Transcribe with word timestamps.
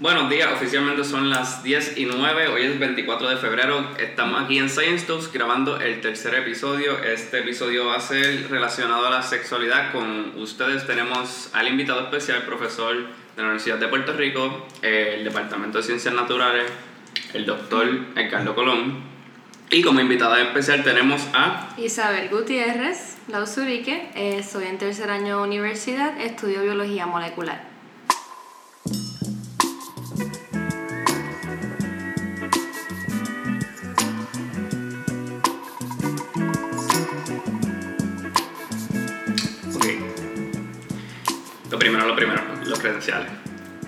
Buenos 0.00 0.30
días, 0.30 0.50
oficialmente 0.50 1.04
son 1.04 1.28
las 1.28 1.62
10 1.62 1.98
y 1.98 2.06
9, 2.06 2.48
hoy 2.48 2.62
es 2.62 2.78
24 2.78 3.28
de 3.28 3.36
febrero, 3.36 3.86
estamos 3.98 4.42
aquí 4.42 4.56
en 4.56 4.70
Science 4.70 5.04
Talks 5.04 5.30
grabando 5.30 5.78
el 5.78 6.00
tercer 6.00 6.34
episodio, 6.36 6.98
este 7.00 7.40
episodio 7.40 7.84
va 7.84 7.96
a 7.96 8.00
ser 8.00 8.48
relacionado 8.48 9.06
a 9.06 9.10
la 9.10 9.22
sexualidad, 9.22 9.92
con 9.92 10.32
ustedes 10.40 10.86
tenemos 10.86 11.50
al 11.52 11.68
invitado 11.68 12.00
especial, 12.00 12.46
profesor 12.46 12.96
de 12.96 13.02
la 13.36 13.42
Universidad 13.42 13.76
de 13.76 13.88
Puerto 13.88 14.14
Rico, 14.14 14.66
el 14.80 15.22
Departamento 15.22 15.76
de 15.76 15.84
Ciencias 15.84 16.14
Naturales, 16.14 16.64
el 17.34 17.44
doctor 17.44 17.86
Carlos 18.30 18.54
Colón, 18.54 19.02
y 19.68 19.82
como 19.82 20.00
invitada 20.00 20.40
especial 20.40 20.82
tenemos 20.82 21.28
a 21.34 21.74
Isabel 21.76 22.30
Gutiérrez 22.30 23.18
Lausurique, 23.28 24.08
eh, 24.14 24.42
soy 24.42 24.64
en 24.64 24.78
tercer 24.78 25.10
año 25.10 25.36
de 25.36 25.42
universidad, 25.42 26.18
estudio 26.18 26.62
biología 26.62 27.04
molecular. 27.04 27.69
Primero, 41.90 42.08
lo 42.08 42.16
primero, 42.16 42.42
los 42.66 42.78
credenciales. 42.78 43.28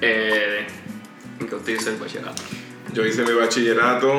Eh, 0.01 0.67
¿En 1.39 1.47
qué 1.47 1.55
usted 1.55 1.75
hizo 1.75 1.91
el 1.91 1.97
bachillerato? 1.97 2.43
Yo 2.93 3.07
hice 3.07 3.23
mi 3.23 3.33
bachillerato 3.33 4.17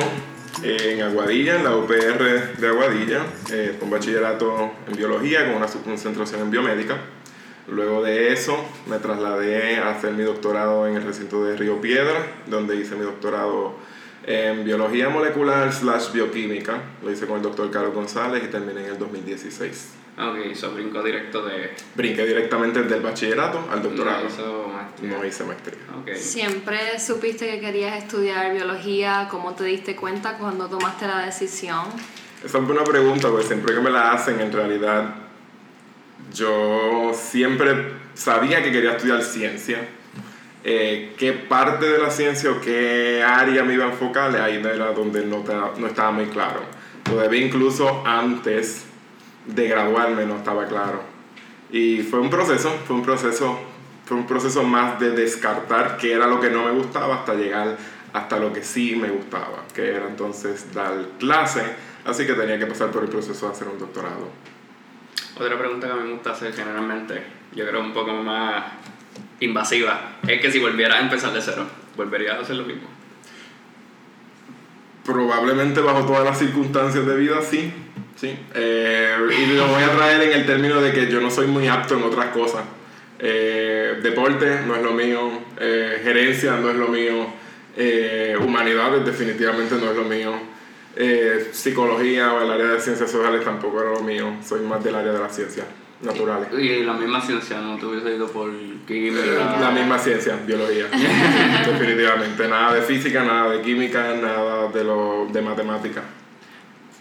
en 0.62 1.02
Aguadilla, 1.02 1.56
en 1.56 1.64
la 1.64 1.76
UPR 1.76 2.56
de 2.56 2.66
Aguadilla, 2.66 3.26
eh, 3.52 3.76
con 3.78 3.90
bachillerato 3.90 4.72
en 4.88 4.96
biología, 4.96 5.46
con 5.46 5.56
una 5.56 5.66
concentración 5.66 6.40
en 6.40 6.50
biomédica. 6.50 6.96
Luego 7.68 8.02
de 8.02 8.32
eso 8.32 8.56
me 8.86 8.98
trasladé 8.98 9.76
a 9.76 9.90
hacer 9.90 10.12
mi 10.12 10.22
doctorado 10.22 10.86
en 10.86 10.96
el 10.96 11.02
recinto 11.02 11.44
de 11.44 11.56
Río 11.56 11.80
Piedra, 11.80 12.26
donde 12.46 12.76
hice 12.76 12.94
mi 12.94 13.04
doctorado 13.04 13.76
en 14.26 14.64
biología 14.64 15.10
molecular 15.10 15.72
slash 15.72 16.12
bioquímica. 16.12 16.80
Lo 17.02 17.10
hice 17.10 17.26
con 17.26 17.36
el 17.36 17.42
doctor 17.42 17.70
Carlos 17.70 17.94
González 17.94 18.42
y 18.44 18.48
terminé 18.48 18.84
en 18.84 18.92
el 18.92 18.98
2016. 18.98 20.03
Ok, 20.16 20.36
eso 20.52 20.70
brinco 20.70 21.02
directo 21.02 21.44
de... 21.44 21.74
Brinqué 21.96 22.24
directamente 22.24 22.82
del 22.84 23.02
bachillerato 23.02 23.66
al 23.70 23.82
doctorado. 23.82 24.22
No 24.22 24.28
hizo 24.28 24.68
maestría. 24.68 25.10
No 25.10 25.24
hice 25.24 25.44
maestría. 25.44 25.78
Okay. 26.02 26.16
¿Siempre 26.16 27.00
supiste 27.00 27.48
que 27.50 27.58
querías 27.58 27.98
estudiar 27.98 28.52
biología? 28.52 29.26
¿Cómo 29.28 29.54
te 29.54 29.64
diste 29.64 29.96
cuenta 29.96 30.38
cuando 30.38 30.68
tomaste 30.68 31.08
la 31.08 31.26
decisión? 31.26 31.86
Esa 32.44 32.58
es 32.58 32.64
una 32.64 32.84
pregunta, 32.84 33.28
porque 33.28 33.46
siempre 33.46 33.74
que 33.74 33.80
me 33.80 33.90
la 33.90 34.12
hacen, 34.12 34.38
en 34.40 34.52
realidad, 34.52 35.16
yo 36.32 37.10
siempre 37.12 37.94
sabía 38.14 38.62
que 38.62 38.70
quería 38.70 38.92
estudiar 38.92 39.20
ciencia. 39.22 39.78
Eh, 40.62 41.14
qué 41.18 41.32
parte 41.32 41.86
de 41.86 41.98
la 41.98 42.10
ciencia 42.10 42.52
o 42.52 42.60
qué 42.60 43.22
área 43.26 43.64
me 43.64 43.74
iba 43.74 43.86
a 43.86 43.88
enfocar, 43.88 44.34
ahí 44.36 44.62
era 44.64 44.92
donde 44.92 45.26
no, 45.26 45.42
no 45.76 45.86
estaba 45.86 46.12
muy 46.12 46.26
claro. 46.26 46.60
Todavía 47.02 47.44
incluso 47.44 48.06
antes 48.06 48.86
de 49.46 49.68
graduarme 49.68 50.26
no 50.26 50.36
estaba 50.36 50.66
claro. 50.66 51.02
Y 51.70 52.02
fue 52.02 52.20
un 52.20 52.30
proceso, 52.30 52.70
fue 52.86 52.96
un 52.96 53.02
proceso, 53.02 53.58
fue 54.04 54.16
un 54.16 54.26
proceso 54.26 54.62
más 54.62 55.00
de 55.00 55.10
descartar 55.10 55.96
qué 55.96 56.12
era 56.12 56.26
lo 56.26 56.40
que 56.40 56.50
no 56.50 56.64
me 56.64 56.72
gustaba 56.72 57.16
hasta 57.16 57.34
llegar 57.34 57.76
hasta 58.14 58.38
lo 58.38 58.52
que 58.52 58.62
sí 58.62 58.94
me 58.94 59.08
gustaba, 59.08 59.64
que 59.74 59.88
era 59.88 60.06
entonces 60.06 60.72
dar 60.72 60.92
clase, 61.18 61.62
así 62.04 62.24
que 62.24 62.34
tenía 62.34 62.60
que 62.60 62.66
pasar 62.66 62.92
por 62.92 63.02
el 63.02 63.08
proceso 63.08 63.46
de 63.46 63.52
hacer 63.52 63.66
un 63.66 63.76
doctorado. 63.76 64.30
Otra 65.36 65.58
pregunta 65.58 65.88
que 65.88 65.92
a 65.92 65.96
mí 65.96 66.04
me 66.04 66.12
gusta 66.14 66.30
hacer 66.30 66.54
generalmente, 66.54 67.24
yo 67.56 67.66
creo 67.66 67.80
un 67.80 67.92
poco 67.92 68.12
más 68.12 68.66
invasiva, 69.40 70.12
es 70.28 70.40
que 70.40 70.52
si 70.52 70.60
volvieras 70.60 70.98
a 70.98 71.00
empezar 71.00 71.32
de 71.32 71.42
cero, 71.42 71.66
¿volverías 71.96 72.38
a 72.38 72.42
hacer 72.42 72.54
lo 72.54 72.64
mismo? 72.64 72.88
Probablemente 75.04 75.80
bajo 75.80 76.06
todas 76.06 76.24
las 76.24 76.38
circunstancias 76.38 77.04
de 77.04 77.16
vida, 77.16 77.42
sí. 77.42 77.72
Sí, 78.16 78.36
eh, 78.54 79.16
y 79.30 79.56
lo 79.56 79.66
voy 79.66 79.82
a 79.82 79.90
traer 79.90 80.22
en 80.22 80.32
el 80.40 80.46
término 80.46 80.80
de 80.80 80.92
que 80.92 81.10
yo 81.10 81.20
no 81.20 81.30
soy 81.30 81.46
muy 81.46 81.66
apto 81.66 81.96
en 81.96 82.04
otras 82.04 82.26
cosas. 82.26 82.62
Eh, 83.18 83.98
deporte 84.02 84.60
no 84.66 84.76
es 84.76 84.82
lo 84.82 84.92
mío, 84.92 85.30
eh, 85.58 86.00
gerencia 86.02 86.56
no 86.56 86.70
es 86.70 86.76
lo 86.76 86.88
mío, 86.88 87.26
humanidades 88.40 89.04
definitivamente 89.04 89.74
no 89.76 89.90
es 89.90 89.96
lo 89.96 90.04
mío, 90.04 90.32
psicología 91.52 92.34
o 92.34 92.42
el 92.42 92.50
área 92.50 92.66
de 92.66 92.80
ciencias 92.80 93.10
sociales 93.10 93.44
tampoco 93.44 93.80
era 93.80 93.90
lo 93.92 94.00
mío, 94.00 94.36
soy 94.46 94.60
más 94.60 94.82
del 94.84 94.94
área 94.94 95.12
de 95.12 95.18
las 95.18 95.34
ciencias 95.34 95.66
naturales. 96.02 96.48
Y 96.56 96.82
la 96.84 96.92
misma 96.92 97.20
ciencia, 97.20 97.60
¿no? 97.60 97.76
Te 97.78 97.86
hubiese 97.86 98.14
ido 98.14 98.28
por 98.28 98.50
química. 98.86 99.58
La 99.60 99.70
misma 99.70 99.98
ciencia, 99.98 100.36
biología. 100.46 100.86
Definitivamente. 101.66 102.46
Nada 102.46 102.74
de 102.74 102.82
física, 102.82 103.24
nada 103.24 103.50
de 103.52 103.62
química, 103.62 104.14
nada 104.14 104.68
de, 104.68 104.84
lo, 104.84 105.26
de 105.32 105.42
matemática. 105.42 106.02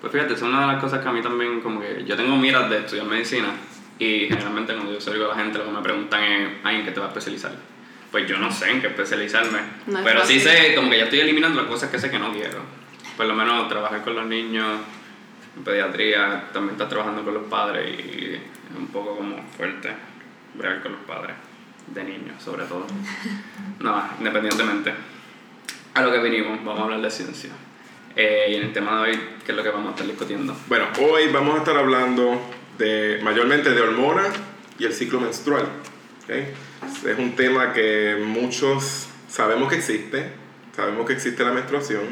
Pues 0.04 0.12
fíjate, 0.12 0.34
es 0.34 0.42
una 0.42 0.60
de 0.60 0.68
las 0.68 0.84
cosas 0.84 1.00
que 1.00 1.08
a 1.08 1.14
mí 1.14 1.22
también, 1.22 1.62
como 1.62 1.80
que 1.80 2.04
yo 2.06 2.18
tengo 2.18 2.36
miras 2.36 2.70
de 2.70 2.80
estudiar 2.80 3.06
medicina 3.06 3.54
y 3.98 4.28
generalmente 4.28 4.74
cuando 4.74 4.92
yo 4.92 5.00
salgo 5.00 5.24
a 5.24 5.28
la 5.30 5.36
gente 5.36 5.60
lo 5.60 5.64
que 5.64 5.72
me 5.72 5.82
preguntan 5.82 6.22
es, 6.22 6.50
ay, 6.62 6.76
¿en 6.76 6.84
qué 6.84 6.92
te 6.92 7.00
vas 7.00 7.08
a 7.08 7.12
especializar? 7.12 7.54
Pues 8.12 8.28
yo 8.28 8.38
no 8.38 8.52
sé 8.52 8.70
en 8.70 8.82
qué 8.82 8.88
especializarme, 8.88 9.60
pero 10.04 10.26
sí 10.26 10.42
sé, 10.42 10.76
como 10.76 10.90
que 10.90 10.98
ya 10.98 11.04
estoy 11.06 11.22
eliminando 11.22 11.62
las 11.62 11.70
cosas 11.70 11.90
que 11.90 11.98
sé 12.00 12.12
que 12.12 12.20
no 12.20 12.34
quiero. 12.34 12.60
Por 13.16 13.28
lo 13.28 13.34
menos 13.34 13.70
trabajar 13.70 14.04
con 14.04 14.16
los 14.16 14.26
niños, 14.26 14.82
en 15.56 15.64
pediatría, 15.64 16.50
también 16.52 16.74
estás 16.74 16.90
trabajando 16.90 17.24
con 17.24 17.36
los 17.36 17.44
padres 17.44 17.98
y 17.98 18.34
es 18.34 18.78
un 18.78 18.88
poco 18.88 19.16
como 19.16 19.42
fuerte 19.56 19.90
bregar 20.54 20.84
con 20.84 20.92
los 20.92 21.02
padres 21.04 21.38
de 21.88 22.04
niños, 22.04 22.44
sobre 22.44 22.66
todo. 22.66 22.86
No, 23.80 24.04
independientemente. 24.20 24.94
A 25.94 26.02
lo 26.02 26.12
que 26.12 26.20
vinimos, 26.20 26.62
vamos 26.66 26.82
a 26.82 26.84
hablar 26.84 27.02
de 27.02 27.10
ciencia. 27.10 27.52
Eh, 28.16 28.48
y 28.52 28.56
en 28.56 28.64
el 28.64 28.74
tema 28.74 29.04
de 29.04 29.12
hoy, 29.12 29.20
¿qué 29.46 29.52
es 29.52 29.58
lo 29.58 29.64
que 29.64 29.70
vamos 29.70 29.88
a 29.88 29.92
estar 29.92 30.08
discutiendo? 30.08 30.56
Bueno, 30.68 30.86
hoy 31.02 31.30
vamos 31.32 31.56
a 31.56 31.58
estar 31.60 31.76
hablando 31.76 32.40
de 32.78 33.20
mayormente 33.24 33.72
de 33.72 33.82
hormonas 33.82 34.30
y 34.78 34.86
el 34.86 34.94
ciclo 34.94 35.20
menstrual. 35.20 35.66
Es 36.28 37.18
un 37.18 37.36
tema 37.36 37.74
que 37.74 38.22
muchos 38.24 39.08
sabemos 39.28 39.70
que 39.70 39.78
existe, 39.78 40.32
sabemos 40.76 41.08
que 41.08 41.14
existe 41.14 41.44
la 41.44 41.52
menstruación, 41.52 42.04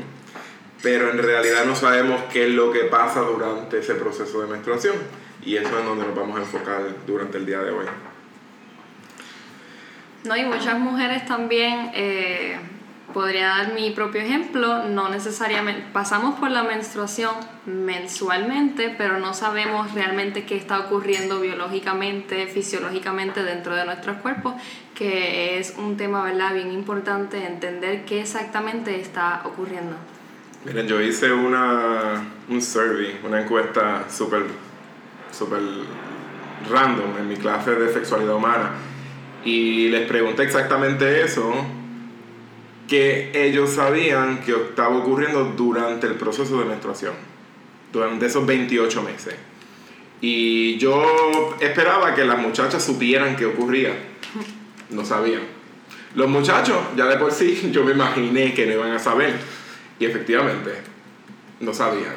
pero 0.81 1.11
en 1.11 1.19
realidad 1.19 1.65
no 1.65 1.75
sabemos 1.75 2.21
qué 2.33 2.45
es 2.45 2.51
lo 2.51 2.71
que 2.71 2.81
pasa 2.85 3.21
durante 3.21 3.79
ese 3.79 3.93
proceso 3.95 4.41
de 4.41 4.47
menstruación. 4.47 4.95
Y 5.43 5.55
eso 5.55 5.77
es 5.79 5.85
donde 5.85 6.05
nos 6.05 6.15
vamos 6.15 6.37
a 6.37 6.41
enfocar 6.41 6.81
durante 7.07 7.37
el 7.37 7.45
día 7.45 7.59
de 7.59 7.71
hoy. 7.71 7.85
No, 10.23 10.35
y 10.35 10.45
muchas 10.45 10.77
mujeres 10.79 11.25
también 11.25 11.91
eh, 11.95 12.59
Podría 13.13 13.47
dar 13.47 13.73
mi 13.73 13.91
propio 13.91 14.21
ejemplo, 14.21 14.83
no 14.87 15.09
necesariamente 15.09 15.83
pasamos 15.91 16.39
por 16.39 16.49
la 16.51 16.63
menstruación 16.63 17.33
mensualmente, 17.65 18.93
pero 18.97 19.19
no 19.19 19.33
sabemos 19.33 19.93
realmente 19.93 20.45
qué 20.45 20.55
está 20.55 20.79
ocurriendo 20.79 21.39
biológicamente, 21.39 22.47
fisiológicamente 22.47 23.43
dentro 23.43 23.75
de 23.75 23.85
nuestros 23.85 24.17
cuerpos, 24.17 24.53
que 24.95 25.59
es 25.59 25.75
un 25.77 25.97
tema 25.97 26.23
¿verdad? 26.23 26.53
bien 26.53 26.71
importante 26.71 27.45
entender 27.45 28.05
qué 28.05 28.21
exactamente 28.21 28.99
está 28.99 29.41
ocurriendo. 29.45 29.95
Miren, 30.63 30.87
yo 30.87 31.01
hice 31.01 31.31
una, 31.31 32.23
un 32.49 32.61
survey, 32.61 33.19
una 33.23 33.41
encuesta 33.41 34.05
súper 34.09 34.43
super 35.31 35.59
random 36.69 37.17
en 37.17 37.27
mi 37.27 37.35
clase 37.35 37.71
de 37.71 37.91
sexualidad 37.91 38.35
humana 38.35 38.71
y 39.43 39.87
les 39.89 40.07
pregunté 40.07 40.43
exactamente 40.43 41.23
eso 41.23 41.53
que 42.91 43.31
ellos 43.33 43.69
sabían 43.69 44.41
que 44.41 44.51
estaba 44.51 44.97
ocurriendo 44.97 45.45
durante 45.55 46.07
el 46.07 46.15
proceso 46.15 46.59
de 46.59 46.65
menstruación, 46.65 47.13
durante 47.93 48.25
esos 48.25 48.45
28 48.45 49.01
meses. 49.01 49.33
Y 50.19 50.77
yo 50.77 51.55
esperaba 51.61 52.13
que 52.13 52.25
las 52.25 52.37
muchachas 52.37 52.83
supieran 52.83 53.37
qué 53.37 53.45
ocurría. 53.45 53.93
No 54.89 55.05
sabían. 55.05 55.43
Los 56.15 56.27
muchachos, 56.27 56.75
ya 56.97 57.05
de 57.05 57.15
por 57.15 57.31
sí, 57.31 57.69
yo 57.71 57.85
me 57.85 57.93
imaginé 57.93 58.53
que 58.53 58.65
no 58.65 58.73
iban 58.73 58.91
a 58.91 58.99
saber. 58.99 59.35
Y 59.97 60.03
efectivamente, 60.03 60.71
no 61.61 61.73
sabían. 61.73 62.15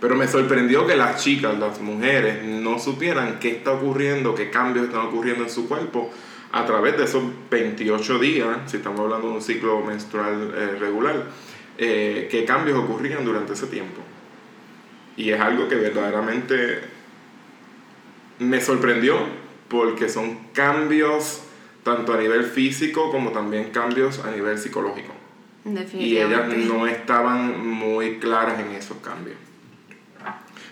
Pero 0.00 0.16
me 0.16 0.26
sorprendió 0.26 0.88
que 0.88 0.96
las 0.96 1.22
chicas, 1.22 1.56
las 1.56 1.80
mujeres, 1.80 2.42
no 2.42 2.80
supieran 2.80 3.38
qué 3.38 3.50
está 3.50 3.70
ocurriendo, 3.70 4.34
qué 4.34 4.50
cambios 4.50 4.86
están 4.86 5.06
ocurriendo 5.06 5.44
en 5.44 5.50
su 5.50 5.68
cuerpo 5.68 6.10
a 6.56 6.64
través 6.64 6.96
de 6.96 7.04
esos 7.04 7.22
28 7.50 8.18
días, 8.18 8.48
si 8.66 8.78
estamos 8.78 9.00
hablando 9.00 9.28
de 9.28 9.34
un 9.34 9.42
ciclo 9.42 9.82
menstrual 9.82 10.54
eh, 10.56 10.76
regular, 10.80 11.26
eh, 11.76 12.28
qué 12.30 12.46
cambios 12.46 12.78
ocurrían 12.78 13.26
durante 13.26 13.52
ese 13.52 13.66
tiempo. 13.66 14.00
Y 15.18 15.30
es 15.30 15.40
algo 15.40 15.68
que 15.68 15.74
verdaderamente 15.74 16.80
me 18.38 18.60
sorprendió 18.62 19.18
porque 19.68 20.08
son 20.08 20.38
cambios 20.54 21.42
tanto 21.82 22.14
a 22.14 22.16
nivel 22.16 22.44
físico 22.44 23.10
como 23.10 23.32
también 23.32 23.70
cambios 23.70 24.24
a 24.24 24.30
nivel 24.30 24.58
psicológico. 24.58 25.12
Y 25.92 26.16
ellas 26.16 26.48
no 26.48 26.86
estaban 26.86 27.66
muy 27.66 28.18
claras 28.18 28.60
en 28.60 28.72
esos 28.72 28.96
cambios. 28.98 29.36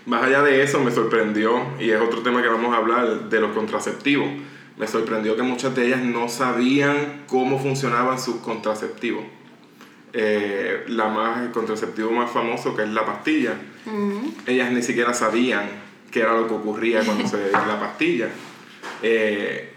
Más 0.06 0.22
allá 0.22 0.42
de 0.42 0.62
eso 0.62 0.80
me 0.80 0.90
sorprendió, 0.90 1.60
y 1.78 1.90
es 1.90 2.00
otro 2.00 2.22
tema 2.22 2.40
que 2.42 2.48
vamos 2.48 2.72
a 2.72 2.78
hablar, 2.78 3.28
de 3.28 3.40
los 3.40 3.52
contraceptivos 3.52 4.28
me 4.76 4.86
sorprendió 4.86 5.36
que 5.36 5.42
muchas 5.42 5.74
de 5.74 5.86
ellas 5.86 6.02
no 6.02 6.28
sabían 6.28 7.24
cómo 7.28 7.58
funcionaban 7.58 8.18
sus 8.18 8.36
contraceptivos. 8.36 9.24
Eh, 10.12 10.84
la 10.88 11.08
más, 11.08 11.42
el 11.42 11.50
contraceptivo 11.50 12.10
más 12.10 12.30
famoso, 12.30 12.74
que 12.76 12.82
es 12.82 12.88
la 12.88 13.04
pastilla, 13.04 13.54
ellas 14.46 14.72
ni 14.72 14.82
siquiera 14.82 15.12
sabían 15.12 15.68
qué 16.10 16.20
era 16.20 16.34
lo 16.34 16.46
que 16.46 16.54
ocurría 16.54 17.04
cuando 17.04 17.26
se 17.26 17.36
bebía 17.36 17.66
la 17.66 17.80
pastilla. 17.80 18.28
Eh, 19.02 19.72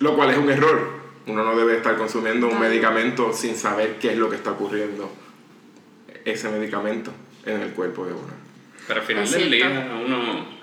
lo 0.00 0.14
cual 0.14 0.30
es 0.30 0.38
un 0.38 0.50
error. 0.50 0.98
Uno 1.26 1.44
no 1.44 1.56
debe 1.56 1.76
estar 1.76 1.96
consumiendo 1.96 2.48
un 2.48 2.58
medicamento 2.58 3.32
sin 3.32 3.54
saber 3.54 3.98
qué 3.98 4.12
es 4.12 4.18
lo 4.18 4.30
que 4.30 4.36
está 4.36 4.52
ocurriendo 4.52 5.10
ese 6.24 6.48
medicamento 6.50 7.12
en 7.44 7.60
el 7.60 7.72
cuerpo 7.72 8.06
de 8.06 8.12
uno. 8.12 8.32
Pero 8.86 9.00
al 9.00 9.06
final 9.06 9.30
del 9.30 9.50
día 9.50 9.90
uno 10.04 10.57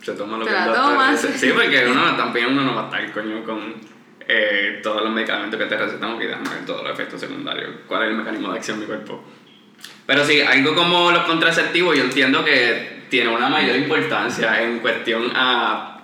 se 0.00 0.12
toma 0.12 0.38
lo 0.38 0.44
Te 0.44 0.50
que 0.50 0.56
la 0.56 0.72
tomas. 0.72 1.20
Sí, 1.20 1.50
porque 1.52 1.86
uno 1.86 2.16
también 2.16 2.46
uno 2.46 2.62
no 2.62 2.74
va 2.74 2.82
a 2.82 2.84
estar 2.86 3.12
coño 3.12 3.44
con 3.44 3.74
eh, 4.26 4.80
todos 4.82 5.02
los 5.02 5.12
medicamentos 5.12 5.58
que 5.58 5.66
te 5.66 5.76
recetamos 5.76 6.22
y 6.22 6.26
déjame 6.26 6.48
ver 6.48 6.66
todos 6.66 6.82
los 6.82 6.92
efectos 6.92 7.20
secundarios. 7.20 7.70
¿Cuál 7.86 8.04
es 8.04 8.08
el 8.10 8.16
mecanismo 8.16 8.52
de 8.52 8.58
acción 8.58 8.78
de 8.78 8.86
mi 8.86 8.88
cuerpo? 8.88 9.24
Pero 10.06 10.24
sí, 10.24 10.40
algo 10.40 10.74
como 10.74 11.10
los 11.10 11.24
contraceptivos 11.24 11.96
yo 11.96 12.04
entiendo 12.04 12.44
que 12.44 13.06
tiene 13.08 13.34
una 13.34 13.48
mayor 13.48 13.76
importancia 13.76 14.62
en 14.62 14.78
cuestión 14.78 15.30
a, 15.34 16.02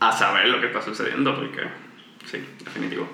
a 0.00 0.12
saber 0.12 0.48
lo 0.48 0.60
que 0.60 0.68
está 0.68 0.80
sucediendo, 0.80 1.34
porque 1.34 1.62
sí, 2.24 2.38
definitivo. 2.64 3.08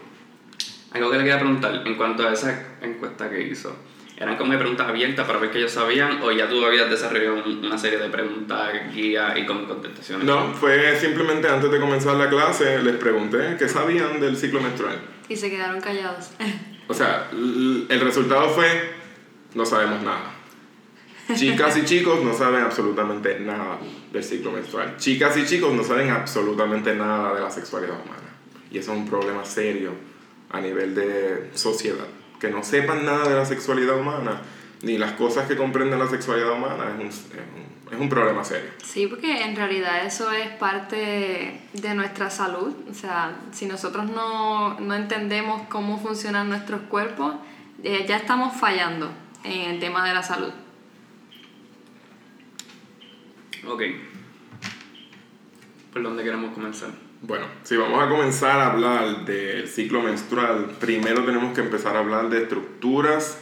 Algo 0.92 1.10
que 1.10 1.18
le 1.18 1.24
quería 1.24 1.38
preguntar 1.38 1.82
en 1.84 1.94
cuanto 1.96 2.28
a 2.28 2.32
esa 2.32 2.76
encuesta 2.80 3.28
que 3.28 3.42
hizo. 3.42 3.76
¿Eran 4.16 4.36
como 4.36 4.52
de 4.52 4.58
preguntas 4.58 4.88
abiertas 4.88 5.26
para 5.26 5.40
ver 5.40 5.50
que 5.50 5.58
ellos 5.58 5.72
sabían 5.72 6.22
o 6.22 6.30
ya 6.30 6.48
tú 6.48 6.64
habías 6.64 6.88
desarrollado 6.88 7.42
un- 7.44 7.64
una 7.64 7.76
serie 7.76 7.98
de 7.98 8.08
preguntas, 8.10 8.72
guías 8.94 9.36
y 9.36 9.44
con 9.44 9.66
contestaciones? 9.66 10.24
No, 10.24 10.52
fue 10.54 10.96
simplemente 11.00 11.48
antes 11.48 11.70
de 11.70 11.80
comenzar 11.80 12.14
la 12.16 12.28
clase, 12.28 12.80
les 12.82 12.94
pregunté 12.96 13.56
qué 13.58 13.68
sabían 13.68 14.20
del 14.20 14.36
ciclo 14.36 14.60
menstrual. 14.60 14.98
Y 15.28 15.34
se 15.36 15.50
quedaron 15.50 15.80
callados. 15.80 16.30
O 16.86 16.92
sea, 16.92 17.28
el 17.32 18.00
resultado 18.00 18.50
fue, 18.50 18.66
no 19.54 19.64
sabemos 19.64 20.02
nada. 20.02 20.34
Chicas 21.34 21.78
y 21.78 21.84
chicos 21.86 22.22
no 22.22 22.34
saben 22.34 22.60
absolutamente 22.60 23.40
nada 23.40 23.78
del 24.12 24.22
ciclo 24.22 24.52
menstrual. 24.52 24.98
Chicas 24.98 25.34
y 25.38 25.46
chicos 25.46 25.72
no 25.72 25.82
saben 25.82 26.10
absolutamente 26.10 26.94
nada 26.94 27.34
de 27.34 27.40
la 27.40 27.50
sexualidad 27.50 27.94
humana. 27.94 28.28
Y 28.70 28.76
eso 28.76 28.92
es 28.92 28.98
un 28.98 29.08
problema 29.08 29.46
serio 29.46 29.92
a 30.50 30.60
nivel 30.60 30.94
de 30.94 31.48
sociedad. 31.54 32.04
Que 32.44 32.50
no 32.50 32.62
sepan 32.62 33.06
nada 33.06 33.26
de 33.26 33.34
la 33.34 33.46
sexualidad 33.46 33.98
humana, 33.98 34.42
ni 34.82 34.98
las 34.98 35.12
cosas 35.12 35.48
que 35.48 35.56
comprenden 35.56 35.98
la 35.98 36.08
sexualidad 36.08 36.52
humana, 36.52 36.90
es 36.90 37.00
un, 37.00 37.06
es 37.06 37.22
un, 37.32 37.94
es 37.94 37.98
un 37.98 38.08
problema 38.10 38.44
serio. 38.44 38.68
Sí, 38.82 39.06
porque 39.06 39.44
en 39.44 39.56
realidad 39.56 40.04
eso 40.04 40.30
es 40.30 40.48
parte 40.48 41.62
de 41.72 41.94
nuestra 41.94 42.28
salud. 42.28 42.74
O 42.90 42.92
sea, 42.92 43.34
si 43.50 43.64
nosotros 43.64 44.10
no, 44.10 44.78
no 44.78 44.94
entendemos 44.94 45.62
cómo 45.70 45.98
funcionan 45.98 46.50
nuestros 46.50 46.82
cuerpos, 46.82 47.34
eh, 47.82 48.04
ya 48.06 48.18
estamos 48.18 48.54
fallando 48.60 49.10
en 49.42 49.70
el 49.70 49.80
tema 49.80 50.06
de 50.06 50.12
la 50.12 50.22
salud. 50.22 50.52
Ok. 53.66 53.82
¿Por 55.94 56.02
dónde 56.02 56.22
queremos 56.22 56.52
comenzar? 56.52 57.03
Bueno, 57.26 57.46
si 57.62 57.74
vamos 57.78 58.02
a 58.02 58.08
comenzar 58.10 58.60
a 58.60 58.72
hablar 58.72 59.24
del 59.24 59.66
ciclo 59.66 60.02
menstrual, 60.02 60.76
primero 60.78 61.24
tenemos 61.24 61.54
que 61.54 61.62
empezar 61.62 61.96
a 61.96 62.00
hablar 62.00 62.28
de 62.28 62.42
estructuras, 62.42 63.38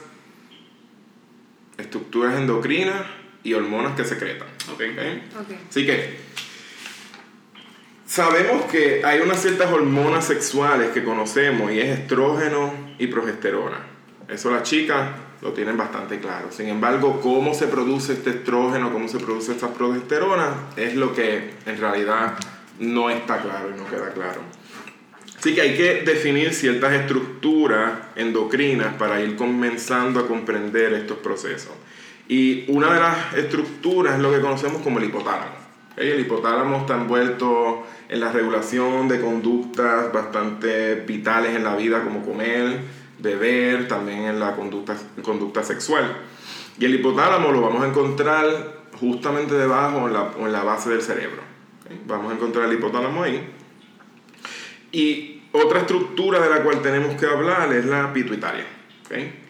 estructuras 1.76 2.36
endocrinas 2.36 3.02
y 3.42 3.54
hormonas 3.54 3.96
que 3.96 4.04
secretan. 4.04 4.46
Ok. 4.72 4.82
¿ok? 4.82 5.40
Ok. 5.40 5.56
Así 5.68 5.84
que 5.84 6.16
sabemos 8.06 8.66
que 8.66 9.04
hay 9.04 9.18
unas 9.18 9.42
ciertas 9.42 9.72
hormonas 9.72 10.26
sexuales 10.26 10.90
que 10.90 11.02
conocemos 11.02 11.72
y 11.72 11.80
es 11.80 11.98
estrógeno 11.98 12.72
y 13.00 13.08
progesterona. 13.08 13.78
Eso 14.28 14.52
las 14.52 14.62
chicas 14.62 15.10
lo 15.40 15.54
tienen 15.54 15.76
bastante 15.76 16.20
claro. 16.20 16.52
Sin 16.52 16.68
embargo, 16.68 17.20
cómo 17.20 17.52
se 17.52 17.66
produce 17.66 18.12
este 18.12 18.30
estrógeno, 18.30 18.92
cómo 18.92 19.08
se 19.08 19.18
produce 19.18 19.50
esta 19.50 19.74
progesterona, 19.74 20.68
es 20.76 20.94
lo 20.94 21.12
que 21.12 21.54
en 21.66 21.78
realidad 21.78 22.38
no 22.82 23.10
está 23.10 23.40
claro 23.40 23.70
y 23.74 23.78
no 23.78 23.88
queda 23.88 24.12
claro. 24.12 24.40
Así 25.38 25.54
que 25.54 25.60
hay 25.60 25.76
que 25.76 26.02
definir 26.02 26.52
ciertas 26.52 26.92
estructuras 26.92 27.92
endocrinas 28.14 28.94
para 28.94 29.20
ir 29.20 29.34
comenzando 29.34 30.20
a 30.20 30.28
comprender 30.28 30.92
estos 30.92 31.18
procesos. 31.18 31.72
Y 32.28 32.64
una 32.68 32.92
de 32.94 33.00
las 33.00 33.34
estructuras 33.34 34.14
es 34.14 34.20
lo 34.20 34.30
que 34.30 34.40
conocemos 34.40 34.82
como 34.82 34.98
el 34.98 35.06
hipotálamo. 35.06 35.62
El 35.96 36.20
hipotálamo 36.20 36.78
está 36.78 36.94
envuelto 36.94 37.84
en 38.08 38.20
la 38.20 38.30
regulación 38.30 39.08
de 39.08 39.20
conductas 39.20 40.12
bastante 40.12 40.94
vitales 40.94 41.56
en 41.56 41.64
la 41.64 41.76
vida, 41.76 42.02
como 42.02 42.24
comer, 42.24 42.80
beber, 43.18 43.88
también 43.88 44.20
en 44.20 44.40
la 44.40 44.54
conducta, 44.54 44.96
conducta 45.22 45.62
sexual. 45.62 46.18
Y 46.78 46.84
el 46.84 46.94
hipotálamo 46.94 47.50
lo 47.50 47.60
vamos 47.60 47.82
a 47.82 47.88
encontrar 47.88 48.82
justamente 48.98 49.54
debajo 49.54 50.06
en 50.06 50.12
la, 50.12 50.30
en 50.38 50.52
la 50.52 50.62
base 50.62 50.90
del 50.90 51.02
cerebro. 51.02 51.51
Vamos 52.06 52.32
a 52.32 52.34
encontrar 52.34 52.68
el 52.68 52.74
hipotálamo 52.74 53.22
ahí. 53.22 53.48
Y 54.92 55.42
otra 55.52 55.80
estructura 55.80 56.40
de 56.40 56.50
la 56.50 56.62
cual 56.62 56.82
tenemos 56.82 57.18
que 57.18 57.26
hablar 57.26 57.72
es 57.72 57.84
la 57.86 58.12
pituitaria. 58.12 58.66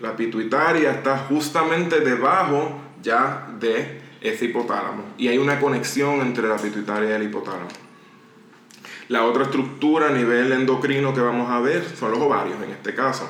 La 0.00 0.16
pituitaria 0.16 0.90
está 0.90 1.18
justamente 1.18 2.00
debajo 2.00 2.80
ya 3.00 3.48
de 3.60 4.00
ese 4.20 4.46
hipotálamo. 4.46 5.04
Y 5.18 5.28
hay 5.28 5.38
una 5.38 5.60
conexión 5.60 6.20
entre 6.20 6.48
la 6.48 6.56
pituitaria 6.56 7.10
y 7.10 7.12
el 7.12 7.22
hipotálamo. 7.24 7.68
La 9.08 9.24
otra 9.24 9.44
estructura 9.44 10.08
a 10.08 10.10
nivel 10.10 10.52
endocrino 10.52 11.14
que 11.14 11.20
vamos 11.20 11.50
a 11.50 11.60
ver 11.60 11.84
son 11.96 12.10
los 12.10 12.20
ovarios 12.20 12.60
en 12.62 12.70
este 12.70 12.94
caso. 12.94 13.28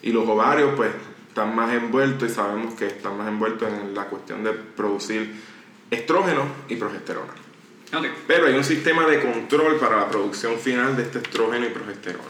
Y 0.00 0.12
los 0.12 0.26
ovarios 0.26 0.72
pues 0.76 0.90
están 1.28 1.54
más 1.54 1.72
envueltos 1.72 2.30
y 2.30 2.34
sabemos 2.34 2.74
que 2.74 2.86
están 2.86 3.18
más 3.18 3.28
envueltos 3.28 3.68
en 3.68 3.94
la 3.94 4.04
cuestión 4.04 4.44
de 4.44 4.52
producir 4.52 5.34
estrógeno 5.90 6.44
y 6.68 6.76
progesterona. 6.76 7.43
Pero 8.26 8.46
hay 8.46 8.54
un 8.54 8.64
sistema 8.64 9.06
de 9.06 9.20
control 9.20 9.76
para 9.76 9.96
la 9.96 10.08
producción 10.08 10.58
final 10.58 10.96
de 10.96 11.02
este 11.02 11.18
estrógeno 11.18 11.66
y 11.66 11.70
progesterona. 11.70 12.24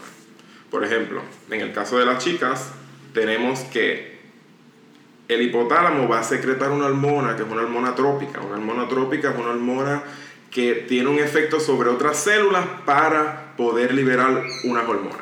Por 0.70 0.84
ejemplo, 0.84 1.22
en 1.50 1.60
el 1.60 1.72
caso 1.72 1.98
de 1.98 2.06
las 2.06 2.22
chicas, 2.22 2.72
tenemos 3.12 3.60
que 3.60 4.14
el 5.28 5.42
hipotálamo 5.42 6.08
va 6.08 6.20
a 6.20 6.24
secretar 6.24 6.70
una 6.70 6.86
hormona 6.86 7.36
que 7.36 7.42
es 7.42 7.48
una 7.48 7.62
hormona 7.62 7.94
trópica. 7.94 8.40
Una 8.40 8.56
hormona 8.56 8.88
trópica 8.88 9.30
es 9.30 9.38
una 9.38 9.50
hormona 9.50 10.02
que 10.50 10.84
tiene 10.88 11.08
un 11.08 11.18
efecto 11.18 11.60
sobre 11.60 11.88
otras 11.88 12.18
células 12.18 12.66
para 12.84 13.56
poder 13.56 13.94
liberar 13.94 14.44
unas 14.64 14.88
hormonas. 14.88 15.18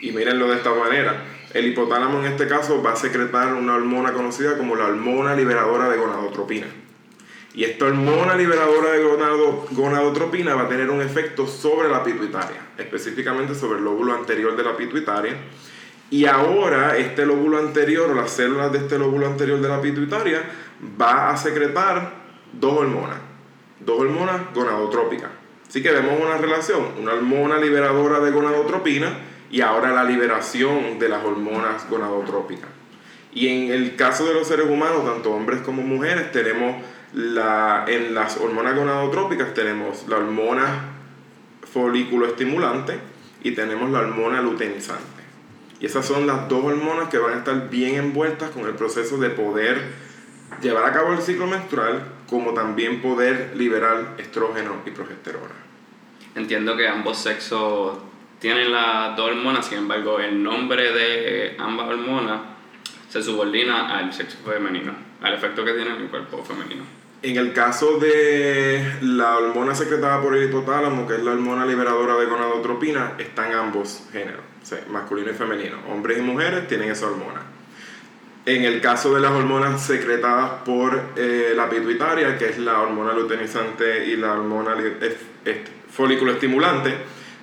Y 0.00 0.12
mírenlo 0.12 0.48
de 0.48 0.56
esta 0.56 0.74
manera. 0.74 1.24
El 1.54 1.66
hipotálamo 1.66 2.20
en 2.20 2.26
este 2.26 2.46
caso 2.46 2.82
va 2.82 2.92
a 2.92 2.96
secretar 2.96 3.54
una 3.54 3.74
hormona 3.74 4.12
conocida 4.12 4.58
como 4.58 4.76
la 4.76 4.86
hormona 4.86 5.34
liberadora 5.34 5.88
de 5.88 5.96
gonadotropina. 5.96 6.66
Y 7.58 7.64
esta 7.64 7.86
hormona 7.86 8.36
liberadora 8.36 8.92
de 8.92 9.02
gonado- 9.02 9.66
gonadotropina 9.72 10.54
va 10.54 10.62
a 10.62 10.68
tener 10.68 10.88
un 10.90 11.02
efecto 11.02 11.44
sobre 11.48 11.88
la 11.88 12.04
pituitaria, 12.04 12.68
específicamente 12.78 13.52
sobre 13.56 13.78
el 13.80 13.84
lóbulo 13.84 14.14
anterior 14.14 14.56
de 14.56 14.62
la 14.62 14.76
pituitaria. 14.76 15.34
Y 16.08 16.26
ahora 16.26 16.96
este 16.96 17.26
lóbulo 17.26 17.58
anterior 17.58 18.10
o 18.10 18.14
las 18.14 18.30
células 18.30 18.70
de 18.70 18.78
este 18.78 18.96
lóbulo 18.96 19.26
anterior 19.26 19.60
de 19.60 19.68
la 19.68 19.80
pituitaria 19.80 20.40
va 21.02 21.30
a 21.30 21.36
secretar 21.36 22.12
dos 22.52 22.74
hormonas, 22.78 23.18
dos 23.80 24.02
hormonas 24.02 24.40
gonadotrópicas. 24.54 25.30
Así 25.68 25.82
que 25.82 25.90
vemos 25.90 26.12
una 26.24 26.38
relación, 26.38 26.86
una 27.00 27.14
hormona 27.14 27.58
liberadora 27.58 28.20
de 28.20 28.30
gonadotropina 28.30 29.18
y 29.50 29.62
ahora 29.62 29.90
la 29.90 30.04
liberación 30.04 31.00
de 31.00 31.08
las 31.08 31.24
hormonas 31.24 31.90
gonadotrópicas. 31.90 32.70
Y 33.34 33.48
en 33.48 33.72
el 33.72 33.96
caso 33.96 34.26
de 34.26 34.34
los 34.34 34.46
seres 34.46 34.66
humanos, 34.70 35.04
tanto 35.04 35.32
hombres 35.32 35.60
como 35.62 35.82
mujeres, 35.82 36.30
tenemos 36.30 36.76
la, 37.12 37.84
en 37.86 38.14
las 38.14 38.36
hormonas 38.38 38.76
gonadotrópicas 38.76 39.54
tenemos 39.54 40.06
la 40.08 40.16
hormona 40.16 40.84
folículo 41.72 42.26
estimulante 42.26 42.98
y 43.42 43.52
tenemos 43.52 43.90
la 43.90 44.00
hormona 44.00 44.42
luteinizante. 44.42 45.22
Y 45.80 45.86
esas 45.86 46.06
son 46.06 46.26
las 46.26 46.48
dos 46.48 46.64
hormonas 46.64 47.08
que 47.08 47.18
van 47.18 47.34
a 47.34 47.36
estar 47.38 47.70
bien 47.70 47.94
envueltas 47.94 48.50
con 48.50 48.66
el 48.66 48.74
proceso 48.74 49.16
de 49.18 49.30
poder 49.30 50.08
llevar 50.60 50.86
a 50.86 50.92
cabo 50.92 51.12
el 51.12 51.20
ciclo 51.20 51.46
menstrual, 51.46 52.02
como 52.28 52.52
también 52.52 53.00
poder 53.00 53.52
liberar 53.56 54.14
estrógeno 54.18 54.76
y 54.84 54.90
progesterona. 54.90 55.54
Entiendo 56.34 56.76
que 56.76 56.88
ambos 56.88 57.18
sexos 57.18 57.98
tienen 58.40 58.72
las 58.72 59.16
dos 59.16 59.30
hormonas, 59.30 59.66
sin 59.66 59.78
embargo, 59.78 60.18
el 60.20 60.42
nombre 60.42 60.92
de 60.92 61.56
ambas 61.58 61.88
hormonas 61.88 62.40
se 63.08 63.22
subordina 63.22 63.96
al 63.96 64.12
sexo 64.12 64.38
femenino, 64.44 64.92
al 65.22 65.34
efecto 65.34 65.64
que 65.64 65.72
tiene 65.72 65.90
en 65.90 66.02
el 66.02 66.08
cuerpo 66.08 66.44
femenino. 66.44 66.97
En 67.20 67.36
el 67.36 67.52
caso 67.52 67.98
de 67.98 68.92
la 69.02 69.36
hormona 69.38 69.74
secretada 69.74 70.22
por 70.22 70.36
el 70.36 70.44
hipotálamo, 70.48 71.06
que 71.08 71.16
es 71.16 71.22
la 71.24 71.32
hormona 71.32 71.66
liberadora 71.66 72.14
de 72.16 72.26
gonadotropina, 72.26 73.14
están 73.18 73.52
ambos 73.54 74.04
géneros, 74.12 74.42
masculino 74.88 75.30
y 75.30 75.34
femenino. 75.34 75.78
Hombres 75.90 76.18
y 76.18 76.22
mujeres 76.22 76.68
tienen 76.68 76.90
esa 76.90 77.06
hormona. 77.06 77.42
En 78.46 78.62
el 78.64 78.80
caso 78.80 79.12
de 79.14 79.20
las 79.20 79.32
hormonas 79.32 79.82
secretadas 79.84 80.62
por 80.64 80.98
eh, 81.16 81.52
la 81.56 81.68
pituitaria, 81.68 82.38
que 82.38 82.46
es 82.50 82.58
la 82.58 82.80
hormona 82.80 83.12
luteinizante 83.12 84.06
y 84.06 84.16
la 84.16 84.32
hormona 84.34 84.74
li- 84.76 84.94
es- 85.00 85.16
es- 85.44 85.58
folículo 85.90 86.32
estimulante, 86.32 86.94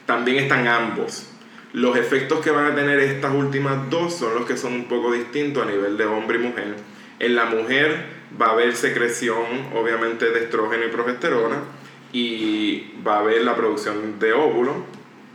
también 0.05 0.38
están 0.38 0.67
ambos. 0.67 1.29
Los 1.74 1.98
efectos 1.98 2.39
que 2.39 2.50
van 2.50 2.67
a 2.72 2.75
tener 2.75 2.98
estas 3.00 3.34
últimas 3.34 3.89
dos 3.89 4.15
son 4.15 4.34
los 4.36 4.46
que 4.46 4.55
son 4.55 4.72
un 4.74 4.86
poco 4.88 5.12
distintos 5.12 5.67
a 5.67 5.70
nivel 5.70 5.98
de 5.98 6.05
hombre 6.05 6.38
y 6.39 6.41
mujer. 6.44 6.75
En 7.20 7.36
la 7.36 7.46
mujer 7.46 8.05
va 8.39 8.48
a 8.48 8.51
haber 8.51 8.75
secreción, 8.75 9.46
obviamente, 9.74 10.30
de 10.32 10.44
estrógeno 10.44 10.86
y 10.86 10.89
progesterona 10.89 11.58
y 12.12 12.94
va 13.06 13.18
a 13.18 13.20
haber 13.20 13.44
la 13.44 13.56
producción 13.56 14.20
de 14.20 14.34
óvulos, 14.34 14.75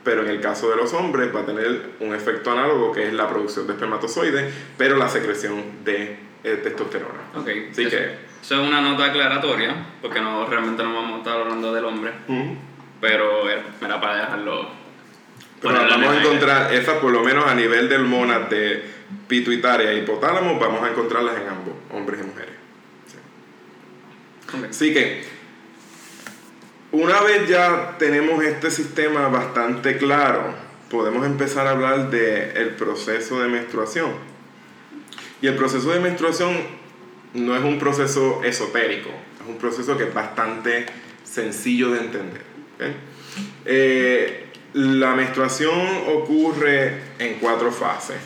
pero 0.03 0.23
en 0.23 0.29
el 0.29 0.41
caso 0.41 0.71
de 0.71 0.77
los 0.77 0.93
hombres 0.95 1.35
va 1.35 1.41
a 1.41 1.47
tener 1.47 1.91
un 2.01 2.15
efecto 2.15 2.51
análogo 2.51 2.93
que 2.93 3.07
es 3.07 3.13
la 3.13 3.29
producción 3.29 3.67
de 3.67 3.75
espermatozoides, 3.75 4.55
pero 4.79 4.97
la 4.97 5.09
secreción 5.09 5.85
de 5.85 6.19
eh, 6.43 6.61
testosterona. 6.63 7.21
Ok, 7.37 7.49
Así 7.71 7.83
eso, 7.83 7.91
que, 7.91 8.05
eso 8.43 8.63
es 8.63 8.69
una 8.69 8.81
nota 8.81 9.07
aclaratoria, 9.07 9.75
porque 10.01 10.21
no 10.21 10.47
realmente 10.47 10.83
no 10.83 10.95
vamos 10.95 11.15
a 11.15 11.19
estar 11.19 11.41
hablando 11.41 11.75
del 11.75 11.85
hombre, 11.85 12.13
pero 13.01 13.49
era 13.49 14.01
para 14.01 14.17
dejarlo 14.17 14.81
pero 15.61 15.75
vamos 15.75 16.09
a 16.09 16.21
encontrar 16.21 16.73
esas, 16.73 16.95
por 16.99 17.13
lo 17.13 17.23
menos 17.23 17.47
a 17.47 17.55
nivel 17.55 17.89
de 17.89 17.97
hormonas 17.97 18.49
de 18.49 18.83
pituitaria 19.29 19.93
y 19.93 19.99
hipotálamo, 19.99 20.59
vamos 20.59 20.83
a 20.83 20.91
encontrarlas 20.91 21.37
en 21.37 21.49
ambos, 21.49 21.75
hombres 21.93 22.21
y 22.21 22.27
mujeres. 22.27 22.50
Así 24.69 24.93
que, 24.93 25.23
una 26.93 27.21
vez 27.21 27.49
ya 27.49 27.97
tenemos 27.99 28.43
este 28.43 28.71
sistema 28.71 29.29
bastante 29.29 29.97
claro, 29.97 30.55
podemos 30.91 31.25
empezar 31.25 31.67
a 31.67 31.71
hablar 31.71 32.11
del 32.11 32.57
el 32.57 32.71
proceso 32.71 33.41
de 33.41 33.49
menstruación. 33.49 34.11
Y 35.41 35.47
el 35.47 35.57
proceso 35.57 35.91
de 35.91 36.01
menstruación 36.01 36.57
no 37.35 37.57
es 37.57 37.63
un 37.63 37.79
proceso 37.79 38.43
esotérico, 38.45 39.11
es 39.41 39.49
un 39.49 39.57
proceso 39.57 39.97
que 39.97 40.05
es 40.05 40.15
bastante 40.15 40.87
sencillo 41.23 41.91
de 41.93 42.01
entender. 42.01 42.43
Eh, 43.65 44.47
la 44.73 45.15
menstruación 45.15 45.79
ocurre 46.09 47.01
en 47.19 47.35
cuatro 47.41 47.71
fases 47.71 48.17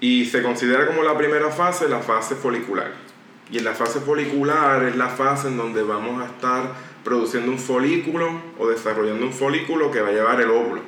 y 0.00 0.24
se 0.26 0.42
considera 0.42 0.86
como 0.86 1.02
la 1.02 1.16
primera 1.16 1.50
fase 1.50 1.88
la 1.88 2.00
fase 2.00 2.34
folicular. 2.34 3.09
Y 3.50 3.58
en 3.58 3.64
la 3.64 3.74
fase 3.74 4.00
folicular 4.00 4.84
es 4.84 4.96
la 4.96 5.08
fase 5.08 5.48
en 5.48 5.56
donde 5.56 5.82
vamos 5.82 6.22
a 6.22 6.26
estar 6.26 6.72
produciendo 7.04 7.50
un 7.50 7.58
folículo 7.58 8.30
o 8.58 8.68
desarrollando 8.68 9.26
un 9.26 9.32
folículo 9.32 9.90
que 9.90 10.00
va 10.00 10.08
a 10.08 10.12
llevar 10.12 10.40
el 10.40 10.50
óvulo. 10.50 10.82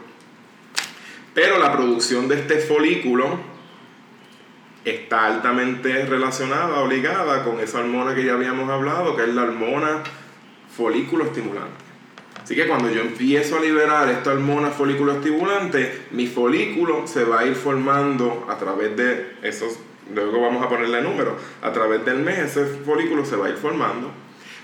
Pero 1.34 1.58
la 1.58 1.72
producción 1.72 2.28
de 2.28 2.40
este 2.40 2.58
folículo 2.58 3.38
está 4.84 5.26
altamente 5.26 6.04
relacionada 6.06 6.80
o 6.80 6.88
ligada 6.88 7.44
con 7.44 7.60
esa 7.60 7.80
hormona 7.80 8.14
que 8.14 8.24
ya 8.24 8.34
habíamos 8.34 8.68
hablado, 8.68 9.16
que 9.16 9.22
es 9.22 9.28
la 9.28 9.42
hormona 9.42 10.02
folículo 10.76 11.24
estimulante. 11.24 11.82
Así 12.42 12.56
que 12.56 12.66
cuando 12.66 12.90
yo 12.90 13.02
empiezo 13.02 13.56
a 13.56 13.60
liberar 13.60 14.08
esta 14.08 14.32
hormona 14.32 14.70
folículo 14.70 15.12
estimulante, 15.12 16.06
mi 16.10 16.26
folículo 16.26 17.06
se 17.06 17.24
va 17.24 17.40
a 17.40 17.46
ir 17.46 17.54
formando 17.54 18.46
a 18.50 18.58
través 18.58 18.96
de 18.96 19.36
esos, 19.42 19.78
luego 20.14 20.40
vamos 20.40 20.64
a 20.64 20.68
ponerle 20.68 21.02
número, 21.02 21.36
a 21.62 21.72
través 21.72 22.04
del 22.04 22.18
mes 22.18 22.38
ese 22.38 22.64
folículo 22.64 23.24
se 23.24 23.36
va 23.36 23.46
a 23.46 23.50
ir 23.50 23.56
formando. 23.56 24.10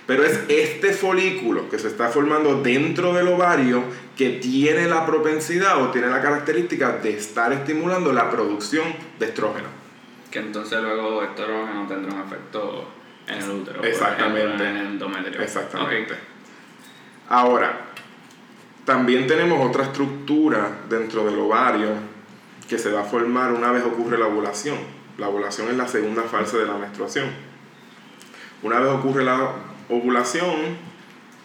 Pero 0.07 0.25
es 0.25 0.41
este 0.49 0.95
folículo 0.95 1.69
que 1.69 1.79
se 1.79 1.89
está 1.89 2.09
formando 2.09 2.63
dentro 2.63 3.13
del 3.13 3.29
ovario 3.29 3.83
que 4.17 4.31
tiene 4.31 4.87
la 4.87 5.05
propensidad 5.05 5.83
o 5.83 5.91
tiene 5.91 6.09
la 6.09 6.23
característica 6.23 6.93
de 6.93 7.11
estar 7.11 7.53
estimulando 7.53 8.11
la 8.13 8.31
producción 8.31 8.85
de 9.19 9.27
estrógeno. 9.27 9.69
Que 10.31 10.39
entonces 10.39 10.81
luego 10.81 11.23
estrógeno 11.23 11.87
tendrá 11.87 12.15
un 12.15 12.21
efecto 12.23 12.89
en 13.27 13.43
el 13.43 13.51
útero. 13.51 13.85
Exactamente. 13.85 14.65
en 14.67 14.77
el 14.77 14.87
endometrio. 14.87 15.43
Exactamente. 15.43 16.15
Ahora, 17.29 17.89
también 18.87 19.27
tenemos 19.27 19.69
otra 19.69 19.85
estructura 19.85 20.71
dentro 20.89 21.23
del 21.27 21.39
ovario 21.39 21.91
que 22.67 22.79
se 22.79 22.91
va 22.91 23.03
a 23.03 23.05
formar 23.05 23.53
una 23.53 23.73
vez 23.73 23.85
ocurre 23.85 24.17
la 24.17 24.27
ovulación. 24.27 24.79
La 25.19 25.29
ovulación 25.29 25.69
es 25.69 25.77
la 25.77 25.89
segunda 25.89 26.23
fase 26.23 26.59
de 26.59 26.67
la 26.67 26.79
menstruación. 26.79 27.27
Una 28.63 28.79
vez 28.79 28.89
ocurre 28.89 29.25
la 29.25 29.51
ovulación, 29.89 30.77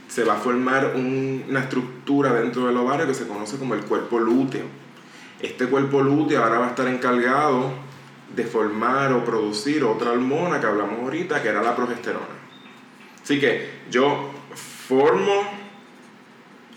se 0.08 0.24
va 0.24 0.34
a 0.34 0.38
formar 0.38 0.94
una 0.96 1.60
estructura 1.60 2.34
dentro 2.34 2.68
del 2.68 2.78
ovario 2.78 3.08
que 3.08 3.16
se 3.16 3.28
conoce 3.28 3.58
como 3.58 3.74
el 3.74 3.82
cuerpo 3.82 4.20
lúteo. 4.20 4.66
Este 5.40 5.66
cuerpo 5.66 6.02
lúteo 6.02 6.44
ahora 6.44 6.60
va 6.60 6.68
a 6.68 6.70
estar 6.70 6.88
encargado 6.88 7.72
de 8.36 8.44
formar 8.46 9.12
o 9.12 9.26
producir 9.26 9.84
otra 9.84 10.12
hormona 10.12 10.60
que 10.60 10.68
hablamos 10.68 11.00
ahorita, 11.00 11.42
que 11.42 11.50
era 11.50 11.64
la 11.64 11.76
progesterona. 11.76 12.26
Así 13.24 13.40
que 13.40 13.82
yo 13.90 14.30
formo 14.88 15.50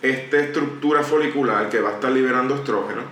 esta 0.00 0.38
estructura 0.38 1.02
folicular 1.02 1.68
que 1.68 1.80
va 1.80 1.90
a 1.90 1.92
estar 1.94 2.10
liberando 2.10 2.54
estrógeno, 2.54 3.02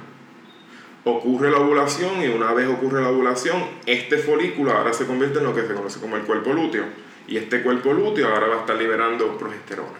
ocurre 1.05 1.51
la 1.51 1.59
ovulación 1.59 2.23
y 2.23 2.29
una 2.29 2.53
vez 2.53 2.69
ocurre 2.69 3.03
la 3.03 3.11
ovulación, 3.11 3.63
este 3.87 4.19
folículo 4.19 4.73
ahora 4.73 4.93
se 4.93 5.07
convierte 5.07 5.39
en 5.39 5.45
lo 5.45 5.55
que 5.55 5.67
se 5.67 5.75
conoce 5.75 6.01
como 6.01 6.17
el 6.17 6.23
cuerpo 6.23 6.53
lúteo. 6.53 6.85
Y 7.27 7.37
este 7.37 7.63
cuerpo 7.63 7.93
lúteo 7.93 8.29
ahora 8.29 8.49
va 8.49 8.57
a 8.57 8.61
estar 8.61 8.77
liberando 8.77 9.37
progesterona. 9.39 9.99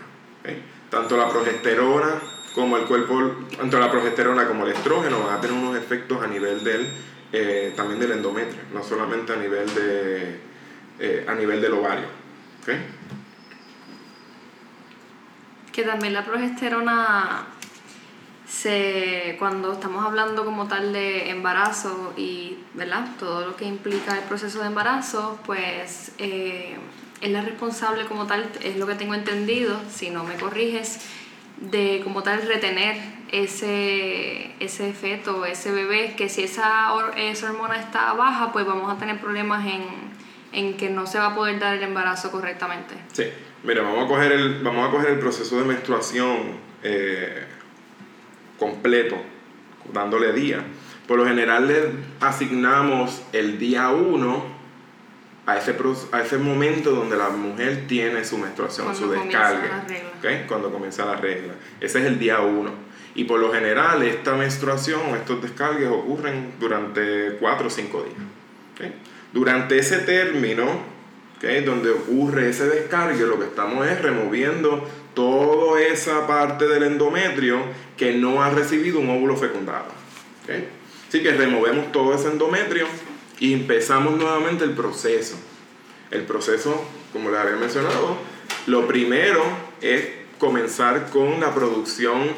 Tanto 0.91 1.17
la 1.17 1.29
progesterona 1.29 2.21
como 2.55 2.77
el 2.77 2.85
cuerpo, 2.85 3.47
tanto 3.57 3.79
la 3.81 3.91
progesterona 3.91 4.47
como 4.47 4.65
el 4.67 4.73
estrógeno 4.73 5.21
van 5.21 5.39
a 5.39 5.41
tener 5.41 5.57
unos 5.57 5.77
efectos 5.77 6.23
a 6.23 6.27
nivel 6.27 6.63
del, 6.63 6.89
eh, 7.33 7.73
también 7.75 7.99
del 7.99 8.13
endometrio, 8.13 8.61
no 8.73 8.83
solamente 8.83 9.33
a 9.33 9.37
nivel, 9.37 9.75
de, 9.75 10.39
eh, 11.01 11.25
a 11.27 11.35
nivel 11.35 11.61
del 11.61 11.73
ovario 11.73 12.07
que 15.75 15.83
también 15.83 16.13
la 16.13 16.25
progesterona 16.25 17.47
se 18.55 19.37
cuando 19.39 19.73
estamos 19.73 20.05
hablando 20.05 20.45
como 20.45 20.69
tal 20.69 20.93
de 20.93 21.31
embarazo 21.31 22.13
y 22.17 22.59
verdad 22.75 23.09
todo 23.19 23.47
lo 23.47 23.57
que 23.57 23.65
implica 23.65 24.17
el 24.17 24.25
proceso 24.25 24.61
de 24.61 24.67
embarazo 24.67 25.41
pues 25.45 26.13
eh, 26.19 26.77
es 27.21 27.31
la 27.31 27.43
responsable 27.43 28.05
como 28.05 28.27
tal 28.27 28.49
es 28.63 28.77
lo 28.77 28.87
que 28.87 28.95
tengo 28.95 29.15
entendido 29.15 29.81
si 29.91 30.11
no 30.11 30.23
me 30.23 30.35
corriges 30.37 31.01
de 31.59 32.01
como 32.05 32.23
tal 32.23 32.43
retener 32.47 32.97
ese 33.33 34.55
ese 34.61 34.93
feto 34.93 35.45
ese 35.45 35.73
bebé 35.73 36.15
que 36.17 36.29
si 36.29 36.45
esa, 36.45 36.93
esa 37.17 37.51
hormona 37.51 37.81
está 37.81 38.13
baja 38.13 38.53
pues 38.53 38.65
vamos 38.67 38.93
a 38.93 38.99
tener 38.99 39.21
problemas 39.21 39.67
en, 39.67 39.83
en 40.53 40.77
que 40.77 40.91
no 40.91 41.07
se 41.07 41.19
va 41.19 41.27
a 41.27 41.35
poder 41.35 41.59
dar 41.59 41.75
el 41.75 41.83
embarazo 41.83 42.31
correctamente. 42.31 42.95
Sí 43.13 43.25
Mira, 43.65 43.81
vamos 43.81 44.05
a 44.05 44.09
coger 44.09 44.31
el, 44.31 44.63
vamos 44.63 44.87
a 44.87 44.91
coger 44.91 45.11
el 45.13 45.19
proceso 45.19 45.59
de 45.59 45.65
menstruación 45.65 46.59
eh, 46.83 47.47
completo, 48.65 49.17
dándole 49.93 50.33
día. 50.33 50.65
Por 51.07 51.19
lo 51.19 51.27
general 51.27 51.69
le 51.69 51.83
asignamos 52.21 53.23
el 53.33 53.59
día 53.59 53.91
1 53.91 54.55
a 55.47 55.59
ese, 55.59 55.77
a 56.13 56.23
ese 56.23 56.39
momento 56.39 56.93
donde 56.93 57.17
la 57.17 57.29
mujer 57.29 57.85
tiene 57.87 58.25
su 58.25 58.39
menstruación, 58.39 58.97
su 58.97 59.11
descarga. 59.11 59.85
¿okay? 60.19 60.47
Cuando 60.49 60.73
comienza 60.73 61.05
la 61.05 61.17
regla. 61.17 61.53
Ese 61.81 62.01
es 62.01 62.07
el 62.07 62.19
día 62.19 62.41
1. 62.41 62.71
Y 63.17 63.25
por 63.25 63.39
lo 63.39 63.53
general 63.53 64.03
esta 64.03 64.35
menstruación, 64.35 65.15
estos 65.15 65.43
descargues 65.43 65.89
ocurren 65.91 66.55
durante 66.59 67.37
4 67.39 67.67
o 67.67 67.71
5 67.71 68.03
días. 68.05 68.93
Durante 69.33 69.79
ese 69.79 69.99
término, 69.99 70.95
donde 71.65 71.91
ocurre 71.91 72.49
ese 72.49 72.67
descargue, 72.67 73.27
lo 73.27 73.39
que 73.39 73.47
estamos 73.47 73.87
es 73.87 74.01
removiendo 74.01 74.89
toda 75.15 75.81
esa 75.81 76.27
parte 76.27 76.67
del 76.67 76.83
endometrio 76.83 77.59
que 77.97 78.13
no 78.15 78.43
ha 78.43 78.51
recibido 78.51 79.01
un 79.01 79.11
óvulo 79.11 79.37
fecundado. 79.37 79.87
Así 81.09 81.23
que 81.23 81.33
removemos 81.33 81.93
todo 81.93 82.15
ese 82.15 82.29
endometrio 82.29 82.87
y 83.39 83.53
empezamos 83.55 84.17
nuevamente 84.17 84.65
el 84.65 84.73
proceso. 84.73 85.37
El 86.11 86.23
proceso, 86.23 86.85
como 87.13 87.31
les 87.31 87.41
había 87.41 87.57
mencionado, 87.57 88.17
lo 88.67 88.87
primero 88.87 89.43
es 89.81 90.09
comenzar 90.39 91.11
con 91.11 91.41
la 91.41 91.55
producción 91.55 92.29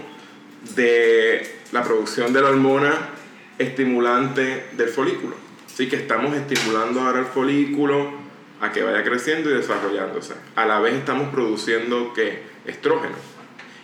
de 0.75 1.57
la 1.73 1.83
producción 1.83 2.33
de 2.33 2.41
la 2.41 2.51
hormona 2.51 3.11
estimulante 3.59 4.67
del 4.77 4.89
folículo. 4.89 5.37
Así 5.67 5.89
que 5.89 5.97
estamos 5.97 6.35
estimulando 6.35 7.01
ahora 7.01 7.21
el 7.21 7.27
folículo, 7.27 8.27
a 8.61 8.73
que 8.73 8.83
vaya 8.83 9.05
creciendo 9.05 9.51
y 9.51 9.55
desarrollándose. 9.55 10.35
A 10.55 10.65
la 10.65 10.81
vez 10.81 10.95
estamos 10.95 11.29
produciendo 11.29 12.13
¿qué? 12.15 12.43
Estrógeno. 12.67 13.17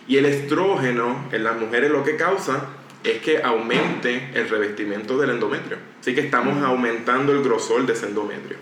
Y 0.07 0.17
el 0.17 0.25
estrógeno 0.25 1.27
en 1.31 1.43
las 1.43 1.57
mujeres 1.57 1.91
lo 1.91 2.03
que 2.03 2.15
causa 2.15 2.67
es 3.03 3.21
que 3.21 3.41
aumente 3.41 4.31
el 4.33 4.49
revestimiento 4.49 5.17
del 5.17 5.31
endometrio. 5.31 5.77
Así 5.99 6.13
que 6.13 6.21
estamos 6.21 6.61
aumentando 6.63 7.31
el 7.31 7.43
grosor 7.43 7.85
de 7.85 7.93
ese 7.93 8.07
endometrio. 8.07 8.57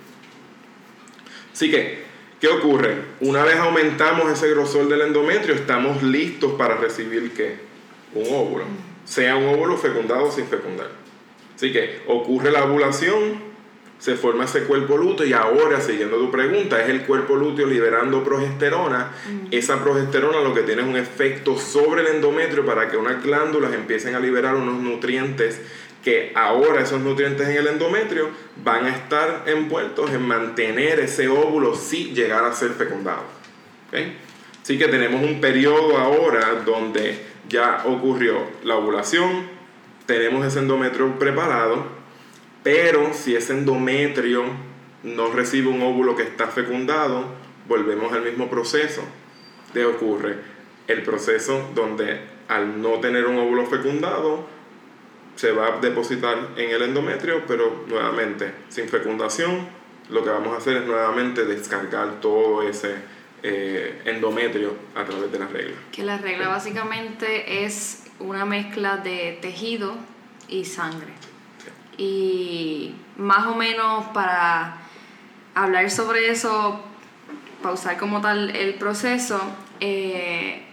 Así 1.53 1.69
que, 1.69 2.03
¿qué 2.39 2.47
ocurre? 2.47 2.97
Una 3.19 3.43
vez 3.43 3.57
aumentamos 3.57 4.31
ese 4.31 4.49
grosor 4.49 4.87
del 4.87 5.01
endometrio, 5.01 5.55
estamos 5.55 6.01
listos 6.01 6.53
para 6.53 6.77
recibir 6.77 7.31
¿qué? 7.33 7.55
Un 8.13 8.33
óvulo. 8.33 8.63
Sea 9.05 9.35
un 9.35 9.53
óvulo 9.53 9.77
fecundado 9.77 10.25
o 10.25 10.31
sin 10.31 10.47
fecundar. 10.47 10.89
Así 11.55 11.71
que 11.71 12.01
ocurre 12.07 12.51
la 12.51 12.63
ovulación, 12.63 13.50
se 14.01 14.15
forma 14.15 14.45
ese 14.45 14.63
cuerpo 14.63 14.97
lúteo 14.97 15.27
y 15.27 15.33
ahora, 15.33 15.79
siguiendo 15.79 16.17
tu 16.17 16.31
pregunta, 16.31 16.81
es 16.81 16.89
el 16.89 17.03
cuerpo 17.03 17.35
lúteo 17.35 17.67
liberando 17.67 18.23
progesterona. 18.23 19.11
Mm. 19.29 19.47
Esa 19.51 19.83
progesterona 19.83 20.41
lo 20.41 20.55
que 20.55 20.63
tiene 20.63 20.81
es 20.81 20.87
un 20.87 20.95
efecto 20.95 21.55
sobre 21.55 22.01
el 22.01 22.07
endometrio 22.07 22.65
para 22.65 22.89
que 22.89 22.97
unas 22.97 23.23
glándulas 23.23 23.73
empiecen 23.73 24.15
a 24.15 24.19
liberar 24.19 24.55
unos 24.55 24.81
nutrientes 24.81 25.61
que 26.03 26.31
ahora 26.33 26.81
esos 26.81 26.99
nutrientes 26.99 27.47
en 27.47 27.57
el 27.57 27.67
endometrio 27.67 28.29
van 28.63 28.85
a 28.85 28.89
estar 28.89 29.43
envueltos 29.45 30.09
en 30.09 30.23
mantener 30.23 30.99
ese 30.99 31.27
óvulo 31.27 31.75
si 31.75 32.05
llegara 32.05 32.47
a 32.47 32.53
ser 32.53 32.71
fecundado. 32.71 33.21
¿Okay? 33.89 34.17
Así 34.63 34.79
que 34.79 34.87
tenemos 34.87 35.21
un 35.21 35.39
periodo 35.39 35.99
ahora 35.99 36.63
donde 36.65 37.23
ya 37.47 37.83
ocurrió 37.85 38.47
la 38.63 38.77
ovulación, 38.77 39.47
tenemos 40.07 40.43
ese 40.43 40.57
endometrio 40.57 41.19
preparado, 41.19 42.00
pero 42.63 43.13
si 43.13 43.35
ese 43.35 43.53
endometrio 43.53 44.43
no 45.03 45.31
recibe 45.31 45.69
un 45.69 45.81
óvulo 45.81 46.15
que 46.15 46.23
está 46.23 46.47
fecundado, 46.47 47.25
volvemos 47.67 48.13
al 48.13 48.23
mismo 48.23 48.49
proceso. 48.49 49.01
De 49.73 49.85
ocurre 49.85 50.35
el 50.87 51.01
proceso 51.01 51.69
donde 51.73 52.19
al 52.47 52.81
no 52.81 52.99
tener 52.99 53.25
un 53.25 53.37
óvulo 53.37 53.65
fecundado, 53.65 54.45
se 55.35 55.53
va 55.53 55.67
a 55.67 55.79
depositar 55.79 56.49
en 56.57 56.71
el 56.71 56.81
endometrio, 56.81 57.45
pero 57.47 57.85
nuevamente, 57.87 58.51
sin 58.67 58.89
fecundación, 58.89 59.69
lo 60.09 60.23
que 60.23 60.29
vamos 60.29 60.53
a 60.53 60.57
hacer 60.57 60.77
es 60.77 60.85
nuevamente 60.85 61.45
descargar 61.45 62.19
todo 62.19 62.61
ese 62.63 62.95
eh, 63.41 64.01
endometrio 64.05 64.73
a 64.93 65.05
través 65.05 65.31
de 65.31 65.39
la 65.39 65.47
regla. 65.47 65.77
Que 65.93 66.03
la 66.03 66.17
regla 66.17 66.49
básicamente 66.49 67.63
es 67.63 68.03
una 68.19 68.45
mezcla 68.45 68.97
de 68.97 69.39
tejido 69.41 69.95
y 70.49 70.65
sangre 70.65 71.30
y 72.01 72.95
más 73.15 73.45
o 73.45 73.53
menos 73.53 74.05
para 74.07 74.77
hablar 75.53 75.91
sobre 75.91 76.31
eso, 76.31 76.79
pausar 77.61 77.97
como 77.97 78.21
tal 78.21 78.55
el 78.55 78.73
proceso, 78.73 79.39
eh, 79.79 80.63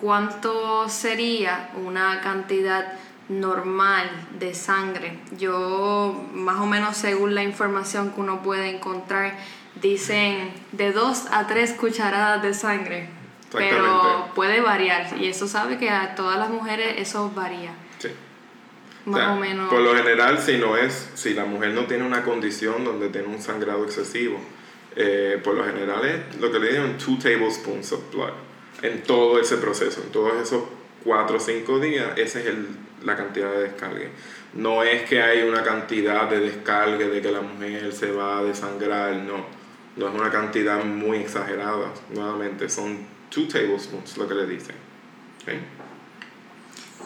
¿cuánto 0.00 0.88
sería 0.88 1.68
una 1.84 2.22
cantidad 2.22 2.94
normal 3.28 4.08
de 4.38 4.54
sangre? 4.54 5.18
Yo, 5.36 6.24
más 6.32 6.58
o 6.58 6.64
menos 6.64 6.96
según 6.96 7.34
la 7.34 7.42
información 7.42 8.12
que 8.12 8.20
uno 8.22 8.40
puede 8.40 8.74
encontrar, 8.74 9.34
dicen 9.74 10.54
de 10.72 10.92
2 10.92 11.26
a 11.32 11.46
3 11.48 11.74
cucharadas 11.74 12.42
de 12.42 12.54
sangre, 12.54 13.10
pero 13.52 14.30
puede 14.34 14.62
variar 14.62 15.18
y 15.20 15.26
eso 15.26 15.46
sabe 15.46 15.76
que 15.76 15.90
a 15.90 16.14
todas 16.14 16.38
las 16.38 16.48
mujeres 16.48 16.94
eso 16.96 17.30
varía. 17.34 17.72
Más 19.06 19.36
o, 19.36 19.40
menos. 19.40 19.68
Por 19.68 19.80
lo 19.80 19.94
general, 19.94 20.38
si 20.38 20.58
no 20.58 20.76
es, 20.76 21.10
si 21.14 21.34
la 21.34 21.44
mujer 21.44 21.70
no 21.70 21.86
tiene 21.86 22.04
una 22.04 22.22
condición 22.22 22.84
donde 22.84 23.08
tiene 23.08 23.28
un 23.28 23.40
sangrado 23.40 23.84
excesivo, 23.84 24.38
eh, 24.94 25.40
por 25.42 25.54
lo 25.54 25.64
general 25.64 26.04
es 26.04 26.40
lo 26.40 26.52
que 26.52 26.58
le 26.58 26.68
dicen 26.68 26.96
2 26.98 27.18
tablespoons 27.18 27.92
of 27.92 28.12
blood 28.12 28.32
en 28.82 29.02
todo 29.02 29.40
ese 29.40 29.56
proceso, 29.56 30.02
en 30.02 30.10
todos 30.10 30.34
esos 30.42 30.64
4 31.04 31.36
o 31.36 31.40
5 31.40 31.78
días, 31.78 32.10
esa 32.16 32.40
es 32.40 32.46
el, 32.46 32.66
la 33.04 33.16
cantidad 33.16 33.50
de 33.52 33.62
descargue. 33.62 34.10
No 34.54 34.82
es 34.82 35.08
que 35.08 35.22
hay 35.22 35.42
una 35.42 35.62
cantidad 35.62 36.28
de 36.28 36.40
descargue 36.40 37.08
de 37.08 37.22
que 37.22 37.32
la 37.32 37.40
mujer 37.40 37.92
se 37.92 38.10
va 38.12 38.38
a 38.38 38.42
desangrar, 38.42 39.14
no. 39.14 39.62
No 39.96 40.08
es 40.08 40.14
una 40.14 40.30
cantidad 40.30 40.82
muy 40.84 41.18
exagerada, 41.18 41.92
nuevamente, 42.10 42.68
son 42.68 43.06
2 43.34 43.48
tablespoons 43.48 44.16
lo 44.18 44.28
que 44.28 44.34
le 44.34 44.46
dicen. 44.46 44.76
¿Okay? 45.42 45.60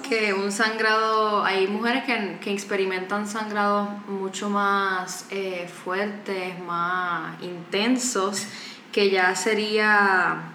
Que 0.08 0.32
un 0.32 0.52
sangrado, 0.52 1.44
hay 1.44 1.66
mujeres 1.66 2.04
que, 2.04 2.38
que 2.40 2.52
experimentan 2.52 3.26
sangrados 3.26 3.88
mucho 4.08 4.48
más 4.48 5.26
eh, 5.30 5.68
fuertes, 5.68 6.58
más 6.60 7.40
intensos, 7.42 8.46
que 8.92 9.10
ya 9.10 9.34
sería 9.34 10.52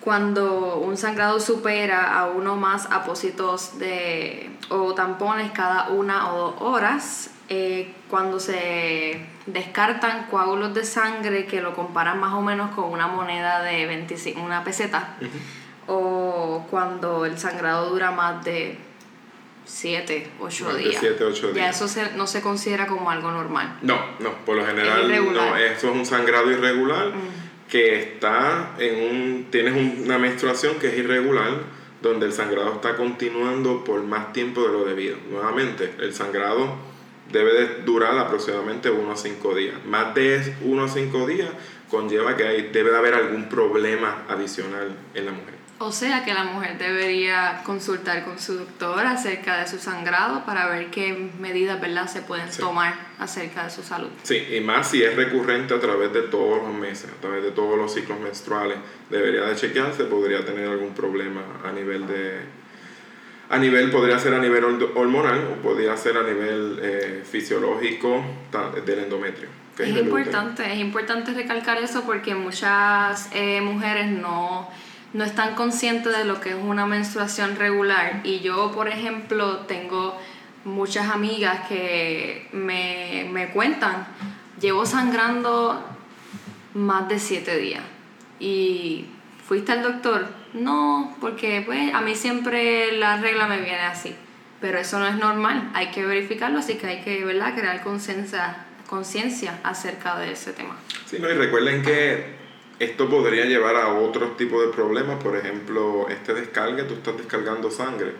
cuando 0.00 0.76
un 0.76 0.96
sangrado 0.96 1.40
supera 1.40 2.18
a 2.18 2.26
uno 2.26 2.56
más 2.56 2.86
apósitos 2.90 3.78
de, 3.78 4.56
o 4.70 4.94
tampones 4.94 5.50
cada 5.52 5.90
una 5.90 6.32
o 6.32 6.38
dos 6.38 6.54
horas, 6.60 7.30
eh, 7.48 7.94
cuando 8.10 8.40
se 8.40 9.26
descartan 9.46 10.26
coágulos 10.30 10.74
de 10.74 10.84
sangre 10.84 11.46
que 11.46 11.60
lo 11.60 11.74
comparan 11.74 12.20
más 12.20 12.34
o 12.34 12.42
menos 12.42 12.74
con 12.74 12.92
una 12.92 13.06
moneda 13.06 13.62
de 13.62 13.86
25, 13.86 14.40
una 14.40 14.64
peseta 14.64 15.16
o 15.88 16.66
cuando 16.70 17.24
el 17.24 17.38
sangrado 17.38 17.90
dura 17.90 18.10
más 18.10 18.44
de 18.44 18.78
7, 19.64 20.30
8 20.40 20.76
días. 20.76 21.02
Ya 21.54 21.70
eso 21.70 21.86
no 22.16 22.26
se 22.26 22.40
considera 22.40 22.86
como 22.86 23.10
algo 23.10 23.30
normal. 23.30 23.78
No, 23.82 23.98
no, 24.20 24.32
por 24.44 24.56
lo 24.56 24.66
general 24.66 25.08
no, 25.32 25.56
eso 25.56 25.90
es 25.90 25.94
un 25.94 26.06
sangrado 26.06 26.50
irregular 26.50 27.08
mm. 27.08 27.68
que 27.68 28.00
está 28.00 28.74
en 28.78 29.16
un, 29.16 29.46
tienes 29.50 29.74
una 29.74 30.18
menstruación 30.18 30.76
que 30.76 30.88
es 30.88 30.98
irregular, 30.98 31.78
donde 32.00 32.26
el 32.26 32.32
sangrado 32.32 32.74
está 32.74 32.96
continuando 32.96 33.84
por 33.84 34.02
más 34.02 34.32
tiempo 34.32 34.62
de 34.62 34.68
lo 34.68 34.84
debido. 34.84 35.16
Nuevamente, 35.30 35.94
el 35.98 36.14
sangrado 36.14 36.76
debe 37.30 37.52
de 37.52 37.82
durar 37.82 38.16
aproximadamente 38.18 38.90
1 38.90 39.12
a 39.12 39.16
5 39.16 39.54
días. 39.54 39.84
Más 39.84 40.14
de 40.14 40.54
1 40.62 40.84
a 40.84 40.88
5 40.88 41.26
días 41.26 41.50
conlleva 41.90 42.36
que 42.36 42.46
hay, 42.46 42.62
debe 42.72 42.90
de 42.90 42.96
haber 42.96 43.14
algún 43.14 43.48
problema 43.48 44.24
adicional 44.28 44.96
en 45.14 45.26
la 45.26 45.32
mujer. 45.32 45.57
O 45.80 45.92
sea 45.92 46.24
que 46.24 46.34
la 46.34 46.42
mujer 46.42 46.76
debería 46.76 47.62
consultar 47.64 48.24
con 48.24 48.38
su 48.40 48.54
doctor 48.54 49.06
acerca 49.06 49.60
de 49.60 49.68
su 49.68 49.78
sangrado 49.78 50.44
para 50.44 50.68
ver 50.68 50.90
qué 50.90 51.30
medidas 51.38 51.80
¿verdad? 51.80 52.08
se 52.08 52.20
pueden 52.22 52.50
tomar 52.50 52.94
acerca 53.20 53.64
de 53.64 53.70
su 53.70 53.82
salud. 53.82 54.08
Sí, 54.24 54.44
y 54.56 54.60
más 54.60 54.90
si 54.90 55.04
es 55.04 55.14
recurrente 55.14 55.74
a 55.74 55.78
través 55.78 56.12
de 56.12 56.22
todos 56.22 56.62
los 56.62 56.74
meses, 56.74 57.10
a 57.16 57.20
través 57.20 57.44
de 57.44 57.52
todos 57.52 57.78
los 57.78 57.94
ciclos 57.94 58.18
menstruales, 58.18 58.78
debería 59.08 59.42
de 59.42 59.54
chequearse, 59.54 60.04
podría 60.04 60.44
tener 60.44 60.68
algún 60.68 60.94
problema 60.94 61.42
a 61.64 61.70
nivel 61.70 62.08
de... 62.08 62.40
A 63.50 63.56
nivel, 63.56 63.90
podría 63.90 64.18
ser 64.18 64.34
a 64.34 64.40
nivel 64.40 64.62
hormonal 64.94 65.48
o 65.52 65.62
podría 65.62 65.96
ser 65.96 66.18
a 66.18 66.22
nivel 66.22 66.80
eh, 66.82 67.22
fisiológico 67.24 68.22
del 68.84 68.98
endometrio. 68.98 69.48
es, 69.78 69.96
importante, 69.96 70.70
es 70.70 70.78
importante 70.78 71.32
recalcar 71.32 71.78
eso 71.78 72.02
porque 72.04 72.34
muchas 72.34 73.30
eh, 73.32 73.62
mujeres 73.62 74.10
no 74.10 74.68
no 75.12 75.24
están 75.24 75.54
conscientes 75.54 76.16
de 76.16 76.24
lo 76.24 76.40
que 76.40 76.50
es 76.50 76.56
una 76.56 76.86
menstruación 76.86 77.56
regular. 77.56 78.20
Y 78.24 78.40
yo, 78.40 78.72
por 78.72 78.88
ejemplo, 78.88 79.58
tengo 79.60 80.18
muchas 80.64 81.10
amigas 81.10 81.66
que 81.68 82.48
me, 82.52 83.50
cuentan, 83.52 84.06
llevo 84.60 84.84
sangrando 84.84 85.82
más 86.74 87.08
de 87.08 87.18
siete 87.18 87.56
días. 87.56 87.82
¿Y 88.38 89.06
fuiste 89.46 89.72
al 89.72 89.82
doctor? 89.82 90.28
No, 90.52 91.16
porque 91.20 91.62
pues 91.64 91.92
a 91.94 92.00
mí 92.00 92.14
siempre 92.14 92.92
la 92.92 93.16
regla 93.18 93.46
me 93.46 93.58
viene 93.58 93.80
así. 93.80 94.14
Pero 94.60 94.78
eso 94.78 94.98
no 94.98 95.06
es 95.06 95.16
normal, 95.16 95.70
hay 95.72 95.92
que 95.92 96.04
verificarlo, 96.04 96.58
así 96.58 96.74
que 96.74 96.86
hay 96.88 97.00
que 97.02 97.24
¿verdad? 97.24 97.54
crear 97.54 97.80
conciencia 97.80 99.60
acerca 99.62 100.18
de 100.18 100.32
ese 100.32 100.52
tema. 100.52 100.76
Sí, 101.06 101.18
no, 101.20 101.30
y 101.30 101.34
recuerden 101.34 101.82
que 101.82 102.37
esto 102.78 103.08
podría 103.08 103.44
llevar 103.44 103.76
a 103.76 103.94
otros 103.94 104.36
tipos 104.36 104.64
de 104.64 104.72
problemas, 104.72 105.22
por 105.22 105.36
ejemplo, 105.36 106.06
este 106.08 106.34
descargue, 106.34 106.84
tú 106.84 106.94
estás 106.94 107.16
descargando 107.16 107.70
sangre. 107.70 108.12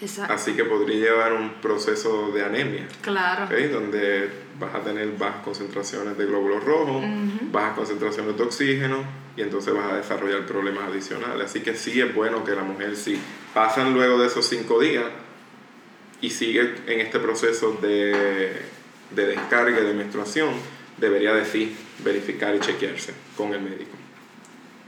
Exacto. 0.00 0.34
Así 0.34 0.52
que 0.52 0.64
podría 0.64 1.10
llevar 1.10 1.32
un 1.32 1.54
proceso 1.54 2.30
de 2.30 2.44
anemia. 2.44 2.86
Claro. 3.00 3.48
Donde 3.72 4.28
vas 4.60 4.74
a 4.74 4.80
tener 4.80 5.08
bajas 5.16 5.42
concentraciones 5.42 6.18
de 6.18 6.26
glóbulos 6.26 6.64
rojos, 6.64 7.02
bajas 7.50 7.76
concentraciones 7.76 8.36
de 8.36 8.42
oxígeno 8.42 9.04
y 9.36 9.42
entonces 9.42 9.72
vas 9.74 9.92
a 9.92 9.96
desarrollar 9.96 10.44
problemas 10.44 10.84
adicionales. 10.90 11.46
Así 11.46 11.60
que 11.60 11.74
sí 11.74 12.00
es 12.00 12.14
bueno 12.14 12.44
que 12.44 12.54
la 12.54 12.62
mujer, 12.62 12.96
si 12.96 13.18
pasan 13.54 13.94
luego 13.94 14.18
de 14.18 14.26
esos 14.26 14.46
cinco 14.46 14.80
días 14.80 15.04
y 16.20 16.28
sigue 16.28 16.74
en 16.86 17.00
este 17.00 17.18
proceso 17.18 17.78
de, 17.80 18.62
de 19.10 19.26
descarga 19.26 19.80
de 19.80 19.94
menstruación, 19.94 20.50
debería 20.98 21.34
decir, 21.34 21.74
verificar 22.00 22.54
y 22.54 22.60
chequearse 22.60 23.14
con 23.36 23.52
el 23.52 23.60
médico. 23.60 23.96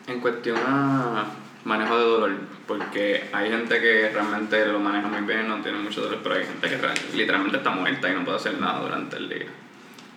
En 0.06 0.20
cuestión 0.20 0.56
a 0.66 1.26
manejo 1.64 1.98
de 1.98 2.04
dolor, 2.04 2.38
porque 2.66 3.28
hay 3.32 3.50
gente 3.50 3.80
que 3.80 4.10
realmente 4.10 4.64
lo 4.66 4.78
maneja 4.78 5.08
muy 5.08 5.22
bien, 5.22 5.48
no 5.48 5.60
tiene 5.60 5.78
mucho 5.78 6.00
dolor, 6.00 6.20
pero 6.22 6.36
hay 6.36 6.44
gente 6.44 6.68
que 6.68 7.16
literalmente 7.16 7.58
está 7.58 7.70
muerta 7.70 8.08
y 8.08 8.14
no 8.14 8.24
puede 8.24 8.36
hacer 8.38 8.58
nada 8.60 8.80
durante 8.80 9.16
el 9.16 9.28
día. 9.28 9.46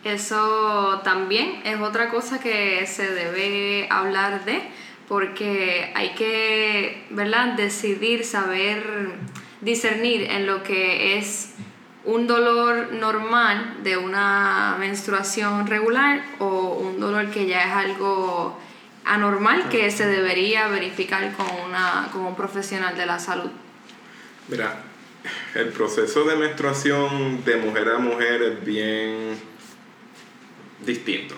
Eso 0.04 1.01
también 1.04 1.62
es 1.63 1.80
otra 1.80 2.10
cosa 2.10 2.39
que 2.39 2.86
se 2.88 3.12
debe 3.12 3.88
hablar 3.89 4.45
de, 4.45 4.63
porque 5.08 5.91
hay 5.93 6.12
que, 6.15 7.06
¿verdad?, 7.10 7.54
decidir, 7.54 8.23
saber 8.23 9.12
discernir 9.60 10.23
en 10.32 10.47
lo 10.47 10.63
que 10.63 11.17
es 11.17 11.56
un 12.04 12.28
dolor 12.28 12.94
normal 12.94 13.78
de 13.84 13.98
una 13.98 14.76
menstruación 14.80 15.68
regular 15.68 16.24
o 16.40 16.74
un 16.74 17.00
dolor 17.00 17.30
que 17.30 17.46
ya 17.46 17.64
es 17.64 17.72
algo 17.72 18.58
anormal 19.06 19.70
que 19.70 19.90
se 19.92 20.08
debería 20.08 20.68
verificar 20.68 21.32
con, 21.34 21.48
una, 21.68 22.10
con 22.12 22.22
un 22.26 22.36
profesional 22.36 22.96
de 22.96 23.06
la 23.06 23.20
salud. 23.20 23.50
Mira, 24.48 24.82
el 25.56 25.70
proceso 25.70 26.24
de 26.24 26.36
menstruación 26.36 27.44
de 27.44 27.58
mujer 27.58 27.90
a 27.90 27.98
mujer 28.00 28.42
es 28.42 28.66
bien 28.66 29.40
distinto. 30.86 31.36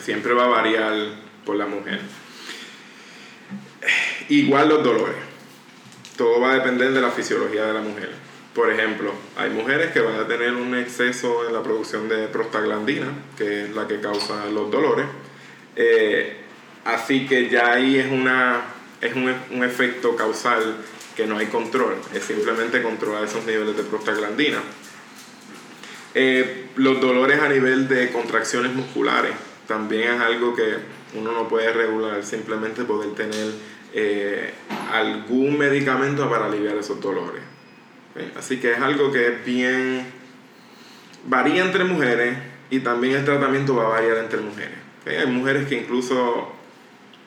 siempre 0.00 0.34
va 0.34 0.44
a 0.44 0.48
variar 0.48 0.94
por 1.44 1.56
la 1.56 1.66
mujer. 1.66 2.00
Igual 4.28 4.68
los 4.68 4.82
dolores. 4.82 5.16
Todo 6.16 6.40
va 6.40 6.52
a 6.52 6.54
depender 6.54 6.92
de 6.92 7.00
la 7.00 7.10
fisiología 7.10 7.66
de 7.66 7.74
la 7.74 7.80
mujer. 7.80 8.25
Por 8.56 8.72
ejemplo, 8.72 9.12
hay 9.36 9.50
mujeres 9.50 9.92
que 9.92 10.00
van 10.00 10.18
a 10.18 10.26
tener 10.26 10.54
un 10.54 10.74
exceso 10.74 11.46
en 11.46 11.52
la 11.52 11.62
producción 11.62 12.08
de 12.08 12.26
prostaglandina, 12.28 13.06
que 13.36 13.64
es 13.64 13.74
la 13.74 13.86
que 13.86 14.00
causa 14.00 14.46
los 14.46 14.70
dolores. 14.70 15.04
Eh, 15.76 16.38
así 16.86 17.26
que 17.26 17.50
ya 17.50 17.74
ahí 17.74 17.98
es, 17.98 18.10
una, 18.10 18.62
es 19.02 19.14
un, 19.14 19.30
un 19.50 19.62
efecto 19.62 20.16
causal 20.16 20.76
que 21.14 21.26
no 21.26 21.36
hay 21.36 21.48
control, 21.48 21.96
es 22.14 22.24
simplemente 22.24 22.80
controlar 22.80 23.24
esos 23.24 23.44
niveles 23.44 23.76
de 23.76 23.82
prostaglandina. 23.82 24.62
Eh, 26.14 26.68
los 26.76 26.98
dolores 26.98 27.38
a 27.42 27.50
nivel 27.50 27.88
de 27.88 28.10
contracciones 28.10 28.72
musculares 28.72 29.32
también 29.68 30.14
es 30.14 30.20
algo 30.22 30.56
que 30.56 30.76
uno 31.14 31.32
no 31.32 31.46
puede 31.46 31.74
regular, 31.74 32.24
simplemente 32.24 32.84
poder 32.84 33.10
tener 33.14 33.52
eh, 33.92 34.54
algún 34.90 35.58
medicamento 35.58 36.30
para 36.30 36.46
aliviar 36.46 36.78
esos 36.78 36.98
dolores. 37.02 37.42
Así 38.36 38.58
que 38.58 38.72
es 38.72 38.78
algo 38.80 39.10
que 39.12 39.28
es 39.28 39.44
bien... 39.44 40.06
varía 41.26 41.64
entre 41.64 41.84
mujeres 41.84 42.36
y 42.70 42.80
también 42.80 43.16
el 43.16 43.24
tratamiento 43.24 43.76
va 43.76 43.86
a 43.86 43.88
variar 43.88 44.18
entre 44.18 44.40
mujeres. 44.40 44.78
Hay 45.06 45.26
mujeres 45.26 45.66
que 45.68 45.76
incluso... 45.76 46.52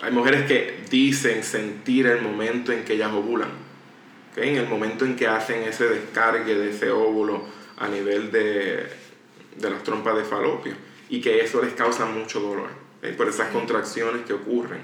Hay 0.01 0.11
mujeres 0.11 0.45
que 0.45 0.83
dicen 0.89 1.43
sentir 1.43 2.07
el 2.07 2.21
momento 2.21 2.71
en 2.71 2.85
que 2.85 2.93
ellas 2.93 3.11
ovulan. 3.11 3.49
En 4.35 4.55
el 4.55 4.67
momento 4.67 5.03
en 5.03 5.17
que 5.17 5.27
hacen 5.27 5.63
ese 5.63 5.89
descargue 5.89 6.55
de 6.55 6.69
ese 6.69 6.89
óvulo 6.89 7.43
a 7.77 7.89
nivel 7.89 8.31
de, 8.31 8.87
de 9.57 9.69
las 9.69 9.83
trompas 9.83 10.15
de 10.15 10.23
falopio 10.23 10.73
y 11.09 11.19
que 11.19 11.41
eso 11.41 11.61
les 11.61 11.73
causa 11.73 12.05
mucho 12.05 12.39
dolor 12.39 12.69
por 13.17 13.27
esas 13.27 13.49
contracciones 13.49 14.25
que 14.25 14.33
ocurren. 14.33 14.81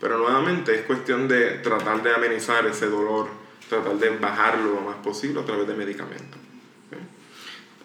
Pero 0.00 0.18
nuevamente 0.18 0.74
es 0.74 0.82
cuestión 0.82 1.28
de 1.28 1.58
tratar 1.58 2.02
de 2.02 2.14
amenizar 2.14 2.66
ese 2.66 2.86
dolor, 2.86 3.28
tratar 3.68 3.94
de 3.96 4.10
bajarlo 4.10 4.74
lo 4.74 4.80
más 4.80 4.96
posible 4.96 5.40
a 5.40 5.44
través 5.44 5.66
de 5.66 5.74
medicamentos. 5.74 6.38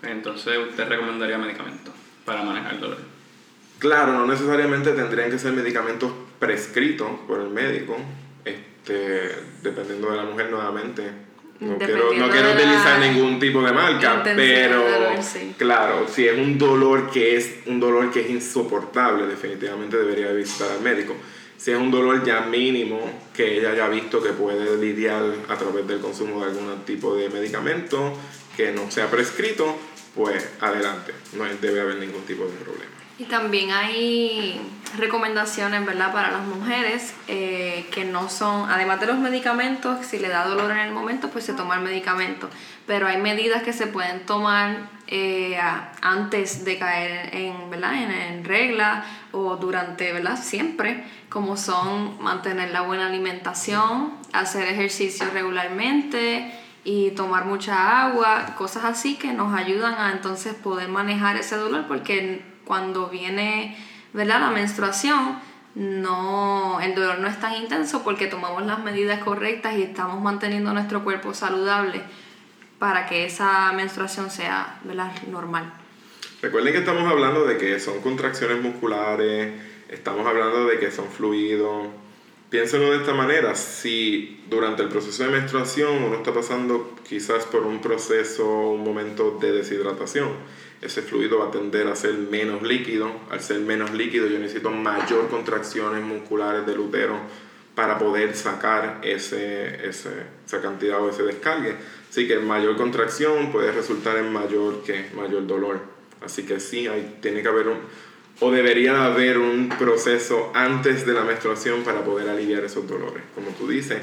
Entonces, 0.02 0.58
¿usted 0.70 0.88
recomendaría 0.88 1.38
medicamentos 1.38 1.94
para 2.26 2.44
manejar 2.44 2.74
el 2.74 2.82
dolor? 2.82 2.98
Claro, 3.80 4.14
no 4.14 4.26
necesariamente 4.26 4.92
tendrían 4.92 5.30
que 5.30 5.40
ser 5.40 5.54
medicamentos 5.54 6.12
prescritos 6.40 7.10
por 7.28 7.40
el 7.40 7.50
médico, 7.50 7.98
este, 8.44 9.36
dependiendo 9.62 10.12
de 10.12 10.18
la 10.18 10.24
mujer 10.24 10.50
nuevamente. 10.50 11.04
No 11.60 11.78
quiero, 11.78 12.14
no 12.14 12.30
quiero 12.30 12.52
utilizar 12.52 13.00
ningún 13.00 13.40
tipo 13.40 13.62
de 13.62 13.72
marca, 13.72 14.22
pero 14.24 14.84
claro, 15.58 16.08
si 16.10 16.28
es 16.28 16.38
un 16.38 16.58
dolor 16.58 17.10
que 17.10 17.38
es 17.38 17.60
un 17.68 17.80
dolor 17.80 18.12
que 18.12 18.22
es 18.22 18.30
insoportable, 18.30 19.28
definitivamente 19.28 19.96
debería 19.96 20.32
visitar 20.34 20.72
al 20.72 20.82
médico. 20.82 21.16
Si 21.64 21.72
es 21.72 21.78
un 21.78 21.92
dolor 21.92 22.26
ya 22.26 22.42
mínimo 22.42 23.00
que 23.34 23.58
ella 23.58 23.72
haya 23.72 23.88
visto 23.88 24.22
que 24.22 24.34
puede 24.34 24.76
lidiar 24.76 25.24
a 25.48 25.56
través 25.56 25.88
del 25.88 26.02
consumo 26.02 26.42
de 26.42 26.52
algún 26.52 26.84
tipo 26.84 27.16
de 27.16 27.30
medicamento 27.30 28.20
que 28.58 28.74
no 28.74 28.92
sea 28.92 29.10
prescrito, 29.10 29.78
pues 30.14 30.46
adelante, 30.60 31.14
no 31.32 31.46
debe 31.46 31.80
haber 31.80 32.00
ningún 32.00 32.24
tipo 32.24 32.44
de 32.44 32.52
problema. 32.58 32.92
Y 33.18 33.24
también 33.24 33.72
hay 33.72 34.60
recomendaciones, 34.98 35.86
¿verdad?, 35.86 36.12
para 36.12 36.32
las 36.32 36.46
mujeres 36.46 37.14
eh, 37.30 37.88
que 37.92 38.04
no 38.04 38.30
son, 38.30 38.70
además 38.70 39.00
de 39.00 39.06
los 39.06 39.18
medicamentos, 39.20 40.06
si 40.06 40.20
le 40.20 40.28
da 40.28 40.46
dolor 40.46 40.70
en 40.72 40.80
el 40.80 40.92
momento, 40.92 41.30
pues 41.30 41.46
se 41.46 41.54
toma 41.54 41.76
el 41.76 41.82
medicamento. 41.82 42.50
Pero 42.88 43.08
hay 43.08 43.22
medidas 43.22 43.64
que 43.64 43.72
se 43.72 43.88
pueden 43.88 44.26
tomar 44.26 44.90
eh, 45.16 45.60
antes 46.02 46.66
de 46.66 46.80
caer 46.80 47.36
en, 47.36 47.70
¿verdad? 47.70 47.94
En, 47.94 48.44
regla 48.44 49.06
o 49.32 49.58
durante, 49.58 50.12
¿verdad? 50.12 50.40
Siempre, 50.42 51.04
como 51.30 51.56
son 51.56 52.20
mantener 52.20 52.72
la 52.72 52.82
buena 52.82 53.06
alimentación, 53.06 54.16
hacer 54.32 54.68
ejercicio 54.68 55.28
regularmente 55.32 56.52
y 56.84 57.12
tomar 57.12 57.46
mucha 57.46 58.08
agua, 58.08 58.56
cosas 58.58 58.86
así 58.86 59.14
que 59.14 59.34
nos 59.34 59.54
ayudan 59.56 59.94
a 60.00 60.14
entonces 60.14 60.56
poder 60.56 60.90
manejar 60.90 61.38
ese 61.38 61.58
dolor 61.58 61.86
porque 61.88 62.44
cuando 62.66 63.08
viene 63.08 63.78
¿verdad? 64.14 64.40
la 64.40 64.50
menstruación, 64.50 65.38
no, 65.76 66.82
el 66.82 66.96
dolor 66.96 67.20
no 67.20 67.28
es 67.28 67.40
tan 67.40 67.54
intenso 67.54 68.04
porque 68.04 68.26
tomamos 68.26 68.66
las 68.66 68.80
medidas 68.80 69.20
correctas 69.20 69.76
y 69.78 69.84
estamos 69.84 70.20
manteniendo 70.24 70.74
nuestro 70.74 71.04
cuerpo 71.04 71.36
saludable 71.36 72.02
para 72.84 73.06
que 73.06 73.24
esa 73.24 73.72
menstruación 73.72 74.30
sea 74.30 74.82
normal. 75.32 75.72
Recuerden 76.42 76.74
que 76.74 76.80
estamos 76.80 77.10
hablando 77.10 77.46
de 77.46 77.58
que 77.58 77.80
son 77.80 78.02
contracciones 78.02 78.62
musculares, 78.62 79.54
estamos 79.88 80.28
hablando 80.28 80.66
de 80.66 80.80
que 80.80 80.92
son 80.92 81.08
fluidos. 81.08 81.88
Piénsenlo 82.50 82.92
de 82.92 82.98
esta 82.98 83.14
manera, 83.14 83.56
si 83.56 84.44
durante 84.50 84.84
el 84.84 84.90
proceso 84.90 85.24
de 85.24 85.30
menstruación 85.30 86.04
uno 86.04 86.18
está 86.18 86.34
pasando 86.34 86.94
quizás 87.08 87.46
por 87.46 87.62
un 87.62 87.80
proceso, 87.80 88.46
un 88.72 88.84
momento 88.84 89.38
de 89.40 89.54
deshidratación, 89.54 90.32
ese 90.82 91.04
fluido 91.04 91.40
va 91.40 91.46
a 91.46 91.52
tender 91.52 91.88
a 91.88 91.96
ser 91.96 92.16
menos 92.16 92.64
líquido. 92.64 93.10
Al 93.32 93.40
ser 93.40 93.62
menos 93.62 93.94
líquido 93.94 94.28
yo 94.28 94.40
necesito 94.40 94.72
mayor 94.72 95.30
contracciones 95.30 96.04
musculares 96.04 96.66
del 96.66 96.80
útero 96.80 97.18
para 97.76 97.98
poder 97.98 98.36
sacar 98.36 99.00
ese, 99.04 99.88
esa 99.88 100.62
cantidad 100.62 101.02
o 101.02 101.10
ese 101.10 101.24
descargue. 101.24 101.78
Así 102.14 102.28
que 102.28 102.38
mayor 102.38 102.78
contracción 102.78 103.52
puede 103.52 103.72
resultar 103.72 104.18
en 104.18 104.32
mayor, 104.32 104.84
que 104.84 105.10
mayor 105.16 105.48
dolor. 105.48 105.80
Así 106.22 106.44
que 106.44 106.60
sí, 106.60 106.86
hay, 106.86 107.18
tiene 107.24 107.42
que 107.42 107.48
haber 107.48 107.68
un, 107.70 107.80
o 108.40 108.52
debería 108.52 109.04
haber 109.06 109.40
un 109.40 109.68
proceso 109.80 110.52
antes 110.54 111.08
de 111.08 111.14
la 111.14 111.24
menstruación 111.24 111.82
para 111.82 112.04
poder 112.04 112.30
aliviar 112.30 112.64
esos 112.66 112.88
dolores. 112.88 113.24
Como 113.34 113.50
tú 113.58 113.68
dices, 113.68 113.98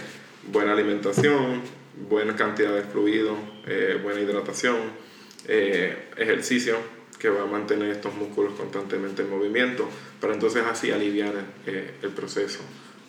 buena 0.48 0.72
alimentación, 0.72 1.62
buena 2.08 2.34
cantidad 2.34 2.74
de 2.74 2.82
fluido, 2.82 3.36
eh, 3.68 4.00
buena 4.02 4.20
hidratación 4.20 4.74
eh, 5.46 6.08
ejercicio 6.16 6.78
que 7.16 7.28
va 7.28 7.42
a 7.42 7.46
mantener 7.46 7.90
estos 7.90 8.12
músculos 8.16 8.54
constantemente 8.54 9.22
en 9.22 9.30
movimiento, 9.30 9.88
para 10.20 10.34
entonces 10.34 10.64
así 10.68 10.90
aliviar 10.90 11.32
eh, 11.64 11.92
el 12.02 12.10
proceso 12.10 12.58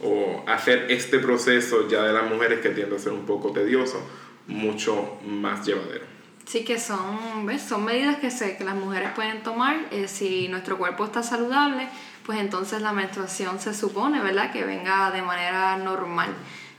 o 0.03 0.43
hacer 0.47 0.85
este 0.89 1.17
proceso 1.17 1.87
ya 1.87 2.03
de 2.03 2.13
las 2.13 2.29
mujeres 2.29 2.59
que 2.59 2.69
tiende 2.69 2.95
a 2.95 2.99
ser 2.99 3.13
un 3.13 3.25
poco 3.25 3.51
tedioso, 3.51 3.99
mucho 4.47 5.19
más 5.25 5.65
llevadero. 5.65 6.05
Sí, 6.45 6.65
que 6.65 6.79
son, 6.79 7.45
¿ves? 7.45 7.61
son 7.61 7.85
medidas 7.85 8.17
que, 8.17 8.29
sé, 8.29 8.57
que 8.57 8.63
las 8.63 8.75
mujeres 8.75 9.11
pueden 9.15 9.41
tomar. 9.41 9.77
Eh, 9.91 10.07
si 10.07 10.47
nuestro 10.49 10.77
cuerpo 10.77 11.05
está 11.05 11.23
saludable, 11.23 11.87
pues 12.25 12.39
entonces 12.39 12.81
la 12.81 12.91
menstruación 12.91 13.59
se 13.59 13.73
supone, 13.73 14.19
¿verdad?, 14.19 14.51
que 14.51 14.63
venga 14.63 15.11
de 15.11 15.21
manera 15.21 15.77
normal. 15.77 16.29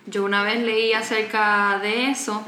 Yo 0.06 0.24
una 0.24 0.42
vez 0.42 0.62
leí 0.62 0.92
acerca 0.92 1.78
de 1.80 2.10
eso 2.10 2.44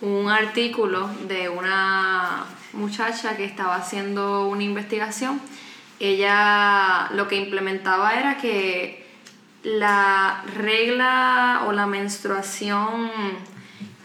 un 0.00 0.30
artículo 0.30 1.08
de 1.28 1.48
una 1.48 2.44
muchacha 2.72 3.36
que 3.36 3.44
estaba 3.44 3.76
haciendo 3.76 4.48
una 4.48 4.62
investigación. 4.62 5.40
Ella 6.00 7.10
lo 7.12 7.28
que 7.28 7.36
implementaba 7.36 8.14
era 8.14 8.36
que 8.36 9.06
la 9.62 10.44
regla 10.54 11.62
o 11.66 11.72
la 11.72 11.86
menstruación 11.86 13.10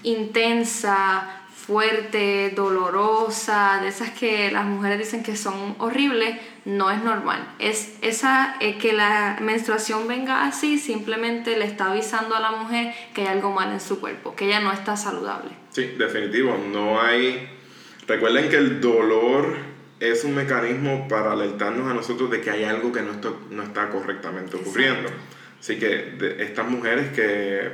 intensa, 0.03 1.43
fuerte, 1.53 2.51
dolorosa, 2.55 3.79
de 3.81 3.89
esas 3.89 4.09
que 4.11 4.51
las 4.51 4.65
mujeres 4.65 4.99
dicen 4.99 5.23
que 5.23 5.35
son 5.35 5.75
horribles, 5.77 6.39
no 6.65 6.89
es 6.89 7.03
normal. 7.03 7.55
Es 7.59 7.97
esa 8.01 8.55
eh, 8.59 8.77
que 8.77 8.93
la 8.93 9.37
menstruación 9.41 10.07
venga 10.07 10.45
así, 10.45 10.79
simplemente 10.79 11.57
le 11.57 11.65
está 11.65 11.91
avisando 11.91 12.35
a 12.35 12.39
la 12.39 12.51
mujer 12.51 12.93
que 13.13 13.21
hay 13.21 13.27
algo 13.27 13.51
mal 13.51 13.71
en 13.71 13.79
su 13.79 13.99
cuerpo, 13.99 14.35
que 14.35 14.45
ella 14.45 14.59
no 14.59 14.71
está 14.71 14.97
saludable. 14.97 15.51
Sí, 15.71 15.93
definitivo, 15.97 16.57
no 16.71 16.99
hay 16.99 17.59
Recuerden 18.09 18.49
que 18.49 18.57
el 18.57 18.81
dolor 18.81 19.55
es 19.99 20.23
un 20.23 20.33
mecanismo 20.33 21.07
para 21.07 21.33
alertarnos 21.33 21.87
a 21.91 21.93
nosotros 21.93 22.31
de 22.31 22.41
que 22.41 22.49
hay 22.49 22.63
algo 22.63 22.91
que 22.91 23.03
no 23.03 23.11
está, 23.11 23.29
no 23.51 23.61
está 23.61 23.89
correctamente 23.89 24.57
ocurriendo. 24.57 25.11
Así 25.59 25.77
que 25.77 26.17
estas 26.39 26.67
mujeres 26.67 27.09
que 27.09 27.69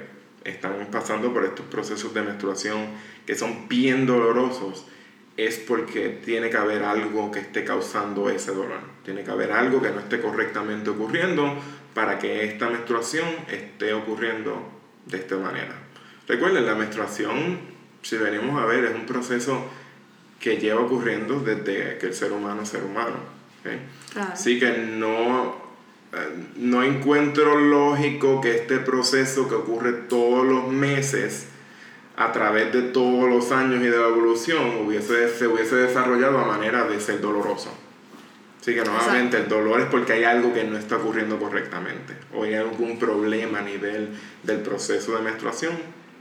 están 0.45 0.87
pasando 0.91 1.33
por 1.33 1.43
estos 1.43 1.65
procesos 1.65 2.13
de 2.13 2.21
menstruación 2.21 2.87
que 3.25 3.35
son 3.35 3.67
bien 3.67 4.05
dolorosos, 4.05 4.85
es 5.35 5.57
porque 5.57 6.21
tiene 6.23 6.49
que 6.49 6.57
haber 6.57 6.83
algo 6.83 7.29
que 7.31 7.39
esté 7.39 7.65
causando 7.65 8.29
ese 8.29 8.53
dolor. 8.53 8.79
Tiene 9.03 9.23
que 9.23 9.31
haber 9.31 9.51
algo 9.51 9.81
que 9.81 9.89
no 9.89 9.99
esté 9.99 10.21
correctamente 10.21 10.91
ocurriendo 10.91 11.53
para 11.93 12.19
que 12.19 12.45
esta 12.45 12.69
menstruación 12.69 13.27
esté 13.49 13.93
ocurriendo 13.93 14.71
de 15.05 15.17
esta 15.17 15.37
manera. 15.37 15.75
Recuerden, 16.27 16.65
la 16.65 16.75
menstruación, 16.75 17.59
si 18.01 18.17
venimos 18.17 18.61
a 18.61 18.65
ver, 18.65 18.85
es 18.85 18.95
un 18.95 19.05
proceso 19.05 19.65
que 20.39 20.57
lleva 20.57 20.81
ocurriendo 20.81 21.39
desde 21.39 21.97
que 21.97 22.05
el 22.05 22.13
ser 22.13 22.31
humano 22.31 22.61
es 22.61 22.69
ser 22.69 22.83
humano. 22.83 23.17
Así 24.15 24.59
que 24.59 24.77
no, 24.77 25.64
no 26.57 26.83
encuentro 26.83 27.59
lógico 27.59 28.41
que 28.41 28.55
este 28.55 28.77
proceso 28.79 29.47
que 29.47 29.55
ocurre 29.55 29.93
todos 29.93 30.45
los 30.45 30.67
meses, 30.67 31.47
a 32.17 32.31
través 32.31 32.71
de 32.71 32.81
todos 32.81 33.29
los 33.29 33.51
años 33.51 33.81
y 33.81 33.87
de 33.87 33.97
la 33.97 34.07
evolución, 34.07 34.85
hubiese, 34.85 35.29
se 35.29 35.47
hubiese 35.47 35.75
desarrollado 35.75 36.39
a 36.39 36.45
manera 36.45 36.85
de 36.85 36.99
ser 37.01 37.19
doloroso. 37.19 37.71
Así 38.61 38.73
que 38.73 38.83
nuevamente 38.83 39.37
el 39.37 39.47
dolor 39.47 39.81
es 39.81 39.87
porque 39.87 40.13
hay 40.13 40.23
algo 40.23 40.53
que 40.53 40.63
no 40.63 40.77
está 40.77 40.95
ocurriendo 40.95 41.37
correctamente 41.37 42.15
o 42.33 42.43
hay 42.43 42.55
algún 42.55 42.97
problema 42.97 43.59
a 43.59 43.61
nivel 43.61 44.09
del 44.41 44.61
proceso 44.61 45.15
de 45.15 45.21
menstruación 45.21 45.73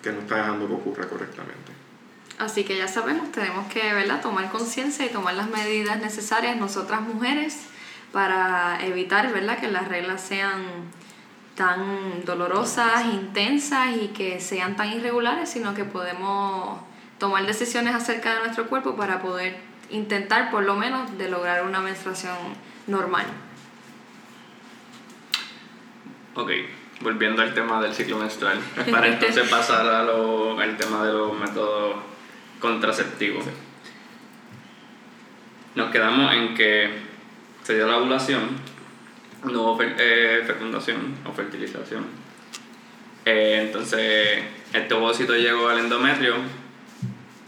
que 0.02 0.12
no 0.12 0.18
está 0.18 0.36
dejando 0.36 0.66
que 0.66 0.74
ocurra 0.74 1.08
correctamente. 1.08 1.72
Así 2.38 2.64
que 2.64 2.76
ya 2.76 2.88
sabemos, 2.88 3.32
tenemos 3.32 3.72
que 3.72 3.80
¿verdad? 3.94 4.20
tomar 4.20 4.50
conciencia 4.50 5.06
y 5.06 5.08
tomar 5.08 5.34
las 5.34 5.48
medidas 5.48 6.00
necesarias 6.02 6.56
nosotras 6.56 7.00
mujeres 7.00 7.60
para 8.14 8.78
evitar 8.86 9.32
¿verdad? 9.32 9.58
que 9.58 9.68
las 9.68 9.88
reglas 9.88 10.20
sean 10.20 10.62
tan 11.56 12.24
dolorosas, 12.24 13.06
intensas 13.06 13.96
y 14.00 14.08
que 14.08 14.40
sean 14.40 14.76
tan 14.76 14.92
irregulares, 14.92 15.50
sino 15.50 15.74
que 15.74 15.84
podemos 15.84 16.78
tomar 17.18 17.44
decisiones 17.44 17.92
acerca 17.92 18.34
de 18.34 18.40
nuestro 18.40 18.68
cuerpo 18.68 18.94
para 18.94 19.20
poder 19.20 19.56
intentar 19.90 20.52
por 20.52 20.62
lo 20.62 20.76
menos 20.76 21.18
de 21.18 21.28
lograr 21.28 21.66
una 21.66 21.80
menstruación 21.80 22.36
normal. 22.86 23.26
Ok, 26.36 26.50
volviendo 27.00 27.42
al 27.42 27.52
tema 27.52 27.82
del 27.82 27.94
ciclo 27.94 28.16
menstrual, 28.16 28.60
para 28.92 29.08
entonces 29.08 29.48
pasar 29.48 29.86
a 29.88 30.04
lo, 30.04 30.58
al 30.60 30.76
tema 30.76 31.04
de 31.04 31.12
los 31.12 31.36
métodos 31.36 31.96
contraceptivos. 32.60 33.44
Nos 35.74 35.90
quedamos 35.90 36.32
en 36.32 36.54
que 36.54 37.13
se 37.64 37.74
dio 37.74 37.88
la 37.88 37.96
ovulación, 37.96 38.50
no 39.44 39.72
hubo 39.72 39.82
eh, 39.82 40.44
fecundación 40.46 41.16
o 41.24 41.32
fertilización. 41.32 42.04
Eh, 43.24 43.62
entonces, 43.66 44.44
este 44.72 44.94
ovocito 44.94 45.34
llegó 45.34 45.68
al 45.70 45.78
endometrio, 45.78 46.34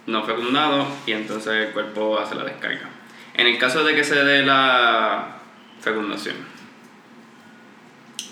no 0.07 0.25
fecundado 0.25 0.87
y 1.07 1.13
entonces 1.13 1.69
el 1.69 1.73
cuerpo 1.73 2.19
hace 2.19 2.35
la 2.35 2.45
descarga. 2.45 2.89
En 3.35 3.47
el 3.47 3.59
caso 3.59 3.85
de 3.85 3.95
que 3.95 4.05
se 4.05 4.15
dé 4.25 4.43
la 4.43 5.37
fecundación, 5.81 6.37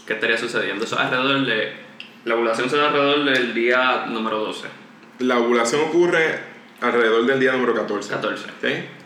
¿qué 0.06 0.14
estaría 0.14 0.38
sucediendo? 0.38 0.84
Eso 0.84 0.98
alrededor 0.98 1.44
de. 1.44 1.84
La 2.24 2.36
ovulación 2.36 2.70
se 2.70 2.78
da 2.78 2.86
alrededor 2.88 3.24
del 3.24 3.52
día 3.52 4.06
número 4.08 4.38
12. 4.38 4.68
La 5.18 5.38
ovulación 5.38 5.82
ocurre 5.82 6.53
alrededor 6.84 7.26
del 7.26 7.40
día 7.40 7.52
número 7.52 7.74
14. 7.74 8.10
14. 8.10 8.46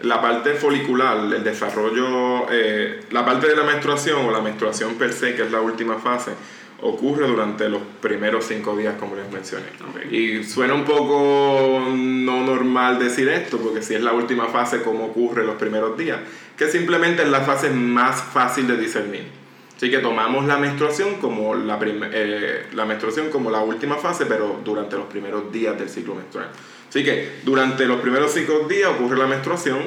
La 0.03 0.21
parte 0.21 0.55
folicular, 0.55 1.19
el 1.19 1.45
desarrollo, 1.45 2.47
eh, 2.51 3.01
la 3.11 3.25
parte 3.25 3.49
de 3.49 3.57
la 3.57 3.65
menstruación 3.65 4.27
o 4.27 4.31
la 4.31 4.41
menstruación 4.41 4.95
per 4.95 5.13
se, 5.13 5.35
que 5.35 5.43
es 5.43 5.53
la 5.53 5.61
última 5.61 5.99
fase, 5.99 6.33
ocurre 6.81 7.27
durante 7.27 7.69
los 7.69 7.83
primeros 8.01 8.45
cinco 8.45 8.77
días, 8.77 8.95
como 8.99 9.17
les 9.17 9.31
mencioné. 9.31 9.67
Y 10.11 10.45
suena 10.45 10.75
un 10.75 10.85
poco 10.85 11.89
no 11.95 12.45
normal 12.45 12.99
decir 12.99 13.29
esto, 13.29 13.59
porque 13.59 13.83
si 13.83 13.95
es 13.95 14.03
la 14.03 14.13
última 14.13 14.47
fase, 14.47 14.83
¿cómo 14.83 15.07
ocurre 15.07 15.45
los 15.45 15.57
primeros 15.57 15.97
días? 15.97 16.19
Que 16.57 16.69
simplemente 16.69 17.23
es 17.23 17.29
la 17.29 17.41
fase 17.41 17.71
más 17.71 18.23
fácil 18.23 18.67
de 18.69 18.77
discernir. 18.77 19.39
Así 19.77 19.91
que 19.91 19.99
tomamos 19.99 20.45
la 20.47 20.57
menstruación 20.57 21.17
como 21.21 21.55
la, 21.55 21.79
eh, 22.13 22.67
la 22.73 22.85
menstruación 22.85 23.31
como 23.31 23.49
la 23.49 23.61
última 23.61 23.97
fase, 23.97 24.27
pero 24.27 24.61
durante 24.65 24.97
los 24.97 25.07
primeros 25.07 25.53
días 25.53 25.79
del 25.79 25.89
ciclo 25.89 26.17
menstrual. 26.17 26.49
Así 26.89 27.05
que 27.05 27.41
durante 27.45 27.87
los 27.87 28.01
primeros 28.01 28.33
cinco 28.33 28.67
días 28.69 28.91
ocurre 28.91 29.19
la 29.19 29.27
menstruación. 29.27 29.79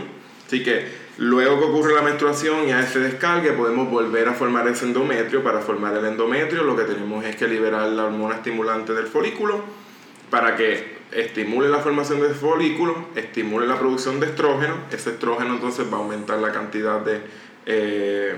Así 0.45 0.63
que 0.63 1.01
Luego 1.21 1.59
que 1.59 1.65
ocurre 1.65 1.93
la 1.93 2.01
menstruación 2.01 2.67
y 2.67 2.71
a 2.71 2.79
ese 2.79 2.99
descargue 2.99 3.51
podemos 3.51 3.91
volver 3.91 4.27
a 4.27 4.33
formar 4.33 4.67
ese 4.67 4.85
endometrio. 4.85 5.43
Para 5.43 5.59
formar 5.59 5.95
el 5.95 6.05
endometrio 6.05 6.63
lo 6.63 6.75
que 6.75 6.83
tenemos 6.83 7.23
es 7.25 7.35
que 7.35 7.47
liberar 7.47 7.87
la 7.89 8.05
hormona 8.05 8.35
estimulante 8.37 8.93
del 8.93 9.05
folículo 9.05 9.63
para 10.31 10.55
que 10.55 11.01
estimule 11.11 11.69
la 11.69 11.79
formación 11.79 12.21
del 12.21 12.33
folículo, 12.33 13.09
estimule 13.15 13.67
la 13.67 13.77
producción 13.77 14.19
de 14.19 14.27
estrógeno. 14.27 14.75
Ese 14.91 15.11
estrógeno 15.11 15.53
entonces 15.53 15.85
va 15.93 15.97
a 15.97 15.99
aumentar 15.99 16.39
la 16.39 16.51
cantidad 16.51 17.01
de, 17.01 17.21
eh, 17.67 18.35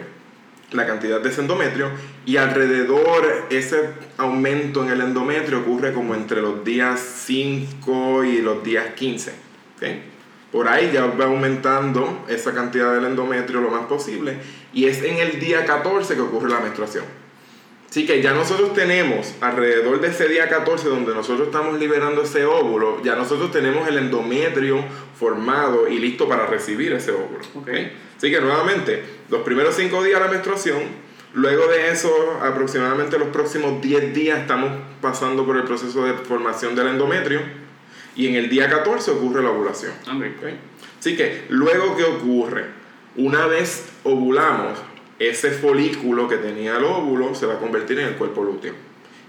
la 0.73 0.86
cantidad 0.86 1.21
de 1.21 1.29
ese 1.29 1.41
endometrio 1.41 1.89
y 2.25 2.38
alrededor 2.38 3.47
ese 3.49 3.89
aumento 4.17 4.83
en 4.83 4.91
el 4.91 5.01
endometrio 5.01 5.59
ocurre 5.59 5.93
como 5.93 6.15
entre 6.15 6.41
los 6.41 6.63
días 6.63 6.99
5 7.25 8.23
y 8.23 8.41
los 8.41 8.63
días 8.63 8.93
15. 8.95 9.33
¿okay? 9.75 10.03
Por 10.51 10.67
ahí 10.67 10.91
ya 10.93 11.05
va 11.05 11.25
aumentando 11.25 12.25
esa 12.29 12.53
cantidad 12.53 12.93
del 12.93 13.05
endometrio 13.05 13.62
lo 13.62 13.71
más 13.71 13.86
posible 13.86 14.38
y 14.73 14.86
es 14.86 15.01
en 15.03 15.17
el 15.17 15.39
día 15.39 15.65
14 15.65 16.15
que 16.15 16.21
ocurre 16.21 16.49
la 16.49 16.59
menstruación. 16.59 17.05
Así 17.89 18.07
que 18.07 18.23
ya 18.23 18.33
nosotros 18.33 18.73
tenemos 18.73 19.36
alrededor 19.39 20.01
de 20.01 20.07
ese 20.07 20.27
día 20.27 20.49
14 20.49 20.89
donde 20.89 21.13
nosotros 21.13 21.49
estamos 21.49 21.79
liberando 21.79 22.23
ese 22.23 22.43
óvulo, 22.43 23.03
ya 23.03 23.15
nosotros 23.15 23.51
tenemos 23.51 23.88
el 23.88 23.99
endometrio 23.99 24.83
formado 25.15 25.88
y 25.88 25.99
listo 25.99 26.27
para 26.27 26.47
recibir 26.47 26.91
ese 26.93 27.12
óvulo. 27.12 27.41
Okay. 27.62 27.91
Así 28.23 28.31
que 28.31 28.39
nuevamente, 28.39 29.03
los 29.29 29.41
primeros 29.41 29.75
5 29.75 30.01
días 30.01 30.17
de 30.17 30.25
la 30.25 30.31
menstruación, 30.31 30.79
luego 31.33 31.67
de 31.67 31.91
eso 31.91 32.39
aproximadamente 32.41 33.19
los 33.19 33.27
próximos 33.27 33.81
10 33.81 34.13
días 34.13 34.39
estamos 34.39 34.71
pasando 35.01 35.45
por 35.45 35.57
el 35.57 35.63
proceso 35.63 36.05
de 36.05 36.13
formación 36.13 36.73
del 36.73 36.88
endometrio 36.88 37.41
y 38.15 38.27
en 38.27 38.36
el 38.36 38.49
día 38.49 38.69
14 38.69 39.12
ocurre 39.12 39.43
la 39.43 39.49
ovulación. 39.49 39.91
Así 40.97 41.17
que 41.17 41.47
luego 41.49 41.97
que 41.97 42.05
ocurre, 42.05 42.67
una 43.17 43.45
vez 43.45 43.89
ovulamos, 44.05 44.79
ese 45.19 45.51
folículo 45.51 46.29
que 46.29 46.38
tenía 46.38 46.77
el 46.77 46.86
óvulo 46.86 47.36
se 47.36 47.45
va 47.45 47.55
a 47.55 47.59
convertir 47.59 47.99
en 47.99 48.07
el 48.07 48.15
cuerpo 48.15 48.41
lúteo. 48.41 48.73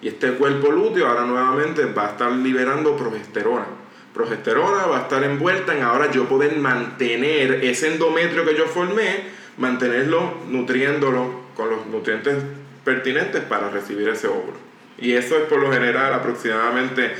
Y 0.02 0.06
este 0.06 0.34
cuerpo 0.34 0.70
lúteo 0.70 1.08
ahora 1.08 1.24
nuevamente 1.24 1.84
va 1.86 2.06
a 2.06 2.10
estar 2.10 2.30
liberando 2.30 2.96
progesterona. 2.96 3.66
Progesterona 4.14 4.86
va 4.86 4.98
a 4.98 5.02
estar 5.02 5.24
envuelta 5.24 5.76
en 5.76 5.82
ahora 5.82 6.10
yo 6.10 6.28
poder 6.28 6.56
mantener 6.56 7.64
ese 7.64 7.92
endometrio 7.92 8.44
que 8.44 8.56
yo 8.56 8.66
formé, 8.66 9.24
mantenerlo 9.58 10.34
nutriéndolo 10.48 11.42
con 11.56 11.68
los 11.68 11.86
nutrientes 11.86 12.36
pertinentes 12.84 13.42
para 13.42 13.70
recibir 13.70 14.08
ese 14.08 14.28
óvulo. 14.28 14.56
Y 14.98 15.14
eso 15.14 15.36
es 15.36 15.42
por 15.42 15.58
lo 15.60 15.72
general 15.72 16.14
aproximadamente 16.14 17.12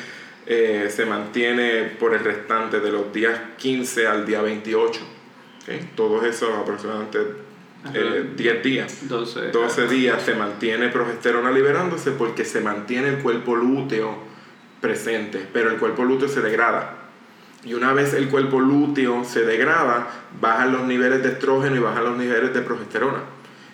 eh, 0.47 0.89
se 0.95 1.05
mantiene 1.05 1.83
por 1.99 2.15
el 2.15 2.23
restante 2.23 2.79
de 2.79 2.93
los 2.93 3.13
días 3.13 3.39
15 3.59 4.07
al 4.07 4.25
día 4.25 4.41
28. 4.43 5.01
Todos 5.97 6.25
esos 6.25 6.51
aproximadamente 6.51 7.19
10 7.93 7.95
eh, 8.55 8.61
días. 8.63 9.09
12, 9.09 9.51
12 9.51 9.89
días 9.89 10.23
se 10.23 10.35
mantiene 10.35 10.89
progesterona 10.89 11.51
liberándose 11.51 12.13
porque 12.13 12.45
se 12.45 12.61
mantiene 12.61 13.09
el 13.09 13.19
cuerpo 13.19 13.57
lúteo 13.57 14.34
presente, 14.85 15.49
pero 15.51 15.71
el 15.71 15.79
cuerpo 15.79 16.05
lúteo 16.05 16.29
se 16.29 16.43
degrada. 16.43 16.97
Y 17.65 17.73
una 17.73 17.95
vez 17.95 18.13
el 18.13 18.29
cuerpo 18.29 18.61
lúteo 18.61 19.25
se 19.25 19.47
degrada, 19.47 20.09
bajan 20.39 20.73
los 20.73 20.83
niveles 20.83 21.23
de 21.23 21.31
estrógeno 21.31 21.77
y 21.77 21.79
bajan 21.79 22.05
los 22.05 22.19
niveles 22.19 22.53
de 22.53 22.61
progesterona. 22.61 23.21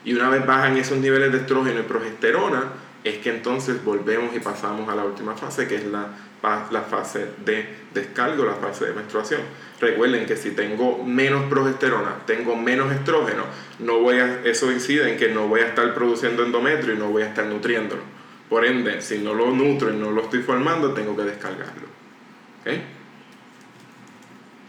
Y 0.04 0.14
una 0.14 0.28
vez 0.28 0.46
bajan 0.46 0.76
esos 0.76 0.98
niveles 0.98 1.32
de 1.32 1.38
estrógeno 1.38 1.80
y 1.80 1.82
progesterona, 1.82 2.62
es 3.02 3.18
que 3.18 3.30
entonces 3.30 3.84
volvemos 3.84 4.36
y 4.36 4.38
pasamos 4.38 4.88
a 4.88 4.94
la 4.94 5.04
última 5.04 5.34
fase, 5.34 5.66
que 5.66 5.74
es 5.74 5.84
la 5.86 6.82
fase 6.88 7.26
de 7.44 7.66
descargo, 7.92 8.44
la 8.44 8.54
fase 8.54 8.84
de 8.86 8.92
menstruación. 8.92 9.40
Recuerden 9.80 10.26
que 10.26 10.36
si 10.36 10.52
tengo 10.52 11.02
menos 11.02 11.42
progesterona, 11.50 12.18
tengo 12.24 12.54
menos 12.54 12.92
estrógeno, 12.92 13.46
no 13.80 13.98
voy 13.98 14.20
a, 14.20 14.42
eso 14.44 14.70
incide 14.70 15.10
en 15.10 15.18
que 15.18 15.30
no 15.30 15.48
voy 15.48 15.62
a 15.62 15.66
estar 15.66 15.92
produciendo 15.92 16.44
endometrio 16.44 16.94
y 16.94 16.98
no 16.98 17.08
voy 17.08 17.22
a 17.24 17.26
estar 17.26 17.46
nutriéndolo. 17.46 18.19
Por 18.50 18.66
ende, 18.66 19.00
si 19.00 19.18
no 19.18 19.32
lo 19.32 19.52
nutro 19.52 19.90
y 19.90 19.96
no 19.96 20.10
lo 20.10 20.22
estoy 20.22 20.42
formando, 20.42 20.92
tengo 20.92 21.16
que 21.16 21.22
descargarlo. 21.22 21.86
¿Okay? 22.60 22.82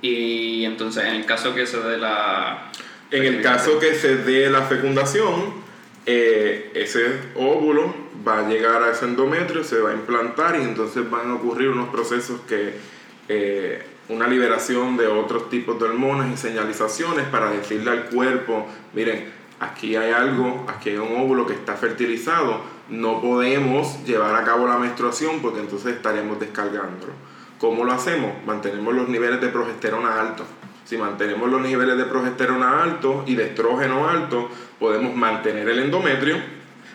Y 0.04 0.64
entonces, 0.66 1.04
en 1.04 1.16
el 1.16 1.26
caso 1.26 1.54
que 1.54 1.66
se 1.66 1.80
dé 1.80 1.98
la... 1.98 2.72
En 3.10 3.24
el 3.26 3.42
caso 3.42 3.80
que 3.80 3.96
se 3.96 4.18
dé 4.18 4.50
la 4.50 4.62
fecundación, 4.62 5.54
eh, 6.06 6.72
ese 6.76 7.20
óvulo 7.36 7.94
va 8.26 8.40
a 8.40 8.48
llegar 8.48 8.84
a 8.84 8.92
ese 8.92 9.06
endometrio, 9.06 9.64
se 9.64 9.80
va 9.80 9.90
a 9.90 9.94
implantar 9.94 10.58
y 10.60 10.64
entonces 10.64 11.10
van 11.10 11.32
a 11.32 11.36
ocurrir 11.36 11.70
unos 11.70 11.90
procesos 11.90 12.40
que, 12.48 12.76
eh, 13.28 13.84
una 14.10 14.28
liberación 14.28 14.96
de 14.96 15.08
otros 15.08 15.50
tipos 15.50 15.80
de 15.80 15.86
hormonas 15.86 16.32
y 16.34 16.38
señalizaciones 16.38 17.26
para 17.28 17.52
decirle 17.52 17.92
al 17.92 18.06
cuerpo, 18.06 18.68
miren, 18.94 19.41
aquí 19.62 19.96
hay 19.96 20.12
algo, 20.12 20.66
aquí 20.68 20.90
hay 20.90 20.98
un 20.98 21.16
óvulo 21.16 21.46
que 21.46 21.54
está 21.54 21.76
fertilizado, 21.76 22.62
no 22.90 23.22
podemos 23.22 24.04
llevar 24.06 24.36
a 24.36 24.44
cabo 24.44 24.68
la 24.68 24.78
menstruación 24.78 25.40
porque 25.40 25.60
entonces 25.60 25.96
estaremos 25.96 26.40
descargándolo. 26.40 27.14
¿Cómo 27.60 27.86
lo 27.86 27.94
hacemos? 27.94 28.32
Mantenemos 28.46 28.94
los 28.94 29.08
niveles 29.08 29.40
de 29.40 29.50
progesterona 29.50 30.20
altos. 30.20 30.48
Si 30.84 30.98
mantenemos 30.98 31.50
los 31.50 31.62
niveles 31.62 31.96
de 31.96 32.06
progesterona 32.06 32.82
altos 32.82 33.24
y 33.28 33.36
de 33.36 33.46
estrógeno 33.46 34.10
altos, 34.10 34.46
podemos 34.80 35.16
mantener 35.16 35.70
el 35.70 35.80
endometrio, 35.80 36.38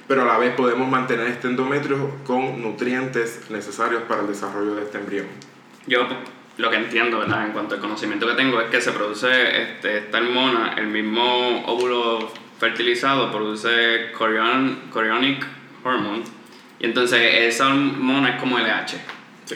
pero 0.08 0.22
a 0.22 0.24
la 0.24 0.36
vez 0.36 0.52
podemos 0.54 0.88
mantener 0.88 1.28
este 1.28 1.46
endometrio 1.46 2.16
con 2.26 2.60
nutrientes 2.60 3.48
necesarios 3.48 4.02
para 4.08 4.22
el 4.22 4.26
desarrollo 4.26 4.74
de 4.74 4.82
este 4.82 4.98
embrión. 4.98 5.26
Yo 5.86 6.00
lo 6.58 6.70
que 6.70 6.76
entiendo, 6.76 7.20
¿verdad? 7.20 7.46
En 7.46 7.52
cuanto 7.52 7.76
al 7.76 7.80
conocimiento 7.80 8.26
que 8.26 8.34
tengo, 8.34 8.60
es 8.60 8.68
que 8.70 8.80
se 8.80 8.90
produce 8.90 9.62
este, 9.62 9.98
esta 9.98 10.18
hormona, 10.18 10.74
el 10.76 10.88
mismo 10.88 11.64
óvulo 11.66 12.32
fertilizado 12.58 13.30
produce 13.30 14.12
chorionic 14.16 15.46
hormone, 15.84 16.24
y 16.78 16.86
entonces 16.86 17.20
esa 17.40 17.68
hormona 17.68 18.30
es 18.30 18.40
como 18.40 18.58
LH. 18.58 18.96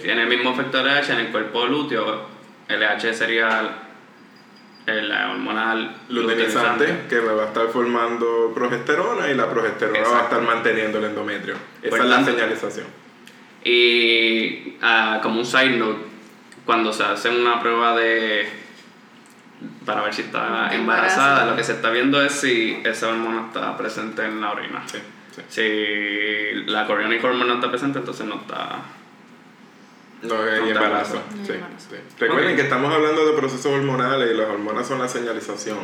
Tiene 0.02 0.22
el 0.22 0.28
mismo 0.28 0.52
efecto 0.52 0.82
LH 0.82 1.12
en 1.12 1.20
el 1.20 1.26
cuerpo 1.28 1.66
lúteo. 1.66 2.28
LH 2.68 3.12
sería 3.14 3.88
la 4.86 5.30
hormona 5.32 5.96
luteinizante 6.08 7.06
que 7.08 7.20
va 7.20 7.42
a 7.42 7.46
estar 7.46 7.68
formando 7.68 8.52
progesterona 8.54 9.28
y 9.30 9.34
la 9.34 9.48
progesterona 9.50 10.08
va 10.08 10.20
a 10.20 10.22
estar 10.24 10.42
manteniendo 10.42 10.98
el 10.98 11.04
endometrio. 11.04 11.54
Esa 11.82 11.96
es 11.96 12.04
la 12.04 12.24
señalización. 12.24 12.86
Y 13.64 14.76
uh, 14.82 15.20
como 15.22 15.40
un 15.40 15.46
side 15.46 15.76
note, 15.76 16.00
cuando 16.64 16.92
se 16.92 17.02
hace 17.02 17.28
una 17.28 17.60
prueba 17.60 17.96
de 17.96 18.48
para 19.90 20.02
ver 20.02 20.14
si 20.14 20.22
está 20.22 20.72
embarazada, 20.72 21.46
lo 21.46 21.56
que 21.56 21.64
se 21.64 21.72
está 21.72 21.90
viendo 21.90 22.22
es 22.22 22.32
si 22.32 22.80
esa 22.84 23.08
hormona 23.08 23.46
está 23.46 23.76
presente 23.76 24.24
en 24.24 24.40
la 24.40 24.52
orina. 24.52 24.82
Sí, 24.86 24.98
Si 25.48 26.70
la 26.70 26.86
chorionic 26.86 27.24
hormone 27.24 27.48
no 27.48 27.54
está 27.54 27.70
presente, 27.70 27.98
entonces 27.98 28.26
no 28.26 28.36
está 28.36 28.78
no 30.22 30.34
hay 30.42 30.70
embarazo. 30.70 31.20
Sí, 31.46 31.54
Recuerden 32.18 32.56
que 32.56 32.62
estamos 32.62 32.92
hablando 32.92 33.26
de 33.26 33.32
procesos 33.32 33.66
hormonales 33.66 34.30
y 34.30 34.36
las 34.36 34.48
hormonas 34.48 34.86
son 34.86 34.98
la 34.98 35.08
señalización, 35.08 35.78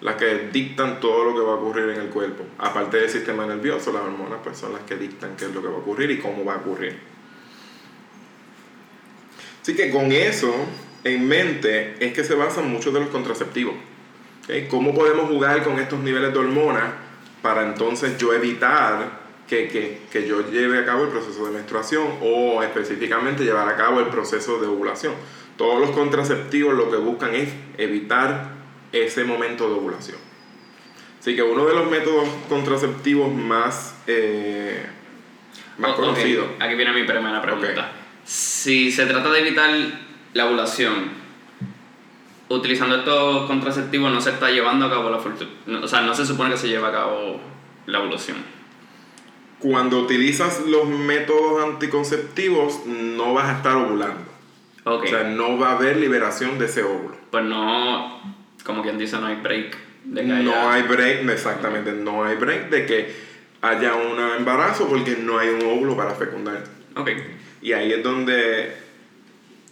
las 0.00 0.16
que 0.16 0.48
dictan 0.52 1.00
todo 1.00 1.24
lo 1.24 1.34
que 1.34 1.40
va 1.40 1.52
a 1.52 1.56
ocurrir 1.56 1.90
en 1.90 2.00
el 2.00 2.08
cuerpo. 2.08 2.44
Aparte 2.58 2.96
del 2.96 3.10
sistema 3.10 3.46
nervioso, 3.46 3.92
las 3.92 4.02
hormonas 4.02 4.38
pues 4.42 4.58
son 4.58 4.72
las 4.72 4.82
que 4.82 4.96
dictan 4.96 5.36
qué 5.36 5.44
es 5.44 5.54
lo 5.54 5.60
que 5.60 5.68
va 5.68 5.74
a 5.74 5.78
ocurrir 5.78 6.10
y 6.10 6.18
cómo 6.18 6.44
va 6.44 6.54
a 6.54 6.56
ocurrir. 6.56 6.98
Así 9.62 9.74
que 9.74 9.90
con 9.90 10.12
eso 10.12 10.54
en 11.04 11.28
mente 11.28 11.94
es 12.00 12.12
que 12.12 12.24
se 12.24 12.34
basan 12.34 12.70
muchos 12.70 12.92
de 12.92 13.00
los 13.00 13.10
contraceptivos. 13.10 13.74
¿Cómo 14.68 14.94
podemos 14.94 15.28
jugar 15.28 15.62
con 15.62 15.78
estos 15.78 16.00
niveles 16.00 16.32
de 16.32 16.38
hormonas 16.38 16.92
para 17.40 17.62
entonces 17.62 18.18
yo 18.18 18.32
evitar 18.32 19.24
que, 19.48 20.00
que, 20.10 20.26
yo 20.26 20.50
lleve 20.50 20.78
a 20.78 20.84
cabo 20.84 21.04
el 21.04 21.10
proceso 21.10 21.46
de 21.46 21.52
menstruación 21.52 22.06
o 22.22 22.62
específicamente 22.62 23.44
llevar 23.44 23.68
a 23.68 23.76
cabo 23.76 24.00
el 24.00 24.06
proceso 24.06 24.58
de 24.60 24.66
ovulación. 24.66 25.14
Todos 25.56 25.80
los 25.80 25.90
contraceptivos 25.90 26.74
lo 26.74 26.90
que 26.90 26.96
buscan 26.96 27.34
es 27.34 27.50
evitar 27.78 28.52
ese 28.92 29.24
momento 29.24 29.68
de 29.68 29.74
ovulación. 29.74 30.18
Así 31.20 31.36
que 31.36 31.42
uno 31.42 31.66
de 31.66 31.74
los 31.74 31.90
métodos 31.90 32.28
contraceptivos 32.48 33.32
más, 33.32 33.96
eh, 34.06 34.84
más 35.78 35.92
conocidos. 35.94 36.48
Aquí 36.60 36.74
viene 36.74 36.92
mi 36.92 37.04
primera 37.04 37.40
pregunta. 37.40 37.92
Si 38.24 38.90
se 38.90 39.06
trata 39.06 39.30
de 39.30 39.40
evitar 39.40 39.70
la 40.34 40.46
ovulación, 40.46 41.10
utilizando 42.48 42.96
estos 42.96 43.46
contraceptivos 43.46 44.12
no 44.12 44.20
se 44.20 44.30
está 44.30 44.50
llevando 44.50 44.86
a 44.86 44.90
cabo 44.90 45.10
la 45.10 45.16
O 45.82 45.88
sea, 45.88 46.02
no 46.02 46.14
se 46.14 46.26
supone 46.26 46.50
que 46.50 46.58
se 46.58 46.68
lleva 46.68 46.88
a 46.88 46.92
cabo 46.92 47.40
la 47.86 48.00
ovulación 48.00 48.54
cuando 49.64 50.00
utilizas 50.00 50.66
los 50.66 50.86
métodos 50.86 51.64
anticonceptivos 51.64 52.84
no 52.84 53.32
vas 53.32 53.46
a 53.46 53.56
estar 53.56 53.74
ovulando. 53.74 54.30
O 54.84 55.06
sea, 55.06 55.24
no 55.24 55.58
va 55.58 55.70
a 55.70 55.76
haber 55.76 55.96
liberación 55.96 56.58
de 56.58 56.66
ese 56.66 56.82
óvulo. 56.82 57.16
Pues 57.30 57.44
no, 57.44 58.20
como 58.62 58.82
quien 58.82 58.98
dice, 58.98 59.16
no 59.16 59.26
hay 59.26 59.36
break. 59.36 59.74
De 60.04 60.20
que 60.20 60.26
no 60.26 60.70
hay 60.70 60.82
break, 60.82 61.26
exactamente, 61.30 61.92
no 61.92 62.24
hay 62.24 62.36
break 62.36 62.68
de 62.68 62.84
que 62.84 63.16
haya 63.62 63.94
un 63.94 64.20
embarazo 64.36 64.86
porque 64.86 65.16
no 65.16 65.38
hay 65.38 65.48
un 65.48 65.62
óvulo 65.62 65.96
para 65.96 66.10
fecundar. 66.10 66.62
Ok. 66.94 67.08
Y 67.62 67.72
ahí 67.72 67.90
es 67.90 68.02
donde, 68.02 68.76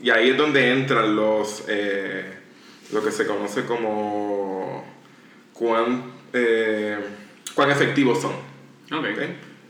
y 0.03 0.11
ahí 0.11 0.31
es 0.31 0.37
donde 0.37 0.73
entran 0.73 1.15
los, 1.15 1.65
eh, 1.69 2.25
lo 2.93 3.05
que 3.05 3.13
se 3.13 3.25
conoce 3.25 3.65
como 3.65 4.85
cuán, 5.53 6.13
eh, 6.33 6.99
cuán 7.55 7.71
efectivos 7.71 8.21
son. 8.21 8.33
Ok. 8.93 9.07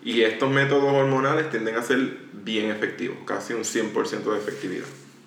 Y 0.05 0.23
estos 0.23 0.51
métodos 0.51 0.93
hormonales 0.93 1.51
tienden 1.51 1.77
a 1.77 1.83
ser 1.83 1.99
bien 2.33 2.71
efectivos, 2.71 3.19
casi 3.27 3.53
un 3.53 3.63
100% 3.63 4.33
de 4.33 4.39
efectividad. 4.39 4.87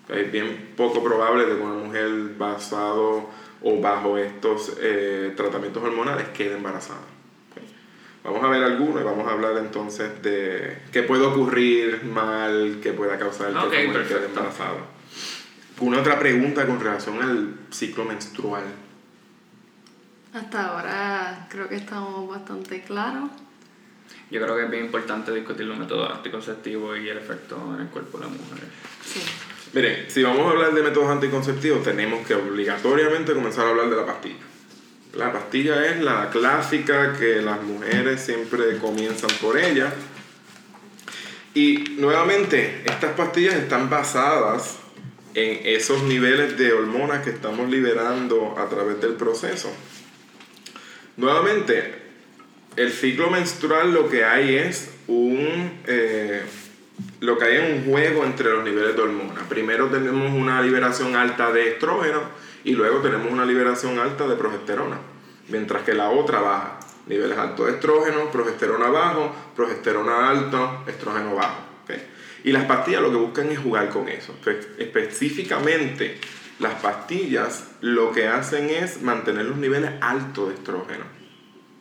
Es 0.09 0.31
bien 0.31 0.73
poco 0.75 1.03
probable 1.03 1.45
de 1.45 1.55
que 1.55 1.61
una 1.61 1.75
mujer 1.75 2.09
basado 2.37 3.29
o 3.61 3.79
bajo 3.79 4.17
estos 4.17 4.75
eh, 4.81 5.33
tratamientos 5.37 5.83
hormonales 5.83 6.27
quede 6.29 6.55
embarazada. 6.55 7.01
Vamos 8.23 8.43
a 8.43 8.47
ver 8.47 8.63
algunos 8.63 9.01
y 9.01 9.03
vamos 9.03 9.27
a 9.27 9.33
hablar 9.33 9.55
entonces 9.59 10.21
de 10.23 10.79
qué 10.91 11.03
puede 11.03 11.23
ocurrir 11.23 12.03
mal, 12.03 12.79
qué 12.81 12.91
pueda 12.91 13.19
causar 13.19 13.51
que 13.51 13.59
okay, 13.59 13.87
mujer 13.87 14.07
quede 14.07 14.25
embarazada. 14.25 14.94
Una 15.79 15.99
otra 15.99 16.17
pregunta 16.19 16.65
con 16.65 16.79
relación 16.79 17.21
al 17.21 17.59
ciclo 17.71 18.05
menstrual. 18.05 18.63
Hasta 20.33 20.67
ahora 20.67 21.47
creo 21.49 21.67
que 21.67 21.75
estamos 21.75 22.29
bastante 22.29 22.81
claros 22.83 23.29
yo 24.31 24.41
creo 24.41 24.55
que 24.55 24.63
es 24.63 24.69
bien 24.71 24.85
importante 24.85 25.31
discutir 25.31 25.65
los 25.65 25.77
métodos 25.77 26.11
anticonceptivos 26.11 26.97
y 26.99 27.09
el 27.09 27.17
efecto 27.17 27.57
en 27.75 27.81
el 27.81 27.87
cuerpo 27.87 28.17
de 28.17 28.25
la 28.25 28.29
mujer. 28.29 28.67
Sí. 29.03 29.21
Miren, 29.73 30.09
si 30.09 30.23
vamos 30.23 30.47
a 30.47 30.49
hablar 30.51 30.73
de 30.73 30.81
métodos 30.81 31.09
anticonceptivos, 31.09 31.83
tenemos 31.83 32.25
que 32.25 32.33
obligatoriamente 32.33 33.33
comenzar 33.33 33.67
a 33.67 33.69
hablar 33.69 33.89
de 33.89 33.95
la 33.95 34.05
pastilla. 34.05 34.43
La 35.13 35.31
pastilla 35.31 35.85
es 35.85 36.01
la 36.01 36.29
clásica 36.29 37.13
que 37.13 37.41
las 37.41 37.61
mujeres 37.61 38.21
siempre 38.21 38.77
comienzan 38.79 39.29
por 39.41 39.57
ella. 39.57 39.93
Y 41.53 41.95
nuevamente, 41.97 42.83
estas 42.85 43.13
pastillas 43.13 43.53
están 43.53 43.89
basadas 43.89 44.79
en 45.35 45.59
esos 45.65 46.01
niveles 46.03 46.57
de 46.57 46.73
hormonas 46.73 47.23
que 47.23 47.29
estamos 47.29 47.69
liberando 47.69 48.55
a 48.57 48.67
través 48.69 49.01
del 49.01 49.13
proceso. 49.13 49.69
Nuevamente, 51.17 52.03
el 52.77 52.91
ciclo 52.91 53.29
menstrual 53.29 53.93
lo 53.93 54.09
que 54.09 54.23
hay 54.23 54.55
es 54.55 54.89
un... 55.07 55.81
Eh, 55.85 56.41
lo 57.19 57.37
que 57.37 57.45
hay 57.45 57.57
un 57.57 57.85
juego 57.85 58.23
entre 58.23 58.51
los 58.51 58.63
niveles 58.63 58.95
de 58.95 59.01
hormonas. 59.01 59.43
Primero 59.49 59.87
tenemos 59.87 60.31
una 60.33 60.61
liberación 60.61 61.15
alta 61.17 61.51
de 61.51 61.71
estrógeno 61.71 62.21
y 62.63 62.71
luego 62.71 62.99
tenemos 62.99 63.29
una 63.29 63.45
liberación 63.45 63.99
alta 63.99 64.25
de 64.27 64.35
progesterona, 64.35 64.97
mientras 65.49 65.83
que 65.83 65.93
la 65.93 66.09
otra 66.09 66.39
baja. 66.39 66.79
Niveles 67.07 67.37
altos 67.37 67.67
de 67.67 67.73
estrógeno, 67.73 68.31
progesterona 68.31 68.87
bajo, 68.87 69.35
progesterona 69.55 70.29
alto, 70.29 70.83
estrógeno 70.87 71.35
bajo. 71.35 71.74
Y 72.45 72.51
las 72.51 72.65
pastillas 72.65 73.01
lo 73.01 73.09
que 73.09 73.17
buscan 73.17 73.51
es 73.51 73.57
jugar 73.57 73.89
con 73.89 74.07
eso. 74.07 74.35
Específicamente, 74.77 76.19
las 76.59 76.75
pastillas 76.75 77.71
lo 77.81 78.11
que 78.11 78.27
hacen 78.27 78.69
es 78.69 79.01
mantener 79.01 79.45
los 79.45 79.57
niveles 79.57 79.89
altos 79.99 80.49
de 80.49 80.53
estrógeno. 80.53 81.05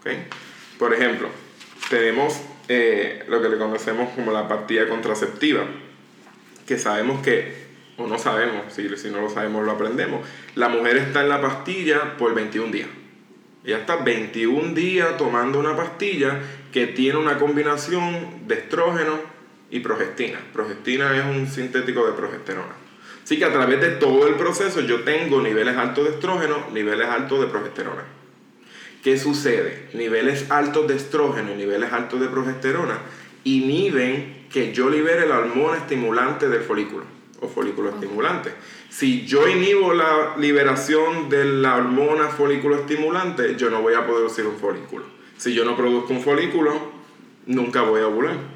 ¿okay? 0.00 0.26
Por 0.78 0.94
ejemplo, 0.94 1.28
tenemos 1.90 2.40
eh, 2.68 3.24
lo 3.28 3.42
que 3.42 3.50
le 3.50 3.58
conocemos 3.58 4.08
como 4.14 4.32
la 4.32 4.48
pastilla 4.48 4.88
contraceptiva, 4.88 5.66
que 6.66 6.78
sabemos 6.78 7.20
que, 7.20 7.66
o 7.98 8.06
no 8.06 8.18
sabemos, 8.18 8.72
si, 8.72 8.88
si 8.96 9.10
no 9.10 9.20
lo 9.20 9.28
sabemos 9.28 9.66
lo 9.66 9.72
aprendemos, 9.72 10.26
la 10.54 10.70
mujer 10.70 10.96
está 10.96 11.20
en 11.20 11.28
la 11.28 11.42
pastilla 11.42 12.16
por 12.16 12.34
21 12.34 12.72
días. 12.72 12.88
Ella 13.66 13.80
está 13.80 13.96
21 13.96 14.72
días 14.72 15.18
tomando 15.18 15.58
una 15.58 15.76
pastilla 15.76 16.40
que 16.72 16.86
tiene 16.86 17.18
una 17.18 17.38
combinación 17.38 18.48
de 18.48 18.54
estrógeno 18.54 19.33
y 19.70 19.80
progestina. 19.80 20.38
Progestina 20.52 21.16
es 21.16 21.24
un 21.24 21.46
sintético 21.46 22.06
de 22.06 22.12
progesterona. 22.12 22.74
Así 23.22 23.38
que 23.38 23.44
a 23.44 23.52
través 23.52 23.80
de 23.80 23.90
todo 23.92 24.26
el 24.26 24.34
proceso 24.34 24.80
yo 24.82 25.00
tengo 25.00 25.40
niveles 25.40 25.76
altos 25.76 26.04
de 26.04 26.10
estrógeno, 26.10 26.66
niveles 26.72 27.08
altos 27.08 27.40
de 27.40 27.46
progesterona. 27.46 28.04
¿Qué 29.02 29.18
sucede? 29.18 29.88
Niveles 29.94 30.50
altos 30.50 30.86
de 30.88 30.96
estrógeno 30.96 31.52
y 31.52 31.56
niveles 31.56 31.92
altos 31.92 32.20
de 32.20 32.28
progesterona 32.28 32.98
inhiben 33.44 34.46
que 34.50 34.72
yo 34.72 34.88
libere 34.88 35.26
la 35.26 35.38
hormona 35.38 35.78
estimulante 35.78 36.48
del 36.48 36.62
folículo 36.62 37.04
o 37.40 37.48
folículo 37.48 37.90
estimulante. 37.90 38.52
Si 38.88 39.26
yo 39.26 39.48
inhibo 39.48 39.92
la 39.92 40.36
liberación 40.38 41.28
de 41.28 41.44
la 41.44 41.76
hormona 41.76 42.28
folículo 42.28 42.76
estimulante, 42.76 43.56
yo 43.56 43.70
no 43.70 43.82
voy 43.82 43.94
a 43.94 44.06
producir 44.06 44.46
un 44.46 44.56
folículo. 44.56 45.04
Si 45.36 45.52
yo 45.52 45.64
no 45.64 45.76
produzco 45.76 46.12
un 46.12 46.22
folículo, 46.22 46.92
nunca 47.46 47.82
voy 47.82 48.00
a 48.00 48.06
ovular. 48.06 48.53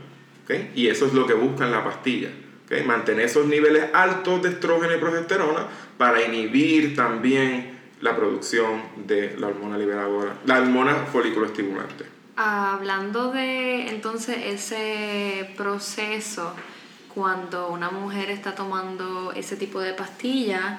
Y 0.75 0.89
eso 0.89 1.07
es 1.07 1.15
lo 1.15 1.27
que 1.27 1.35
busca 1.35 1.65
en 1.65 1.73
la 1.73 1.85
pastilla. 1.85 2.31
¿okay? 2.65 2.83
Mantener 2.85 3.27
esos 3.27 3.47
niveles 3.47 3.87
altos 3.93 4.43
de 4.43 4.51
estrógeno 4.51 4.95
y 4.95 4.99
progesterona 4.99 5.67
para 5.97 6.23
inhibir 6.23 6.95
también 6.95 7.79
la 8.01 8.17
producción 8.17 8.83
de 9.07 9.37
la 9.39 9.49
hormona 9.49 9.77
liberadora, 9.77 10.35
la 10.47 10.61
hormona 10.61 10.95
folículo 11.13 11.47
estimulante. 11.47 12.05
Hablando 12.37 13.33
de 13.33 13.89
entonces 13.89 14.37
ese 14.45 15.53
proceso 15.57 16.55
cuando 17.13 17.69
una 17.69 17.91
mujer 17.91 18.31
está 18.31 18.55
tomando 18.55 19.33
ese 19.33 19.57
tipo 19.57 19.81
de 19.81 19.92
pastilla, 19.92 20.79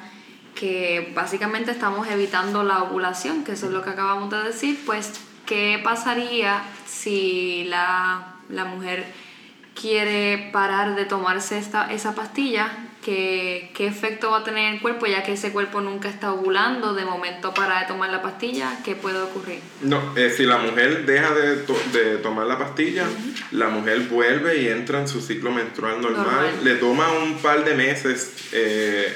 que 0.55 1.11
básicamente 1.13 1.71
estamos 1.71 2.07
evitando 2.07 2.63
la 2.63 2.83
ovulación, 2.83 3.43
que 3.43 3.53
eso 3.53 3.67
es 3.67 3.73
lo 3.73 3.83
que 3.83 3.89
acabamos 3.89 4.29
de 4.29 4.43
decir, 4.43 4.79
pues, 4.85 5.19
¿qué 5.45 5.81
pasaría 5.83 6.63
si 6.85 7.65
la, 7.65 8.35
la 8.47 8.65
mujer 8.65 9.05
quiere 9.79 10.49
parar 10.51 10.95
de 10.95 11.05
tomarse 11.05 11.57
esta, 11.57 11.91
esa 11.91 12.13
pastilla, 12.13 12.89
¿qué, 13.03 13.71
¿qué 13.73 13.87
efecto 13.87 14.31
va 14.31 14.39
a 14.39 14.43
tener 14.43 14.65
en 14.65 14.73
el 14.75 14.81
cuerpo 14.81 15.05
ya 15.05 15.23
que 15.23 15.33
ese 15.33 15.51
cuerpo 15.51 15.79
nunca 15.79 16.09
está 16.09 16.33
ovulando? 16.33 16.93
De 16.93 17.05
momento 17.05 17.53
para 17.53 17.81
de 17.81 17.85
tomar 17.87 18.09
la 18.09 18.21
pastilla, 18.21 18.79
¿qué 18.83 18.95
puede 18.95 19.21
ocurrir? 19.21 19.59
No, 19.81 20.17
eh, 20.17 20.33
si 20.35 20.45
la 20.45 20.57
mujer 20.57 21.05
deja 21.05 21.33
de, 21.33 21.65
de 21.93 22.17
tomar 22.17 22.47
la 22.47 22.57
pastilla, 22.57 23.05
la 23.51 23.69
mujer 23.69 24.01
vuelve 24.09 24.61
y 24.61 24.67
entra 24.67 24.99
en 24.99 25.07
su 25.07 25.21
ciclo 25.21 25.51
menstrual 25.51 26.01
normal. 26.01 26.59
Le 26.63 26.75
toma 26.75 27.11
un 27.11 27.37
par 27.37 27.63
de 27.63 27.73
meses 27.75 28.33
eh, 28.51 29.13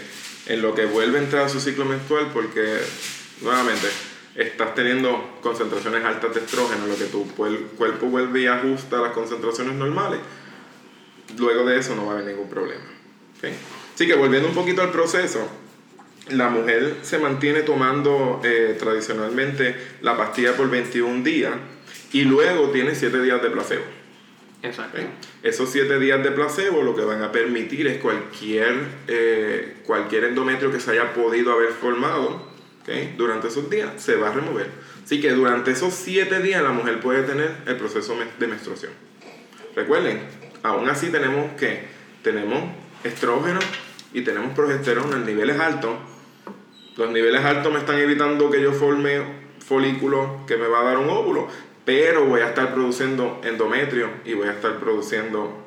en 0.48 0.62
lo 0.62 0.74
que 0.74 0.86
vuelve 0.86 1.20
a 1.20 1.24
entrar 1.24 1.46
a 1.46 1.50
su 1.50 1.60
ciclo 1.60 1.84
menstrual 1.86 2.30
porque 2.34 2.80
nuevamente, 3.42 3.88
estás 4.36 4.74
teniendo 4.74 5.38
concentraciones 5.42 6.04
altas 6.04 6.34
de 6.34 6.40
estrógeno, 6.40 6.88
lo 6.88 6.98
que 6.98 7.06
tu 7.06 7.28
cuerpo 7.36 8.08
vuelve 8.08 8.42
y 8.42 8.48
ajusta 8.48 8.98
a 8.98 9.02
las 9.02 9.12
concentraciones 9.12 9.76
normales, 9.76 10.20
luego 11.38 11.66
de 11.66 11.80
eso 11.80 11.96
no 11.96 12.06
va 12.06 12.14
a 12.14 12.16
haber 12.16 12.28
ningún 12.28 12.50
problema. 12.50 12.84
Así 13.94 14.08
que 14.08 14.16
volviendo 14.16 14.48
un 14.48 14.56
poquito 14.56 14.82
al 14.82 14.92
proceso, 14.92 15.48
la 16.30 16.50
mujer 16.50 16.98
se 17.02 17.18
mantiene 17.20 17.62
tomando 17.62 18.42
eh, 18.44 18.76
tradicionalmente 18.80 19.76
la 20.02 20.16
pastilla 20.16 20.56
por 20.56 20.70
21 20.70 21.24
días 21.24 21.54
y 22.12 22.24
luego 22.24 22.70
tiene 22.70 22.96
7 22.96 23.22
días 23.22 23.42
de 23.42 23.50
placebo. 23.50 23.84
Exacto. 24.62 25.00
Esos 25.42 25.70
7 25.70 26.00
días 26.00 26.24
de 26.24 26.32
placebo 26.32 26.84
lo 26.84 26.96
que 26.96 27.04
van 27.04 27.22
a 27.22 27.32
permitir 27.34 27.88
es 27.88 27.98
cualquier, 28.00 28.76
eh, 29.08 29.78
cualquier 29.86 30.24
endometrio 30.26 30.72
que 30.72 30.80
se 30.80 30.92
haya 30.92 31.14
podido 31.14 31.52
haber 31.52 31.72
formado 31.72 32.54
durante 33.18 33.48
esos 33.48 33.70
días 33.70 33.90
se 33.98 34.16
va 34.16 34.30
a 34.30 34.34
remover. 34.34 34.68
Así 35.04 35.22
que 35.22 35.32
durante 35.32 35.72
esos 35.72 35.94
7 35.94 36.42
días 36.42 36.62
la 36.62 36.72
mujer 36.72 37.00
puede 37.00 37.24
tener 37.24 37.52
el 37.66 37.76
proceso 37.78 38.18
de 38.40 38.48
menstruación. 38.48 38.92
Recuerden, 39.76 40.22
aún 40.64 40.90
así 40.90 41.10
tenemos 41.10 41.52
que 41.54 41.84
tenemos 42.24 42.64
estrógeno 43.04 43.60
y 44.14 44.22
tenemos 44.22 44.54
progesterona 44.56 45.18
en 45.18 45.26
niveles 45.26 45.60
altos. 45.60 45.92
Los 46.96 47.12
niveles 47.12 47.44
altos 47.44 47.72
me 47.74 47.80
están 47.80 47.98
evitando 47.98 48.50
que 48.50 48.62
yo 48.62 48.72
forme 48.72 49.44
folículo 49.60 50.46
que 50.48 50.58
me 50.58 50.68
va 50.68 50.82
a 50.82 50.84
dar 50.84 50.98
un 50.98 51.10
óvulo, 51.10 51.48
pero 51.86 52.26
voy 52.26 52.42
a 52.42 52.50
estar 52.50 52.74
produciendo 52.74 53.42
endometrio 53.44 54.10
y 54.26 54.34
voy 54.34 54.48
a 54.48 54.52
estar 54.52 54.80
produciendo 54.80 55.64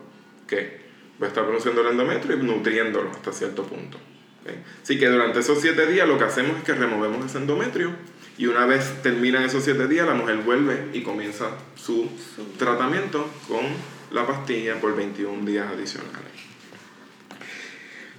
¿qué? 0.47 0.87
Voy 1.19 1.27
a 1.27 1.29
estar 1.29 1.45
produciendo 1.45 1.81
el 1.83 1.89
endometrio 1.89 2.37
y 2.37 2.43
nutriéndolo 2.43 3.11
hasta 3.11 3.33
cierto 3.33 3.65
punto. 3.65 3.99
Así 4.83 4.99
que 4.99 5.09
durante 5.09 5.41
esos 5.41 5.61
siete 5.61 5.87
días 5.87 6.07
lo 6.07 6.19
que 6.19 6.25
hacemos 6.25 6.59
es 6.59 6.63
que 6.63 6.73
removemos 6.73 7.27
ese 7.27 7.39
endometrio 7.39 7.91
y 8.39 8.47
una 8.47 8.65
vez 8.65 9.03
terminan 9.03 9.43
esos 9.43 9.65
siete 9.65 9.89
días 9.89 10.07
la 10.07 10.15
mujer 10.15 10.37
vuelve 10.39 10.89
y 10.93 11.03
comienza 11.03 11.51
su 11.75 12.09
tratamiento 12.59 13.29
con 13.49 13.65
la 14.17 14.27
pastilla 14.27 14.81
por 14.81 14.97
21 14.97 15.45
días 15.45 15.69
adicionales. 15.71 16.33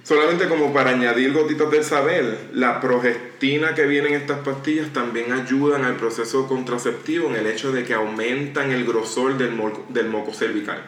Solamente 0.02 0.48
como 0.48 0.72
para 0.72 0.90
añadir 0.90 1.34
gotitas 1.34 1.70
del 1.70 1.84
saber, 1.84 2.48
la 2.54 2.80
progestina 2.80 3.74
que 3.74 3.84
viene 3.84 4.08
en 4.08 4.14
estas 4.14 4.38
pastillas 4.38 4.90
también 4.94 5.32
ayudan 5.32 5.84
al 5.84 5.96
proceso 5.96 6.48
contraceptivo 6.48 7.28
en 7.28 7.36
el 7.36 7.46
hecho 7.46 7.72
de 7.72 7.84
que 7.84 7.92
aumentan 7.92 8.72
el 8.72 8.86
grosor 8.86 9.36
del, 9.36 9.60
del 9.90 10.08
moco 10.08 10.32
cervical. 10.32 10.82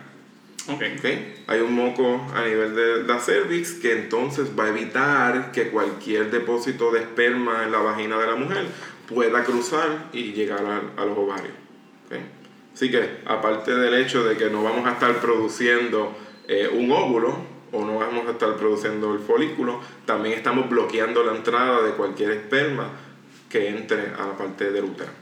Okay. 0.68 1.42
Hay 1.48 1.61
un 1.61 1.74
moco 1.74 2.26
a 2.34 2.44
nivel 2.44 2.74
de 2.74 3.02
la 3.02 3.18
cervix 3.18 3.72
que 3.72 3.92
entonces 3.92 4.52
va 4.58 4.66
a 4.66 4.68
evitar 4.68 5.52
que 5.52 5.68
cualquier 5.68 6.30
depósito 6.30 6.92
de 6.92 7.00
esperma 7.00 7.64
en 7.64 7.72
la 7.72 7.78
vagina 7.78 8.18
de 8.18 8.26
la 8.26 8.36
mujer 8.36 8.66
pueda 9.06 9.42
cruzar 9.42 10.08
y 10.12 10.32
llegar 10.32 10.64
a, 10.64 11.04
los 11.04 11.18
ovarios. 11.18 11.54
¿okay? 12.06 12.39
Así 12.75 12.91
que, 12.91 13.18
aparte 13.27 13.75
del 13.75 13.95
hecho 13.95 14.25
de 14.25 14.37
que 14.37 14.49
no 14.51 14.62
vamos 14.62 14.87
a 14.87 14.93
estar 14.93 15.21
produciendo 15.21 16.16
eh, 16.49 16.68
un 16.73 16.91
óvulo 16.91 17.37
o 17.73 17.85
no 17.85 17.99
vamos 17.99 18.27
a 18.27 18.33
estar 18.33 18.57
produciendo 18.57 19.12
el 19.14 19.21
folículo, 19.21 19.81
también 20.05 20.37
estamos 20.37 20.68
bloqueando 20.68 21.23
la 21.23 21.37
entrada 21.37 21.83
de 21.83 21.93
cualquier 21.93 22.33
esperma 22.33 22.91
que 23.49 23.68
entre 23.68 24.12
a 24.18 24.27
la 24.27 24.37
parte 24.37 24.71
del 24.71 24.85
útero. 24.85 25.21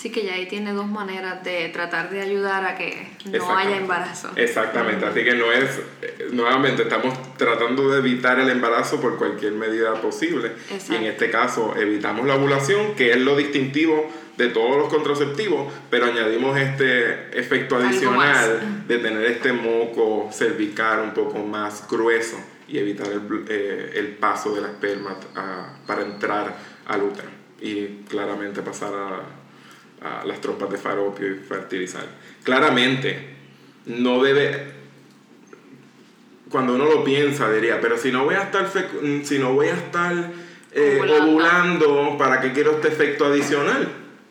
Sí, 0.00 0.10
que 0.10 0.24
ya 0.24 0.32
ahí 0.32 0.46
tiene 0.46 0.72
dos 0.72 0.86
maneras 0.86 1.44
de 1.44 1.68
tratar 1.68 2.08
de 2.08 2.22
ayudar 2.22 2.64
a 2.64 2.74
que 2.74 3.06
no 3.30 3.54
haya 3.54 3.76
embarazo. 3.76 4.30
Exactamente, 4.34 5.04
así 5.04 5.22
que 5.22 5.34
no 5.34 5.52
es, 5.52 5.78
eh, 6.00 6.28
nuevamente 6.32 6.84
estamos 6.84 7.36
tratando 7.36 7.90
de 7.90 7.98
evitar 7.98 8.40
el 8.40 8.48
embarazo 8.48 8.98
por 8.98 9.18
cualquier 9.18 9.52
medida 9.52 9.92
posible. 10.00 10.52
Y 10.88 10.94
en 10.94 11.04
este 11.04 11.30
caso 11.30 11.74
evitamos 11.76 12.26
la 12.26 12.36
ovulación, 12.36 12.94
que 12.94 13.10
es 13.10 13.18
lo 13.18 13.36
distintivo 13.36 14.10
de 14.36 14.48
todos 14.48 14.76
los 14.78 14.88
contraceptivos, 14.88 15.72
pero 15.90 16.06
añadimos 16.06 16.58
este 16.58 17.38
efecto 17.38 17.76
adicional 17.76 18.84
de 18.86 18.98
tener 18.98 19.24
este 19.26 19.52
moco 19.52 20.30
cervical 20.32 21.00
un 21.00 21.14
poco 21.14 21.38
más 21.40 21.86
grueso 21.88 22.38
y 22.66 22.78
evitar 22.78 23.08
el, 23.08 23.44
eh, 23.48 23.92
el 23.96 24.08
paso 24.16 24.54
de 24.54 24.62
la 24.62 24.68
esperma 24.68 25.16
para 25.86 26.02
entrar 26.02 26.56
al 26.86 27.02
útero 27.02 27.28
y 27.60 28.04
claramente 28.08 28.62
pasar 28.62 28.92
a, 28.94 30.20
a 30.20 30.24
las 30.24 30.40
trompas 30.40 30.70
de 30.70 30.78
faropio 30.78 31.28
y 31.28 31.34
fertilizar. 31.34 32.04
Claramente, 32.42 33.36
no 33.86 34.22
debe, 34.22 34.72
cuando 36.48 36.74
uno 36.74 36.86
lo 36.86 37.04
piensa, 37.04 37.50
diría, 37.50 37.80
pero 37.80 37.98
si 37.98 38.10
no 38.10 38.24
voy 38.24 38.36
a 38.36 38.44
estar, 38.44 38.70
si 39.24 39.38
no 39.38 39.52
voy 39.52 39.68
a 39.68 39.74
estar 39.74 40.30
eh, 40.72 41.00
ovulando, 41.20 42.16
¿para 42.16 42.40
qué 42.40 42.52
quiero 42.52 42.72
este 42.72 42.88
efecto 42.88 43.26
adicional? 43.26 43.88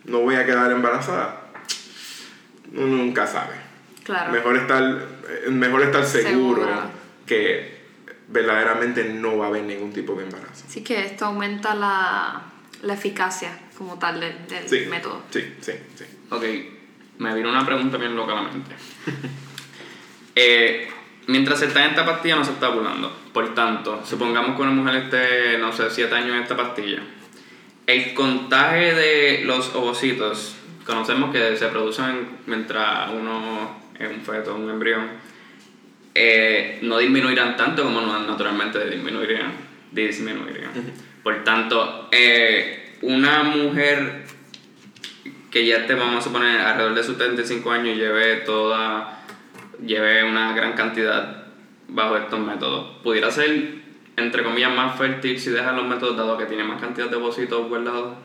No 0.09 0.19
voy 0.19 0.35
a 0.35 0.45
quedar 0.45 0.71
embarazada. 0.71 1.41
Uno 2.73 2.97
nunca 2.97 3.25
sabe. 3.25 3.55
Claro. 4.03 4.31
Mejor 4.31 4.57
estar, 4.57 4.83
eh, 4.83 5.49
mejor 5.49 5.83
estar 5.83 6.05
seguro, 6.05 6.67
que 7.25 7.79
verdaderamente 8.27 9.03
no 9.05 9.37
va 9.37 9.45
a 9.45 9.47
haber 9.49 9.63
ningún 9.63 9.93
tipo 9.93 10.15
de 10.15 10.23
embarazo. 10.23 10.65
Sí, 10.67 10.83
que 10.83 11.05
esto 11.05 11.25
aumenta 11.25 11.75
la, 11.75 12.41
la 12.81 12.93
eficacia 12.93 13.51
como 13.77 13.97
tal 13.97 14.19
del, 14.19 14.47
del 14.47 14.89
método. 14.89 15.23
Sí, 15.29 15.55
sí, 15.61 15.73
sí. 15.95 16.05
Ok, 16.29 16.43
me 17.19 17.33
vino 17.35 17.49
una 17.49 17.65
pregunta 17.65 17.97
bien 17.97 18.15
loca 18.15 18.33
a 18.33 18.35
la 18.35 18.49
mente. 18.49 18.75
eh, 20.35 20.89
mientras 21.27 21.59
se 21.59 21.65
está 21.65 21.83
en 21.83 21.91
esta 21.91 22.05
pastilla 22.05 22.35
no 22.35 22.45
se 22.45 22.51
está 22.51 22.69
ovulando. 22.69 23.15
Por 23.31 23.53
tanto, 23.53 24.03
supongamos 24.05 24.55
que 24.55 24.61
una 24.61 24.71
mujer 24.71 25.03
esté, 25.03 25.57
no 25.59 25.71
sé, 25.71 25.89
7 25.89 26.13
años 26.15 26.35
en 26.35 26.41
esta 26.41 26.57
pastilla 26.57 27.01
el 27.89 28.13
contaje 28.13 28.93
de 28.93 29.41
los 29.45 29.73
ovocitos, 29.73 30.55
conocemos 30.85 31.31
que 31.31 31.57
se 31.57 31.67
producen 31.69 32.37
mientras 32.45 33.09
uno 33.11 33.79
es 33.99 34.07
un 34.07 34.21
feto, 34.21 34.55
un 34.55 34.69
embrión, 34.69 35.07
eh, 36.13 36.77
no 36.83 36.99
disminuirán 36.99 37.57
tanto 37.57 37.83
como 37.83 38.01
naturalmente 38.01 38.87
disminuirían. 38.87 39.53
disminuirían. 39.91 40.69
Por 41.23 41.43
tanto, 41.43 42.09
eh, 42.11 42.97
una 43.01 43.41
mujer 43.41 44.23
que 45.49 45.65
ya 45.65 45.87
te 45.87 45.95
vamos 45.95 46.17
a 46.17 46.21
suponer 46.21 46.61
alrededor 46.61 46.93
de 46.93 47.03
sus 47.03 47.17
35 47.17 47.71
años 47.71 47.97
lleve 47.97 48.35
toda 48.41 49.23
lleve 49.83 50.23
una 50.23 50.53
gran 50.53 50.73
cantidad 50.73 51.47
bajo 51.87 52.17
estos 52.17 52.39
métodos 52.39 53.01
pudiera 53.01 53.31
ser 53.31 53.79
entre 54.19 54.43
comillas, 54.43 54.73
más 54.75 54.97
fértil 54.97 55.39
si 55.39 55.49
dejas 55.49 55.75
los 55.75 55.87
métodos 55.87 56.17
dado 56.17 56.37
que 56.37 56.45
tiene 56.45 56.63
más 56.63 56.81
cantidad 56.81 57.09
de 57.09 57.15
ovocitos 57.15 57.67
guardados? 57.67 58.17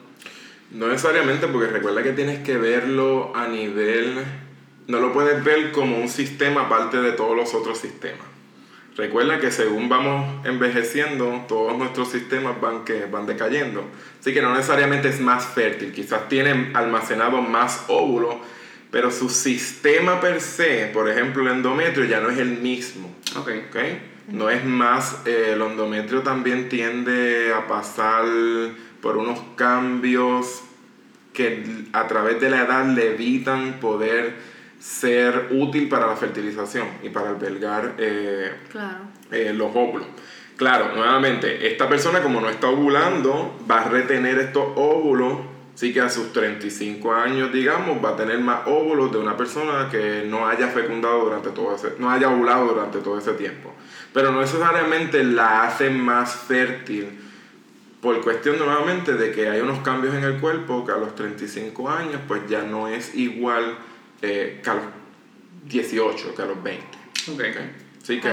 No 0.71 0.89
necesariamente, 0.89 1.47
porque 1.47 1.69
recuerda 1.69 2.03
que 2.03 2.13
tienes 2.13 2.41
que 2.41 2.57
verlo 2.57 3.33
a 3.35 3.47
nivel. 3.47 4.25
No 4.87 5.01
lo 5.01 5.13
puedes 5.13 5.43
ver 5.45 5.73
como 5.73 5.99
un 5.99 6.09
sistema 6.09 6.63
aparte 6.63 7.01
de 7.01 7.13
todos 7.13 7.37
los 7.37 7.55
otros 7.55 7.79
sistemas. 7.79 8.27
Recuerda 8.97 9.41
que 9.41 9.51
según 9.51 9.89
vamos 9.89 10.47
envejeciendo, 10.47 11.45
todos 11.49 11.77
nuestros 11.77 12.11
sistemas 12.11 12.61
van, 12.61 12.85
que, 12.85 13.07
van 13.07 13.27
decayendo. 13.27 13.85
Así 14.21 14.33
que 14.33 14.41
no 14.41 14.55
necesariamente 14.55 15.09
es 15.09 15.21
más 15.21 15.47
fértil. 15.47 15.93
Quizás 15.93 16.29
tiene 16.29 16.71
almacenado 16.75 17.41
más 17.43 17.85
óvulos, 17.89 18.37
pero 18.91 19.11
su 19.11 19.29
sistema 19.29 20.21
per 20.21 20.41
se, 20.41 20.91
por 20.93 21.09
ejemplo 21.09 21.43
el 21.43 21.49
endometrio, 21.49 22.05
ya 22.05 22.21
no 22.21 22.31
es 22.31 22.39
el 22.39 22.59
mismo. 22.59 23.13
Ok. 23.37 23.51
¿Okay? 23.71 24.14
No 24.29 24.49
es 24.49 24.65
más, 24.65 25.23
eh, 25.27 25.53
el 25.53 25.63
endometrio 25.63 26.23
también 26.23 26.69
tiende 26.69 27.53
a 27.53 27.67
pasar 27.67 28.25
por 29.01 29.19
unos 29.19 29.39
cambios 29.57 30.63
que 31.35 31.87
a 31.93 32.07
través 32.07 32.41
de 32.41 32.49
la 32.49 32.63
edad 32.63 32.87
le 32.87 33.15
evitan 33.15 33.81
poder 33.81 34.35
ser 34.79 35.49
útil 35.51 35.89
para 35.89 36.07
la 36.07 36.17
fertilización 36.17 36.87
y 37.03 37.09
para 37.09 37.31
albergar 37.31 37.95
eh, 37.99 38.53
eh, 39.31 39.53
los 39.55 39.71
óvulos. 39.75 40.07
Claro, 40.57 40.95
nuevamente, 40.95 41.67
esta 41.67 41.89
persona 41.89 42.23
como 42.23 42.41
no 42.41 42.49
está 42.49 42.69
ovulando, 42.69 43.59
va 43.69 43.81
a 43.81 43.89
retener 43.89 44.39
estos 44.39 44.65
óvulos 44.77 45.54
Así 45.75 45.93
que 45.93 46.01
a 46.01 46.09
sus 46.09 46.33
35 46.33 47.13
años, 47.13 47.53
digamos, 47.53 48.03
va 48.05 48.11
a 48.11 48.17
tener 48.17 48.39
más 48.39 48.61
óvulos 48.67 49.11
de 49.11 49.19
una 49.19 49.37
persona 49.37 49.89
que 49.91 50.25
no 50.25 50.47
haya 50.47 50.69
fecundado 50.69 51.25
durante 51.25 51.51
todo 51.51 51.75
ese, 51.75 51.95
no 51.99 52.11
haya 52.11 52.29
ovulado 52.29 52.69
durante 52.69 53.01
todo 53.01 53.19
ese 53.19 53.33
tiempo. 53.33 53.75
Pero 54.13 54.31
no 54.31 54.41
necesariamente 54.41 55.25
la 55.25 55.65
hace 55.65 55.91
más 55.91 56.33
fértil 56.33 57.09
por 58.01 58.21
cuestión 58.21 58.59
nuevamente 58.59 59.15
de 59.15 59.33
que 59.33 59.49
hay 59.49 59.61
unos 59.61 59.81
cambios 59.81 60.15
en 60.15 60.23
el 60.23 60.39
cuerpo 60.39 60.85
que 60.85 60.93
a 60.93 60.97
los 60.97 61.15
35 61.15 61.91
años 61.91 62.21
pues 62.29 62.43
ya 62.49 62.63
no 62.63 62.87
es 62.87 63.15
igual 63.15 63.77
eh, 64.23 64.61
que 64.63 64.71
a 64.71 64.75
los 64.75 64.85
18, 65.67 66.35
que 66.37 66.43
a 66.43 66.45
los 66.45 66.63
20. 66.63 66.87
Okay. 67.33 67.73
Así 68.01 68.21
que 68.21 68.29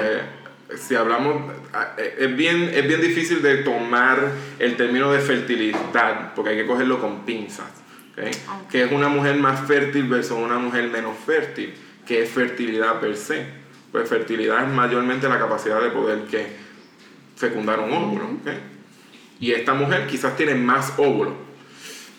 si 0.78 0.96
hablamos, 0.96 1.52
eh, 1.98 2.16
es 2.20 2.36
bien, 2.36 2.70
es 2.74 2.88
bien 2.88 3.02
difícil 3.02 3.42
de 3.42 3.58
tomar 3.58 4.32
el 4.60 4.78
término 4.78 5.12
de 5.12 5.20
fertilidad, 5.20 6.34
porque 6.34 6.52
hay 6.52 6.58
que 6.58 6.66
cogerlo 6.66 7.00
con 7.00 7.26
pinzas. 7.26 7.72
¿okay? 8.12 8.32
Que 8.70 8.84
es 8.84 8.92
una 8.92 9.10
mujer 9.10 9.36
más 9.38 9.68
fértil 9.68 10.08
versus 10.08 10.38
una 10.38 10.58
mujer 10.58 10.90
menos 10.90 11.18
fértil, 11.26 11.74
que 12.06 12.24
es 12.24 12.30
fertilidad 12.30 13.00
per 13.00 13.16
se. 13.16 13.46
Pues 13.92 14.08
fertilidad 14.08 14.64
es 14.64 14.74
mayormente 14.74 15.28
la 15.28 15.38
capacidad 15.38 15.82
de 15.82 15.90
poder 15.90 16.24
que 16.24 16.48
fecundar 17.36 17.80
un 17.80 17.92
óvulo. 17.92 18.26
¿okay? 18.42 18.60
Y 19.40 19.52
esta 19.52 19.74
mujer 19.74 20.08
quizás 20.08 20.36
tiene 20.36 20.56
más 20.56 20.94
óvulos. 20.98 21.34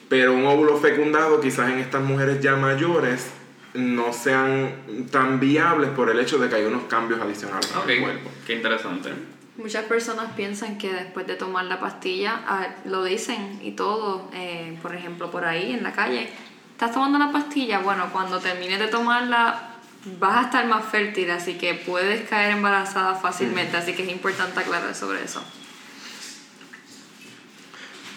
pero 0.08 0.34
un 0.34 0.44
óvulo 0.44 0.76
fecundado 0.76 1.40
quizás 1.40 1.70
en 1.70 1.78
estas 1.78 2.02
mujeres 2.02 2.40
ya 2.40 2.54
mayores 2.56 3.30
no 3.74 4.12
sean 4.12 5.06
tan 5.10 5.40
viables 5.40 5.90
por 5.90 6.10
el 6.10 6.18
hecho 6.20 6.38
de 6.38 6.48
que 6.48 6.56
hay 6.56 6.64
unos 6.64 6.84
cambios 6.84 7.20
adicionales 7.20 7.72
en 7.84 7.90
el 7.90 8.00
cuerpo. 8.02 8.30
Qué 8.46 8.54
interesante. 8.54 9.10
Muchas 9.56 9.84
personas 9.84 10.32
piensan 10.34 10.78
que 10.78 10.92
después 10.92 11.26
de 11.26 11.36
tomar 11.36 11.64
la 11.66 11.78
pastilla, 11.78 12.42
ah, 12.46 12.68
lo 12.84 13.04
dicen 13.04 13.60
y 13.62 13.72
todo, 13.72 14.30
eh, 14.34 14.78
por 14.82 14.94
ejemplo, 14.94 15.30
por 15.30 15.44
ahí 15.44 15.72
en 15.72 15.82
la 15.82 15.92
calle, 15.92 16.28
¿estás 16.72 16.92
tomando 16.92 17.18
la 17.18 17.32
pastilla? 17.32 17.80
Bueno, 17.80 18.08
cuando 18.12 18.40
termines 18.40 18.78
de 18.78 18.88
tomarla 18.88 19.68
vas 20.18 20.36
a 20.36 20.46
estar 20.46 20.66
más 20.66 20.84
fértil, 20.86 21.30
así 21.30 21.54
que 21.54 21.74
puedes 21.74 22.28
caer 22.28 22.52
embarazada 22.52 23.14
fácilmente, 23.14 23.76
así 23.76 23.92
que 23.92 24.02
es 24.02 24.08
importante 24.10 24.60
aclarar 24.60 24.94
sobre 24.94 25.22
eso. 25.22 25.42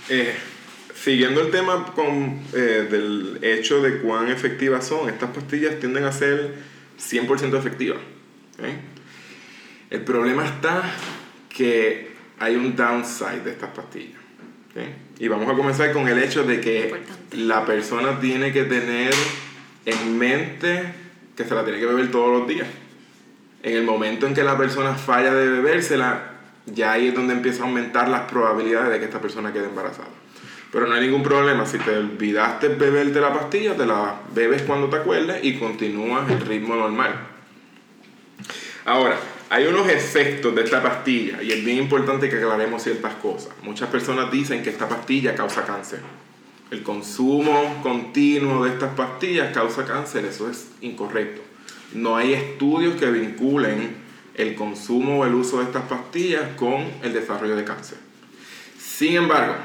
Eh, 0.09 0.35
siguiendo 1.05 1.39
el 1.41 1.51
tema 1.51 1.93
con, 1.93 2.41
eh, 2.53 2.87
del 2.89 3.37
hecho 3.43 3.79
de 3.79 3.99
cuán 3.99 4.27
efectivas 4.27 4.87
son, 4.87 5.07
estas 5.07 5.29
pastillas 5.29 5.79
tienden 5.79 6.03
a 6.03 6.11
ser 6.11 6.55
100% 6.97 7.59
efectivas. 7.59 7.99
El 9.91 10.01
problema 10.01 10.45
está 10.45 10.81
que 11.47 12.09
hay 12.39 12.55
un 12.55 12.75
downside 12.75 13.43
de 13.43 13.51
estas 13.51 13.69
pastillas. 13.69 14.19
Y 15.19 15.27
vamos 15.27 15.47
a 15.47 15.53
comenzar 15.53 15.93
con 15.93 16.07
el 16.07 16.17
hecho 16.17 16.43
de 16.43 16.59
que 16.59 16.95
la 17.33 17.67
persona 17.67 18.19
tiene 18.19 18.51
que 18.51 18.63
tener 18.63 19.13
en 19.85 20.17
mente 20.17 20.91
que 21.37 21.43
se 21.43 21.53
la 21.53 21.63
tiene 21.63 21.79
que 21.79 21.85
beber 21.85 22.09
todos 22.09 22.39
los 22.39 22.47
días. 22.47 22.67
En 23.61 23.77
el 23.77 23.83
momento 23.83 24.25
en 24.25 24.33
que 24.33 24.43
la 24.43 24.57
persona 24.57 24.95
falla 24.95 25.35
de 25.35 25.49
bebérsela, 25.49 26.31
ya 26.65 26.93
ahí 26.93 27.09
es 27.09 27.13
donde 27.13 27.33
empieza 27.33 27.61
a 27.61 27.67
aumentar 27.67 28.09
las 28.09 28.21
probabilidades 28.21 28.89
de 28.89 28.97
que 28.97 29.05
esta 29.05 29.21
persona 29.21 29.53
quede 29.53 29.65
embarazada. 29.65 30.24
Pero 30.75 30.87
no 30.87 30.93
hay 30.93 31.05
ningún 31.05 31.23
problema, 31.23 31.65
si 31.65 31.77
te 31.77 31.95
olvidaste 31.95 32.67
beberte 32.67 33.21
la 33.21 33.31
pastilla, 33.31 33.77
te 33.77 33.85
la 33.85 34.19
bebes 34.33 34.63
cuando 34.63 34.89
te 34.89 34.97
acuerdes 34.97 35.41
y 35.41 35.57
continúas 35.57 36.29
el 36.29 36.41
ritmo 36.41 36.75
normal. 36.75 37.15
Ahora, 38.83 39.17
hay 39.49 39.67
unos 39.67 39.87
efectos 39.87 40.53
de 40.53 40.63
esta 40.63 40.83
pastilla 40.83 41.41
y 41.41 41.53
es 41.53 41.63
bien 41.63 41.77
importante 41.77 42.29
que 42.29 42.35
aclaremos 42.35 42.83
ciertas 42.83 43.13
cosas. 43.15 43.53
Muchas 43.63 43.87
personas 43.87 44.29
dicen 44.29 44.63
que 44.63 44.69
esta 44.69 44.89
pastilla 44.89 45.33
causa 45.33 45.63
cáncer. 45.63 46.01
El 46.69 46.83
consumo 46.83 47.79
continuo 47.81 48.65
de 48.65 48.71
estas 48.71 48.93
pastillas 48.95 49.53
causa 49.53 49.85
cáncer, 49.85 50.25
eso 50.25 50.49
es 50.49 50.71
incorrecto. 50.81 51.41
No 51.93 52.17
hay 52.17 52.33
estudios 52.33 52.95
que 52.95 53.09
vinculen 53.11 53.95
el 54.33 54.55
consumo 54.55 55.21
o 55.21 55.25
el 55.25 55.35
uso 55.35 55.59
de 55.59 55.63
estas 55.63 55.83
pastillas 55.83 56.43
con 56.57 56.83
el 57.01 57.13
desarrollo 57.13 57.55
de 57.55 57.63
cáncer. 57.63 57.97
Sin 58.77 59.15
embargo, 59.15 59.55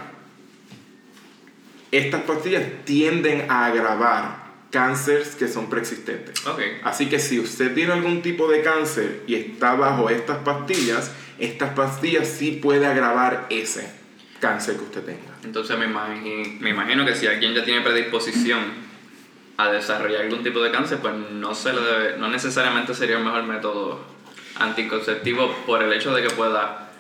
estas 1.93 2.23
pastillas 2.23 2.63
tienden 2.85 3.51
a 3.51 3.67
agravar 3.67 4.41
cánceres 4.71 5.35
que 5.35 5.49
son 5.49 5.69
preexistentes. 5.69 6.43
Así 6.85 7.09
que 7.09 7.19
si 7.19 7.41
usted 7.41 7.75
tiene 7.75 7.93
algún 7.93 8.23
tipo 8.23 8.49
de 8.49 8.63
cáncer 8.63 9.23
y 9.27 9.35
está 9.35 9.75
bajo 9.75 10.09
estas 10.11 10.39
pastillas, 10.39 11.13
estas 11.39 11.71
pastillas 11.71 12.29
sí 12.29 12.61
puede 12.63 12.87
agravar 12.87 13.47
ese 13.51 13.91
cáncer 14.39 14.77
que 14.77 14.83
usted 14.83 15.03
tenga. 15.03 15.37
Entonces 15.45 15.77
me 15.79 15.87
imagino, 15.87 16.61
me 16.61 16.71
imagino 16.71 17.05
que 17.05 17.15
si 17.15 17.27
alguien 17.27 17.55
ya 17.55 17.65
tiene 17.65 17.81
predisposición 17.81 18.61
a 19.57 19.71
desarrollar 19.71 20.23
algún 20.23 20.43
tipo 20.43 20.63
de 20.63 20.71
cáncer, 20.71 20.99
pues 20.99 21.15
no, 21.15 21.55
se 21.55 21.73
le 21.73 21.81
debe, 21.81 22.17
no 22.19 22.29
necesariamente 22.29 22.95
sería 22.95 23.19
el 23.19 23.25
mejor 23.25 23.43
método 23.43 24.01
anticonceptivo 24.57 25.55
por 25.67 25.83
el 25.83 25.93
hecho 25.93 26.15
de 26.15 26.23
que 26.23 26.31
pueda 26.31 26.93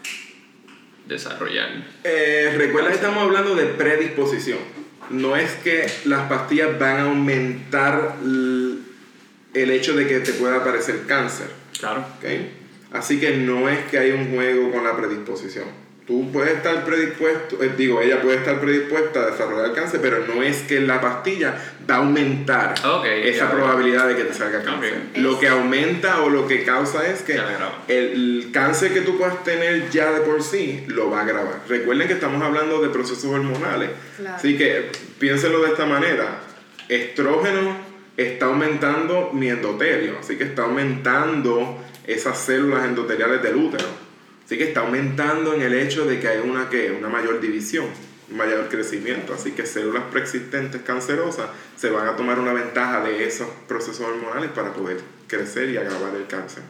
desarrollar. 1.06 1.68
Eh, 2.04 2.54
recuerda 2.56 2.88
que 2.88 2.96
estamos 2.96 3.22
hablando 3.22 3.54
de 3.54 3.66
predisposición. 3.66 4.79
No 5.10 5.36
es 5.36 5.52
que 5.56 5.86
las 6.04 6.28
pastillas 6.28 6.78
van 6.78 6.96
a 6.96 7.02
aumentar 7.02 8.16
el 8.22 9.70
hecho 9.70 9.94
de 9.96 10.06
que 10.06 10.20
te 10.20 10.32
pueda 10.32 10.56
aparecer 10.56 11.06
cáncer. 11.06 11.48
Claro. 11.78 12.04
¿okay? 12.18 12.56
Así 12.92 13.20
que 13.20 13.36
no 13.36 13.68
es 13.68 13.78
que 13.86 13.98
hay 13.98 14.12
un 14.12 14.34
juego 14.34 14.70
con 14.70 14.84
la 14.84 14.96
predisposición 14.96 15.89
tú 16.10 16.28
puedes 16.32 16.56
estar 16.56 16.84
predispuesto, 16.84 17.62
eh, 17.62 17.70
digo, 17.76 18.02
ella 18.02 18.20
puede 18.20 18.38
estar 18.38 18.60
predispuesta 18.60 19.20
a 19.20 19.26
desarrollar 19.26 19.72
cáncer, 19.72 20.00
pero 20.02 20.26
no 20.26 20.42
es 20.42 20.62
que 20.62 20.80
la 20.80 21.00
pastilla 21.00 21.54
va 21.88 21.94
a 21.94 21.98
aumentar 21.98 22.74
esa 23.22 23.48
probabilidad 23.48 24.08
de 24.08 24.16
que 24.16 24.24
te 24.24 24.34
salga 24.34 24.60
cáncer. 24.60 25.02
Lo 25.14 25.38
que 25.38 25.46
aumenta 25.46 26.22
o 26.22 26.28
lo 26.28 26.48
que 26.48 26.64
causa 26.64 27.06
es 27.06 27.22
que 27.22 27.40
el, 27.86 28.50
cáncer 28.52 28.92
que 28.92 29.02
tú 29.02 29.18
puedas 29.18 29.44
tener 29.44 29.88
ya 29.90 30.10
de 30.10 30.22
por 30.22 30.42
sí 30.42 30.82
lo 30.88 31.10
va 31.10 31.20
a 31.20 31.22
agravar. 31.22 31.60
Recuerden 31.68 32.08
que 32.08 32.14
estamos 32.14 32.42
hablando 32.42 32.82
de 32.82 32.88
procesos 32.88 33.26
hormonales. 33.26 33.90
Así 34.34 34.58
que 34.58 34.90
piénsenlo 35.20 35.62
de 35.62 35.68
esta 35.68 35.86
manera. 35.86 36.40
Estrógeno 36.88 37.76
está 38.16 38.46
aumentando 38.46 39.30
mi 39.32 39.48
endotelio, 39.48 40.16
así 40.18 40.36
que 40.36 40.42
está 40.42 40.62
aumentando 40.64 41.78
esas 42.04 42.36
células 42.36 42.84
endoteliales 42.84 43.40
del 43.44 43.54
útero. 43.54 44.09
Así 44.50 44.58
que 44.58 44.64
está 44.64 44.80
aumentando 44.80 45.54
en 45.54 45.62
el 45.62 45.72
hecho 45.74 46.06
de 46.06 46.18
que 46.18 46.26
hay 46.26 46.38
una, 46.38 46.68
¿qué? 46.68 46.90
una 46.90 47.08
mayor 47.08 47.40
división, 47.40 47.86
un 48.28 48.36
mayor 48.36 48.68
crecimiento. 48.68 49.32
Así 49.32 49.52
que 49.52 49.64
células 49.64 50.02
preexistentes 50.10 50.82
cancerosas 50.82 51.50
se 51.76 51.88
van 51.88 52.08
a 52.08 52.16
tomar 52.16 52.40
una 52.40 52.52
ventaja 52.52 53.00
de 53.00 53.24
esos 53.24 53.48
procesos 53.68 54.00
hormonales 54.00 54.50
para 54.50 54.72
poder 54.72 55.00
crecer 55.28 55.70
y 55.70 55.76
agravar 55.76 56.16
el 56.16 56.26
cáncer. 56.26 56.64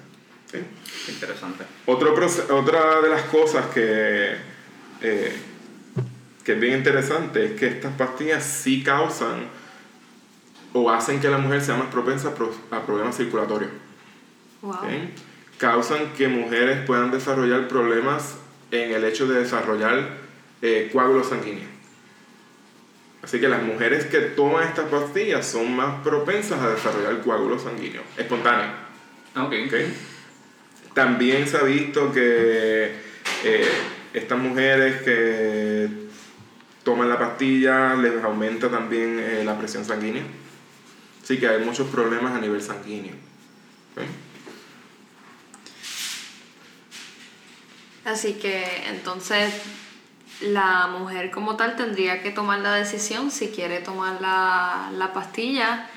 Interesante. 1.09 1.65
Otro, 1.87 2.15
otra 2.51 3.01
de 3.01 3.09
las 3.09 3.23
cosas 3.23 3.65
que, 3.73 4.35
eh, 5.01 5.33
que 6.45 6.53
es 6.53 6.61
bien 6.61 6.77
interesante 6.77 7.47
es 7.47 7.53
que 7.59 7.67
estas 7.67 7.95
pastillas 7.95 8.45
sí 8.45 8.83
causan 8.83 9.49
o 10.75 10.91
hacen 10.91 11.19
que 11.19 11.31
la 11.31 11.39
mujer 11.39 11.63
sea 11.63 11.77
más 11.77 11.89
propensa 11.89 12.35
a 12.73 12.83
problemas 12.85 13.17
circulatorios. 13.17 13.71
Wow 14.61 14.77
causan 15.61 16.15
que 16.15 16.27
mujeres 16.27 16.87
puedan 16.87 17.11
desarrollar 17.11 17.69
problemas 17.69 18.37
en 18.71 18.93
el 18.93 19.05
hecho 19.05 19.29
de 19.29 19.41
desarrollar 19.41 20.17
eh, 20.63 20.89
coágulos 20.91 21.29
sanguíneos. 21.29 21.69
Así 23.23 23.39
que 23.39 23.49
las 23.49 23.63
mujeres 23.63 24.07
que 24.07 24.21
toman 24.21 24.67
estas 24.67 24.89
pastillas 24.89 25.47
son 25.47 25.77
más 25.77 26.01
propensas 26.03 26.63
a 26.63 26.71
desarrollar 26.71 27.21
coágulos 27.21 27.63
sanguíneos 27.63 28.05
espontáneos. 28.17 28.71
Ah, 29.35 29.45
okay. 29.45 29.69
También 30.95 31.47
se 31.47 31.59
ha 31.59 31.63
visto 31.63 32.11
que 32.11 32.95
eh, 33.45 33.69
estas 34.15 34.39
mujeres 34.39 35.03
que 35.03 35.91
toman 36.83 37.11
la 37.11 37.19
pastilla 37.19 37.95
les 37.97 38.25
aumenta 38.25 38.71
también 38.71 39.21
eh, 39.21 39.43
la 39.45 39.59
presión 39.59 39.85
sanguínea. 39.85 40.23
Así 41.23 41.39
que 41.39 41.47
hay 41.47 41.63
muchos 41.63 41.87
problemas 41.89 42.35
a 42.35 42.41
nivel 42.41 42.63
sanguíneo. 42.63 43.30
Así 48.11 48.35
que 48.35 48.65
entonces 48.89 49.55
la 50.41 50.89
mujer 50.89 51.31
como 51.31 51.57
tal 51.57 51.77
tendría 51.77 52.23
que 52.23 52.31
tomar 52.31 52.59
la 52.59 52.75
decisión 52.75 53.31
si 53.31 53.49
quiere 53.49 53.81
tomar 53.81 54.21
la, 54.21 54.91
la 54.93 55.13
pastilla. 55.13 55.89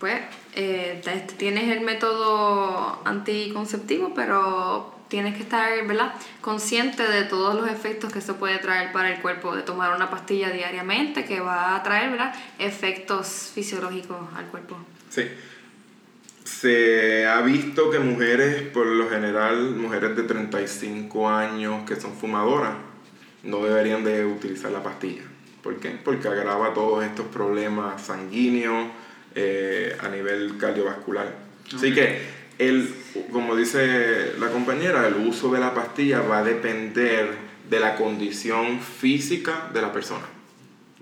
pues 0.00 0.20
eh, 0.54 1.00
tienes 1.36 1.70
el 1.70 1.82
método 1.82 3.00
anticonceptivo, 3.04 4.12
pero 4.14 4.92
tienes 5.06 5.36
que 5.36 5.42
estar 5.42 5.86
¿verdad? 5.86 6.14
consciente 6.40 7.06
de 7.06 7.24
todos 7.24 7.54
los 7.54 7.70
efectos 7.70 8.12
que 8.12 8.20
se 8.20 8.34
puede 8.34 8.58
traer 8.58 8.90
para 8.90 9.10
el 9.10 9.20
cuerpo 9.20 9.54
de 9.54 9.62
tomar 9.62 9.94
una 9.94 10.10
pastilla 10.10 10.50
diariamente 10.50 11.24
que 11.24 11.38
va 11.40 11.76
a 11.76 11.82
traer 11.82 12.10
¿verdad? 12.10 12.34
efectos 12.58 13.52
fisiológicos 13.54 14.18
al 14.36 14.46
cuerpo. 14.46 14.76
Sí 15.10 15.28
se 16.44 17.26
ha 17.26 17.40
visto 17.42 17.90
que 17.90 17.98
mujeres, 17.98 18.62
por 18.62 18.86
lo 18.86 19.08
general, 19.08 19.74
mujeres 19.76 20.16
de 20.16 20.24
35 20.24 21.28
años 21.28 21.88
que 21.88 21.96
son 21.96 22.14
fumadoras, 22.14 22.74
no 23.44 23.64
deberían 23.64 24.04
de 24.04 24.24
utilizar 24.24 24.70
la 24.70 24.82
pastilla. 24.82 25.22
¿Por 25.62 25.76
qué? 25.76 25.90
Porque 25.90 26.28
agrava 26.28 26.74
todos 26.74 27.04
estos 27.04 27.26
problemas 27.26 28.02
sanguíneos 28.02 28.88
eh, 29.34 29.96
a 30.00 30.08
nivel 30.08 30.58
cardiovascular. 30.58 31.34
Así 31.74 31.94
que, 31.94 32.20
el, 32.58 32.92
como 33.32 33.56
dice 33.56 34.32
la 34.38 34.48
compañera, 34.48 35.06
el 35.06 35.14
uso 35.14 35.52
de 35.52 35.60
la 35.60 35.74
pastilla 35.74 36.20
va 36.20 36.38
a 36.38 36.44
depender 36.44 37.30
de 37.70 37.80
la 37.80 37.96
condición 37.96 38.80
física 38.80 39.70
de 39.72 39.80
la 39.80 39.92
persona, 39.92 40.26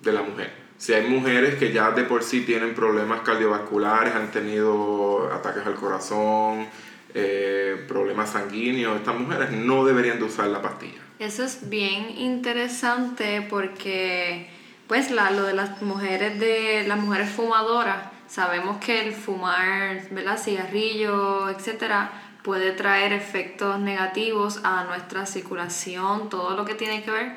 de 0.03 0.12
la 0.12 0.22
mujer. 0.22 0.59
Si 0.81 0.95
hay 0.95 1.07
mujeres 1.07 1.57
que 1.57 1.74
ya 1.74 1.91
de 1.91 2.05
por 2.05 2.22
sí 2.22 2.41
tienen 2.41 2.74
problemas 2.74 3.20
cardiovasculares, 3.20 4.14
han 4.14 4.31
tenido 4.31 5.31
ataques 5.31 5.66
al 5.66 5.74
corazón, 5.74 6.66
eh, 7.12 7.85
problemas 7.87 8.31
sanguíneos, 8.31 8.97
estas 8.97 9.14
mujeres 9.14 9.51
no 9.51 9.85
deberían 9.85 10.18
de 10.18 10.24
usar 10.24 10.47
la 10.47 10.62
pastilla. 10.62 11.03
Eso 11.18 11.45
es 11.45 11.68
bien 11.68 12.16
interesante 12.16 13.47
porque 13.51 14.49
pues 14.87 15.11
la, 15.11 15.31
lo 15.33 15.43
de 15.43 15.53
las 15.53 15.83
mujeres 15.83 16.41
de 16.41 16.87
las 16.89 16.99
mujeres 16.99 17.28
fumadoras, 17.28 18.07
sabemos 18.26 18.78
que 18.78 19.07
el 19.07 19.12
fumar, 19.12 20.01
¿verdad? 20.12 20.43
cigarrillo, 20.43 21.51
etcétera, 21.51 22.11
puede 22.43 22.72
traer 22.72 23.12
efectos 23.12 23.78
negativos 23.81 24.61
a 24.64 24.85
nuestra 24.85 25.26
circulación, 25.26 26.31
todo 26.31 26.57
lo 26.57 26.64
que 26.64 26.74
tiene 26.74 27.03
que 27.03 27.11
ver 27.11 27.33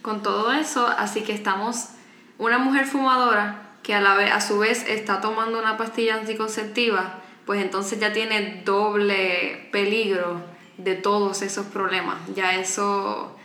con 0.00 0.22
todo 0.22 0.50
eso, 0.54 0.86
así 0.86 1.20
que 1.20 1.34
estamos 1.34 1.90
una 2.38 2.58
mujer 2.58 2.86
fumadora 2.86 3.62
que 3.82 3.94
a, 3.94 4.00
la 4.00 4.14
vez, 4.14 4.32
a 4.32 4.40
su 4.40 4.58
vez 4.58 4.84
está 4.88 5.20
tomando 5.20 5.58
una 5.58 5.76
pastilla 5.76 6.16
anticonceptiva, 6.16 7.20
pues 7.44 7.62
entonces 7.62 8.00
ya 8.00 8.12
tiene 8.12 8.62
doble 8.64 9.68
peligro 9.70 10.42
de 10.76 10.96
todos 10.96 11.42
esos 11.42 11.66
problemas. 11.66 12.16
Ya 12.34 12.58
eso, 12.58 13.36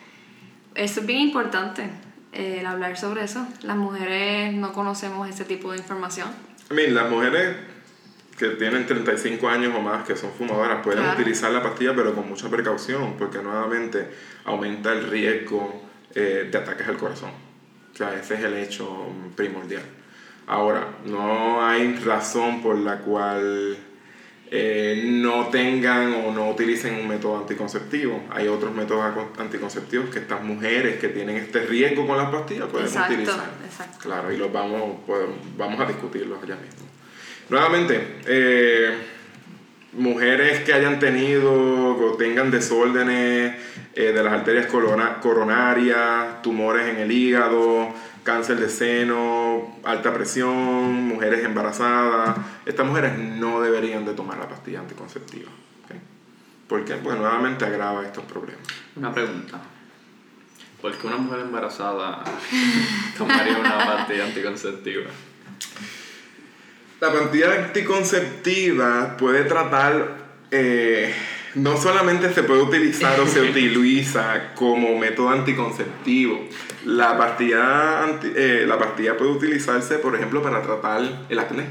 eso 0.75 0.99
es 0.99 1.05
bien 1.05 1.19
importante, 1.19 1.89
el 2.31 2.65
hablar 2.65 2.97
sobre 2.97 3.23
eso. 3.23 3.45
Las 3.61 3.77
mujeres 3.77 4.53
no 4.53 4.73
conocemos 4.73 5.29
ese 5.29 5.45
tipo 5.45 5.71
de 5.71 5.77
información. 5.77 6.29
I 6.71 6.73
mean, 6.73 6.95
las 6.95 7.09
mujeres 7.09 7.55
que 8.37 8.49
tienen 8.49 8.87
35 8.87 9.47
años 9.47 9.73
o 9.77 9.81
más, 9.81 10.03
que 10.07 10.15
son 10.15 10.31
fumadoras, 10.31 10.83
pueden 10.83 11.07
utilizar 11.07 11.51
la 11.51 11.61
pastilla, 11.61 11.93
pero 11.95 12.15
con 12.15 12.27
mucha 12.27 12.49
precaución, 12.49 13.13
porque 13.19 13.37
nuevamente 13.37 14.09
aumenta 14.45 14.91
el 14.91 15.07
riesgo 15.11 15.83
eh, 16.15 16.49
de 16.51 16.57
ataques 16.57 16.87
al 16.87 16.97
corazón. 16.97 17.50
Sea, 18.01 18.15
ese 18.15 18.33
es 18.33 18.39
el 18.45 18.57
hecho 18.57 19.13
primordial. 19.35 19.83
Ahora, 20.47 20.87
no 21.05 21.63
hay 21.63 21.97
razón 21.97 22.63
por 22.63 22.75
la 22.79 22.97
cual 22.97 23.77
eh, 24.49 25.03
no 25.05 25.49
tengan 25.49 26.11
o 26.25 26.31
no 26.31 26.49
utilicen 26.49 26.95
un 26.95 27.07
método 27.07 27.37
anticonceptivo. 27.37 28.23
Hay 28.31 28.47
otros 28.47 28.73
métodos 28.73 29.05
anticonceptivos 29.37 30.09
que 30.09 30.17
estas 30.17 30.41
mujeres 30.41 30.99
que 30.99 31.09
tienen 31.09 31.35
este 31.35 31.59
riesgo 31.59 32.07
con 32.07 32.17
las 32.17 32.31
pastillas 32.31 32.69
pueden 32.69 32.87
utilizar. 32.87 33.51
Exacto. 33.63 33.99
Claro, 34.01 34.31
y 34.31 34.37
los 34.37 34.51
vamos, 34.51 35.01
pues, 35.05 35.21
vamos 35.55 35.79
a 35.79 35.85
discutirlos 35.85 36.41
allá 36.41 36.55
mismo. 36.55 36.87
Nuevamente, 37.49 38.17
eh, 38.25 38.97
mujeres 39.93 40.63
que 40.63 40.73
hayan 40.73 40.99
tenido 40.99 41.95
o 41.95 42.17
tengan 42.17 42.51
desórdenes 42.51 43.55
eh, 43.93 44.11
de 44.13 44.23
las 44.23 44.33
arterias 44.33 44.67
coronarias, 44.67 46.41
tumores 46.41 46.87
en 46.87 46.97
el 46.97 47.11
hígado, 47.11 47.89
cáncer 48.23 48.59
de 48.59 48.69
seno, 48.69 49.77
alta 49.83 50.13
presión, 50.13 51.07
mujeres 51.07 51.43
embarazadas. 51.43 52.37
Estas 52.65 52.85
mujeres 52.85 53.17
no 53.17 53.61
deberían 53.61 54.05
de 54.05 54.13
tomar 54.13 54.37
la 54.37 54.47
pastilla 54.47 54.79
anticonceptiva. 54.79 55.51
Porque 56.67 56.95
pues 56.95 57.17
nuevamente 57.17 57.65
agrava 57.65 58.05
estos 58.05 58.23
problemas. 58.23 58.65
Una 58.95 59.13
pregunta. 59.13 59.59
¿Por 60.81 60.97
qué 60.97 61.05
una 61.05 61.17
mujer 61.17 61.41
embarazada 61.41 62.23
tomaría 63.17 63.57
una 63.57 63.77
pastilla 63.77 64.25
anticonceptiva? 64.25 65.07
La 67.01 67.11
pastilla 67.11 67.51
anticonceptiva 67.65 69.17
puede 69.17 69.45
tratar 69.45 70.17
eh, 70.51 71.11
no 71.55 71.75
solamente 71.75 72.31
se 72.31 72.43
puede 72.43 72.61
utilizar 72.61 73.19
o 73.19 73.25
se 73.25 73.41
utiliza 73.49 74.53
como 74.53 74.99
método 74.99 75.29
anticonceptivo. 75.29 76.47
La 76.85 77.17
pastilla, 77.17 78.05
eh, 78.23 78.65
la 78.67 78.77
pastilla 78.77 79.17
puede 79.17 79.31
utilizarse, 79.31 79.97
por 79.97 80.15
ejemplo, 80.15 80.43
para 80.43 80.61
tratar 80.61 81.01
el 81.27 81.39
acné. 81.39 81.65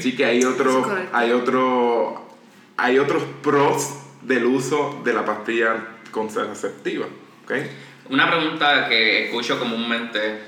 Sí 0.00 0.16
que 0.16 0.24
hay 0.24 0.42
otro, 0.42 0.84
hay 1.12 1.30
otro, 1.30 2.28
hay 2.76 2.98
otros 2.98 3.22
pros 3.40 4.00
del 4.22 4.46
uso 4.46 5.00
de 5.04 5.12
la 5.12 5.24
pastilla 5.24 5.76
contraceptiva. 6.10 7.06
¿okay? 7.44 7.70
Una 8.10 8.28
pregunta 8.28 8.88
que 8.88 9.26
escucho 9.26 9.60
comúnmente 9.60 10.47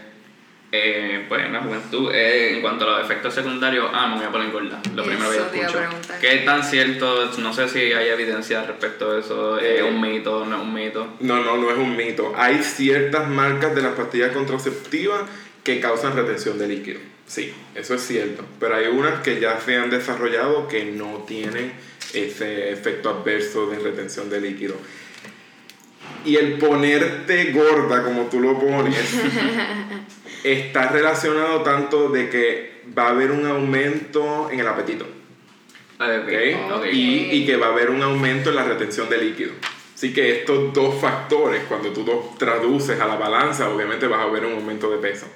eh, 0.72 1.24
pues 1.28 1.44
en 1.44 1.52
la 1.52 1.60
juventud, 1.60 2.12
eh, 2.12 2.54
en 2.54 2.60
cuanto 2.60 2.84
a 2.84 2.98
los 2.98 3.04
efectos 3.04 3.34
secundarios, 3.34 3.90
ah, 3.92 4.06
me 4.06 4.16
voy 4.16 4.26
a 4.26 4.30
poner 4.30 4.52
gorda. 4.52 4.80
Lo 4.94 5.02
primero 5.02 5.30
que 5.30 5.58
yo 5.58 5.66
escucho. 5.66 5.80
¿Qué 6.20 6.36
tan 6.44 6.62
cierto? 6.62 7.28
No 7.38 7.52
sé 7.52 7.68
si 7.68 7.92
hay 7.92 8.08
evidencia 8.08 8.62
respecto 8.62 9.10
a 9.10 9.18
eso. 9.18 9.58
¿Es 9.58 9.82
un 9.82 10.00
mito? 10.00 10.46
¿No 10.46 10.56
es 10.56 10.62
un 10.62 10.72
mito? 10.72 11.14
No, 11.18 11.42
no, 11.42 11.56
no 11.56 11.70
es 11.70 11.76
un 11.76 11.96
mito. 11.96 12.32
Hay 12.36 12.62
ciertas 12.62 13.28
marcas 13.28 13.74
de 13.74 13.82
las 13.82 13.94
pastillas 13.94 14.30
contraceptivas 14.30 15.22
que 15.64 15.80
causan 15.80 16.14
retención 16.14 16.56
de 16.56 16.68
líquido. 16.68 17.00
Sí, 17.26 17.52
eso 17.74 17.94
es 17.94 18.06
cierto. 18.06 18.44
Pero 18.60 18.76
hay 18.76 18.86
unas 18.86 19.22
que 19.22 19.40
ya 19.40 19.58
se 19.60 19.76
han 19.76 19.90
desarrollado 19.90 20.68
que 20.68 20.84
no 20.84 21.24
tienen 21.26 21.72
ese 22.14 22.70
efecto 22.70 23.10
adverso 23.10 23.66
de 23.66 23.78
retención 23.80 24.30
de 24.30 24.40
líquido. 24.40 24.76
Y 26.24 26.36
el 26.36 26.58
ponerte 26.58 27.50
gorda 27.52 28.04
como 28.04 28.26
tú 28.26 28.40
lo 28.40 28.58
pones 28.58 28.96
está 30.44 30.88
relacionado 30.88 31.62
tanto 31.62 32.08
de 32.08 32.28
que 32.28 32.82
va 32.96 33.08
a 33.08 33.10
haber 33.10 33.30
un 33.30 33.46
aumento 33.46 34.48
en 34.50 34.60
el 34.60 34.68
apetito. 34.68 35.06
Okay. 35.96 36.56
Y, 36.92 37.36
y, 37.36 37.46
que 37.46 37.56
va 37.56 37.66
a 37.66 37.70
haber 37.70 37.90
un 37.90 38.02
aumento 38.02 38.48
en 38.48 38.56
la 38.56 38.64
retención 38.64 39.10
de 39.10 39.18
líquido. 39.18 39.52
Así 39.94 40.14
que 40.14 40.38
estos 40.38 40.72
dos 40.72 40.98
factores, 40.98 41.64
cuando 41.68 41.90
tú 41.90 42.06
los 42.06 42.38
traduces 42.38 42.98
a 42.98 43.06
la 43.06 43.16
balanza, 43.16 43.68
obviamente 43.68 44.06
vas 44.06 44.20
a 44.20 44.30
ver 44.30 44.46
un 44.46 44.54
aumento 44.54 44.90
de 44.90 44.96
peso. 44.96 45.26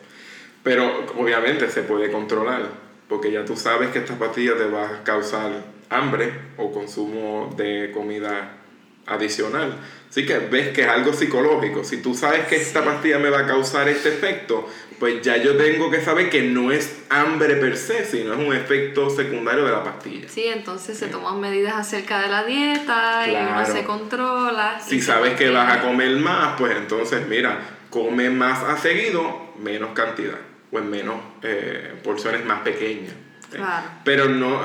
Pero 0.62 1.04
obviamente 1.18 1.68
se 1.68 1.82
puede 1.82 2.10
controlar, 2.10 2.62
porque 3.06 3.30
ya 3.30 3.44
tú 3.44 3.58
sabes 3.58 3.90
que 3.90 3.98
esta 3.98 4.18
pastilla 4.18 4.56
te 4.56 4.64
va 4.64 4.88
a 4.88 5.04
causar 5.04 5.52
hambre 5.90 6.32
o 6.56 6.72
consumo 6.72 7.52
de 7.54 7.90
comida 7.92 8.63
adicional. 9.06 9.78
Así 10.14 10.24
que 10.24 10.38
ves 10.38 10.68
que 10.68 10.82
es 10.82 10.88
algo 10.88 11.12
psicológico. 11.12 11.82
Si 11.82 11.96
tú 11.96 12.14
sabes 12.14 12.46
que 12.46 12.54
esta 12.54 12.84
pastilla 12.84 13.18
me 13.18 13.30
va 13.30 13.40
a 13.40 13.46
causar 13.46 13.88
este 13.88 14.10
efecto, 14.10 14.68
pues 15.00 15.22
ya 15.22 15.36
yo 15.38 15.56
tengo 15.56 15.90
que 15.90 16.00
saber 16.00 16.30
que 16.30 16.42
no 16.42 16.70
es 16.70 17.02
hambre 17.08 17.56
per 17.56 17.76
se, 17.76 18.04
sino 18.04 18.32
es 18.32 18.38
un 18.38 18.54
efecto 18.54 19.10
secundario 19.10 19.64
de 19.64 19.72
la 19.72 19.82
pastilla. 19.82 20.28
Sí, 20.28 20.44
entonces 20.44 20.96
se 20.96 21.08
toman 21.08 21.40
medidas 21.40 21.74
acerca 21.74 22.22
de 22.22 22.28
la 22.28 22.44
dieta 22.44 23.26
y 23.26 23.34
uno 23.34 23.66
se 23.66 23.82
controla. 23.82 24.80
Si 24.80 25.00
sabes 25.00 25.34
que 25.34 25.50
vas 25.50 25.78
a 25.78 25.80
comer 25.80 26.16
más, 26.18 26.54
pues 26.58 26.76
entonces 26.76 27.26
mira, 27.26 27.58
come 27.90 28.30
más 28.30 28.62
a 28.62 28.78
seguido, 28.78 29.52
menos 29.58 29.90
cantidad, 29.94 30.38
o 30.70 30.78
en 30.78 30.90
menos 30.90 31.16
eh, 31.42 31.92
porciones 32.04 32.44
más 32.44 32.60
pequeñas. 32.60 33.14
Claro. 33.50 33.86
Pero 34.04 34.28
no, 34.28 34.60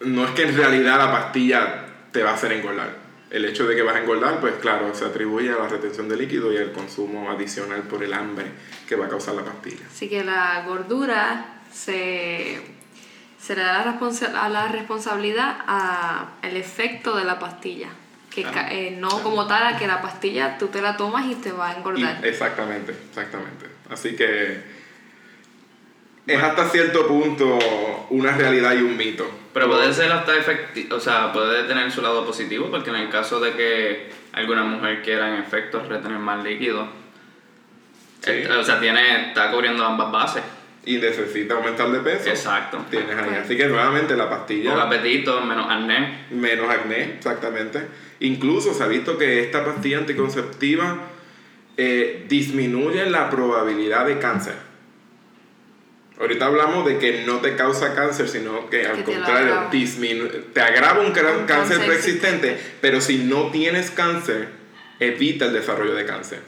no 0.00 0.24
es 0.24 0.30
que 0.30 0.44
en 0.44 0.56
realidad 0.56 0.96
la 0.96 1.12
pastilla 1.12 1.84
te 2.12 2.22
va 2.22 2.30
a 2.30 2.34
hacer 2.34 2.52
engordar 2.52 3.05
el 3.30 3.44
hecho 3.44 3.66
de 3.66 3.74
que 3.74 3.82
vas 3.82 3.96
a 3.96 4.00
engordar, 4.00 4.40
pues 4.40 4.54
claro, 4.54 4.94
se 4.94 5.04
atribuye 5.04 5.50
a 5.50 5.56
la 5.56 5.68
retención 5.68 6.08
de 6.08 6.16
líquido 6.16 6.52
y 6.52 6.58
al 6.58 6.72
consumo 6.72 7.30
adicional 7.30 7.82
por 7.82 8.02
el 8.02 8.12
hambre 8.12 8.46
que 8.88 8.96
va 8.96 9.06
a 9.06 9.08
causar 9.08 9.34
la 9.34 9.44
pastilla. 9.44 9.84
Así 9.90 10.08
que 10.08 10.22
la 10.22 10.62
gordura 10.66 11.60
se, 11.72 12.60
se 13.38 13.56
le 13.56 13.62
da 13.62 13.84
la, 13.84 14.42
a 14.42 14.48
la 14.48 14.68
responsabilidad 14.68 15.56
al 15.66 16.56
efecto 16.56 17.16
de 17.16 17.24
la 17.24 17.38
pastilla. 17.38 17.88
Que 18.30 18.42
eh, 18.42 18.96
no 19.00 19.08
como 19.22 19.46
tal 19.46 19.66
a 19.66 19.78
que 19.78 19.86
la 19.86 20.02
pastilla 20.02 20.58
tú 20.58 20.68
te 20.68 20.82
la 20.82 20.94
tomas 20.98 21.24
y 21.24 21.36
te 21.36 21.52
va 21.52 21.70
a 21.70 21.76
engordar. 21.78 22.24
exactamente, 22.24 22.92
exactamente. 22.92 23.64
Así 23.88 24.14
que 24.14 24.75
es 26.26 26.42
hasta 26.42 26.68
cierto 26.68 27.06
punto 27.06 27.58
una 28.10 28.36
realidad 28.36 28.74
y 28.74 28.82
un 28.82 28.96
mito. 28.96 29.28
Pero 29.52 29.68
puede 29.68 29.92
ser 29.94 30.12
hasta 30.12 30.36
efectivo, 30.36 30.96
o 30.96 31.00
sea, 31.00 31.32
puede 31.32 31.64
tener 31.64 31.90
su 31.90 32.02
lado 32.02 32.26
positivo, 32.26 32.70
porque 32.70 32.90
en 32.90 32.96
el 32.96 33.08
caso 33.08 33.40
de 33.40 33.52
que 33.52 34.10
alguna 34.32 34.64
mujer 34.64 35.02
quiera 35.02 35.28
en 35.28 35.42
efecto 35.42 35.82
retener 35.88 36.18
más 36.18 36.44
líquido, 36.44 36.86
eh, 38.26 38.48
o 38.58 38.64
sea, 38.64 38.80
tiene, 38.80 39.28
está 39.28 39.50
cubriendo 39.50 39.84
ambas 39.84 40.10
bases. 40.10 40.42
Y 40.84 40.98
necesita 40.98 41.54
aumentar 41.54 41.90
de 41.90 41.98
peso. 41.98 42.28
Exacto. 42.28 42.84
Tienes 42.90 43.16
ahí. 43.16 43.34
Así 43.42 43.56
que 43.56 43.66
nuevamente 43.66 44.16
la 44.16 44.30
pastilla. 44.30 44.70
Con 44.70 44.80
apetito, 44.80 45.40
menos 45.40 45.68
acné. 45.68 46.26
Menos 46.30 46.70
acné, 46.70 47.14
exactamente. 47.16 47.88
Incluso 48.20 48.72
se 48.72 48.84
ha 48.84 48.86
visto 48.86 49.18
que 49.18 49.42
esta 49.42 49.64
pastilla 49.64 49.98
anticonceptiva 49.98 50.98
eh, 51.76 52.24
disminuye 52.28 53.08
la 53.10 53.28
probabilidad 53.30 54.06
de 54.06 54.18
cáncer. 54.18 54.65
Ahorita 56.18 56.46
hablamos 56.46 56.86
de 56.86 56.98
que 56.98 57.24
no 57.26 57.40
te 57.40 57.56
causa 57.56 57.94
cáncer, 57.94 58.28
sino 58.28 58.70
que 58.70 58.86
al 58.86 59.04
contrario, 59.04 59.68
te 60.52 60.60
agrava 60.60 61.02
un, 61.02 61.12
cáncer, 61.12 61.84
preexistente, 61.84 62.58
pero 62.80 63.00
si 63.02 63.18
no 63.18 63.50
tienes 63.50 63.90
cáncer, 63.90 64.48
evita 64.98 65.44
el 65.44 65.52
desarrollo 65.52 65.94
de 65.94 66.06
cáncer. 66.06 66.40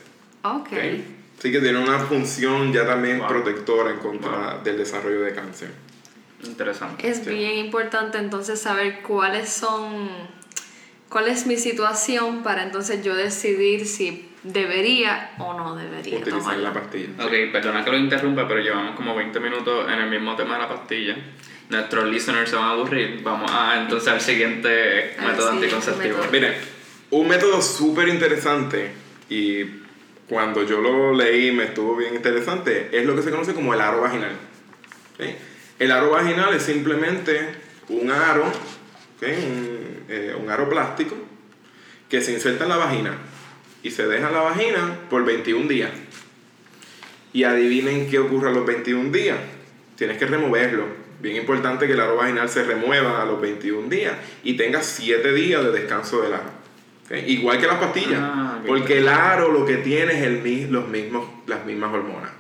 Ok. 0.43 0.73
Así 1.39 1.53
que 1.53 1.61
tiene 1.61 1.79
una 1.79 1.99
función 1.99 2.73
ya 2.73 2.87
también 2.87 3.21
protectora 3.27 3.91
en 3.91 3.99
contra 3.99 4.59
del 4.65 4.79
desarrollo 4.79 5.21
de 5.21 5.35
cáncer. 5.35 5.71
Interesante. 6.43 7.09
Es 7.09 7.27
bien 7.27 7.59
importante 7.59 8.19
entonces 8.19 8.61
saber 8.61 9.03
cuáles 9.03 9.49
son, 9.49 10.09
cuál 11.09 11.29
es 11.29 11.47
mi 11.47 11.57
situación 11.57 12.43
para 12.43 12.63
entonces 12.63 13.03
yo 13.03 13.15
decidir 13.15 13.87
si 13.87 14.29
debería 14.43 15.33
o 15.39 15.55
no 15.55 15.77
debería 15.77 16.19
utilizar 16.19 16.57
la 16.59 16.73
pastilla. 16.73 17.09
Ok, 17.25 17.33
perdona 17.53 17.85
que 17.85 17.91
lo 17.91 17.99
interrumpa, 17.99 18.47
pero 18.47 18.61
llevamos 18.61 18.97
como 18.97 19.15
20 19.15 19.41
minutos 19.41 19.91
en 19.91 19.99
el 19.99 20.11
mismo 20.11 20.37
tema 20.37 20.55
de 20.55 20.61
la 20.61 20.69
pastilla. 20.69 21.17
Nuestros 21.71 22.09
listeners 22.09 22.49
se 22.49 22.57
van 22.57 22.67
a 22.67 22.71
aburrir. 22.71 23.23
Vamos 23.23 23.51
a 23.53 23.81
entonces 23.81 24.09
al 24.09 24.21
siguiente 24.21 25.17
método 25.21 25.51
anticonceptivo. 25.51 26.19
Miren, 26.33 26.55
un 27.11 27.29
método 27.29 27.61
súper 27.61 28.09
interesante 28.09 28.91
y 29.29 29.65
cuando 30.29 30.63
yo 30.63 30.81
lo 30.81 31.15
leí 31.15 31.53
me 31.53 31.65
estuvo 31.65 31.97
bien 31.97 32.15
interesante, 32.15 32.91
es 32.93 33.05
lo 33.05 33.17
que 33.17 33.23
se 33.23 33.31
conoce 33.31 33.55
como 33.55 33.75
el 33.75 33.81
aro 33.81 34.03
vaginal. 34.03 34.33
El 35.79 35.91
aro 35.91 36.11
vaginal 36.11 36.55
es 36.55 36.63
simplemente 36.63 37.49
un 37.89 38.11
aro, 38.11 38.45
un, 39.23 39.78
eh, 40.09 40.35
un 40.39 40.51
aro 40.51 40.69
plástico 40.69 41.17
que 42.09 42.21
se 42.21 42.33
inserta 42.33 42.65
en 42.65 42.71
la 42.71 42.77
vagina 42.77 43.17
y 43.83 43.91
se 43.91 44.07
deja 44.07 44.31
la 44.31 44.41
vagina 44.41 45.01
por 45.11 45.25
21 45.25 45.69
días. 45.69 45.91
Y 47.33 47.45
adivinen 47.45 48.09
qué 48.09 48.19
ocurre 48.19 48.51
a 48.51 48.53
los 48.53 48.67
21 48.67 49.11
días. 49.11 49.39
Tienes 49.97 50.19
que 50.19 50.27
removerlo. 50.27 50.87
Bien 51.21 51.37
importante 51.37 51.87
que 51.87 51.93
el 51.93 52.01
aro 52.01 52.17
vaginal 52.17 52.49
se 52.49 52.65
remueva 52.65 53.23
a 53.23 53.25
los 53.25 53.41
21 53.41 53.89
días 53.89 54.15
y 54.45 54.57
tenga 54.57 54.83
7 54.83 55.33
días 55.33 55.63
de 55.65 55.73
descanso 55.73 56.23
del 56.23 56.35
aro. 56.35 56.59
Igual 57.27 57.59
que 57.59 57.67
las 57.67 57.79
pastillas. 57.79 58.21
Ah, 58.21 58.63
porque 58.67 58.99
el 58.99 59.09
aro 59.09 59.51
lo 59.51 59.65
que 59.65 59.79
tiene 59.79 60.13
es 60.13 60.23
el, 60.23 60.71
los 60.71 60.89
mismos, 60.89 61.29
las 61.47 61.65
mismas 61.65 61.93
hormonas. 61.93 62.31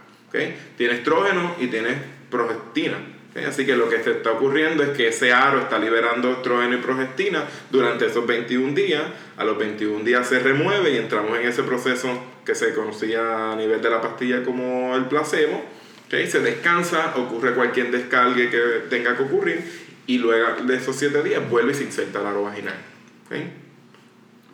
Tiene 0.77 0.95
estrógeno 0.95 1.55
y 1.59 1.69
tiene 1.69 1.97
progestina. 2.31 2.99
Así 3.47 3.66
que 3.66 3.76
lo 3.76 3.89
que 3.89 4.03
se 4.03 4.12
está 4.12 4.32
ocurriendo 4.32 4.82
es 4.82 4.91
que 4.91 5.09
ese 5.09 5.32
aro 5.32 5.61
está 5.61 5.78
liberando 5.78 6.32
estrógeno 6.32 6.74
y 6.74 6.78
progestina 6.78 7.45
durante 7.70 8.07
esos 8.07 8.26
21 8.26 8.74
días. 8.74 9.03
A 9.36 9.45
los 9.45 9.59
21 9.59 10.05
días 10.05 10.26
se 10.26 10.39
remueve 10.39 10.93
y 10.93 10.97
entramos 10.97 11.39
en 11.39 11.47
ese 11.47 11.62
proceso 11.62 12.09
que 12.45 12.55
se 12.55 12.74
conocía 12.74 13.53
a 13.53 13.57
nivel 13.57 13.80
de 13.80 13.91
la 13.91 14.01
pastilla 14.01 14.43
como 14.43 14.95
el 14.97 15.07
placebo. 15.07 15.64
Se 16.11 16.41
descansa, 16.41 17.14
ocurre 17.16 17.55
cualquier 17.55 17.91
descargue 17.91 18.51
que 18.51 18.59
tenga 18.89 19.16
que 19.16 19.24
ocurrir 19.24 19.62
y 20.07 20.18
luego 20.18 20.62
de 20.62 20.76
esos 20.76 20.97
7 20.97 21.22
días 21.22 21.49
vuelve 21.51 21.72
y 21.72 21.74
se 21.74 21.84
inserta 21.84 22.20
el 22.20 22.26
aro 22.26 22.45
vaginal. 22.45 22.76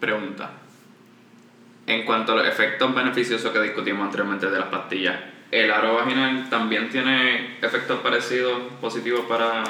Pregunta. 0.00 0.50
En 1.86 2.04
cuanto 2.04 2.32
a 2.32 2.36
los 2.36 2.46
efectos 2.48 2.94
beneficiosos 2.94 3.52
que 3.52 3.60
discutimos 3.60 4.04
anteriormente 4.04 4.50
de 4.50 4.58
las 4.58 4.68
pastillas, 4.68 5.33
¿el 5.60 5.70
aro 5.70 5.94
vaginal 5.94 6.48
también 6.50 6.88
tiene 6.88 7.58
efectos 7.62 8.00
parecidos, 8.00 8.60
positivos 8.80 9.24
para... 9.26 9.64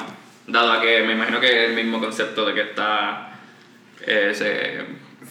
Dado 0.47 0.73
a 0.73 0.81
que 0.81 1.01
me 1.01 1.13
imagino 1.13 1.39
que 1.39 1.47
es 1.47 1.69
el 1.69 1.75
mismo 1.75 1.99
concepto 1.99 2.45
de 2.45 2.53
que 2.53 2.61
está... 2.61 3.39
Eh, 4.05 4.85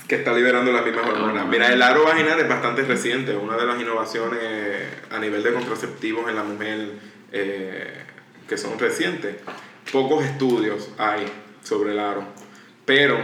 que 0.09 0.17
está 0.17 0.33
liberando 0.33 0.73
las 0.73 0.85
mismas 0.85 1.07
hormonas. 1.07 1.47
Mira, 1.47 1.73
el 1.73 1.81
aro 1.81 2.05
vaginal 2.05 2.39
es 2.41 2.49
bastante 2.49 2.83
reciente, 2.83 3.35
una 3.37 3.57
de 3.57 3.67
las 3.67 3.81
innovaciones 3.81 4.41
a 5.11 5.19
nivel 5.19 5.43
de 5.43 5.53
contraceptivos 5.53 6.29
en 6.29 6.37
la 6.37 6.43
mujer 6.43 6.89
eh, 7.33 8.05
que 8.49 8.57
son 8.57 8.79
recientes. 8.79 9.37
Pocos 9.93 10.25
estudios 10.25 10.91
hay 10.99 11.27
sobre 11.63 11.93
el 11.93 11.99
aro, 12.01 12.25
pero 12.85 13.19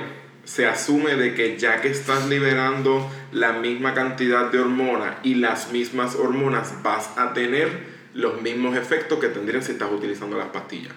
se 0.44 0.66
asume 0.66 1.16
de 1.16 1.34
que 1.34 1.58
ya 1.58 1.80
que 1.80 1.88
estás 1.88 2.28
liberando 2.28 3.10
la 3.32 3.52
misma 3.52 3.94
cantidad 3.94 4.50
de 4.50 4.58
hormonas 4.58 5.16
y 5.22 5.34
las 5.36 5.72
mismas 5.72 6.16
hormonas 6.16 6.82
vas 6.82 7.16
a 7.16 7.32
tener 7.32 8.00
los 8.14 8.40
mismos 8.42 8.76
efectos 8.76 9.18
que 9.18 9.28
tendrían 9.28 9.62
si 9.62 9.72
estás 9.72 9.90
utilizando 9.92 10.36
las 10.36 10.48
pastillas. 10.48 10.92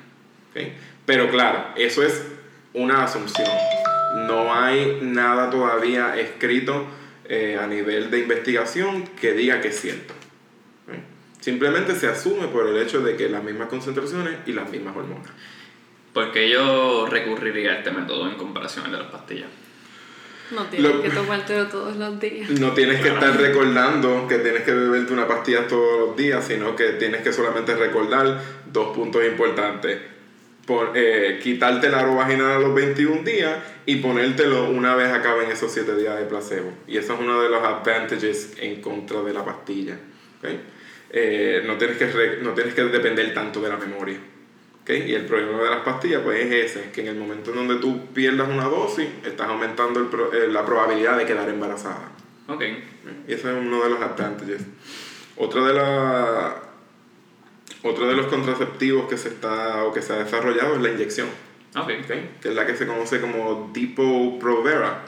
Pero 1.06 1.30
claro, 1.30 1.66
eso 1.76 2.04
es 2.04 2.24
una 2.74 3.04
asunción. 3.04 3.48
No 4.28 4.54
hay 4.54 5.00
nada 5.02 5.50
todavía 5.50 6.18
escrito 6.18 6.86
eh, 7.26 7.58
a 7.62 7.68
nivel 7.68 8.12
de 8.12 8.20
investigación 8.20 9.04
que 9.20 9.34
diga 9.34 9.62
que 9.62 9.70
es 9.70 9.80
cierto. 9.80 10.14
Simplemente 11.39 11.96
se 11.96 12.08
asume 12.08 12.48
por 12.48 12.68
el 12.68 12.78
hecho 12.78 13.02
de 13.02 13.18
que 13.18 13.28
las 13.28 13.44
mismas 13.44 13.68
concentraciones 13.68 14.38
y 14.46 14.54
las 14.54 14.70
mismas 14.70 14.96
hormonas. 14.96 15.30
¿Por 16.14 16.32
qué 16.32 16.49
yo 16.49 17.07
recurriría 17.09 17.72
a 17.72 17.76
este 17.78 17.91
método 17.91 18.30
en 18.30 18.36
comparación 18.36 18.86
al 18.86 18.91
de 18.91 18.97
las 18.99 19.07
pastillas? 19.07 19.49
No 20.51 20.66
tienes 20.66 20.91
que 21.01 21.09
tomártelo 21.09 21.68
todos 21.68 21.95
los 21.95 22.20
días. 22.20 22.49
No 22.51 22.74
tienes 22.74 23.01
que 23.01 23.09
estar 23.09 23.36
recordando 23.36 24.28
que 24.28 24.38
tienes 24.38 24.61
que 24.61 24.74
beberte 24.74 25.14
una 25.14 25.28
pastilla 25.28 25.68
todos 25.68 26.07
los 26.07 26.18
días, 26.18 26.45
sino 26.45 26.76
que 26.76 26.89
tienes 26.93 27.22
que 27.22 27.34
solamente 27.34 27.76
recordar 27.76 28.39
dos 28.72 28.95
puntos 28.95 29.26
importantes. 29.26 29.99
Por, 30.68 30.91
eh, 30.95 31.39
quitarte 31.41 31.88
el 31.88 31.95
aro 31.95 32.16
vaginal 32.16 32.51
a 32.51 32.59
los 32.59 32.74
21 32.74 33.24
días 33.24 33.57
y 33.86 33.97
ponértelo 33.97 34.70
una 34.70 34.95
vez 34.95 35.11
acaben 35.11 35.51
esos 35.51 35.72
7 35.74 35.95
días 35.95 36.18
de 36.18 36.26
placebo. 36.26 36.72
Y 36.88 36.97
eso 36.97 37.16
es 37.16 37.20
uno 37.20 37.41
de 37.41 37.49
los 37.49 37.61
advantages 37.61 38.53
en 38.59 38.80
contra 38.82 39.22
de 39.24 39.34
la 39.34 39.43
pastilla. 39.43 39.97
Eh, 41.09 41.64
no, 41.66 41.78
tienes 41.78 41.97
que 41.97 42.39
no 42.41 42.51
tienes 42.51 42.74
que 42.74 42.84
depender 42.84 43.34
tanto 43.34 43.59
de 43.59 43.70
la 43.70 43.78
memoria. 43.78 44.18
Y 44.86 45.14
el 45.14 45.26
problema 45.26 45.64
de 45.64 45.70
las 45.70 45.80
pastillas 45.80 46.22
pues 46.24 46.46
es 46.46 46.72
ese, 46.72 46.92
que 46.92 47.02
en 47.02 47.08
el 47.08 47.16
momento 47.16 47.52
en 47.52 47.56
donde 47.56 47.76
tú 47.78 48.08
pierdas 48.14 48.50
una 48.50 48.66
dosis, 48.66 49.08
estás 49.26 49.48
aumentando 49.48 50.00
el 50.02 50.08
eh, 50.38 50.48
la 50.50 50.66
probabilidad 50.66 51.18
de 51.18 51.26
quedar 51.26 51.48
embarazada. 51.48 52.12
Okay. 52.48 52.84
Y 53.26 53.34
ese 53.34 53.50
es 53.50 53.58
uno 53.58 53.82
de 53.82 53.90
los 53.92 54.02
advantages. 54.02 54.62
Otro 55.38 55.66
de, 55.66 55.74
la, 55.74 56.56
otro 57.84 58.08
de 58.08 58.16
los 58.16 58.28
contraceptivos 58.28 59.08
que 59.08 59.18
se, 59.18 59.30
está, 59.30 59.86
o 59.86 59.94
que 59.94 60.02
se 60.02 60.14
ha 60.14 60.18
desarrollado 60.18 60.76
es 60.76 60.82
la 60.82 60.90
inyección. 60.90 61.30
Okay. 61.76 62.02
Que 62.42 62.50
es 62.50 62.54
la 62.54 62.66
que 62.66 62.76
se 62.76 62.86
conoce 62.86 63.22
como 63.22 63.72
Depo-Provera. 63.74 65.06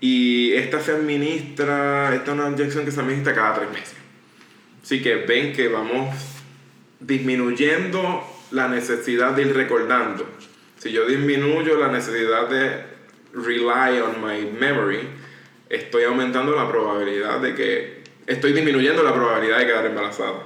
Y 0.00 0.54
esta 0.54 0.80
se 0.80 0.92
administra, 0.92 2.14
esta 2.14 2.32
es 2.32 2.38
una 2.38 2.48
inyección 2.48 2.86
que 2.86 2.90
se 2.90 3.00
administra 3.00 3.34
cada 3.34 3.54
tres 3.54 3.70
meses. 3.70 3.96
Así 4.82 5.02
que 5.02 5.16
ven 5.16 5.52
que 5.52 5.68
vamos 5.68 6.14
disminuyendo 7.00 8.24
la 8.56 8.68
necesidad 8.68 9.32
de 9.32 9.42
ir 9.42 9.54
recordando. 9.54 10.26
Si 10.78 10.90
yo 10.90 11.06
disminuyo 11.06 11.78
la 11.78 11.88
necesidad 11.88 12.48
de 12.48 12.84
rely 13.34 14.00
on 14.00 14.24
my 14.24 14.50
memory, 14.58 15.00
estoy 15.68 16.04
aumentando 16.04 16.56
la 16.56 16.66
probabilidad 16.66 17.38
de 17.40 17.54
que, 17.54 18.02
estoy 18.26 18.54
disminuyendo 18.54 19.02
la 19.02 19.12
probabilidad 19.12 19.58
de 19.58 19.66
quedar 19.66 19.86
embarazada. 19.86 20.42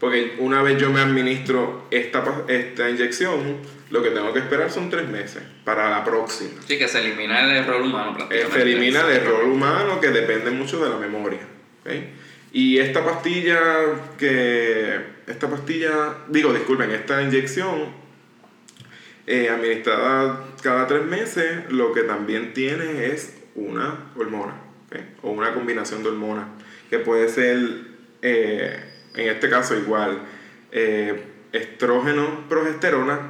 Porque 0.00 0.36
una 0.38 0.62
vez 0.62 0.80
yo 0.80 0.90
me 0.90 1.00
administro 1.00 1.86
esta, 1.90 2.44
esta 2.48 2.90
inyección, 2.90 3.58
lo 3.90 4.02
que 4.02 4.10
tengo 4.10 4.32
que 4.32 4.40
esperar 4.40 4.70
son 4.70 4.90
tres 4.90 5.08
meses 5.08 5.42
para 5.64 5.88
la 5.88 6.02
próxima. 6.04 6.60
Sí, 6.66 6.78
que 6.78 6.88
se 6.88 6.98
elimina 7.00 7.44
el 7.44 7.50
error 7.58 7.80
humano 7.80 8.14
prácticamente. 8.14 8.54
Se 8.54 8.62
elimina 8.62 9.02
el 9.02 9.10
error 9.12 9.44
humano 9.44 10.00
que 10.00 10.08
depende 10.08 10.50
mucho 10.50 10.82
de 10.82 10.90
la 10.90 10.96
memoria. 10.96 11.40
Y 12.52 12.78
esta 12.78 13.04
pastilla 13.04 13.60
que. 14.18 15.00
Esta 15.26 15.48
pastilla. 15.48 16.16
Digo, 16.28 16.52
disculpen, 16.52 16.90
esta 16.90 17.22
inyección 17.22 17.92
eh, 19.26 19.48
administrada 19.48 20.44
cada 20.62 20.86
tres 20.86 21.04
meses, 21.04 21.70
lo 21.70 21.92
que 21.92 22.02
también 22.02 22.52
tiene 22.52 23.06
es 23.06 23.38
una 23.54 24.10
hormona. 24.16 24.54
O 25.22 25.30
una 25.30 25.54
combinación 25.54 26.02
de 26.02 26.08
hormonas. 26.08 26.46
Que 26.88 26.98
puede 26.98 27.28
ser, 27.28 27.58
eh, 28.22 28.80
en 29.14 29.28
este 29.28 29.48
caso, 29.48 29.76
igual. 29.76 30.22
Eh, 30.72 31.24
estrógeno, 31.52 32.46
progesterona, 32.48 33.20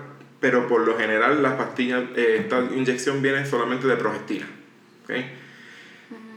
pero 0.40 0.68
por 0.68 0.86
lo 0.86 0.96
general 0.98 1.42
las 1.42 1.54
pastillas, 1.54 2.04
esta 2.16 2.60
inyección 2.74 3.22
viene 3.22 3.46
solamente 3.46 3.86
de 3.86 3.96
progestina. 3.96 4.46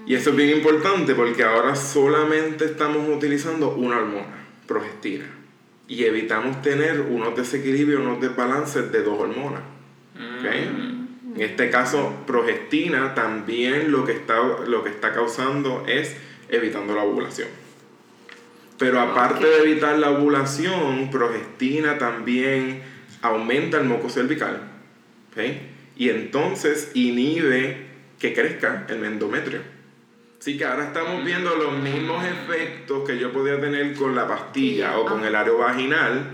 Y 0.06 0.16
eso 0.16 0.32
es 0.32 0.36
bien 0.36 0.50
importante 0.50 1.16
porque 1.16 1.44
ahora 1.44 1.76
solamente 1.76 2.66
estamos 2.66 3.08
utilizando 3.08 3.72
una 3.76 3.98
hormona, 3.98 4.48
progestina. 4.68 5.26
Y 5.88 6.04
evitamos 6.04 6.62
tener 6.62 7.02
unos 7.02 7.36
desequilibrios, 7.36 8.02
unos 8.02 8.20
desbalances 8.20 8.92
de 8.92 9.04
dos 9.04 9.20
hormonas. 9.20 9.62
Mm. 10.16 11.36
En 11.36 11.42
este 11.42 11.70
caso, 11.70 12.14
progestina 12.28 13.16
también 13.16 13.92
lo 13.92 14.06
que, 14.06 14.12
está, 14.12 14.36
lo 14.68 14.84
que 14.84 14.90
está 14.90 15.14
causando 15.14 15.84
es 15.88 16.16
evitando 16.50 16.96
la 16.96 17.04
ovulación. 17.04 17.48
Pero 18.78 19.00
aparte 19.00 19.46
de 19.46 19.58
evitar 19.64 19.98
la 19.98 20.12
ovulación, 20.12 21.10
progestina 21.10 21.98
también 21.98 22.82
aumenta 23.22 23.78
el 23.78 23.86
moco 23.86 24.10
cervical. 24.10 24.62
Y 25.96 26.10
entonces 26.10 26.92
inhibe 26.94 27.78
que 28.20 28.34
crezca 28.34 28.86
el 28.90 29.04
endometrio. 29.04 29.73
Sí, 30.44 30.58
que 30.58 30.66
ahora 30.66 30.88
estamos 30.88 31.24
viendo 31.24 31.56
los 31.56 31.72
mismos 31.78 32.22
efectos 32.26 33.08
que 33.08 33.18
yo 33.18 33.32
podía 33.32 33.62
tener 33.62 33.96
con 33.96 34.14
la 34.14 34.28
pastilla 34.28 34.98
o 34.98 35.06
con 35.06 35.24
el 35.24 35.34
aro 35.34 35.60
vaginal, 35.60 36.32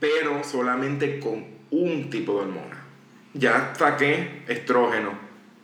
pero 0.00 0.42
solamente 0.42 1.20
con 1.20 1.44
un 1.70 2.08
tipo 2.08 2.32
de 2.32 2.46
hormona. 2.46 2.82
Ya 3.34 3.74
saqué 3.74 4.44
estrógeno 4.48 5.18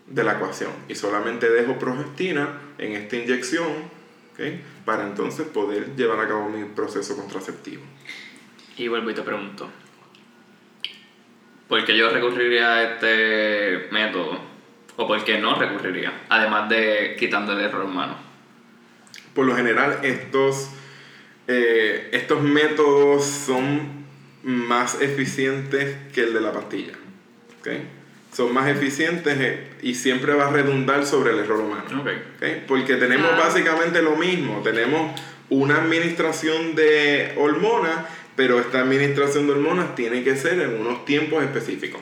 de 0.06 0.22
la 0.22 0.34
ecuación 0.34 0.70
y 0.86 0.94
solamente 0.94 1.48
dejo 1.48 1.78
progestina 1.78 2.60
en 2.76 2.92
esta 2.92 3.16
inyección 3.16 3.72
para 4.84 5.04
entonces 5.04 5.46
poder 5.46 5.96
llevar 5.96 6.20
a 6.20 6.28
cabo 6.28 6.50
mi 6.50 6.62
proceso 6.62 7.16
contraceptivo. 7.16 7.84
Y 8.76 8.88
vuelvo 8.88 9.08
y 9.08 9.14
te 9.14 9.22
pregunto, 9.22 9.70
¿por 11.68 11.82
qué 11.86 11.96
yo 11.96 12.10
recurriría 12.10 12.74
a 12.74 12.82
este 12.82 13.88
método 13.92 14.55
¿O 14.96 15.06
por 15.06 15.22
qué 15.24 15.38
no 15.38 15.54
recurriría? 15.54 16.22
Además 16.28 16.68
de 16.68 17.16
quitando 17.18 17.52
el 17.52 17.60
error 17.60 17.84
humano. 17.84 18.16
Por 19.34 19.44
lo 19.44 19.54
general, 19.54 20.00
estos, 20.02 20.70
eh, 21.46 22.08
estos 22.12 22.42
métodos 22.42 23.24
son 23.24 24.06
más 24.42 25.00
eficientes 25.02 25.96
que 26.14 26.22
el 26.22 26.32
de 26.32 26.40
la 26.40 26.52
pastilla. 26.52 26.94
¿okay? 27.60 27.82
Son 28.32 28.52
más 28.54 28.68
eficientes 28.68 29.36
eh, 29.38 29.68
y 29.82 29.94
siempre 29.94 30.34
va 30.34 30.48
a 30.48 30.50
redundar 30.50 31.04
sobre 31.04 31.32
el 31.32 31.40
error 31.40 31.60
humano. 31.60 32.00
Okay. 32.00 32.64
Porque 32.66 32.96
tenemos 32.96 33.30
ah. 33.34 33.38
básicamente 33.38 34.00
lo 34.00 34.16
mismo. 34.16 34.62
Tenemos 34.62 35.20
una 35.50 35.76
administración 35.76 36.74
de 36.74 37.34
hormonas, 37.36 38.06
pero 38.34 38.58
esta 38.58 38.80
administración 38.80 39.46
de 39.46 39.52
hormonas 39.52 39.94
tiene 39.94 40.24
que 40.24 40.36
ser 40.36 40.60
en 40.60 40.80
unos 40.80 41.04
tiempos 41.04 41.44
específicos. 41.44 42.00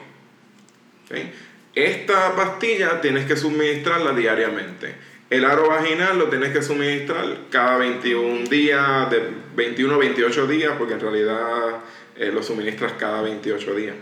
¿okay? 1.06 1.32
Esta 1.74 2.36
pastilla 2.36 3.00
tienes 3.00 3.26
que 3.26 3.36
suministrarla 3.36 4.12
diariamente. 4.12 4.94
El 5.28 5.44
aro 5.44 5.68
vaginal 5.68 6.18
lo 6.18 6.28
tienes 6.28 6.52
que 6.52 6.62
suministrar 6.62 7.24
cada 7.50 7.78
21 7.78 8.48
días, 8.48 9.10
de 9.10 9.22
21 9.56 9.94
a 9.94 9.98
28 9.98 10.46
días, 10.46 10.74
porque 10.78 10.94
en 10.94 11.00
realidad 11.00 11.80
eh, 12.16 12.30
lo 12.32 12.42
suministras 12.42 12.92
cada 12.92 13.22
28 13.22 13.74
días. 13.74 13.96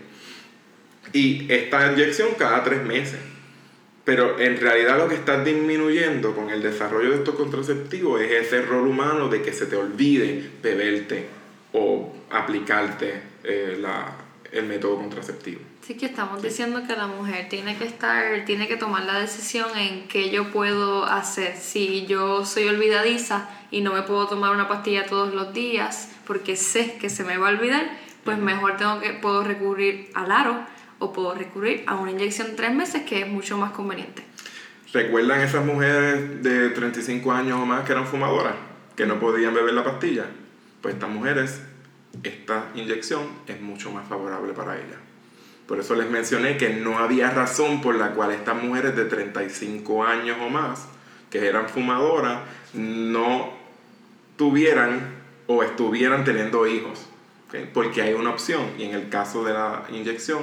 Y 1.15 1.51
esta 1.51 1.91
inyección 1.91 2.31
cada 2.39 2.63
3 2.63 2.85
meses. 2.85 3.21
Pero 4.05 4.39
en 4.41 4.61
realidad 4.61 4.99
lo 4.99 5.09
que 5.09 5.15
estás 5.15 5.45
disminuyendo 5.45 6.35
con 6.35 6.51
el 6.51 6.61
desarrollo 6.61 7.11
de 7.11 7.17
estos 7.17 7.37
contraceptivos 7.37 8.21
es 8.21 8.33
ese 8.33 8.57
error 8.59 8.87
humano 8.87 9.29
de 9.29 9.43
que 9.43 9.53
se 9.53 9.67
te 9.67 9.77
olvide 9.77 10.51
beberte 10.61 11.27
o 11.73 12.13
aplicarte 12.31 13.23
eh, 13.45 13.79
la, 13.81 14.17
el 14.51 14.67
método 14.67 14.97
contraceptivo. 14.97 15.72
Que 15.99 16.07
estamos 16.07 16.43
diciendo 16.43 16.83
que 16.87 16.97
la 16.97 17.07
mujer 17.07 17.49
tiene 17.49 17.77
que 17.77 17.85
estar, 17.85 18.45
tiene 18.45 18.67
que 18.67 18.77
tomar 18.77 19.05
la 19.05 19.21
decisión 19.21 19.69
en 19.77 20.09
qué 20.09 20.31
yo 20.31 20.51
puedo 20.51 21.05
hacer. 21.05 21.57
Si 21.57 22.07
yo 22.07 22.45
soy 22.45 22.67
olvidadiza 22.67 23.49
y 23.71 23.83
no 23.83 23.93
me 23.93 24.03
puedo 24.03 24.27
tomar 24.27 24.53
una 24.53 24.69
pastilla 24.69 25.07
todos 25.07 25.35
los 25.35 25.53
días 25.53 26.11
porque 26.27 26.57
sé 26.57 26.97
que 26.99 27.11
se 27.11 27.25
me 27.25 27.37
va 27.37 27.49
a 27.49 27.51
olvidar, 27.51 27.89
pues 28.25 28.39
mejor 28.39 28.77
tengo 28.79 29.01
que 29.01 29.11
puedo 29.11 29.45
recurrir 29.45 30.11
al 30.15 30.33
aro 30.33 30.65
o 30.99 31.13
puedo 31.13 31.35
recurrir 31.35 31.85
a 31.87 31.95
una 31.97 32.11
inyección 32.11 32.57
tres 32.57 32.75
meses 32.75 33.03
que 33.03 33.21
es 33.21 33.29
mucho 33.29 33.59
más 33.59 33.73
conveniente. 33.73 34.25
¿Recuerdan 34.93 35.41
esas 35.43 35.65
mujeres 35.65 36.43
de 36.43 36.71
35 36.71 37.33
años 37.33 37.61
o 37.61 37.67
más 37.67 37.85
que 37.85 37.93
eran 37.93 38.07
fumadoras, 38.07 38.55
que 38.97 39.07
no 39.07 39.21
podían 39.21 39.55
beber 39.55 39.75
la 39.75 39.85
pastilla? 39.85 40.25
Pues 40.81 40.95
estas 40.95 41.11
mujeres, 41.11 41.61
esta 42.23 42.71
inyección 42.75 43.23
es 43.47 43.61
mucho 43.61 43.93
más 43.93 44.09
favorable 44.09 44.53
para 44.53 44.77
ellas. 44.77 45.12
Por 45.67 45.79
eso 45.79 45.95
les 45.95 46.11
mencioné 46.11 46.57
que 46.57 46.71
no 46.71 46.99
había 46.99 47.31
razón 47.31 47.81
por 47.81 47.95
la 47.95 48.13
cual 48.13 48.33
estas 48.33 48.63
mujeres 48.63 48.97
de 48.97 49.05
35 49.05 50.05
años 50.05 50.37
o 50.41 50.51
más, 50.51 50.89
que 51.31 51.47
eran 51.47 51.69
fumadoras, 51.69 52.41
no 52.75 53.53
tuvieran 54.37 55.15
o 55.47 55.63
estuvieran 55.63 56.25
teniendo 56.25 56.67
hijos. 56.67 57.09
Porque 57.75 58.03
hay 58.03 58.15
una 58.15 58.31
opción 58.31 58.63
y 58.79 58.85
en 58.85 58.95
el 58.95 59.09
caso 59.09 59.45
de 59.45 59.53
la 59.53 59.85
inyección 59.91 60.41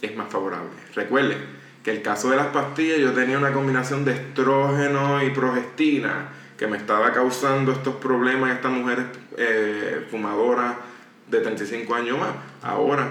es 0.00 0.16
más 0.16 0.30
favorable. 0.30 0.70
Recuerden 0.94 1.38
que 1.82 1.90
el 1.90 2.02
caso 2.02 2.30
de 2.30 2.36
las 2.36 2.46
pastillas 2.46 2.98
yo 2.98 3.12
tenía 3.12 3.38
una 3.38 3.52
combinación 3.52 4.04
de 4.04 4.12
estrógeno 4.12 5.22
y 5.22 5.30
progestina 5.30 6.28
que 6.56 6.66
me 6.66 6.78
estaba 6.78 7.12
causando 7.12 7.72
estos 7.72 7.96
problemas 7.96 8.52
estas 8.52 8.72
mujeres 8.72 9.04
eh, 9.36 10.06
fumadoras 10.10 10.76
de 11.30 11.40
35 11.40 11.94
años 11.94 12.18
más. 12.18 12.30
Ahora 12.62 13.10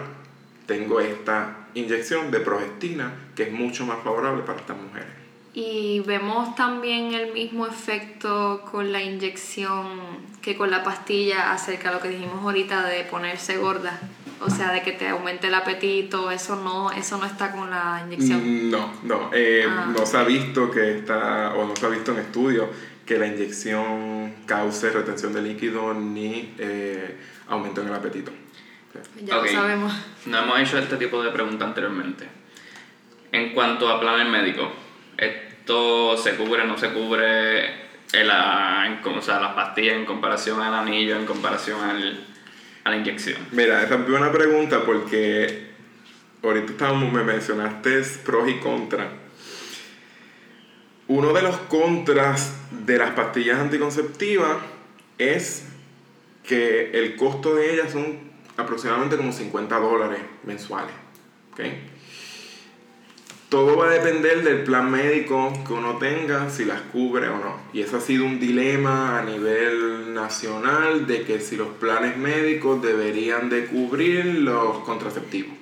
tengo 0.65 0.99
esta 0.99 1.67
inyección 1.73 2.31
de 2.31 2.39
progestina 2.39 3.13
que 3.35 3.43
es 3.43 3.51
mucho 3.51 3.85
más 3.85 4.03
favorable 4.03 4.43
para 4.43 4.59
estas 4.59 4.77
mujeres. 4.77 5.23
Y 5.55 5.99
vemos 5.99 6.55
también 6.55 7.13
el 7.13 7.31
mismo 7.31 7.67
efecto 7.67 8.63
con 8.71 8.91
la 8.91 9.03
inyección 9.03 9.99
que 10.41 10.55
con 10.55 10.71
la 10.71 10.83
pastilla 10.83 11.51
acerca 11.51 11.89
de 11.89 11.95
lo 11.95 12.01
que 12.01 12.09
dijimos 12.09 12.43
ahorita 12.43 12.87
de 12.87 13.03
ponerse 13.03 13.57
gorda. 13.57 13.99
O 14.41 14.49
sea, 14.49 14.73
de 14.73 14.81
que 14.81 14.91
te 14.91 15.07
aumente 15.07 15.47
el 15.47 15.53
apetito, 15.53 16.31
eso 16.31 16.55
no, 16.55 16.91
eso 16.91 17.17
no 17.17 17.25
está 17.25 17.51
con 17.51 17.69
la 17.69 18.03
inyección. 18.05 18.41
Mm, 18.41 18.71
no, 18.71 18.93
no. 19.03 19.29
Eh, 19.31 19.63
ah. 19.65 19.93
No 19.95 20.05
se 20.05 20.17
ha 20.17 20.23
visto 20.23 20.69
que 20.71 20.97
está, 20.97 21.53
o 21.55 21.65
no 21.65 21.75
se 21.75 21.85
ha 21.85 21.89
visto 21.89 22.11
en 22.11 22.19
estudios 22.19 22.67
que 23.05 23.19
la 23.19 23.27
inyección 23.27 24.33
cause 24.45 24.89
retención 24.89 25.33
de 25.33 25.41
líquido 25.43 25.93
ni 25.93 26.53
eh, 26.57 27.15
aumento 27.47 27.81
en 27.81 27.87
el 27.87 27.93
apetito. 27.93 28.31
Ya 29.23 29.35
lo 29.37 29.47
sabemos. 29.47 29.93
No 30.25 30.39
hemos 30.39 30.59
hecho 30.59 30.77
este 30.77 30.97
tipo 30.97 31.23
de 31.23 31.31
preguntas 31.31 31.67
anteriormente. 31.67 32.27
En 33.31 33.53
cuanto 33.53 33.89
a 33.89 33.99
planes 33.99 34.27
médicos, 34.27 34.69
¿esto 35.17 36.17
se 36.17 36.35
cubre, 36.35 36.65
no 36.65 36.77
se 36.77 36.89
cubre? 36.89 37.83
El, 38.13 38.29
o 38.29 39.21
sea, 39.21 39.39
las 39.39 39.53
pastillas 39.53 39.95
en 39.95 40.05
comparación 40.05 40.61
al 40.61 40.73
anillo, 40.75 41.15
en 41.15 41.25
comparación 41.25 41.81
al, 41.81 42.23
a 42.83 42.91
la 42.91 42.97
inyección? 42.97 43.37
Mira, 43.51 43.81
esa 43.81 43.95
es 43.95 44.07
buena 44.07 44.31
pregunta 44.31 44.83
porque 44.85 45.71
ahorita 46.43 46.73
estábamos, 46.73 47.11
me 47.11 47.23
mencionaste 47.23 48.01
pros 48.23 48.49
y 48.49 48.59
contras. 48.59 49.07
Uno 51.07 51.33
de 51.33 51.41
los 51.41 51.55
contras 51.57 52.55
de 52.85 52.97
las 52.97 53.11
pastillas 53.11 53.59
anticonceptivas 53.59 54.57
es 55.17 55.67
que 56.43 56.91
el 56.91 57.15
costo 57.15 57.55
de 57.55 57.73
ellas 57.73 57.91
son 57.91 58.32
aproximadamente 58.57 59.17
como 59.17 59.31
50 59.31 59.79
dólares 59.79 60.19
mensuales. 60.43 60.93
¿okay? 61.51 61.93
todo 63.53 63.77
va 63.77 63.85
a 63.85 63.91
depender 63.91 64.43
del 64.43 64.63
plan 64.63 64.89
médico 64.89 65.53
que 65.67 65.73
uno 65.73 65.99
tenga, 65.99 66.49
si 66.49 66.65
las 66.65 66.81
cubre 66.81 67.27
o 67.27 67.37
no. 67.37 67.61
Y 67.71 67.81
eso 67.81 67.97
ha 67.97 68.01
sido 68.01 68.25
un 68.25 68.39
dilema 68.39 69.19
a 69.19 69.23
nivel 69.23 70.11
nacional 70.11 71.05
de 71.05 71.21
que 71.21 71.39
si 71.39 71.55
los 71.55 71.67
planes 71.67 72.17
médicos 72.17 72.81
deberían 72.81 73.51
de 73.51 73.65
cubrir 73.67 74.25
los 74.25 74.79
contraceptivos. 74.79 75.55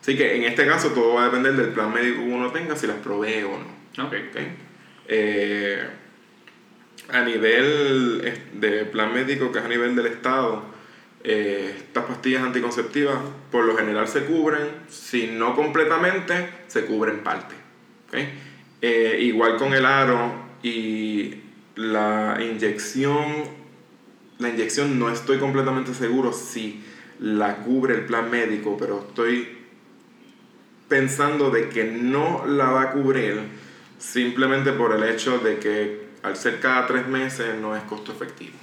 Así 0.00 0.16
que 0.16 0.36
en 0.36 0.44
este 0.44 0.64
caso 0.64 0.90
todo 0.90 1.14
va 1.14 1.22
a 1.22 1.24
depender 1.24 1.56
del 1.56 1.70
plan 1.70 1.92
médico 1.92 2.18
que 2.18 2.28
uno 2.28 2.52
tenga, 2.52 2.76
si 2.76 2.86
las 2.86 2.98
provee 2.98 3.42
o 3.42 3.58
no. 3.58 4.06
Okay. 4.06 4.30
Eh, 5.08 5.88
a 7.08 7.20
nivel 7.22 8.32
de 8.52 8.84
plan 8.84 9.12
médico, 9.12 9.50
que 9.50 9.58
es 9.58 9.64
a 9.64 9.68
nivel 9.68 9.96
del 9.96 10.06
Estado, 10.06 10.62
eh, 11.22 11.74
estas 11.76 12.04
pastillas 12.06 12.42
anticonceptivas 12.42 13.18
por 13.50 13.64
lo 13.64 13.76
general 13.76 14.08
se 14.08 14.24
cubren, 14.24 14.68
si 14.88 15.26
no 15.26 15.54
completamente, 15.54 16.48
se 16.66 16.86
cubren 16.86 17.22
parte. 17.22 17.54
Eh, 18.80 19.18
igual 19.20 19.56
con 19.56 19.74
el 19.74 19.84
aro 19.84 20.32
y 20.62 21.34
la 21.76 22.38
inyección, 22.40 23.44
la 24.38 24.48
inyección 24.48 24.98
no 24.98 25.10
estoy 25.10 25.38
completamente 25.38 25.94
seguro 25.94 26.32
si 26.32 26.82
la 27.20 27.58
cubre 27.58 27.94
el 27.94 28.06
plan 28.06 28.30
médico, 28.30 28.76
pero 28.78 29.04
estoy 29.06 29.58
pensando 30.88 31.50
de 31.50 31.68
que 31.68 31.84
no 31.84 32.46
la 32.46 32.70
va 32.70 32.82
a 32.82 32.92
cubrir 32.92 33.42
simplemente 33.98 34.72
por 34.72 34.92
el 34.92 35.04
hecho 35.04 35.38
de 35.38 35.58
que 35.58 36.08
al 36.22 36.36
ser 36.36 36.60
cada 36.60 36.86
tres 36.86 37.06
meses 37.06 37.54
no 37.60 37.76
es 37.76 37.82
costo 37.84 38.10
efectivo 38.12 38.59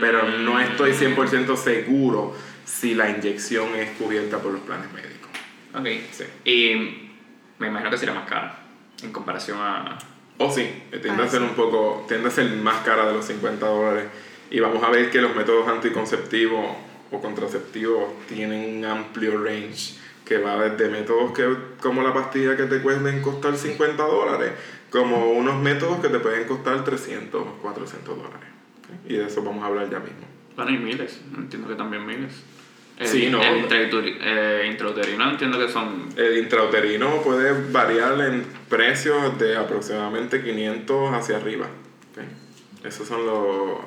pero 0.00 0.28
no 0.28 0.60
estoy 0.60 0.92
100% 0.92 1.56
seguro 1.56 2.34
si 2.64 2.94
la 2.94 3.10
inyección 3.10 3.74
es 3.74 3.90
cubierta 3.92 4.38
por 4.38 4.52
los 4.52 4.60
planes 4.62 4.92
médicos. 4.92 5.28
Ok, 5.74 5.86
sí. 6.12 6.24
Y 6.44 7.10
me 7.58 7.68
imagino 7.68 7.90
que 7.90 7.98
sería 7.98 8.14
más 8.14 8.28
cara 8.28 8.58
en 9.02 9.12
comparación 9.12 9.58
a... 9.60 9.98
Oh, 10.38 10.50
sí, 10.50 10.66
tiende 11.02 11.22
a 11.22 11.28
ser 11.28 11.42
un 11.42 11.50
poco, 11.50 12.04
tiende 12.08 12.28
a 12.28 12.30
ser 12.30 12.50
más 12.50 12.84
cara 12.84 13.06
de 13.06 13.12
los 13.12 13.26
50 13.26 13.66
dólares. 13.66 14.04
Y 14.50 14.60
vamos 14.60 14.82
a 14.82 14.90
ver 14.90 15.10
que 15.10 15.20
los 15.20 15.34
métodos 15.36 15.68
anticonceptivos 15.68 16.76
o 17.10 17.20
contraceptivos 17.20 18.26
tienen 18.28 18.78
un 18.78 18.84
amplio 18.84 19.42
range 19.42 19.94
que 20.24 20.38
va 20.38 20.56
desde 20.62 20.88
métodos 20.88 21.32
que, 21.32 21.44
como 21.80 22.02
la 22.02 22.14
pastilla 22.14 22.56
que 22.56 22.64
te 22.64 22.78
pueden 22.78 23.20
costar 23.20 23.56
50 23.56 24.02
dólares, 24.02 24.52
como 24.88 25.32
unos 25.32 25.60
métodos 25.60 26.00
que 26.00 26.08
te 26.08 26.20
pueden 26.20 26.46
costar 26.46 26.84
300 26.84 27.42
o 27.42 27.52
400 27.60 28.16
dólares. 28.16 28.59
Y 29.08 29.14
de 29.14 29.26
eso 29.26 29.42
vamos 29.42 29.62
a 29.62 29.66
hablar 29.66 29.90
ya 29.90 29.98
mismo. 29.98 30.30
Bueno, 30.56 30.72
y 30.72 30.78
miles, 30.78 31.20
entiendo 31.36 31.68
que 31.68 31.74
también 31.74 32.04
miles. 32.06 32.42
sí, 33.04 33.28
no. 33.30 33.42
El 33.42 33.64
eh, 33.72 34.68
intrauterino 34.70 35.30
entiendo 35.30 35.58
que 35.58 35.68
son... 35.68 36.08
El 36.16 36.38
intrauterino 36.38 37.22
puede 37.22 37.70
variar 37.70 38.20
en 38.20 38.44
precios 38.68 39.38
de 39.38 39.56
aproximadamente 39.56 40.42
500 40.42 41.14
hacia 41.14 41.36
arriba. 41.36 41.66
Esos 42.84 43.08
son 43.08 43.26
los... 43.26 43.78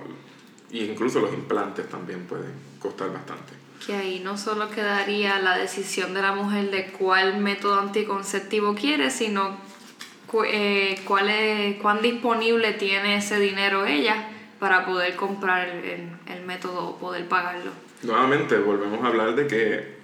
Y 0.72 0.86
incluso 0.86 1.20
los 1.20 1.34
implantes 1.34 1.88
también 1.90 2.26
pueden 2.26 2.54
costar 2.80 3.12
bastante. 3.14 3.54
Que 3.86 3.96
ahí 3.96 4.22
no 4.24 4.38
solo 4.38 4.70
quedaría 4.70 5.40
la 5.40 5.58
decisión 5.58 6.14
de 6.14 6.22
la 6.22 6.34
mujer 6.34 6.72
de 6.72 6.88
cuál 6.88 7.40
método 7.40 7.80
anticonceptivo 7.80 8.74
quiere, 8.74 9.12
sino 9.12 9.58
eh, 10.46 11.00
cuál 11.06 11.30
es, 11.30 11.76
cuán 11.78 12.02
disponible 12.02 12.74
tiene 12.74 13.18
ese 13.18 13.40
dinero 13.40 13.86
ella 13.86 14.33
para 14.64 14.86
poder 14.86 15.18
comprar 15.18 15.68
el, 15.68 16.08
el, 16.26 16.46
método 16.46 16.92
o 16.92 16.96
poder 16.96 17.28
pagarlo. 17.28 17.72
Nuevamente, 18.02 18.58
volvemos 18.58 19.04
a 19.04 19.08
hablar 19.08 19.36
de 19.36 19.46
que 19.46 19.98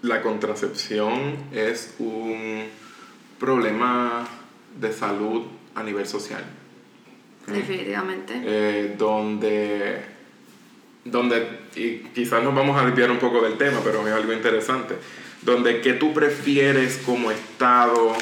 la 0.00 0.22
contracepción 0.22 1.36
es 1.52 1.94
un 1.98 2.64
problema 3.38 4.26
de 4.80 4.90
salud 4.94 5.42
a 5.74 5.82
nivel 5.82 6.06
social. 6.06 6.42
Definitivamente. 7.46 8.32
Eh, 8.46 8.94
donde, 8.96 10.00
donde, 11.04 11.46
y 11.76 11.98
quizás 12.14 12.42
nos 12.42 12.54
vamos 12.54 12.80
a 12.80 12.86
desviar 12.86 13.10
un 13.10 13.18
poco 13.18 13.42
del 13.42 13.58
tema, 13.58 13.80
pero 13.84 14.08
es 14.08 14.14
algo 14.14 14.32
interesante, 14.32 14.94
donde 15.42 15.82
que 15.82 15.92
tú 15.92 16.14
prefieres 16.14 16.96
como 17.04 17.30
Estado 17.30 18.14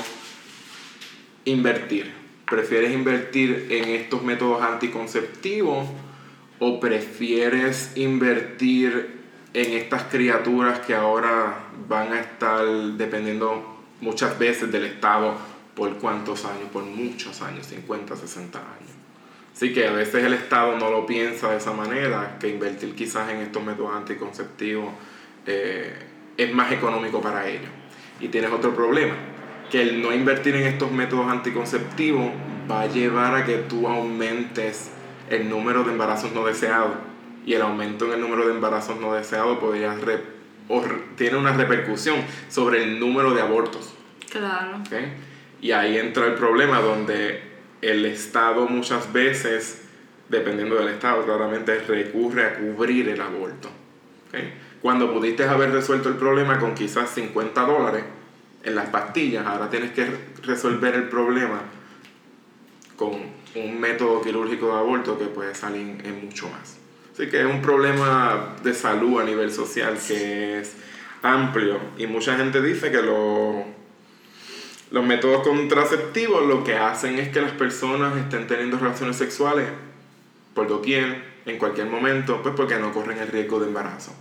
invertir 1.45 2.22
¿Prefieres 2.53 2.93
invertir 2.93 3.69
en 3.71 3.89
estos 3.89 4.23
métodos 4.23 4.61
anticonceptivos 4.61 5.89
o 6.59 6.81
prefieres 6.81 7.93
invertir 7.95 9.23
en 9.55 9.73
estas 9.73 10.03
criaturas 10.03 10.81
que 10.81 10.95
ahora 10.95 11.61
van 11.89 12.13
a 12.13 12.21
estar 12.21 12.63
dependiendo 12.99 13.81
muchas 14.03 14.39
veces 14.39 14.71
del 14.71 14.85
Estado 14.85 15.35
por 15.75 15.97
cuántos 15.97 16.45
años, 16.45 16.69
por 16.71 16.85
muchos 16.85 17.41
años, 17.41 17.69
50, 17.69 18.17
60 18.17 18.59
años. 18.59 18.91
Así 19.57 19.73
que 19.73 19.87
a 19.87 19.93
veces 19.93 20.23
el 20.23 20.35
Estado 20.35 20.77
no 20.77 20.91
lo 20.91 21.07
piensa 21.07 21.53
de 21.53 21.57
esa 21.57 21.73
manera, 21.73 22.37
que 22.39 22.51
invertir 22.51 22.95
quizás 22.95 23.31
en 23.31 23.39
estos 23.39 23.65
métodos 23.65 23.97
anticonceptivos 23.97 24.93
eh, 25.47 25.91
es 26.37 26.53
más 26.53 26.71
económico 26.71 27.19
para 27.23 27.49
ellos. 27.49 27.71
Y 28.21 28.29
tienes 28.29 28.53
otro 28.53 28.75
problema, 28.75 29.15
que 29.73 29.81
el 29.81 30.03
no 30.03 30.13
invertir 30.13 30.55
en 30.55 30.67
estos 30.67 30.93
métodos 30.93 31.29
anticonceptivos 31.29 32.31
va 32.71 32.83
a 32.83 32.87
llevar 32.89 33.35
a 33.35 33.47
que 33.47 33.57
tú 33.57 33.89
aumentes 33.89 34.91
el 35.31 35.49
número 35.49 35.83
de 35.83 35.93
embarazos 35.93 36.31
no 36.33 36.45
deseados. 36.45 36.93
Y 37.47 37.55
el 37.55 37.63
aumento 37.63 38.05
en 38.05 38.13
el 38.13 38.21
número 38.21 38.47
de 38.47 38.53
embarazos 38.53 39.01
no 39.01 39.15
deseados 39.15 39.59
podría 39.59 39.97
tiene 41.17 41.37
una 41.39 41.55
repercusión 41.55 42.19
sobre 42.51 42.85
el 42.85 43.01
número 43.01 43.33
de 43.33 43.41
abortos. 43.41 43.95
Claro. 44.31 44.79
Y 45.63 45.73
ahí 45.73 45.97
entra 45.97 46.27
el 46.27 46.35
problema 46.35 46.81
donde 46.81 47.41
el 47.81 48.05
Estado 48.05 48.67
muchas 48.69 49.11
veces, 49.11 49.89
dependiendo 50.29 50.77
del 50.77 50.89
Estado, 50.89 51.25
claramente 51.25 51.79
recurre 51.81 52.45
a 52.45 52.55
cubrir 52.57 53.09
el 53.09 53.21
aborto. 53.23 53.71
Cuando 54.83 55.11
pudiste 55.13 55.45
haber 55.45 55.73
resuelto 55.73 56.11
el 56.11 56.17
problema 56.17 56.59
con 56.59 56.75
quizás 56.75 57.09
50 57.11 57.63
dólares 57.63 58.05
en 58.63 58.75
las 58.75 58.89
pastillas, 58.89 59.47
ahora 59.47 59.69
tienes 59.69 59.93
que 59.93 60.07
resolver 60.43 60.95
el 60.95 61.09
problema 61.09 61.63
con 62.97 63.13
un 63.55 63.81
método 63.81 64.23
quirúrgico 64.23 64.69
de 64.69 64.79
aborto 64.79 65.19
que 65.19 65.27
puede 65.27 65.55
salir 65.55 66.01
en 66.05 66.27
mucho 66.27 66.49
más. 66.49 66.79
Así 67.13 67.29
que 67.29 67.41
es 67.41 67.47
un 67.47 67.61
problema 67.61 68.57
de 68.63 68.73
salud 68.73 69.21
a 69.21 69.25
nivel 69.25 69.53
social 69.53 69.99
que 70.07 70.61
es 70.61 70.75
amplio 71.23 71.79
y 71.99 72.07
mucha 72.07 72.37
gente 72.37 72.63
dice 72.63 72.91
que 72.91 73.03
los 73.03 73.65
los 74.93 75.07
métodos 75.07 75.43
contraceptivos 75.43 76.47
lo 76.47 76.65
que 76.65 76.77
hacen 76.77 77.19
es 77.19 77.31
que 77.31 77.41
las 77.41 77.53
personas 77.53 78.15
estén 78.17 78.47
teniendo 78.47 78.79
relaciones 78.79 79.17
sexuales 79.17 79.67
por 80.55 80.69
doquier, 80.69 81.33
en 81.47 81.59
cualquier 81.59 81.87
momento, 81.87 82.43
pues 82.43 82.55
porque 82.55 82.77
no 82.77 82.93
corren 82.93 83.19
el 83.19 83.29
riesgo 83.29 83.59
de 83.59 83.69
embarazo. 83.69 84.15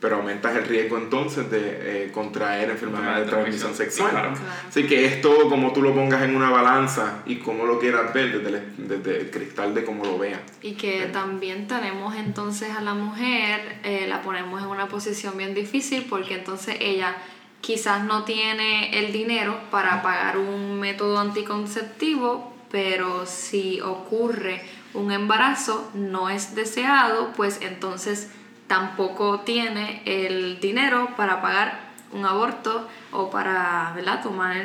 Pero 0.00 0.16
aumentas 0.16 0.56
el 0.56 0.64
riesgo 0.64 0.96
entonces 0.96 1.50
de 1.50 2.04
eh, 2.06 2.10
contraer 2.10 2.70
enfermedades 2.70 3.26
de 3.26 3.30
transmisión 3.30 3.74
sexual. 3.74 4.32
Así 4.66 4.86
que 4.86 5.04
es 5.04 5.20
todo 5.20 5.50
como 5.50 5.72
tú 5.72 5.82
lo 5.82 5.94
pongas 5.94 6.22
en 6.22 6.34
una 6.34 6.48
balanza 6.48 7.22
y 7.26 7.36
como 7.36 7.66
lo 7.66 7.78
quieras 7.78 8.14
ver 8.14 8.40
desde 8.40 8.56
el, 8.56 8.88
desde 8.88 9.20
el 9.20 9.30
cristal 9.30 9.74
de 9.74 9.84
cómo 9.84 10.04
lo 10.04 10.18
veas. 10.18 10.40
Y 10.62 10.72
que 10.72 11.06
también 11.12 11.68
tenemos 11.68 12.14
entonces 12.16 12.70
a 12.70 12.80
la 12.80 12.94
mujer, 12.94 13.78
eh, 13.84 14.06
la 14.08 14.22
ponemos 14.22 14.62
en 14.62 14.68
una 14.68 14.88
posición 14.88 15.36
bien 15.36 15.52
difícil 15.54 16.06
porque 16.08 16.34
entonces 16.34 16.76
ella 16.80 17.16
quizás 17.60 18.04
no 18.04 18.24
tiene 18.24 18.98
el 18.98 19.12
dinero 19.12 19.58
para 19.70 20.02
pagar 20.02 20.38
un 20.38 20.80
método 20.80 21.18
anticonceptivo, 21.18 22.52
pero 22.70 23.26
si 23.26 23.80
ocurre 23.80 24.62
un 24.94 25.12
embarazo 25.12 25.90
no 25.94 26.30
es 26.30 26.54
deseado, 26.54 27.32
pues 27.36 27.60
entonces 27.62 28.30
tampoco 28.70 29.40
tiene 29.40 30.00
el 30.04 30.60
dinero 30.60 31.08
para 31.16 31.42
pagar 31.42 31.90
un 32.12 32.24
aborto 32.24 32.88
o 33.10 33.28
para 33.28 33.92
¿verdad? 33.96 34.22
tomar 34.22 34.64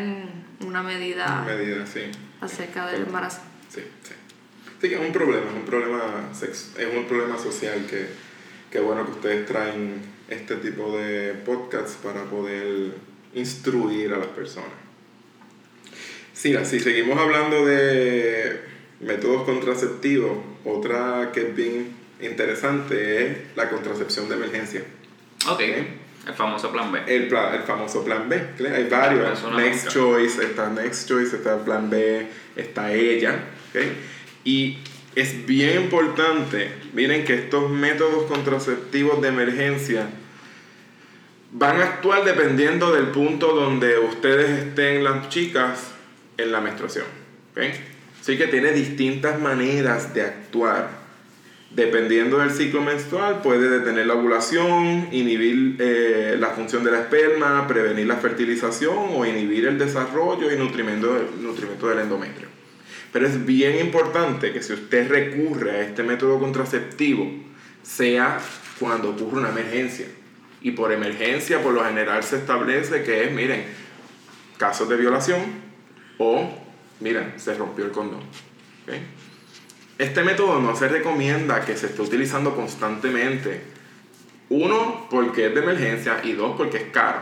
una 0.59 0.83
medida, 0.83 1.41
medida 1.41 1.87
sí. 1.87 2.01
acerca 2.39 2.85
del 2.85 3.01
embarazo. 3.01 3.41
Sí, 3.67 3.81
sí. 4.03 4.13
Sí, 4.79 4.89
que 4.89 4.93
es 4.93 5.01
un 5.01 5.11
problema, 5.11 5.47
es 5.49 5.55
un 5.55 5.65
problema, 5.65 6.03
es 6.39 6.95
un 6.95 7.05
problema 7.05 7.39
social 7.39 7.87
que, 7.89 8.05
que 8.69 8.79
bueno 8.79 9.05
que 9.05 9.11
ustedes 9.13 9.47
traen 9.47 10.03
este 10.29 10.57
tipo 10.57 10.95
de 10.95 11.33
podcasts 11.43 11.97
para 12.03 12.25
poder 12.25 12.93
instruir 13.33 14.13
a 14.13 14.19
las 14.19 14.27
personas. 14.27 14.69
Sí, 16.31 16.55
si 16.63 16.79
seguimos 16.79 17.19
hablando 17.19 17.65
de 17.65 18.61
métodos 18.99 19.45
contraceptivos, 19.45 20.37
otra 20.63 21.31
que 21.33 21.47
es 21.47 21.55
bien 21.55 22.04
interesante 22.21 23.25
es 23.25 23.37
la 23.55 23.69
contracepción 23.69 24.29
de 24.29 24.35
emergencia. 24.35 24.83
Ok. 25.49 25.61
El 26.27 26.33
famoso 26.33 26.71
plan 26.71 26.91
B. 26.91 27.01
El, 27.07 27.23
el 27.33 27.63
famoso 27.63 28.03
plan 28.03 28.27
B. 28.27 28.41
Hay 28.73 28.89
varios. 28.89 29.43
Next 29.55 29.89
Choice, 29.89 30.43
está 30.43 30.69
Next 30.69 31.07
Choice, 31.07 31.35
está 31.35 31.63
Plan 31.63 31.89
B, 31.89 32.27
está 32.55 32.91
ella. 32.91 33.43
¿okay? 33.69 33.95
Y 34.43 34.79
es 35.15 35.45
bien 35.45 35.83
importante, 35.83 36.71
miren 36.93 37.23
que 37.25 37.35
estos 37.35 37.69
métodos 37.69 38.25
contraceptivos 38.25 39.21
de 39.21 39.27
emergencia 39.27 40.07
van 41.51 41.79
a 41.79 41.83
actuar 41.85 42.25
dependiendo 42.25 42.91
del 42.91 43.07
punto 43.07 43.53
donde 43.53 43.99
ustedes 43.99 44.49
estén 44.49 45.03
las 45.03 45.29
chicas 45.29 45.91
en 46.37 46.51
la 46.51 46.59
menstruación. 46.59 47.05
¿okay? 47.51 47.71
Así 48.19 48.37
que 48.37 48.47
tiene 48.47 48.71
distintas 48.71 49.39
maneras 49.39 50.13
de 50.15 50.23
actuar. 50.23 51.04
Dependiendo 51.75 52.37
del 52.37 52.51
ciclo 52.51 52.81
menstrual, 52.81 53.41
puede 53.41 53.69
detener 53.69 54.07
la 54.07 54.13
ovulación, 54.13 55.09
inhibir 55.11 55.75
eh, 55.79 56.37
la 56.39 56.51
función 56.51 56.85
de 56.85 56.91
la 56.91 57.01
esperma, 57.01 57.67
prevenir 57.67 58.07
la 58.07 58.15
fertilización 58.15 59.09
o 59.13 59.25
inhibir 59.25 59.65
el 59.65 59.77
desarrollo 59.77 60.49
y 60.53 60.55
nutrimiento, 60.57 61.13
del 61.13 61.99
endometrio. 61.99 62.47
Pero 63.11 63.27
es 63.27 63.45
bien 63.45 63.77
importante 63.85 64.53
que 64.53 64.63
si 64.63 64.71
usted 64.71 65.09
recurre 65.09 65.71
a 65.71 65.81
este 65.81 66.01
método 66.03 66.39
contraceptivo, 66.39 67.29
sea 67.83 68.39
cuando 68.79 69.09
ocurre 69.09 69.39
una 69.39 69.49
emergencia. 69.49 70.07
Y 70.61 70.71
por 70.71 70.93
emergencia, 70.93 71.61
por 71.61 71.73
lo 71.73 71.83
general, 71.83 72.23
se 72.23 72.37
establece 72.37 73.03
que 73.03 73.25
es, 73.25 73.31
miren, 73.33 73.65
casos 74.57 74.87
de 74.87 74.95
violación 74.95 75.41
o, 76.19 76.57
miren, 77.01 77.33
se 77.35 77.53
rompió 77.53 77.83
el 77.83 77.91
condón. 77.91 78.21
Este 79.97 80.23
método 80.23 80.59
no 80.59 80.75
se 80.75 80.89
recomienda 80.89 81.63
que 81.63 81.77
se 81.77 81.87
esté 81.87 82.01
utilizando 82.01 82.55
constantemente. 82.55 83.61
Uno, 84.49 85.07
porque 85.09 85.47
es 85.47 85.55
de 85.55 85.61
emergencia 85.61 86.19
y 86.23 86.33
dos, 86.33 86.55
porque 86.57 86.77
es 86.77 86.83
caro. 86.91 87.21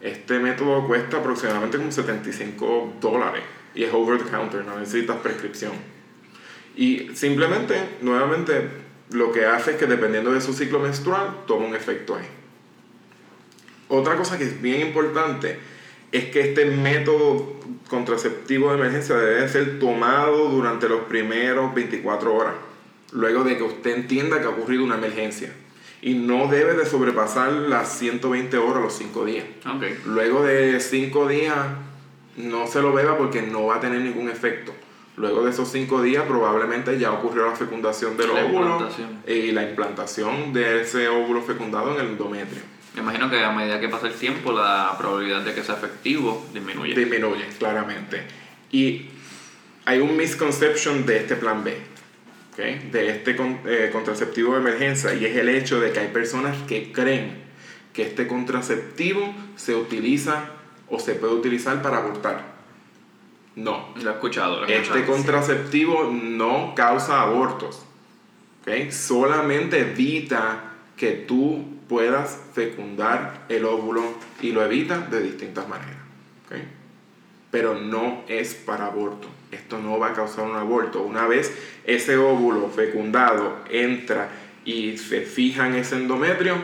Este 0.00 0.38
método 0.38 0.86
cuesta 0.86 1.18
aproximadamente 1.18 1.78
como 1.78 1.92
75 1.92 2.94
dólares 3.00 3.42
y 3.74 3.84
es 3.84 3.92
over 3.92 4.22
the 4.22 4.28
counter, 4.28 4.64
no 4.64 4.78
necesitas 4.78 5.16
prescripción. 5.18 5.72
Y 6.76 7.10
simplemente, 7.14 7.76
nuevamente, 8.00 8.68
lo 9.10 9.32
que 9.32 9.46
hace 9.46 9.72
es 9.72 9.76
que 9.76 9.86
dependiendo 9.86 10.32
de 10.32 10.40
su 10.40 10.52
ciclo 10.52 10.78
menstrual, 10.78 11.44
toma 11.46 11.66
un 11.66 11.74
efecto 11.74 12.16
ahí. 12.16 12.26
Otra 13.88 14.16
cosa 14.16 14.38
que 14.38 14.44
es 14.44 14.60
bien 14.60 14.80
importante 14.80 15.58
es 16.10 16.26
que 16.26 16.40
este 16.40 16.64
método 16.66 17.60
contraceptivo 17.88 18.70
de 18.70 18.78
emergencia 18.78 19.16
debe 19.16 19.48
ser 19.48 19.78
tomado 19.78 20.48
durante 20.48 20.88
los 20.88 21.02
primeros 21.02 21.74
24 21.74 22.34
horas, 22.34 22.54
luego 23.12 23.44
de 23.44 23.56
que 23.56 23.62
usted 23.62 23.94
entienda 23.94 24.40
que 24.40 24.46
ha 24.46 24.50
ocurrido 24.50 24.84
una 24.84 24.96
emergencia. 24.96 25.52
Y 26.00 26.14
no 26.14 26.48
debe 26.48 26.74
de 26.74 26.84
sobrepasar 26.84 27.52
las 27.52 27.96
120 27.98 28.56
horas 28.58 28.82
los 28.82 28.94
5 28.94 29.24
días. 29.24 29.44
Luego 30.04 30.42
de 30.42 30.80
5 30.80 31.28
días 31.28 31.56
no 32.36 32.66
se 32.66 32.82
lo 32.82 32.92
beba 32.92 33.16
porque 33.16 33.42
no 33.42 33.66
va 33.66 33.76
a 33.76 33.80
tener 33.80 34.00
ningún 34.00 34.28
efecto. 34.28 34.72
Luego 35.16 35.44
de 35.44 35.50
esos 35.50 35.68
5 35.70 36.02
días 36.02 36.24
probablemente 36.26 36.98
ya 36.98 37.12
ocurrió 37.12 37.46
la 37.46 37.54
fecundación 37.54 38.16
del 38.16 38.30
óvulo 38.30 38.88
y 39.26 39.52
la 39.52 39.62
implantación 39.62 40.52
de 40.52 40.82
ese 40.82 41.06
óvulo 41.08 41.42
fecundado 41.42 41.94
en 41.94 42.00
el 42.00 42.06
endometrio. 42.12 42.62
Me 42.94 43.00
imagino 43.00 43.30
que 43.30 43.42
a 43.42 43.52
medida 43.52 43.80
que 43.80 43.88
pasa 43.88 44.06
el 44.06 44.14
tiempo 44.14 44.52
la 44.52 44.94
probabilidad 44.98 45.40
de 45.42 45.54
que 45.54 45.62
sea 45.62 45.76
efectivo 45.76 46.46
disminuye. 46.52 46.94
Disminuye, 46.94 47.46
claramente. 47.58 48.22
Y 48.70 49.08
hay 49.84 50.00
un 50.00 50.16
misconception 50.16 51.06
de 51.06 51.18
este 51.18 51.36
plan 51.36 51.64
B, 51.64 51.76
¿okay? 52.52 52.88
de 52.92 53.10
este 53.10 53.36
eh, 53.64 53.90
contraceptivo 53.92 54.54
de 54.54 54.60
emergencia, 54.60 55.14
y 55.14 55.24
es 55.24 55.36
el 55.36 55.48
hecho 55.48 55.80
de 55.80 55.92
que 55.92 56.00
hay 56.00 56.08
personas 56.08 56.56
que 56.68 56.92
creen 56.92 57.42
que 57.94 58.02
este 58.02 58.26
contraceptivo 58.26 59.34
se 59.56 59.74
utiliza 59.74 60.50
o 60.88 60.98
se 60.98 61.14
puede 61.14 61.34
utilizar 61.34 61.80
para 61.82 61.98
abortar. 61.98 62.52
No. 63.56 63.92
Lo 64.02 64.10
he 64.10 64.14
escuchado. 64.14 64.64
este 64.66 65.04
contraceptivo 65.04 66.10
no 66.12 66.74
causa 66.74 67.22
abortos. 67.22 67.84
¿okay? 68.62 68.90
Solamente 68.92 69.80
evita 69.80 70.72
que 70.96 71.12
tú 71.12 71.64
puedas 71.92 72.40
fecundar 72.54 73.44
el 73.50 73.66
óvulo 73.66 74.02
y 74.40 74.52
lo 74.52 74.64
evita 74.64 74.96
de 74.98 75.22
distintas 75.22 75.68
maneras. 75.68 75.98
¿okay? 76.46 76.66
Pero 77.50 77.74
no 77.74 78.24
es 78.28 78.54
para 78.54 78.86
aborto. 78.86 79.28
Esto 79.50 79.78
no 79.78 79.98
va 79.98 80.08
a 80.08 80.12
causar 80.14 80.46
un 80.46 80.56
aborto. 80.56 81.02
Una 81.02 81.26
vez 81.26 81.54
ese 81.84 82.16
óvulo 82.16 82.70
fecundado 82.70 83.58
entra 83.68 84.30
y 84.64 84.96
se 84.96 85.20
fija 85.20 85.66
en 85.66 85.74
ese 85.74 85.96
endometrio, 85.96 86.54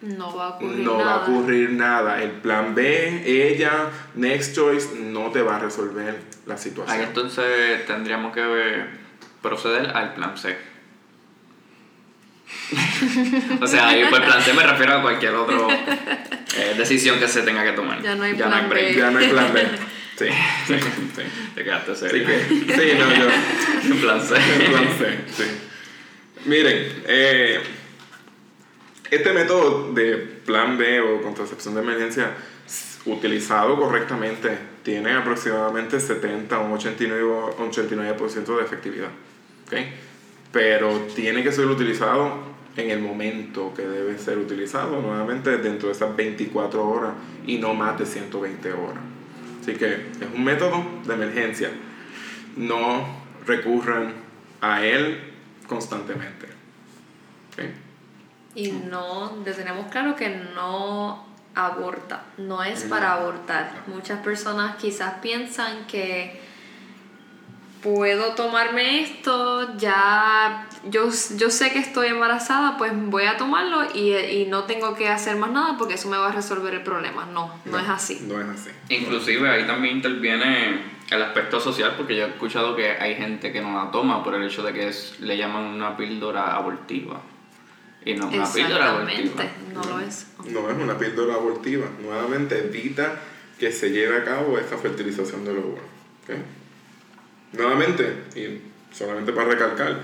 no 0.00 0.36
va 0.36 0.46
a 0.46 0.48
ocurrir 0.50 0.84
no 0.84 0.98
nada. 0.98 1.04
va 1.04 1.24
a 1.24 1.28
ocurrir 1.28 1.70
nada. 1.72 2.22
El 2.22 2.30
plan 2.30 2.72
B, 2.76 3.24
ella, 3.26 3.90
Next 4.14 4.54
Choice, 4.54 4.90
no 4.96 5.32
te 5.32 5.42
va 5.42 5.56
a 5.56 5.58
resolver 5.58 6.20
la 6.46 6.56
situación. 6.56 6.96
Ahí 6.96 7.04
entonces 7.04 7.84
tendríamos 7.84 8.32
que 8.32 8.84
proceder 9.42 9.88
al 9.88 10.14
plan 10.14 10.38
C. 10.38 10.56
o 13.60 13.66
sea, 13.66 13.88
ahí 13.88 14.04
por 14.10 14.24
plan 14.24 14.42
C 14.42 14.52
me 14.52 14.62
refiero 14.62 14.94
a 14.94 15.02
cualquier 15.02 15.34
otra 15.34 15.56
eh, 16.56 16.74
decisión 16.76 17.18
que 17.18 17.28
se 17.28 17.42
tenga 17.42 17.64
que 17.64 17.72
tomar. 17.72 18.02
Ya 18.02 18.14
no 18.14 18.24
hay 18.24 18.34
plan 18.34 18.68
B. 18.68 18.94
Ya 18.94 19.10
no 19.10 19.18
hay 19.18 19.28
plan 19.28 19.52
B. 19.52 19.66
Sí, 20.16 20.26
sí, 20.66 20.74
sí. 21.14 21.22
Te 21.54 21.64
quedaste 21.64 21.94
serio. 21.94 22.26
Sí, 22.26 22.64
que, 22.66 22.74
sí, 22.74 22.98
no, 22.98 23.10
yo. 23.14 23.28
en 23.94 24.00
plan 24.00 24.20
C. 24.20 24.34
En 24.36 24.70
plan 24.72 24.88
C, 24.98 25.18
sí. 25.36 25.44
Miren, 26.44 27.02
eh, 27.06 27.60
este 29.10 29.32
método 29.32 29.92
de 29.92 30.16
plan 30.44 30.76
B 30.76 31.00
o 31.00 31.22
contracepción 31.22 31.74
de 31.74 31.82
emergencia 31.82 32.32
utilizado 33.06 33.76
correctamente 33.76 34.58
tiene 34.82 35.12
aproximadamente 35.12 36.00
70 36.00 36.58
o 36.58 36.66
un 36.66 36.72
89, 36.72 37.22
o 37.22 37.70
89% 37.70 38.56
de 38.56 38.62
efectividad. 38.64 39.10
¿ok? 39.66 39.74
Pero 40.52 40.90
tiene 41.14 41.42
que 41.42 41.52
ser 41.52 41.66
utilizado 41.66 42.48
en 42.76 42.90
el 42.90 43.00
momento 43.00 43.74
que 43.74 43.82
debe 43.82 44.16
ser 44.18 44.38
utilizado, 44.38 45.00
nuevamente 45.00 45.58
dentro 45.58 45.88
de 45.88 45.94
esas 45.94 46.14
24 46.14 46.88
horas 46.88 47.14
y 47.46 47.58
no 47.58 47.74
más 47.74 47.98
de 47.98 48.06
120 48.06 48.72
horas. 48.72 49.02
Así 49.60 49.74
que 49.74 49.94
es 49.94 50.28
un 50.34 50.44
método 50.44 50.84
de 51.04 51.14
emergencia. 51.14 51.70
No 52.56 53.04
recurran 53.46 54.14
a 54.60 54.84
él 54.84 55.20
constantemente. 55.66 56.46
¿ok? 57.52 57.64
Y 58.54 58.70
no, 58.70 59.30
tenemos 59.44 59.90
claro 59.90 60.16
que 60.16 60.30
no 60.54 61.26
aborta, 61.54 62.24
no 62.38 62.62
es 62.62 62.84
para 62.84 63.14
abortar. 63.14 63.82
Muchas 63.88 64.20
personas 64.20 64.76
quizás 64.76 65.14
piensan 65.20 65.86
que 65.86 66.40
puedo 67.82 68.34
tomarme 68.34 69.02
esto, 69.02 69.76
ya 69.76 70.68
yo, 70.84 71.08
yo 71.36 71.50
sé 71.50 71.70
que 71.72 71.78
estoy 71.78 72.08
embarazada, 72.08 72.76
pues 72.76 72.92
voy 72.94 73.24
a 73.24 73.36
tomarlo 73.36 73.82
y, 73.94 74.14
y 74.14 74.46
no 74.46 74.64
tengo 74.64 74.94
que 74.94 75.08
hacer 75.08 75.36
más 75.36 75.50
nada 75.50 75.76
porque 75.78 75.94
eso 75.94 76.08
me 76.08 76.16
va 76.16 76.28
a 76.28 76.32
resolver 76.32 76.74
el 76.74 76.82
problema. 76.82 77.26
No, 77.26 77.52
no, 77.64 77.78
es 77.78 77.88
así. 77.88 78.20
No 78.26 78.40
es 78.40 78.48
así. 78.48 78.70
Inclusive 78.88 79.48
ahí 79.48 79.66
también 79.66 79.96
interviene 79.96 80.82
el 81.10 81.22
aspecto 81.22 81.60
social 81.60 81.94
porque 81.96 82.16
yo 82.16 82.26
he 82.26 82.28
escuchado 82.28 82.76
que 82.76 82.90
hay 82.90 83.14
gente 83.14 83.52
que 83.52 83.60
no 83.60 83.72
la 83.84 83.90
toma 83.90 84.22
por 84.22 84.34
el 84.34 84.44
hecho 84.44 84.62
de 84.62 84.72
que 84.72 84.88
es, 84.88 85.20
le 85.20 85.36
llaman 85.36 85.64
una 85.64 85.96
píldora 85.96 86.54
abortiva. 86.54 87.20
Y 88.04 88.14
no 88.14 88.28
es 88.28 88.34
una 88.34 88.52
píldora 88.52 88.90
abortiva. 88.90 89.44
No 89.74 89.82
lo 89.84 90.00
es. 90.00 90.26
No 90.46 90.70
es 90.70 90.76
una 90.76 90.96
píldora 90.96 91.34
abortiva. 91.34 91.86
Nuevamente 92.00 92.58
evita 92.58 93.20
que 93.58 93.72
se 93.72 93.90
lleve 93.90 94.18
a 94.18 94.24
cabo 94.24 94.58
esta 94.58 94.78
fertilización 94.78 95.44
del 95.44 95.58
óvulo. 95.58 95.82
¿ok? 96.24 96.36
Nuevamente, 97.52 98.04
y 98.34 98.60
solamente 98.94 99.32
para 99.32 99.48
recalcar, 99.48 100.00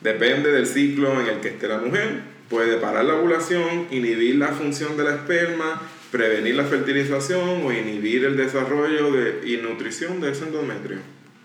depende 0.00 0.50
del 0.50 0.66
ciclo 0.66 1.20
en 1.20 1.26
el 1.26 1.40
que 1.40 1.48
esté 1.48 1.68
la 1.68 1.78
mujer, 1.78 2.20
puede 2.48 2.78
parar 2.78 3.04
la 3.04 3.14
ovulación, 3.14 3.86
inhibir 3.90 4.36
la 4.36 4.48
función 4.48 4.96
de 4.96 5.04
la 5.04 5.14
esperma, 5.14 5.80
prevenir 6.10 6.54
la 6.54 6.64
fertilización 6.64 7.64
o 7.64 7.72
inhibir 7.72 8.24
el 8.24 8.36
desarrollo 8.36 9.12
de, 9.12 9.48
y 9.48 9.58
nutrición 9.58 10.20
del 10.20 10.34
endometrio. 10.34 10.98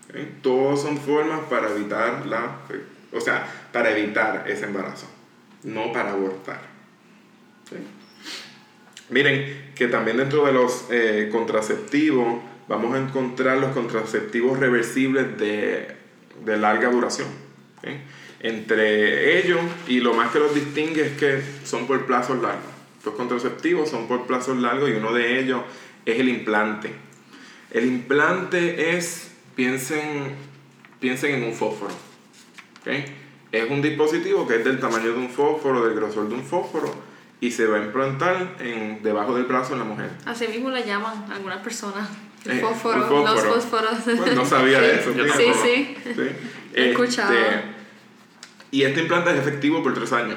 ¿ok? 0.08 0.16
Todos 0.42 0.82
son 0.82 0.98
formas 0.98 1.40
para 1.50 1.70
evitar 1.70 2.26
la, 2.26 2.60
o 3.12 3.20
sea, 3.20 3.46
para 3.72 3.96
evitar 3.96 4.44
ese 4.48 4.64
embarazo, 4.64 5.08
no 5.62 5.92
para 5.92 6.12
abortar. 6.12 6.60
¿ok? 7.66 7.78
Miren 9.10 9.72
que 9.74 9.88
también 9.88 10.16
dentro 10.16 10.46
de 10.46 10.52
los 10.52 10.86
eh, 10.90 11.28
contraceptivos 11.30 12.42
vamos 12.68 12.94
a 12.94 12.98
encontrar 12.98 13.58
los 13.58 13.72
contraceptivos 13.72 14.58
reversibles 14.58 15.38
de, 15.38 15.88
de 16.44 16.56
larga 16.56 16.90
duración. 16.90 17.28
Entre 18.40 19.38
ellos, 19.38 19.60
y 19.88 20.00
lo 20.00 20.14
más 20.14 20.30
que 20.30 20.38
los 20.38 20.54
distingue 20.54 21.06
es 21.06 21.12
que 21.16 21.42
son 21.64 21.86
por 21.86 22.06
plazos 22.06 22.40
largos. 22.42 22.70
Los 23.04 23.14
contraceptivos 23.14 23.90
son 23.90 24.08
por 24.08 24.26
plazos 24.26 24.56
largos 24.58 24.90
y 24.90 24.92
uno 24.92 25.12
de 25.12 25.40
ellos 25.40 25.62
es 26.04 26.18
el 26.18 26.28
implante. 26.28 26.92
El 27.70 27.86
implante 27.86 28.96
es, 28.96 29.32
piensen, 29.54 30.34
piensen 31.00 31.34
en 31.34 31.44
un 31.44 31.54
fósforo. 31.54 31.92
Es 33.52 33.70
un 33.70 33.82
dispositivo 33.82 34.46
que 34.46 34.56
es 34.56 34.64
del 34.64 34.78
tamaño 34.78 35.12
de 35.12 35.18
un 35.18 35.30
fósforo, 35.30 35.84
del 35.84 35.94
grosor 35.94 36.28
de 36.28 36.34
un 36.34 36.44
fósforo, 36.44 36.92
y 37.40 37.50
se 37.50 37.66
va 37.66 37.78
a 37.78 37.80
implantar 37.80 38.56
en, 38.60 39.02
debajo 39.02 39.34
del 39.34 39.44
brazo 39.44 39.74
de 39.74 39.78
la 39.78 39.84
mujer. 39.84 40.10
Así 40.24 40.48
mismo 40.48 40.70
le 40.70 40.84
llaman 40.84 41.30
algunas 41.32 41.58
personas. 41.58 42.08
El 42.44 42.58
Eh, 42.58 42.60
fósforo, 42.60 42.96
un 42.96 43.08
fósforo. 43.26 43.32
los 43.34 43.42
fósforos. 43.64 43.98
Pues 44.18 44.34
no 44.34 44.44
sabía 44.44 44.80
de 44.80 44.96
eso. 45.00 45.12
yo 45.14 45.24
Sí, 45.32 45.44
sí. 45.62 45.96
Sí. 46.04 46.22
He 46.74 46.90
escuchado. 46.90 47.32
y 48.70 48.82
este 48.82 49.00
implante 49.02 49.30
es 49.30 49.38
efectivo 49.38 49.82
por 49.82 49.94
tres 49.94 50.12
años. 50.12 50.36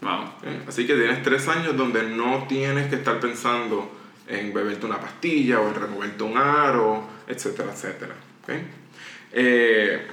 Vamos. 0.00 0.30
¿eh? 0.44 0.60
Así 0.68 0.86
que 0.86 0.94
tienes 0.94 1.22
tres 1.22 1.46
años 1.48 1.76
donde 1.76 2.02
no 2.02 2.46
tienes 2.48 2.88
que 2.88 2.96
estar 2.96 3.20
pensando 3.20 3.90
en 4.28 4.52
beberte 4.52 4.84
una 4.86 5.00
pastilla 5.00 5.60
o 5.60 5.68
en 5.68 5.74
removerte 5.74 6.22
un 6.24 6.36
aro, 6.36 7.06
etcétera, 7.28 7.70
etcétera. 7.72 8.14
¿ok? 8.42 8.50
Eh, 9.32 10.06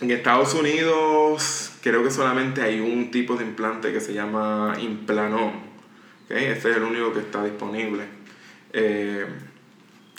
en 0.00 0.10
Estados 0.10 0.54
Unidos 0.54 1.72
creo 1.82 2.02
que 2.04 2.10
solamente 2.10 2.62
hay 2.62 2.80
un 2.80 3.10
tipo 3.10 3.34
de 3.36 3.44
implante 3.44 3.92
que 3.92 4.00
se 4.00 4.14
llama 4.14 4.74
Implanon. 4.80 5.48
¿ok? 6.26 6.30
Este 6.30 6.70
es 6.70 6.76
el 6.76 6.82
único 6.82 7.12
que 7.12 7.20
está 7.20 7.42
disponible. 7.44 8.04
Eh, 8.72 9.26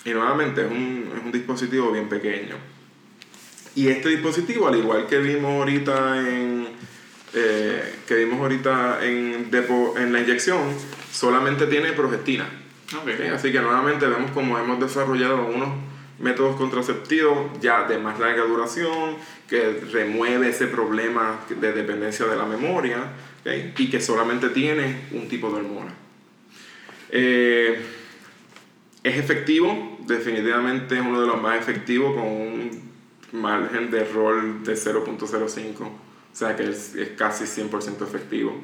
y 0.06 0.12
nuevamente 0.12 0.66
es 0.66 0.72
un, 0.72 1.12
es 1.18 1.24
un 1.24 1.32
dispositivo 1.32 1.92
bien 1.92 2.08
pequeño. 2.10 2.56
Y 3.76 3.88
este 3.88 4.10
dispositivo, 4.10 4.68
al 4.68 4.76
igual 4.78 5.08
que 5.08 5.20
vimos 5.20 5.52
ahorita 5.52 6.20
en, 6.20 6.68
eh, 7.34 7.96
que 8.08 8.16
vimos 8.16 8.40
ahorita 8.40 9.06
en, 9.06 9.52
depo- 9.52 9.98
en 9.98 10.12
la 10.12 10.20
inyección, 10.22 10.60
solamente 11.12 11.68
tiene 11.68 11.94
progestina. 11.94 12.50
Así 13.34 13.52
que 13.52 13.60
nuevamente 13.62 14.08
vemos 14.08 14.32
como 14.32 14.58
hemos 14.58 14.80
desarrollado 14.80 15.46
unos 15.46 15.70
métodos 16.20 16.56
contraceptivos 16.58 17.60
ya 17.62 17.84
de 17.88 17.98
más 18.00 18.20
larga 18.20 18.44
duración, 18.44 19.16
que 19.48 19.80
remueve 19.92 20.50
ese 20.50 20.68
problema 20.68 21.40
de 21.50 21.72
dependencia 21.72 22.26
de 22.26 22.36
la 22.36 22.46
memoria 22.46 22.98
y 23.78 23.90
que 23.90 24.02
solamente 24.02 24.50
tiene 24.50 25.02
un 25.12 25.30
tipo 25.30 25.50
de 25.50 25.58
hormona. 25.58 25.94
Eh, 27.12 27.80
es 29.04 29.18
efectivo, 29.18 29.98
definitivamente 30.06 30.96
es 30.96 31.02
uno 31.02 31.22
de 31.22 31.28
los 31.28 31.42
más 31.42 31.58
efectivos 31.58 32.16
con 32.16 32.26
un 32.26 32.90
margen 33.32 33.90
de 33.92 34.02
error 34.02 34.64
de 34.64 34.74
0.05, 34.74 35.82
o 35.82 35.92
sea 36.34 36.56
que 36.56 36.70
es, 36.70 36.96
es 36.96 37.10
casi 37.10 37.46
100% 37.46 38.04
efectivo. 38.04 38.60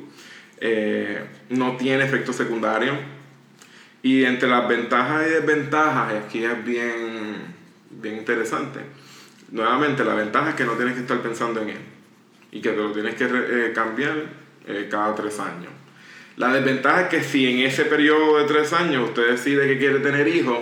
Eh, 0.59 1.23
no 1.49 1.77
tiene 1.77 2.03
efectos 2.03 2.35
secundarios 2.35 2.97
y 4.01 4.23
entre 4.23 4.49
las 4.49 4.67
ventajas 4.67 5.27
y 5.27 5.29
desventajas, 5.31 6.13
aquí 6.13 6.43
es 6.43 6.63
bien, 6.63 7.35
bien 7.89 8.17
interesante, 8.17 8.79
nuevamente 9.51 10.03
la 10.03 10.15
ventaja 10.15 10.49
es 10.49 10.55
que 10.55 10.65
no 10.65 10.73
tienes 10.73 10.95
que 10.95 11.01
estar 11.01 11.21
pensando 11.21 11.61
en 11.61 11.69
él 11.69 11.81
y 12.51 12.61
que 12.61 12.69
te 12.69 12.77
lo 12.77 12.91
tienes 12.91 13.15
que 13.15 13.25
eh, 13.25 13.71
cambiar 13.73 14.15
eh, 14.67 14.87
cada 14.89 15.13
tres 15.15 15.39
años. 15.39 15.71
La 16.37 16.51
desventaja 16.53 17.01
es 17.03 17.07
que 17.07 17.23
si 17.23 17.47
en 17.47 17.59
ese 17.65 17.85
periodo 17.85 18.37
de 18.39 18.45
tres 18.45 18.73
años 18.73 19.09
usted 19.09 19.31
decide 19.31 19.67
que 19.67 19.77
quiere 19.77 19.99
tener 19.99 20.27
hijos, 20.27 20.59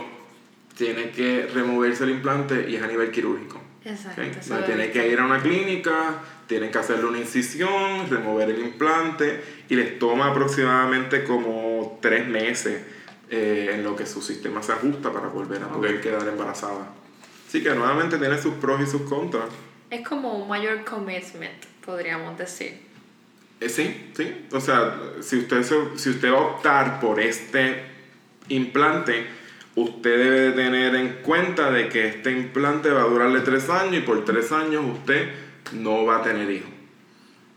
tiene 0.78 1.10
que 1.12 1.48
removerse 1.54 2.04
el 2.04 2.12
implante 2.12 2.70
y 2.70 2.76
es 2.76 2.84
a 2.84 2.88
nivel 2.88 3.12
quirúrgico. 3.12 3.60
Exacto. 3.86 4.22
¿ok? 4.22 4.28
eso 4.40 4.54
No 4.54 4.60
lo 4.60 4.66
he 4.66 4.68
tiene 4.68 4.92
que 4.92 5.08
ir 5.10 5.20
a 5.20 5.26
una 5.26 5.42
clínica, 5.42 6.22
tienen 6.48 6.72
que 6.72 6.78
hacerle 6.78 7.06
una 7.06 7.18
incisión, 7.20 8.10
remover 8.10 8.50
el 8.50 8.60
implante 8.60 9.44
y 9.70 9.76
les 9.76 9.98
toma 10.00 10.28
aproximadamente 10.32 11.24
como 11.24 11.98
tres 12.02 12.28
meses 12.28 12.82
eh, 13.30 13.72
en 13.74 13.84
lo 13.84 13.96
que 13.96 14.06
su 14.06 14.22
sistema 14.22 14.62
se 14.62 14.74
ajusta 14.74 15.12
para 15.12 15.28
volver 15.28 15.64
a 15.64 15.68
poder 15.70 15.96
Ok. 15.96 16.02
quedar 16.02 16.28
embarazada. 16.28 16.88
Así 17.48 17.64
que 17.64 17.74
nuevamente 17.74 18.18
tiene 18.18 18.40
sus 18.42 18.54
pros 18.56 18.82
y 18.82 18.86
sus 18.86 19.02
contras. 19.04 19.46
Es 19.90 20.08
como 20.08 20.34
un 20.38 20.48
mayor 20.48 20.84
commitment, 20.86 21.64
podríamos 21.86 22.38
decir. 22.38 22.80
Eh, 23.60 23.70
sí, 23.70 24.12
sí. 24.16 24.46
O 24.52 24.60
sea, 24.60 25.00
si 25.22 25.38
usted, 25.40 25.64
se- 25.64 25.98
si 25.98 26.10
usted 26.10 26.32
va 26.32 26.38
a 26.38 26.42
optar 26.42 27.00
por 27.00 27.20
este 27.20 27.84
implante, 28.50 29.26
usted 29.76 30.18
debe 30.18 30.40
de 30.42 30.52
tener 30.52 30.96
en 30.96 31.10
cuenta 31.24 31.72
de 31.72 31.88
que 31.90 32.08
este 32.10 32.32
implante 32.32 32.90
va 32.90 33.02
a 33.02 33.06
durarle 33.06 33.40
tres 33.42 33.70
años 33.70 33.96
y 33.96 34.00
por 34.02 34.24
tres 34.26 34.52
años 34.52 34.84
usted 34.86 35.30
no 35.74 36.06
va 36.06 36.18
a 36.18 36.24
tener 36.24 36.50
hijos. 36.52 36.70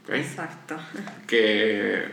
Exacto. 0.09 0.77
Que 1.27 2.05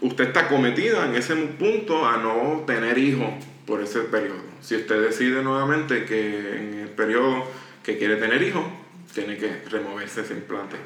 usted 0.00 0.28
está 0.28 0.48
cometida 0.48 1.04
en 1.06 1.16
ese 1.16 1.34
punto 1.34 2.06
a 2.06 2.18
no 2.18 2.62
tener 2.66 2.96
hijos 2.98 3.28
por 3.66 3.82
ese 3.82 4.00
periodo. 4.00 4.40
Si 4.62 4.76
usted 4.76 5.02
decide 5.02 5.42
nuevamente 5.42 6.04
que 6.04 6.56
en 6.56 6.74
el 6.80 6.88
periodo 6.88 7.44
que 7.82 7.98
quiere 7.98 8.16
tener 8.16 8.40
hijos, 8.42 8.64
tiene 9.12 9.36
que 9.36 9.62
removerse 9.70 10.20
ese 10.20 10.34
implante 10.34 10.76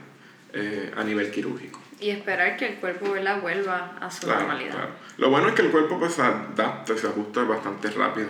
eh, 0.52 0.92
a 0.96 1.04
nivel 1.04 1.30
quirúrgico. 1.30 1.80
Y 2.00 2.10
esperar 2.10 2.56
que 2.56 2.66
el 2.66 2.74
cuerpo 2.76 3.12
¿verdad? 3.12 3.40
vuelva 3.40 3.96
a 4.00 4.10
su 4.10 4.22
Claro, 4.26 4.40
normalidad. 4.40 4.72
claro. 4.72 4.90
Lo 5.18 5.30
bueno 5.30 5.48
es 5.48 5.54
que 5.54 5.62
el 5.62 5.70
cuerpo 5.70 5.98
pues 5.98 6.14
se 6.14 6.22
adapta, 6.22 6.96
se 6.96 7.06
ajusta 7.06 7.44
bastante 7.44 7.90
rápido. 7.90 8.28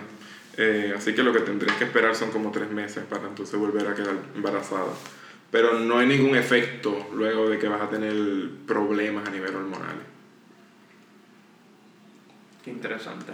Eh, 0.57 0.93
así 0.95 1.15
que 1.15 1.23
lo 1.23 1.33
que 1.33 1.39
tendrías 1.39 1.75
que 1.77 1.85
esperar 1.85 2.13
son 2.15 2.29
como 2.29 2.51
tres 2.51 2.69
meses 2.69 3.03
para 3.09 3.27
entonces 3.27 3.59
volver 3.59 3.87
a 3.87 3.95
quedar 3.95 4.15
embarazada. 4.35 4.93
Pero 5.49 5.79
no 5.79 5.97
hay 5.97 6.07
ningún 6.07 6.35
efecto 6.35 7.09
luego 7.13 7.49
de 7.49 7.57
que 7.57 7.67
vas 7.67 7.81
a 7.81 7.89
tener 7.89 8.13
problemas 8.67 9.27
a 9.27 9.31
nivel 9.31 9.55
hormonal. 9.55 9.95
Qué 12.63 12.71
interesante. 12.71 13.33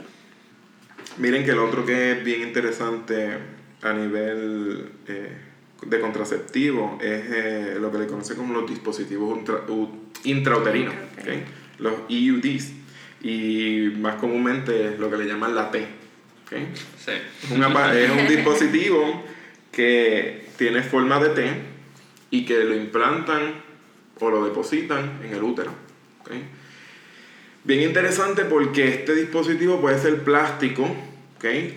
Miren 1.18 1.44
que 1.46 1.52
el 1.52 1.60
otro 1.60 1.86
que 1.86 2.14
es 2.14 2.24
bien 2.24 2.42
interesante 2.42 3.38
a 3.82 3.94
nivel 3.94 4.92
eh, 5.08 5.38
de 5.86 6.00
contraceptivo 6.00 6.98
es 7.02 7.24
eh, 7.30 7.78
lo 7.80 7.92
que 7.92 8.00
le 8.00 8.08
conoce 8.08 8.36
como 8.36 8.54
los 8.54 8.70
dispositivos 8.70 9.40
intrauterinos, 10.24 10.94
los 11.78 11.94
EUDs, 12.10 12.74
y 13.22 13.94
más 13.98 14.16
comúnmente 14.16 14.98
lo 14.98 15.10
que 15.10 15.18
le 15.18 15.26
llaman 15.26 15.56
la 15.56 15.72
T. 15.72 15.86
Sí. 16.50 17.12
es 17.12 18.12
un 18.12 18.28
dispositivo 18.28 19.24
que 19.72 20.48
tiene 20.58 20.82
forma 20.82 21.20
de 21.20 21.30
T 21.30 21.52
y 22.32 22.46
que 22.46 22.64
lo 22.64 22.76
implantan 22.76 23.62
o 24.20 24.30
lo 24.30 24.46
depositan 24.46 25.20
en 25.24 25.34
el 25.34 25.44
útero. 25.44 25.72
Bien 27.64 27.82
interesante 27.82 28.46
porque 28.46 28.88
este 28.88 29.16
dispositivo 29.16 29.80
puede 29.80 30.00
ser 30.00 30.24
plástico 30.24 30.88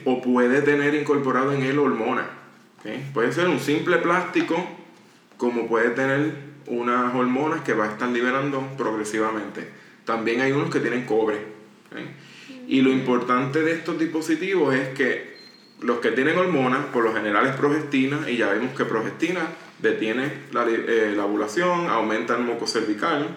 o 0.05 0.23
puede 0.23 0.63
tener 0.63 0.95
incorporado 0.95 1.53
en 1.53 1.63
él 1.63 1.79
hormonas. 1.79 2.27
Puede 3.15 3.33
ser 3.33 3.49
un 3.49 3.61
simple 3.61 3.99
plástico 3.99 4.65
como 5.37 5.67
puede 5.67 5.91
tener 5.91 6.35
unas 6.67 7.15
hormonas 7.15 7.63
que 7.63 7.75
va 7.75 7.87
a 7.87 7.93
estar 7.93 8.09
liberando 8.09 8.67
progresivamente. 8.77 9.69
También 10.05 10.41
hay 10.41 10.53
unos 10.53 10.71
que 10.71 10.81
tienen 10.81 11.05
cobre. 11.05 11.39
Y 12.67 12.81
lo 12.81 12.91
importante 12.91 13.63
de 13.63 13.73
estos 13.73 13.99
dispositivos 13.99 14.75
es 14.75 14.89
que 14.91 15.33
los 15.81 15.99
que 15.99 16.13
tienen 16.13 16.39
hormonas, 16.39 16.87
por 16.87 17.05
lo 17.05 17.13
general 17.13 17.47
es 17.47 17.57
progestina, 17.57 18.31
y 18.31 18.37
ya 18.37 18.53
vimos 18.53 18.77
que 18.77 18.85
progestina 18.85 19.41
detiene 19.81 20.33
la, 20.53 20.65
eh, 20.69 21.13
la 21.17 21.25
ovulación, 21.25 21.89
aumenta 21.89 22.37
el 22.37 22.45
moco 22.45 22.67
cervical, 22.67 23.29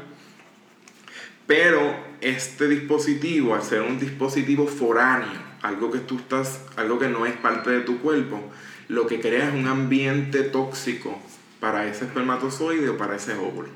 pero 1.47 1.95
este 2.21 2.67
dispositivo, 2.67 3.55
al 3.55 3.63
ser 3.63 3.81
un 3.81 3.99
dispositivo 3.99 4.67
foráneo, 4.67 5.43
algo 5.63 5.91
que 5.91 5.99
tú 5.99 6.17
estás, 6.17 6.63
algo 6.75 6.99
que 6.99 7.09
no 7.09 7.25
es 7.25 7.33
parte 7.33 7.71
de 7.71 7.81
tu 7.81 7.99
cuerpo, 7.99 8.39
lo 8.87 9.07
que 9.07 9.19
crea 9.19 9.49
es 9.49 9.53
un 9.53 9.67
ambiente 9.67 10.43
tóxico 10.43 11.19
para 11.59 11.87
ese 11.87 12.05
espermatozoide 12.05 12.89
o 12.89 12.97
para 12.97 13.15
ese 13.15 13.33
óvulo. 13.33 13.69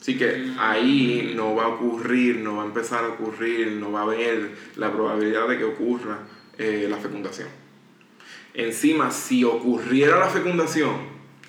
Así 0.00 0.18
que 0.18 0.52
ahí 0.58 1.32
no 1.34 1.54
va 1.54 1.64
a 1.64 1.68
ocurrir, 1.68 2.36
no 2.36 2.56
va 2.56 2.62
a 2.62 2.66
empezar 2.66 3.04
a 3.04 3.08
ocurrir, 3.08 3.72
no 3.72 3.90
va 3.90 4.00
a 4.00 4.02
haber 4.02 4.50
la 4.76 4.92
probabilidad 4.92 5.48
de 5.48 5.58
que 5.58 5.64
ocurra 5.64 6.18
eh, 6.58 6.86
la 6.90 6.98
fecundación. 6.98 7.48
Encima, 8.52 9.10
si 9.10 9.44
ocurriera 9.44 10.18
la 10.18 10.28
fecundación, 10.28 10.94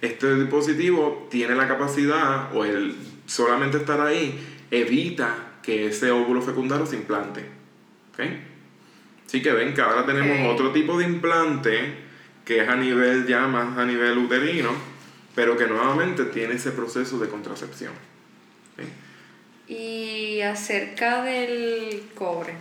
este 0.02 0.36
dispositivo 0.36 1.28
tiene 1.30 1.56
la 1.56 1.68
capacidad, 1.68 2.56
o 2.56 2.64
el 2.64 2.96
solamente 3.26 3.78
estar 3.78 4.00
ahí, 4.00 4.40
evita 4.72 5.58
que 5.62 5.88
ese 5.88 6.12
óvulo 6.12 6.42
fecundado 6.42 6.86
se 6.86 6.96
implante. 6.96 7.44
¿Okay? 8.14 8.42
Así 9.26 9.42
que 9.42 9.52
ven 9.52 9.74
que 9.74 9.82
ahora 9.82 10.06
tenemos 10.06 10.54
otro 10.54 10.72
tipo 10.72 10.98
de 10.98 11.06
implante 11.06 12.05
que 12.46 12.62
es 12.62 12.70
a 12.70 12.76
nivel 12.76 13.26
ya 13.28 13.48
más 13.48 13.78
a 13.78 13.86
nivel 13.86 14.18
uterino, 14.18 14.70
pero 15.34 15.58
que 15.58 15.66
nuevamente 15.66 16.26
tiene 16.26 16.56
ese 16.56 16.72
proceso 16.72 17.20
de 17.20 17.28
contracepción. 17.28 17.92
Y 19.68 20.42
acerca 20.42 21.24
del 21.24 22.04
cobre. 22.14 22.54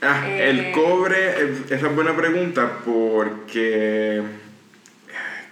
Ah, 0.00 0.28
el 0.28 0.60
eh, 0.60 0.72
cobre, 0.72 1.52
esa 1.68 1.88
es 1.88 1.94
buena 1.94 2.16
pregunta 2.16 2.80
porque... 2.84 4.22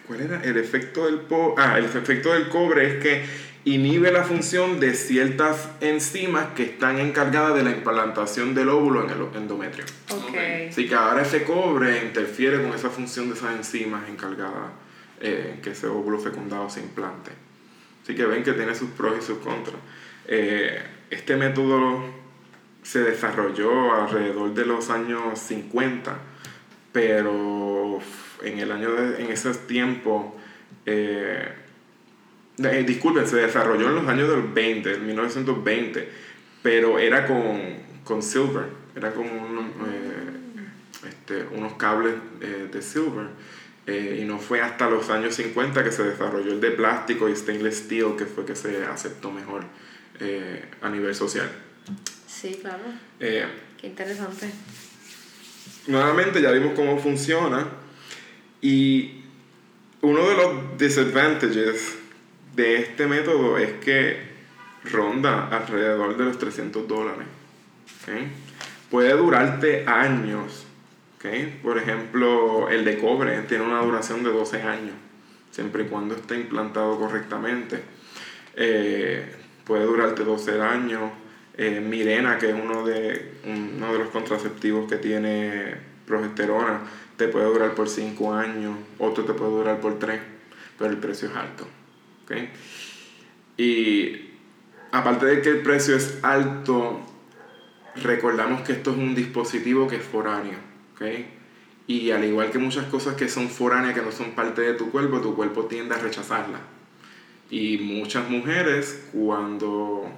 ¿Cuál 0.06 0.20
era? 0.20 0.42
El 0.42 0.58
efecto 0.58 1.06
del, 1.06 1.22
ah, 1.56 1.78
el 1.78 1.86
efecto 1.86 2.32
del 2.32 2.48
cobre 2.48 2.86
es 2.86 3.02
que 3.02 3.24
inhibe 3.64 4.10
la 4.10 4.24
función 4.24 4.80
de 4.80 4.94
ciertas 4.94 5.68
enzimas 5.80 6.48
que 6.56 6.64
están 6.64 6.98
encargadas 6.98 7.54
de 7.54 7.62
la 7.62 7.70
implantación 7.70 8.54
del 8.54 8.68
óvulo 8.68 9.04
en 9.04 9.10
el 9.10 9.36
endometrio. 9.36 9.84
Okay. 10.10 10.68
Así 10.68 10.88
que 10.88 10.94
ahora 10.94 11.22
ese 11.22 11.44
cobre 11.44 12.04
interfiere 12.04 12.60
con 12.60 12.72
esa 12.72 12.90
función 12.90 13.28
de 13.28 13.34
esas 13.34 13.54
enzimas 13.54 14.08
encargadas 14.08 14.72
eh, 15.20 15.60
que 15.62 15.70
ese 15.70 15.86
óvulo 15.86 16.18
fecundado 16.18 16.68
se 16.68 16.80
implante. 16.80 17.30
Así 18.02 18.16
que 18.16 18.24
ven 18.24 18.42
que 18.42 18.52
tiene 18.52 18.74
sus 18.74 18.90
pros 18.90 19.14
y 19.18 19.22
sus 19.22 19.38
contras. 19.38 19.76
Eh, 20.26 20.82
este 21.10 21.36
método 21.36 22.02
se 22.82 23.00
desarrolló 23.02 23.94
alrededor 23.94 24.52
de 24.54 24.66
los 24.66 24.90
años 24.90 25.38
50, 25.38 26.18
pero 26.90 28.00
en 28.42 28.58
el 28.58 28.72
año 28.72 28.92
de, 28.92 29.22
en 29.22 29.30
ese 29.30 29.54
tiempo 29.54 30.36
eh, 30.84 31.61
eh, 32.58 32.84
disculpen, 32.86 33.26
se 33.26 33.36
desarrolló 33.36 33.88
en 33.88 33.94
los 33.94 34.08
años 34.08 34.28
del 34.28 34.42
20, 34.42 34.98
1920, 34.98 36.08
pero 36.62 36.98
era 36.98 37.26
con, 37.26 37.60
con 38.04 38.22
silver, 38.22 38.66
era 38.94 39.12
con 39.12 39.26
eh, 39.26 41.08
este, 41.08 41.44
unos 41.56 41.74
cables 41.74 42.14
eh, 42.40 42.68
de 42.70 42.82
silver. 42.82 43.28
y 43.86 44.24
no 44.24 44.38
fue 44.38 44.60
hasta 44.60 44.88
los 44.88 45.10
años 45.10 45.34
50 45.34 45.82
que 45.82 45.90
se 45.90 46.04
desarrolló 46.04 46.52
el 46.52 46.60
de 46.60 46.70
plástico 46.70 47.28
y 47.28 47.34
stainless 47.34 47.78
steel, 47.78 48.16
que 48.16 48.26
fue 48.26 48.44
que 48.44 48.54
se 48.54 48.84
aceptó 48.84 49.32
mejor 49.32 49.64
a 50.80 50.88
nivel 50.88 51.14
social. 51.16 51.50
Sí, 52.28 52.58
claro. 52.60 52.84
Qué 53.18 53.86
interesante. 53.88 54.48
Nuevamente 55.88 56.40
ya 56.40 56.52
vimos 56.52 56.74
cómo 56.76 56.96
funciona 57.00 57.66
y 58.60 59.22
uno 60.00 60.28
de 60.28 60.36
los 60.36 60.78
disadvantages 60.78 61.96
de 62.54 62.76
este 62.76 63.06
método 63.06 63.58
es 63.58 63.72
que 63.84 64.32
ronda 64.84 65.48
alrededor 65.48 66.16
de 66.16 66.24
los 66.24 66.38
300 66.38 66.86
dólares. 66.86 67.26
Puede 68.90 69.12
durarte 69.16 69.84
años. 69.86 70.66
Por 71.62 71.78
ejemplo, 71.78 72.68
el 72.68 72.84
de 72.84 72.98
cobre 72.98 73.42
tiene 73.42 73.64
una 73.64 73.80
duración 73.80 74.24
de 74.24 74.30
12 74.30 74.62
años, 74.62 74.94
siempre 75.52 75.84
y 75.84 75.86
cuando 75.86 76.16
esté 76.16 76.34
implantado 76.34 76.98
correctamente. 76.98 77.80
Eh, 78.56 79.24
puede 79.64 79.84
durarte 79.84 80.24
12 80.24 80.60
años. 80.60 81.12
Eh, 81.56 81.80
Mirena, 81.80 82.38
que 82.38 82.48
es 82.48 82.54
uno 82.54 82.84
de, 82.84 83.34
uno 83.44 83.92
de 83.92 83.98
los 84.00 84.08
contraceptivos 84.08 84.90
que 84.90 84.96
tiene 84.96 85.76
progesterona, 86.06 86.80
te 87.16 87.28
puede 87.28 87.44
durar 87.44 87.74
por 87.74 87.88
5 87.88 88.34
años, 88.34 88.76
otro 88.98 89.24
te 89.24 89.34
puede 89.34 89.50
durar 89.52 89.80
por 89.80 89.98
3, 89.98 90.18
pero 90.78 90.90
el 90.90 90.96
precio 90.96 91.28
es 91.28 91.36
alto. 91.36 91.66
Y 93.56 94.30
aparte 94.90 95.26
de 95.26 95.42
que 95.42 95.50
el 95.50 95.62
precio 95.62 95.96
es 95.96 96.18
alto, 96.22 97.00
recordamos 97.96 98.62
que 98.62 98.72
esto 98.72 98.92
es 98.92 98.96
un 98.96 99.14
dispositivo 99.14 99.88
que 99.88 99.96
es 99.96 100.02
foráneo. 100.02 100.72
Y 101.86 102.10
al 102.10 102.24
igual 102.24 102.50
que 102.50 102.58
muchas 102.58 102.86
cosas 102.86 103.16
que 103.16 103.28
son 103.28 103.48
foráneas, 103.48 103.94
que 103.94 104.02
no 104.02 104.12
son 104.12 104.32
parte 104.32 104.62
de 104.62 104.74
tu 104.74 104.90
cuerpo, 104.90 105.20
tu 105.20 105.34
cuerpo 105.34 105.64
tiende 105.64 105.94
a 105.94 105.98
rechazarla. 105.98 106.60
Y 107.50 107.78
muchas 107.78 108.30
mujeres, 108.30 109.08
cuando 109.12 110.10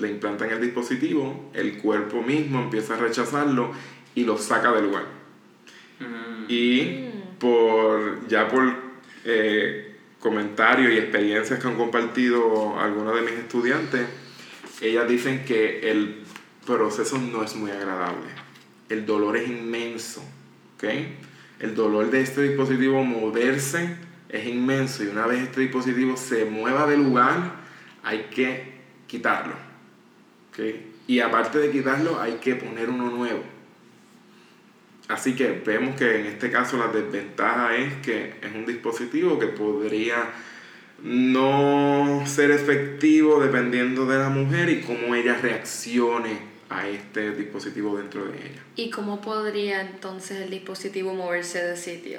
le 0.00 0.10
implantan 0.10 0.50
el 0.50 0.60
dispositivo, 0.60 1.50
el 1.52 1.78
cuerpo 1.78 2.22
mismo 2.22 2.60
empieza 2.60 2.94
a 2.94 2.96
rechazarlo 2.96 3.72
y 4.14 4.24
lo 4.24 4.38
saca 4.38 4.72
del 4.72 4.84
lugar. 4.86 5.04
Mm. 6.00 6.44
Y 6.48 7.10
por 7.38 8.26
ya 8.26 8.48
por 8.48 8.74
eh, 9.24 9.89
comentarios 10.20 10.92
y 10.92 10.98
experiencias 10.98 11.58
que 11.58 11.66
han 11.66 11.76
compartido 11.76 12.78
algunos 12.78 13.16
de 13.16 13.22
mis 13.22 13.32
estudiantes, 13.32 14.06
ellas 14.80 15.08
dicen 15.08 15.44
que 15.44 15.90
el 15.90 16.22
proceso 16.66 17.18
no 17.18 17.42
es 17.42 17.56
muy 17.56 17.70
agradable. 17.70 18.28
El 18.88 19.06
dolor 19.06 19.36
es 19.36 19.48
inmenso. 19.48 20.22
¿okay? 20.76 21.16
El 21.58 21.74
dolor 21.74 22.10
de 22.10 22.20
este 22.20 22.42
dispositivo 22.42 23.02
moverse 23.02 23.96
es 24.28 24.46
inmenso 24.46 25.02
y 25.02 25.08
una 25.08 25.26
vez 25.26 25.42
este 25.42 25.62
dispositivo 25.62 26.16
se 26.16 26.44
mueva 26.44 26.86
del 26.86 27.02
lugar, 27.02 27.56
hay 28.02 28.28
que 28.30 28.74
quitarlo. 29.06 29.54
¿okay? 30.50 30.92
Y 31.06 31.20
aparte 31.20 31.58
de 31.58 31.70
quitarlo, 31.70 32.20
hay 32.20 32.34
que 32.34 32.54
poner 32.54 32.88
uno 32.90 33.10
nuevo. 33.10 33.42
Así 35.10 35.34
que 35.34 35.60
vemos 35.66 35.96
que 35.96 36.20
en 36.20 36.26
este 36.26 36.50
caso 36.50 36.76
la 36.76 36.86
desventaja 36.86 37.76
es 37.76 37.94
que 37.94 38.34
es 38.40 38.54
un 38.54 38.64
dispositivo 38.64 39.40
que 39.40 39.48
podría 39.48 40.30
no 41.02 42.22
ser 42.26 42.52
efectivo 42.52 43.40
dependiendo 43.42 44.06
de 44.06 44.18
la 44.18 44.28
mujer 44.28 44.68
y 44.68 44.82
cómo 44.82 45.16
ella 45.16 45.36
reaccione 45.42 46.38
a 46.68 46.86
este 46.86 47.32
dispositivo 47.32 47.98
dentro 47.98 48.24
de 48.26 48.36
ella. 48.38 48.62
¿Y 48.76 48.90
cómo 48.90 49.20
podría 49.20 49.80
entonces 49.80 50.42
el 50.42 50.50
dispositivo 50.50 51.12
moverse 51.12 51.60
de 51.60 51.76
sitio? 51.76 52.18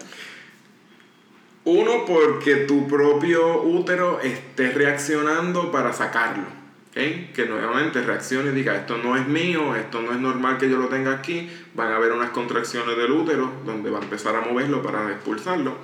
Uno, 1.64 2.06
porque 2.06 2.56
tu 2.68 2.88
propio 2.88 3.62
útero 3.64 4.20
esté 4.20 4.72
reaccionando 4.72 5.72
para 5.72 5.94
sacarlo 5.94 6.61
que 6.94 7.46
nuevamente 7.48 8.02
reaccione 8.02 8.52
y 8.52 8.54
diga, 8.54 8.76
esto 8.76 8.98
no 8.98 9.16
es 9.16 9.26
mío, 9.28 9.76
esto 9.76 10.02
no 10.02 10.12
es 10.12 10.20
normal 10.20 10.58
que 10.58 10.70
yo 10.70 10.78
lo 10.78 10.88
tenga 10.88 11.14
aquí, 11.14 11.50
van 11.74 11.92
a 11.92 11.96
haber 11.96 12.12
unas 12.12 12.32
contracciones 12.32 12.98
del 12.98 13.12
útero 13.12 13.52
donde 13.66 13.90
va 13.90 14.00
a 14.00 14.04
empezar 14.04 14.36
a 14.36 14.42
moverlo 14.42 14.82
para 14.82 15.10
expulsarlo. 15.12 15.78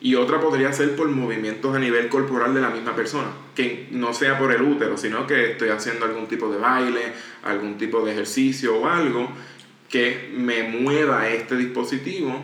Y 0.00 0.16
otra 0.16 0.40
podría 0.40 0.72
ser 0.72 0.96
por 0.96 1.08
movimientos 1.08 1.74
a 1.74 1.78
nivel 1.78 2.08
corporal 2.08 2.54
de 2.54 2.60
la 2.60 2.70
misma 2.70 2.94
persona, 2.94 3.28
que 3.54 3.88
no 3.92 4.12
sea 4.12 4.38
por 4.38 4.52
el 4.52 4.62
útero, 4.62 4.96
sino 4.96 5.26
que 5.26 5.52
estoy 5.52 5.68
haciendo 5.68 6.04
algún 6.04 6.26
tipo 6.26 6.50
de 6.50 6.58
baile, 6.58 7.12
algún 7.44 7.78
tipo 7.78 8.04
de 8.04 8.12
ejercicio 8.12 8.76
o 8.76 8.88
algo 8.88 9.30
que 9.88 10.32
me 10.34 10.64
mueva 10.64 11.28
este 11.28 11.56
dispositivo 11.56 12.42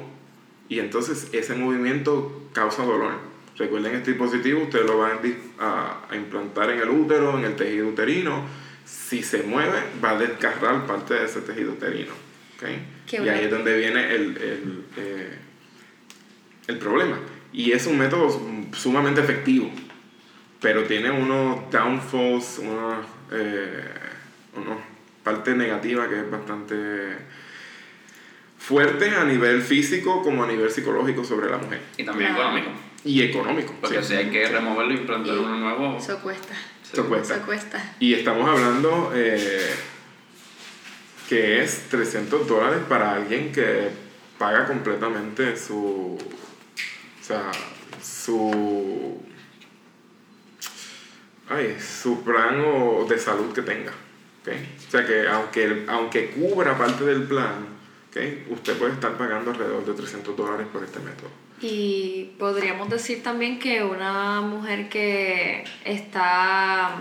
y 0.69 0.81
entonces 0.81 1.28
ese 1.32 1.55
movimiento 1.55 2.43
causa 2.53 2.85
dolor. 2.85 3.28
Recuerden 3.59 3.97
este 3.97 4.13
dispositivo, 4.13 4.63
ustedes 4.63 4.87
lo 4.87 4.99
van 4.99 5.19
a, 5.59 6.07
a 6.09 6.17
implantar 6.17 6.71
en 6.71 6.81
el 6.81 6.89
útero, 6.89 7.39
en 7.39 7.45
el 7.45 7.57
tejido 7.57 7.89
uterino. 7.89 8.47
Si 8.85 9.23
se 9.23 9.43
mueve, 9.43 9.83
va 10.03 10.11
a 10.11 10.19
desgarrar 10.19 10.87
parte 10.87 11.15
de 11.15 11.25
ese 11.25 11.41
tejido 11.41 11.73
uterino. 11.73 12.13
¿okay? 12.57 12.87
Y 13.11 13.29
ahí 13.29 13.45
es 13.45 13.51
donde 13.51 13.77
viene 13.77 14.15
el, 14.15 14.37
el, 14.37 14.85
eh, 14.97 15.39
el 16.69 16.79
problema. 16.79 17.19
Y 17.53 17.73
es 17.73 17.87
un 17.87 17.99
método 17.99 18.41
sumamente 18.73 19.21
efectivo, 19.21 19.71
pero 20.61 20.85
tiene 20.85 21.11
unos 21.11 21.71
downfalls, 21.71 22.59
unos, 22.59 23.07
eh, 23.33 23.85
unos 24.55 24.79
parte 25.25 25.55
negativa 25.55 26.09
que 26.09 26.21
es 26.21 26.31
bastante 26.31 26.77
fuerte 28.69 29.09
a 29.09 29.24
nivel 29.24 29.62
físico 29.62 30.23
como 30.23 30.45
a 30.45 30.47
nivel 30.47 30.70
psicológico 30.70 31.24
sobre 31.24 31.51
la 31.51 31.57
mujer. 31.57 31.81
Y 31.97 32.05
también 32.05 32.32
económico. 32.32 32.70
Y 33.03 33.23
económico. 33.23 33.74
Porque 33.81 34.03
si 34.03 34.15
hay 34.15 34.28
que 34.28 34.47
removerlo 34.47 34.93
y 34.93 34.97
implantar 34.99 35.39
uno 35.39 35.57
nuevo. 35.57 35.97
Eso 35.97 36.19
cuesta. 36.19 36.55
Eso 36.93 37.09
cuesta. 37.09 37.36
Eso 37.36 37.47
cuesta. 37.47 37.97
Y 37.99 38.12
estamos 38.12 38.47
hablando 38.47 39.11
eh, 39.15 39.74
que 41.31 41.62
es 41.62 41.89
300 41.89 42.47
dólares 42.47 42.81
para 42.86 43.15
alguien 43.15 43.53
que 43.53 43.89
paga 44.36 44.66
completamente 44.66 45.57
su. 45.57 46.19
O 46.19 47.24
sea, 47.24 47.51
su. 48.03 49.23
Ay, 51.49 51.78
su 51.81 52.23
plan 52.23 52.62
de 53.09 53.19
salud 53.19 53.51
que 53.55 53.62
tenga. 53.62 53.93
O 54.47 54.90
sea 54.90 55.07
que 55.07 55.27
aunque, 55.27 55.85
aunque 55.89 56.31
cubra 56.31 56.77
parte 56.77 57.05
del 57.05 57.23
plan, 57.23 57.78
¿okay? 58.11 58.47
usted 58.51 58.77
puede 58.79 58.93
estar 58.93 59.17
pagando 59.17 59.51
alrededor 59.51 59.85
de 59.85 59.93
300 59.95 60.37
dólares 60.37 60.67
por 60.73 60.85
este 60.85 61.01
método. 61.01 61.31
Y 61.61 62.33
podríamos 62.39 62.89
decir 62.89 63.23
también 63.23 63.59
que 63.59 63.83
una 63.83 64.41
mujer 64.41 64.89
que 64.89 65.65
está 65.85 66.95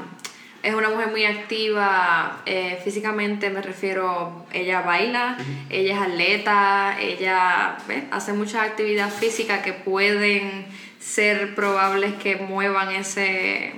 es 0.64 0.74
una 0.74 0.90
mujer 0.90 1.10
muy 1.10 1.24
activa 1.24 2.42
eh, 2.46 2.80
físicamente, 2.84 3.50
me 3.50 3.62
refiero, 3.62 4.46
ella 4.52 4.82
baila, 4.82 5.38
ella 5.70 5.96
es 5.96 6.02
atleta, 6.02 6.98
ella 7.00 7.78
hace 8.12 8.34
muchas 8.34 8.68
actividades 8.68 9.14
físicas 9.14 9.64
que 9.64 9.74
pueden 9.74 10.66
ser 11.00 11.56
probables 11.56 12.16
que 12.16 12.36
muevan 12.38 12.90
ese 12.90 13.76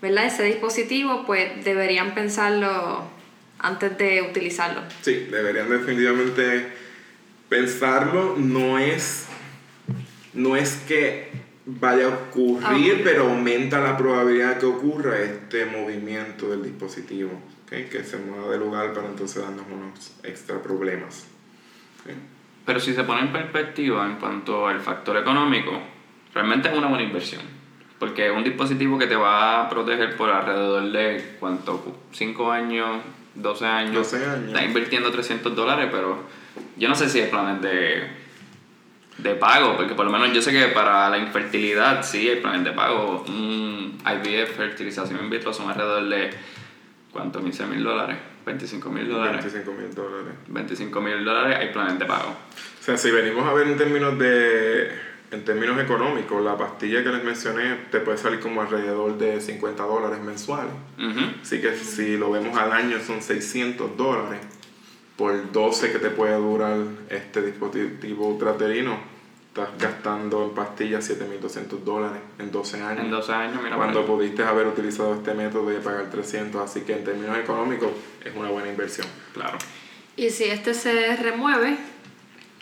¿verdad? 0.00 0.26
ese 0.26 0.42
dispositivo, 0.42 1.24
pues 1.24 1.64
deberían 1.64 2.14
pensarlo 2.14 3.04
antes 3.62 3.96
de 3.96 4.22
utilizarlo. 4.22 4.82
Sí, 5.00 5.28
deberían 5.30 5.70
definitivamente 5.70 6.68
pensarlo. 7.48 8.36
No 8.36 8.78
es, 8.78 9.26
no 10.34 10.56
es 10.56 10.82
que 10.88 11.30
vaya 11.64 12.06
a 12.06 12.08
ocurrir, 12.08 12.96
ah. 12.98 13.02
pero 13.04 13.30
aumenta 13.30 13.80
la 13.80 13.96
probabilidad 13.96 14.58
que 14.58 14.66
ocurra 14.66 15.18
este 15.20 15.64
movimiento 15.66 16.50
del 16.50 16.62
dispositivo, 16.62 17.30
¿okay? 17.64 17.84
que 17.84 18.04
se 18.04 18.18
mueva 18.18 18.50
de 18.50 18.58
lugar 18.58 18.92
para 18.92 19.08
entonces 19.08 19.42
darnos 19.42 19.66
unos 19.72 20.12
extra 20.22 20.60
problemas. 20.60 21.28
Pero 22.66 22.80
si 22.80 22.94
se 22.94 23.04
pone 23.04 23.22
en 23.22 23.32
perspectiva 23.32 24.04
en 24.06 24.16
cuanto 24.16 24.66
al 24.66 24.80
factor 24.80 25.16
económico, 25.16 25.80
realmente 26.34 26.68
es 26.68 26.76
una 26.76 26.88
buena 26.88 27.04
inversión 27.04 27.62
porque 28.02 28.26
es 28.26 28.32
un 28.36 28.42
dispositivo 28.42 28.98
que 28.98 29.06
te 29.06 29.14
va 29.14 29.62
a 29.62 29.68
proteger 29.68 30.16
por 30.16 30.28
alrededor 30.28 30.90
de, 30.90 31.36
¿cuánto? 31.38 32.00
¿5 32.12 32.50
años? 32.50 33.00
12 33.34 33.66
años. 33.66 33.94
12 34.12 34.24
años. 34.24 34.48
Estás 34.48 34.64
invirtiendo 34.64 35.10
300 35.10 35.54
dólares, 35.54 35.88
pero 35.90 36.24
yo 36.76 36.88
no 36.88 36.94
sé 36.94 37.08
si 37.08 37.20
hay 37.20 37.30
planes 37.30 37.62
de, 37.62 38.06
de 39.18 39.34
pago, 39.34 39.76
porque 39.76 39.94
por 39.94 40.04
lo 40.04 40.12
menos 40.12 40.32
yo 40.32 40.42
sé 40.42 40.52
que 40.52 40.66
para 40.68 41.08
la 41.10 41.18
infertilidad 41.18 42.02
sí 42.02 42.28
hay 42.28 42.40
planes 42.40 42.64
de 42.64 42.72
pago. 42.72 43.24
Un 43.28 43.98
IVF, 44.04 44.56
fertilización 44.56 45.20
in 45.24 45.30
vitro, 45.30 45.52
son 45.52 45.70
alrededor 45.70 46.08
de, 46.08 46.30
¿cuánto? 47.12 47.42
15 47.42 47.66
mil 47.66 47.82
dólares. 47.82 48.16
25 48.44 48.90
mil 48.90 49.08
dólares. 49.08 49.44
25 49.44 49.72
mil 49.72 49.94
dólares. 49.94 50.34
25 50.48 51.00
mil 51.00 51.24
dólares 51.24 51.56
hay 51.58 51.68
planes 51.72 51.98
de 51.98 52.04
pago. 52.04 52.30
O 52.30 52.82
sea, 52.82 52.96
si 52.96 53.10
venimos 53.10 53.46
a 53.46 53.52
ver 53.52 53.68
en 53.68 53.76
términos 53.76 54.18
de 54.18 55.11
en 55.32 55.44
términos 55.44 55.80
económicos, 55.80 56.44
la 56.44 56.56
pastilla 56.58 57.02
que 57.02 57.08
les 57.08 57.24
mencioné 57.24 57.86
te 57.90 58.00
puede 58.00 58.18
salir 58.18 58.38
como 58.38 58.60
alrededor 58.60 59.16
de 59.16 59.40
50 59.40 59.82
dólares 59.82 60.20
mensuales. 60.20 60.72
Así 61.40 61.60
que 61.60 61.74
si 61.74 62.18
lo 62.18 62.30
vemos 62.30 62.56
al 62.58 62.70
año 62.70 62.98
son 63.00 63.22
600 63.22 63.96
dólares 63.96 64.40
por 65.16 65.50
12 65.50 65.90
que 65.90 65.98
te 65.98 66.10
puede 66.10 66.34
durar 66.36 66.76
este 67.08 67.42
dispositivo 67.42 68.28
ultraterino. 68.28 69.10
Estás 69.48 69.68
gastando 69.78 70.44
en 70.44 70.50
pastillas 70.50 71.10
7.200 71.10 71.78
dólares 71.84 72.20
en 72.38 72.50
12 72.50 72.82
años. 72.82 73.04
En 73.04 73.10
12 73.10 73.32
años, 73.32 73.62
mira. 73.62 73.76
Cuando 73.76 74.06
pudiste 74.06 74.42
haber 74.42 74.66
utilizado 74.66 75.14
este 75.14 75.34
método 75.34 75.70
y 75.72 75.76
pagar 75.76 76.10
300. 76.10 76.62
Así 76.62 76.80
que 76.82 76.94
en 76.94 77.04
términos 77.04 77.36
económicos 77.36 77.90
es 78.24 78.34
una 78.34 78.48
buena 78.48 78.70
inversión. 78.70 79.06
Claro. 79.34 79.58
Y 80.16 80.30
si 80.30 80.44
este 80.44 80.72
se 80.72 81.16
remueve, 81.16 81.76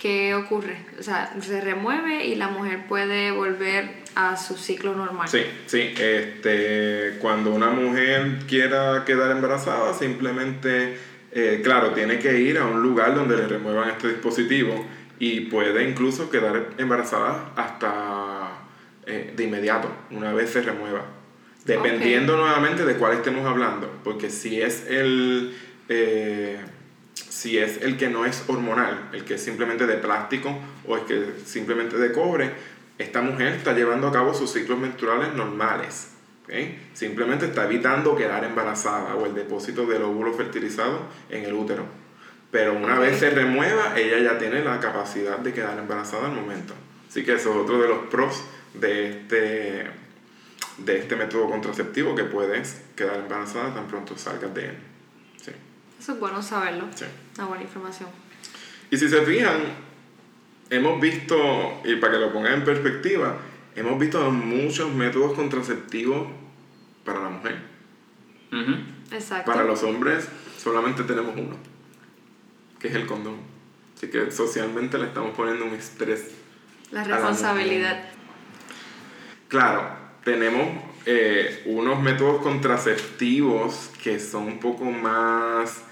¿qué 0.01 0.35
ocurre? 0.35 0.79
O 0.99 1.03
sea, 1.03 1.33
se 1.41 1.61
remueve 1.61 2.25
y 2.27 2.35
la 2.35 2.49
mujer 2.49 2.87
puede 2.89 3.31
volver 3.31 4.01
a 4.15 4.37
su 4.37 4.57
ciclo 4.57 4.95
normal. 4.95 5.29
Sí, 5.29 5.43
sí. 5.67 5.95
Este, 5.99 7.19
cuando 7.21 7.53
una 7.53 7.71
mujer 7.71 8.39
quiera 8.49 9.05
quedar 9.05 9.31
embarazada, 9.31 9.93
simplemente, 9.95 10.97
eh, 11.33 11.61
claro, 11.63 11.93
tiene 11.93 12.19
que 12.19 12.41
ir 12.41 12.59
a 12.59 12.65
un 12.65 12.83
lugar 12.83 13.15
donde 13.15 13.37
le 13.37 13.47
remuevan 13.47 13.91
este 13.91 14.09
dispositivo 14.09 14.87
y 15.19 15.43
puede 15.43 15.85
incluso 15.85 16.31
quedar 16.31 16.71
embarazada 16.79 17.53
hasta 17.55 18.53
eh, 19.07 19.35
de 19.37 19.45
inmediato, 19.45 19.91
una 20.11 20.33
vez 20.33 20.51
se 20.51 20.63
remueva. 20.63 21.05
Dependiendo 21.67 22.39
nuevamente 22.39 22.87
de 22.87 22.95
cuál 22.95 23.13
estemos 23.13 23.47
hablando, 23.47 24.01
porque 24.03 24.31
si 24.31 24.63
es 24.63 24.87
el... 24.89 25.55
Eh, 25.91 26.59
si 27.31 27.59
es 27.59 27.81
el 27.81 27.97
que 27.97 28.11
no 28.11 28.27
es 28.27 28.45
hormonal, 28.49 29.09
el 29.13 29.25
que 29.25 29.35
es 29.35 29.43
simplemente 29.43 29.87
de 29.87 29.97
plástico 29.97 30.55
o 30.87 30.97
el 30.97 31.05
que 31.05 31.15
es 31.15 31.49
simplemente 31.49 31.97
de 31.97 32.13
cobre, 32.13 32.51
esta 32.99 33.23
mujer 33.23 33.55
está 33.55 33.73
llevando 33.73 34.09
a 34.09 34.13
cabo 34.13 34.35
sus 34.35 34.53
ciclos 34.53 34.79
menstruales 34.79 35.33
normales. 35.33 36.09
Simplemente 36.93 37.47
está 37.47 37.65
evitando 37.65 38.17
quedar 38.17 38.43
embarazada 38.43 39.15
o 39.15 39.25
el 39.25 39.35
depósito 39.35 39.87
del 39.87 40.03
óvulo 40.03 40.35
fertilizado 40.35 41.03
en 41.29 41.45
el 41.45 41.53
útero. 41.53 41.85
Pero 42.51 42.75
una 42.75 42.99
vez 42.99 43.21
se 43.21 43.31
remueva, 43.31 43.97
ella 43.97 44.19
ya 44.19 44.37
tiene 44.37 44.65
la 44.65 44.81
capacidad 44.81 45.39
de 45.39 45.53
quedar 45.53 45.79
embarazada 45.79 46.27
al 46.27 46.33
momento. 46.33 46.75
Así 47.09 47.25
que 47.25 47.35
eso 47.35 47.51
es 47.51 47.57
otro 47.57 47.81
de 47.81 47.89
los 47.89 48.09
pros 48.09 48.43
de 48.75 49.11
este, 49.11 49.87
de 50.79 50.99
este 50.99 51.15
método 51.15 51.49
contraceptivo 51.49 52.17
que 52.17 52.25
puedes 52.25 52.83
quedar 52.97 53.21
embarazada 53.21 53.73
tan 53.73 53.87
pronto 53.87 54.19
salgas 54.19 54.53
de 54.53 54.67
él. 54.67 54.90
Eso 56.01 56.13
es 56.13 56.19
bueno 56.19 56.43
saberlo. 56.43 56.87
Sí. 56.95 57.05
Una 57.37 57.47
buena 57.47 57.63
información. 57.63 58.09
Y 58.91 58.97
si 58.97 59.07
se 59.07 59.21
fijan, 59.21 59.61
hemos 60.71 60.99
visto, 60.99 61.37
y 61.85 61.97
para 61.97 62.15
que 62.15 62.19
lo 62.21 62.33
pongan 62.33 62.55
en 62.55 62.65
perspectiva, 62.65 63.37
hemos 63.77 64.01
visto 64.01 64.31
muchos 64.31 64.91
métodos 64.95 65.35
contraceptivos 65.35 66.27
para 67.05 67.21
la 67.21 67.29
mujer. 67.29 67.59
Exacto. 69.13 69.53
Para 69.53 69.65
los 69.65 69.83
hombres 69.83 70.27
solamente 70.57 71.05
tenemos 71.05 71.35
uno, 71.37 71.57
que 72.79 72.89
es 72.89 72.95
el 72.95 73.05
condón. 73.05 73.37
Así 73.95 74.09
que 74.09 74.31
socialmente 74.31 74.97
le 74.97 75.05
estamos 75.05 75.37
poniendo 75.37 75.67
un 75.67 75.75
estrés. 75.75 76.31
La 76.93 77.05
responsabilidad. 77.05 78.09
claro, 79.49 79.87
tenemos 80.25 80.83
eh, 81.05 81.63
unos 81.67 82.03
métodos 82.03 82.43
contraceptivos 82.43 83.91
que 84.03 84.19
son 84.19 84.45
un 84.45 84.61
poco 84.61 84.85
más 84.85 85.83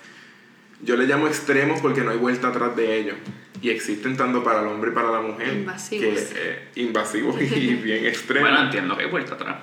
yo 0.82 0.96
le 0.96 1.06
llamo 1.06 1.26
extremos 1.26 1.80
porque 1.80 2.02
no 2.02 2.10
hay 2.10 2.18
vuelta 2.18 2.48
atrás 2.48 2.76
de 2.76 2.98
ellos. 2.98 3.16
Y 3.60 3.70
existen 3.70 4.16
tanto 4.16 4.44
para 4.44 4.60
el 4.60 4.68
hombre 4.68 4.92
y 4.92 4.94
para 4.94 5.10
la 5.10 5.20
mujer. 5.20 5.48
Invasivos. 5.48 6.20
Que, 6.20 6.30
eh, 6.36 6.68
invasivos 6.76 7.40
y 7.40 7.74
bien 7.82 8.06
extremos. 8.06 8.48
Bueno, 8.48 8.64
entiendo 8.64 8.96
que 8.96 9.04
hay 9.04 9.10
vuelta 9.10 9.34
atrás. 9.34 9.56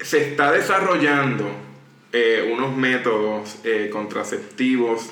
Se 0.00 0.30
está 0.30 0.50
desarrollando 0.50 1.48
eh, 2.12 2.50
unos 2.52 2.76
métodos 2.76 3.60
eh, 3.64 3.88
contraceptivos 3.92 5.10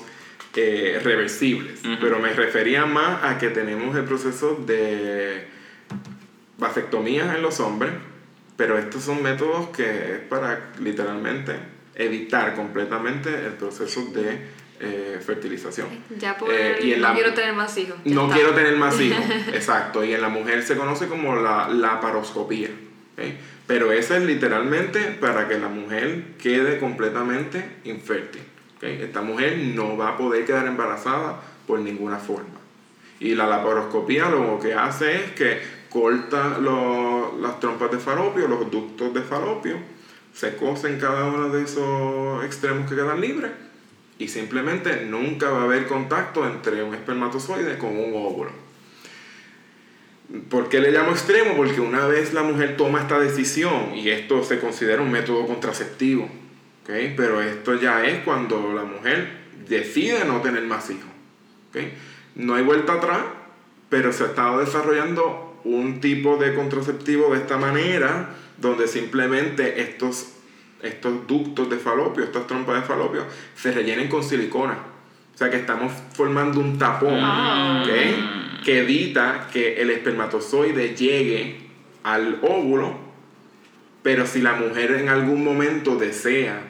reversibles. 0.53 1.79
Pero 2.01 2.19
me 2.19 2.33
refería 2.33 2.85
más 2.85 3.23
a 3.23 3.37
que 3.37 3.47
tenemos 3.47 3.95
el 3.95 4.03
proceso 4.03 4.55
de 4.55 5.47
vasectomías 6.57 7.33
en 7.33 7.41
los 7.41 7.61
hombres. 7.61 7.93
Pero 8.57 8.77
estos 8.77 9.03
son 9.03 9.23
métodos 9.23 9.69
que 9.69 10.15
es 10.15 10.19
para 10.27 10.71
literalmente 10.81 11.53
evitar 11.99 12.55
completamente 12.55 13.29
el 13.29 13.53
proceso 13.53 14.05
de 14.05 14.39
eh, 14.79 15.19
fertilización. 15.23 15.87
Ya 16.17 16.37
por 16.37 16.49
eh, 16.51 16.97
no 16.97 17.13
quiero 17.13 17.33
tener 17.33 17.53
más 17.53 17.77
hijos. 17.77 17.97
no 18.05 18.29
quiero 18.29 18.53
tener 18.55 18.77
más 18.77 18.99
hijos, 19.01 19.23
exacto. 19.53 20.03
Y 20.03 20.13
en 20.13 20.21
la 20.21 20.29
mujer 20.29 20.63
se 20.63 20.77
conoce 20.77 21.07
como 21.07 21.35
la 21.35 21.67
laparoscopía. 21.67 22.69
Pero 23.67 23.91
eso 23.91 24.15
es 24.15 24.23
literalmente 24.23 25.01
para 25.19 25.49
que 25.49 25.59
la 25.59 25.67
mujer 25.67 26.35
quede 26.41 26.79
completamente 26.79 27.63
infértil. 27.83 28.41
Esta 28.81 29.21
mujer 29.21 29.57
no 29.57 29.97
va 29.97 30.09
a 30.11 30.17
poder 30.17 30.45
quedar 30.45 30.65
embarazada 30.65 31.41
por 31.67 31.79
ninguna 31.79 32.17
forma. 32.17 32.59
Y 33.19 33.35
la 33.35 33.45
laparoscopía 33.45 34.29
lo 34.29 34.57
que 34.57 34.73
hace 34.73 35.17
es 35.17 35.31
que 35.31 35.59
corta 35.89 36.57
las 37.41 37.59
trompas 37.59 37.91
de 37.91 37.97
falopio, 37.97 38.47
los 38.47 38.71
ductos 38.71 39.13
de 39.13 39.21
falopio, 39.21 39.75
se 40.39 40.55
cosen 40.55 40.97
cada 41.01 41.25
uno 41.25 41.49
de 41.49 41.63
esos 41.63 42.45
extremos 42.45 42.89
que 42.89 42.95
quedan 42.95 43.19
libres 43.19 43.51
y 44.17 44.29
simplemente 44.29 45.05
nunca 45.05 45.49
va 45.49 45.61
a 45.61 45.63
haber 45.65 45.85
contacto 45.85 46.47
entre 46.47 46.81
un 46.81 46.95
espermatozoide 46.95 47.77
con 47.77 47.89
un 47.89 48.13
óvulo. 48.15 48.51
¿Por 50.49 50.69
qué 50.69 50.79
le 50.79 50.91
llamo 50.91 51.11
extremo? 51.11 51.57
Porque 51.57 51.81
una 51.81 52.05
vez 52.05 52.33
la 52.33 52.43
mujer 52.43 52.77
toma 52.77 53.01
esta 53.01 53.19
decisión, 53.19 53.95
y 53.95 54.11
esto 54.11 54.41
se 54.41 54.59
considera 54.59 55.01
un 55.01 55.11
método 55.11 55.45
contraceptivo, 55.45 56.29
¿okay? 56.83 57.13
pero 57.17 57.41
esto 57.41 57.75
ya 57.75 58.05
es 58.05 58.23
cuando 58.23 58.73
la 58.73 58.83
mujer 58.83 59.39
decide 59.67 60.23
no 60.23 60.39
tener 60.39 60.63
más 60.63 60.89
hijos. 60.89 61.11
¿okay? 61.69 61.95
No 62.35 62.55
hay 62.55 62.63
vuelta 62.63 62.93
atrás, 62.93 63.23
pero 63.89 64.13
se 64.13 64.23
ha 64.23 64.27
estado 64.27 64.59
desarrollando 64.59 65.59
un 65.65 65.99
tipo 65.99 66.37
de 66.37 66.55
contraceptivo 66.55 67.33
de 67.33 67.39
esta 67.39 67.57
manera, 67.57 68.35
donde 68.59 68.87
simplemente 68.87 69.81
estos, 69.81 70.33
estos 70.81 71.27
ductos 71.27 71.69
de 71.69 71.77
falopio, 71.77 72.23
estas 72.23 72.47
trompas 72.47 72.81
de 72.81 72.87
falopio, 72.87 73.25
se 73.55 73.71
rellenen 73.71 74.07
con 74.07 74.23
silicona. 74.23 74.77
O 75.33 75.37
sea 75.37 75.49
que 75.49 75.57
estamos 75.57 75.91
formando 76.13 76.59
un 76.59 76.77
tapón 76.77 77.19
ah. 77.21 77.83
que 78.63 78.79
evita 78.79 79.47
que 79.51 79.81
el 79.81 79.89
espermatozoide 79.89 80.95
llegue 80.95 81.69
al 82.03 82.39
óvulo, 82.41 82.97
pero 84.03 84.25
si 84.25 84.41
la 84.41 84.53
mujer 84.53 84.91
en 84.91 85.09
algún 85.09 85.43
momento 85.43 85.95
desea 85.95 86.61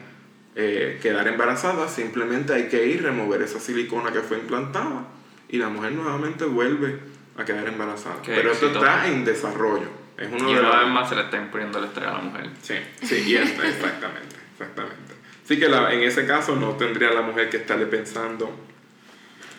eh, 0.55 0.99
quedar 1.01 1.27
embarazada, 1.27 1.87
simplemente 1.87 2.53
hay 2.53 2.67
que 2.67 2.85
ir, 2.85 3.03
remover 3.03 3.41
esa 3.41 3.59
silicona 3.59 4.11
que 4.11 4.19
fue 4.19 4.37
implantada 4.37 5.05
y 5.47 5.57
la 5.57 5.69
mujer 5.69 5.93
nuevamente 5.93 6.45
vuelve 6.45 6.99
a 7.37 7.45
quedar 7.45 7.67
embarazada. 7.67 8.17
Pero 8.25 8.51
esto 8.51 8.67
está 8.67 9.07
en 9.07 9.25
desarrollo. 9.25 9.98
Es 10.19 10.29
uno 10.31 10.51
y 10.51 10.53
de 10.53 10.59
una 10.59 10.79
vez 10.81 10.89
más 10.89 11.07
se 11.07 11.15
le 11.15 11.21
está 11.21 11.37
imponiendo 11.37 11.79
el 11.79 11.85
estrés 11.85 12.07
a 12.07 12.13
la 12.13 12.19
mujer. 12.19 12.49
Sí, 12.61 12.75
sí, 13.03 13.23
y 13.25 13.35
exactamente, 13.35 14.35
exactamente. 14.51 15.13
Así 15.45 15.57
que 15.57 15.69
la, 15.69 15.93
en 15.93 16.03
ese 16.03 16.27
caso 16.27 16.55
no 16.55 16.75
tendría 16.75 17.11
la 17.11 17.21
mujer 17.21 17.49
que 17.49 17.57
estarle 17.57 17.85
pensando 17.85 18.51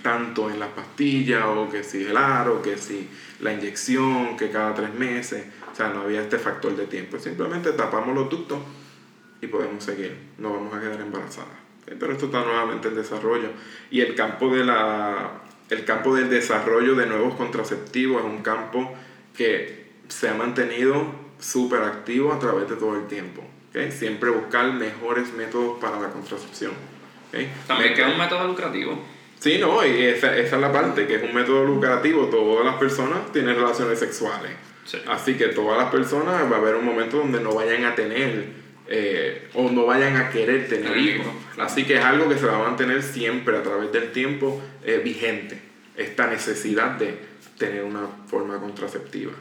tanto 0.03 0.51
en 0.51 0.61
las 0.61 0.69
pastillas 0.69 1.45
o 1.47 1.69
que 1.71 1.83
si 1.83 2.05
el 2.05 2.17
aro, 2.17 2.63
que 2.63 2.77
si 2.77 3.09
la 3.41 3.53
inyección, 3.53 4.37
que 4.37 4.51
cada 4.51 4.75
tres 4.75 4.93
meses. 4.95 5.47
O 5.73 5.75
sea, 5.75 5.89
no 5.89 6.03
había 6.03 6.21
este 6.21 6.39
factor 6.39 6.77
de 6.77 6.87
tiempo. 6.87 7.19
Simplemente 7.19 7.73
tapamos 7.73 8.15
los 8.15 8.29
ductos 8.29 8.59
y 9.41 9.47
podemos 9.47 9.83
seguir. 9.83 10.17
No 10.39 10.53
vamos 10.53 10.75
a 10.75 10.81
quedar 10.81 11.01
embarazadas. 11.01 11.49
Pero 11.87 12.13
esto 12.13 12.27
está 12.27 12.45
nuevamente 12.45 12.89
en 12.89 12.95
desarrollo. 12.95 13.49
Y 13.91 14.01
el 14.01 14.15
campo 14.15 14.55
de 14.55 14.65
la 14.65 15.31
el 15.71 15.85
campo 15.85 16.15
del 16.15 16.29
desarrollo 16.29 16.97
de 16.97 17.07
nuevos 17.07 17.37
contraceptivos 17.37 18.25
es 18.25 18.29
un 18.29 18.43
campo 18.43 18.93
que 19.37 19.80
se 20.11 20.29
ha 20.29 20.35
mantenido 20.35 21.07
súper 21.39 21.83
activo 21.83 22.33
a 22.33 22.39
través 22.39 22.69
de 22.69 22.77
todo 22.77 22.97
el 22.97 23.07
tiempo. 23.07 23.43
¿okay? 23.71 23.91
Siempre 23.91 24.31
buscar 24.31 24.73
mejores 24.73 25.33
métodos 25.33 25.79
para 25.81 25.99
la 25.99 26.11
contracepción. 26.11 26.73
¿okay? 27.29 27.51
También 27.67 27.95
que 27.95 28.03
es 28.03 28.09
un 28.09 28.19
método 28.19 28.47
lucrativo. 28.47 28.99
Sí, 29.39 29.57
no, 29.59 29.85
y 29.87 30.03
esa, 30.03 30.37
esa, 30.37 30.57
es 30.57 30.61
la 30.61 30.71
parte, 30.71 31.07
que 31.07 31.15
es 31.15 31.23
un 31.23 31.35
método 31.35 31.65
lucrativo. 31.65 32.27
Todas 32.27 32.65
las 32.65 32.75
personas 32.75 33.33
tienen 33.33 33.55
relaciones 33.55 33.99
sexuales. 33.99 34.51
Así 35.07 35.35
que 35.35 35.47
todas 35.47 35.79
las 35.79 35.91
personas 35.91 36.51
va 36.51 36.57
a 36.57 36.59
haber 36.59 36.75
un 36.75 36.85
momento 36.85 37.19
donde 37.19 37.41
no 37.41 37.55
vayan 37.55 37.85
a 37.85 37.95
tener 37.95 38.61
eh, 38.93 39.49
o 39.55 39.71
no 39.71 39.87
vayan 39.87 40.17
a 40.17 40.31
querer 40.31 40.69
tener 40.69 40.97
hijos. 40.97 41.29
Así 41.59 41.85
que 41.85 41.95
es 41.95 42.05
algo 42.05 42.29
que 42.29 42.37
se 42.37 42.47
va 42.47 42.57
a 42.57 42.69
mantener 42.69 43.03
siempre 43.03 43.57
a 43.57 43.63
través 43.63 43.93
del 43.93 44.11
tiempo 44.11 44.61
eh, 44.85 45.01
vigente, 45.03 45.61
esta 45.97 46.27
necesidad 46.27 46.99
de 46.99 47.15
tener 47.57 47.85
una 47.85 48.09
forma 48.27 48.59
contraceptiva. 48.59 49.33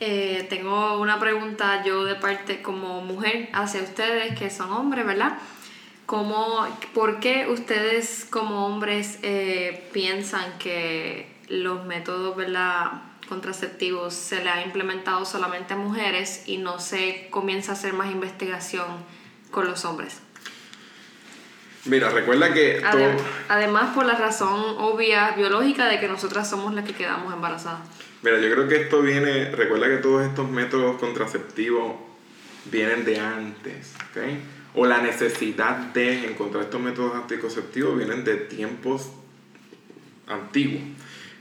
Eh, 0.00 0.46
tengo 0.50 1.00
una 1.00 1.18
pregunta 1.20 1.82
yo 1.84 2.04
de 2.04 2.16
parte 2.16 2.62
como 2.62 3.00
mujer 3.00 3.48
hacia 3.52 3.82
ustedes 3.82 4.38
que 4.38 4.50
son 4.50 4.72
hombres, 4.72 5.06
¿verdad? 5.06 5.38
¿Cómo, 6.06 6.66
¿Por 6.92 7.20
qué 7.20 7.46
ustedes 7.48 8.26
como 8.28 8.66
hombres 8.66 9.18
piensan 9.92 10.58
que 10.58 11.34
los 11.48 11.84
métodos, 11.86 12.36
¿verdad? 12.36 12.92
contraceptivos 13.28 14.14
se 14.14 14.42
le 14.42 14.50
ha 14.50 14.62
implementado 14.62 15.24
solamente 15.24 15.74
a 15.74 15.76
mujeres 15.76 16.44
y 16.46 16.58
no 16.58 16.78
se 16.78 17.28
comienza 17.30 17.72
a 17.72 17.74
hacer 17.74 17.92
más 17.92 18.10
investigación 18.10 18.86
con 19.50 19.66
los 19.66 19.84
hombres. 19.84 20.20
Mira, 21.86 22.08
recuerda 22.10 22.52
que... 22.52 22.82
además 23.48 23.94
por 23.94 24.06
la 24.06 24.14
razón 24.14 24.76
obvia 24.78 25.32
biológica 25.32 25.86
de 25.86 26.00
que 26.00 26.08
nosotras 26.08 26.48
somos 26.48 26.72
las 26.74 26.84
que 26.84 26.94
quedamos 26.94 27.32
embarazadas. 27.32 27.80
Mira, 28.24 28.40
yo 28.40 28.50
creo 28.50 28.66
que 28.66 28.76
esto 28.76 29.02
viene, 29.02 29.50
recuerda 29.50 29.86
que 29.86 29.98
todos 29.98 30.26
estos 30.26 30.48
métodos 30.48 30.96
contraceptivos 30.98 31.96
vienen 32.72 33.04
de 33.04 33.20
antes, 33.20 33.92
¿ok? 34.10 34.22
O 34.76 34.86
la 34.86 35.02
necesidad 35.02 35.76
de 35.92 36.24
encontrar 36.24 36.64
estos 36.64 36.80
métodos 36.80 37.14
anticonceptivos 37.16 37.98
vienen 37.98 38.24
de 38.24 38.36
tiempos 38.36 39.12
antiguos. 40.26 40.80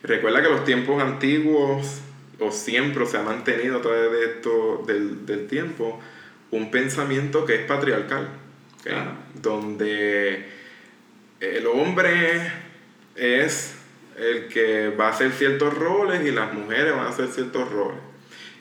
Recuerda 0.04 0.42
que 0.42 0.50
los 0.50 0.66
tiempos 0.66 1.02
antiguos, 1.02 2.02
o 2.42 2.52
siempre 2.52 3.06
se 3.06 3.18
ha 3.18 3.24
mantenido 3.24 3.78
a 3.78 3.82
través 3.82 4.12
de 4.12 4.26
esto, 4.26 4.84
del, 4.86 5.48
tiempo, 5.48 6.02
un 6.52 6.70
pensamiento 6.70 7.46
que 7.46 7.56
es 7.56 7.62
patriarcal, 7.62 8.28
donde 9.42 10.50
el 11.40 11.66
hombre 11.66 12.52
es 13.16 13.76
el 14.18 14.48
que 14.48 14.90
va 14.90 15.08
a 15.08 15.12
hacer 15.12 15.32
ciertos 15.32 15.74
roles 15.74 16.26
y 16.26 16.32
las 16.32 16.54
mujeres 16.54 16.96
van 16.96 17.08
a 17.08 17.10
hacer 17.10 17.28
ciertos 17.28 17.72
roles. 17.72 18.00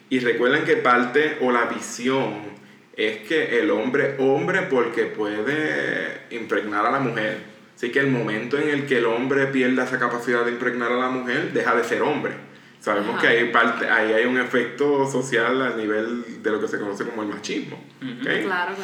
Y 0.09 0.19
recuerden 0.19 0.63
que 0.63 0.77
parte 0.77 1.37
o 1.41 1.51
la 1.51 1.65
visión 1.65 2.53
es 2.95 3.27
que 3.27 3.59
el 3.59 3.71
hombre, 3.71 4.15
hombre 4.19 4.63
porque 4.63 5.05
puede 5.05 6.27
impregnar 6.29 6.85
a 6.85 6.91
la 6.91 6.99
mujer, 6.99 7.53
Así 7.75 7.91
que 7.91 7.99
el 7.99 8.11
momento 8.11 8.57
en 8.57 8.69
el 8.69 8.85
que 8.85 8.99
el 8.99 9.05
hombre 9.05 9.47
pierda 9.47 9.83
esa 9.83 9.99
capacidad 9.99 10.45
de 10.45 10.51
impregnar 10.51 10.91
a 10.91 10.95
la 10.95 11.09
mujer, 11.09 11.51
deja 11.51 11.75
de 11.75 11.83
ser 11.83 12.01
hombre. 12.01 12.33
Sabemos 12.79 13.19
que 13.19 13.27
hay 13.27 13.49
parte, 13.51 13.89
ahí 13.89 14.13
hay 14.13 14.25
un 14.25 14.37
efecto 14.37 15.09
social 15.11 15.61
a 15.61 15.75
nivel 15.75 16.43
de 16.43 16.51
lo 16.51 16.61
que 16.61 16.67
se 16.67 16.79
conoce 16.79 17.03
como 17.05 17.23
el 17.23 17.29
machismo. 17.29 17.81
Claro, 18.21 18.43
claro. 18.43 18.75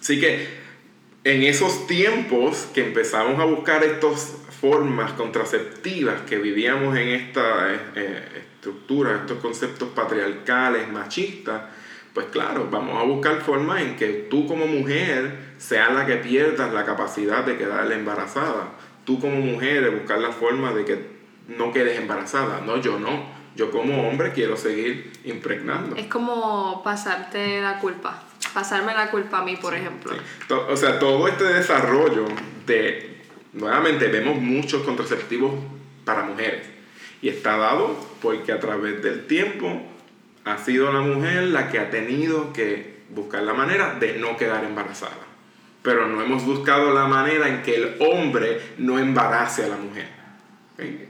Así 0.00 0.20
que 0.20 0.46
en 1.24 1.42
esos 1.42 1.86
tiempos 1.86 2.68
que 2.72 2.86
empezamos 2.86 3.40
a 3.40 3.44
buscar 3.44 3.82
estas 3.82 4.36
formas 4.64 5.12
contraceptivas 5.12 6.22
que 6.22 6.38
vivíamos 6.38 6.96
en 6.96 7.08
esta 7.08 7.70
eh, 7.70 7.80
eh, 7.96 8.42
estructura, 8.46 9.16
estos 9.16 9.38
conceptos 9.40 9.90
patriarcales, 9.90 10.90
machistas, 10.90 11.64
pues 12.14 12.28
claro, 12.32 12.68
vamos 12.70 12.98
a 12.98 13.04
buscar 13.04 13.42
formas 13.42 13.82
en 13.82 13.94
que 13.96 14.26
tú 14.30 14.46
como 14.46 14.66
mujer 14.66 15.52
seas 15.58 15.92
la 15.92 16.06
que 16.06 16.16
pierdas 16.16 16.72
la 16.72 16.86
capacidad 16.86 17.44
de 17.44 17.58
quedar 17.58 17.92
embarazada. 17.92 18.70
Tú 19.04 19.20
como 19.20 19.36
mujer 19.36 19.90
buscar 19.90 20.18
la 20.20 20.32
forma 20.32 20.72
de 20.72 20.86
que 20.86 21.06
no 21.46 21.70
quedes 21.70 21.98
embarazada. 21.98 22.62
No, 22.64 22.78
yo 22.78 22.98
no. 22.98 23.22
Yo 23.56 23.70
como 23.70 24.08
hombre 24.08 24.32
quiero 24.32 24.56
seguir 24.56 25.12
impregnando. 25.24 25.94
Es 25.96 26.06
como 26.06 26.82
pasarte 26.82 27.60
la 27.60 27.80
culpa. 27.80 28.22
Pasarme 28.54 28.94
la 28.94 29.10
culpa 29.10 29.40
a 29.40 29.44
mí, 29.44 29.56
por 29.56 29.74
ejemplo. 29.74 30.14
O 30.70 30.76
sea, 30.76 30.98
todo 30.98 31.28
este 31.28 31.44
desarrollo 31.44 32.24
de... 32.64 33.13
Nuevamente 33.54 34.08
vemos 34.08 34.40
muchos 34.40 34.82
contraceptivos 34.82 35.54
para 36.04 36.24
mujeres. 36.24 36.66
Y 37.22 37.28
está 37.28 37.56
dado 37.56 37.96
porque 38.20 38.52
a 38.52 38.60
través 38.60 39.02
del 39.02 39.26
tiempo 39.26 39.80
ha 40.44 40.58
sido 40.58 40.92
la 40.92 41.00
mujer 41.00 41.44
la 41.44 41.70
que 41.70 41.78
ha 41.78 41.90
tenido 41.90 42.52
que 42.52 42.94
buscar 43.10 43.42
la 43.44 43.54
manera 43.54 43.94
de 43.94 44.18
no 44.18 44.36
quedar 44.36 44.64
embarazada. 44.64 45.12
Pero 45.82 46.08
no 46.08 46.20
hemos 46.20 46.44
buscado 46.44 46.92
la 46.92 47.06
manera 47.06 47.48
en 47.48 47.62
que 47.62 47.76
el 47.76 47.96
hombre 48.00 48.60
no 48.78 48.98
embarace 48.98 49.64
a 49.64 49.68
la 49.68 49.76
mujer. 49.76 50.08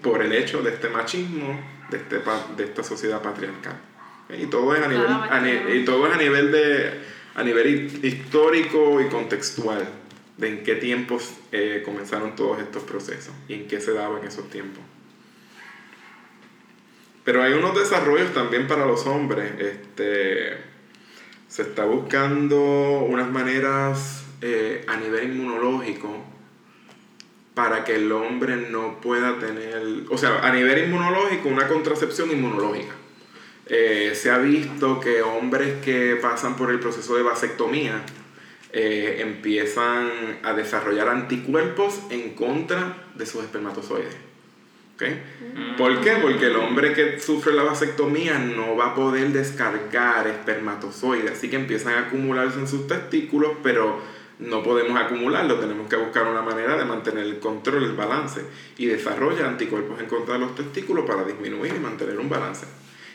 Por 0.03 0.23
el 0.23 0.33
hecho 0.33 0.63
de 0.63 0.71
este 0.71 0.91
machismo, 0.91 1.59
de, 1.91 1.97
este, 1.97 2.21
de 2.57 2.65
esta 2.65 2.85
sociedad 2.85 3.23
patriarcal. 3.23 3.81
Y 4.39 4.47
todo 4.47 4.75
es 4.75 4.83
a 4.83 4.89
nivel, 4.89 5.77
y 5.77 5.85
todo 5.85 6.07
es 6.07 6.15
a 6.15 6.19
nivel, 6.19 6.53
de, 6.53 7.01
a 7.35 7.43
nivel 7.43 8.01
histórico 8.05 9.01
y 9.01 9.09
contextual 9.09 10.04
de 10.37 10.49
en 10.49 10.65
qué 10.65 10.75
tiempos 10.75 11.35
eh, 11.53 11.83
comenzaron 11.85 12.35
todos 12.35 12.61
estos 12.61 12.83
procesos 12.83 13.35
y 13.49 13.55
en 13.55 13.69
qué 13.69 13.81
se 13.81 13.93
daban 13.93 14.25
esos 14.25 14.51
tiempos. 14.51 14.83
Pero 17.25 17.43
hay 17.43 17.55
unos 17.55 17.75
desarrollos 17.75 18.35
también 18.35 18.67
para 18.67 18.85
los 18.85 19.07
hombres. 19.07 19.53
Este, 19.59 20.59
se 21.49 21.63
está 21.63 21.85
buscando 21.85 22.61
unas 23.09 23.31
maneras 23.31 24.25
eh, 24.43 24.85
a 24.89 24.97
nivel 24.97 25.33
inmunológico 25.33 26.23
para 27.55 27.85
que 27.85 27.95
el 27.95 28.11
hombre 28.13 28.57
no 28.57 29.01
pueda 29.01 29.39
tener, 29.39 29.81
o 30.11 30.19
sea, 30.19 30.41
a 30.41 30.53
nivel 30.53 30.87
inmunológico, 30.87 31.49
una 31.49 31.69
contracepción 31.69 32.31
inmunológica. 32.31 32.95
Eh, 33.67 34.13
se 34.15 34.31
ha 34.31 34.39
visto 34.39 35.01
que 35.01 35.23
hombres 35.23 35.81
que 35.83 36.19
pasan 36.21 36.57
por 36.57 36.71
el 36.71 36.81
proceso 36.81 37.17
de 37.17 37.23
vasectomía, 37.23 38.05
eh, 38.77 39.19
empiezan 39.21 40.11
a 40.43 40.53
desarrollar 40.53 41.09
anticuerpos 41.09 42.01
en 42.11 42.35
contra 42.35 43.05
de 43.15 43.25
sus 43.25 43.45
espermatozoides. 43.45 44.17
¿Okay? 44.97 45.23
Mm. 45.55 45.77
¿Por 45.77 46.01
qué? 46.01 46.17
Porque 46.21 46.47
el 46.47 46.57
hombre 46.57 46.93
que 46.93 47.21
sufre 47.21 47.53
la 47.53 47.63
vasectomía 47.63 48.37
no 48.41 48.75
va 48.75 48.87
a 48.87 48.95
poder 48.97 49.29
descargar 49.29 50.27
espermatozoides, 50.27 51.31
así 51.31 51.49
que 51.49 51.55
empiezan 51.55 51.95
a 51.95 52.01
acumularse 52.09 52.59
en 52.59 52.67
sus 52.67 52.89
testículos, 52.89 53.53
pero 53.63 54.01
no 54.41 54.65
podemos 54.65 55.01
acumularlo, 55.01 55.61
tenemos 55.61 55.89
que 55.89 55.95
buscar 55.95 56.27
una 56.27 56.43
manera 56.43 56.77
de 56.77 56.85
mantener 56.85 57.27
el 57.27 57.39
control, 57.39 57.85
el 57.85 57.93
balance, 57.93 58.45
y 58.77 58.87
desarrolla 58.87 59.47
anticuerpos 59.47 60.01
en 60.01 60.07
contra 60.07 60.35
de 60.35 60.41
los 60.41 60.57
testículos 60.57 61.07
para 61.07 61.23
disminuir 61.23 61.75
y 61.77 61.79
mantener 61.79 62.19
un 62.19 62.29
balance. 62.29 62.67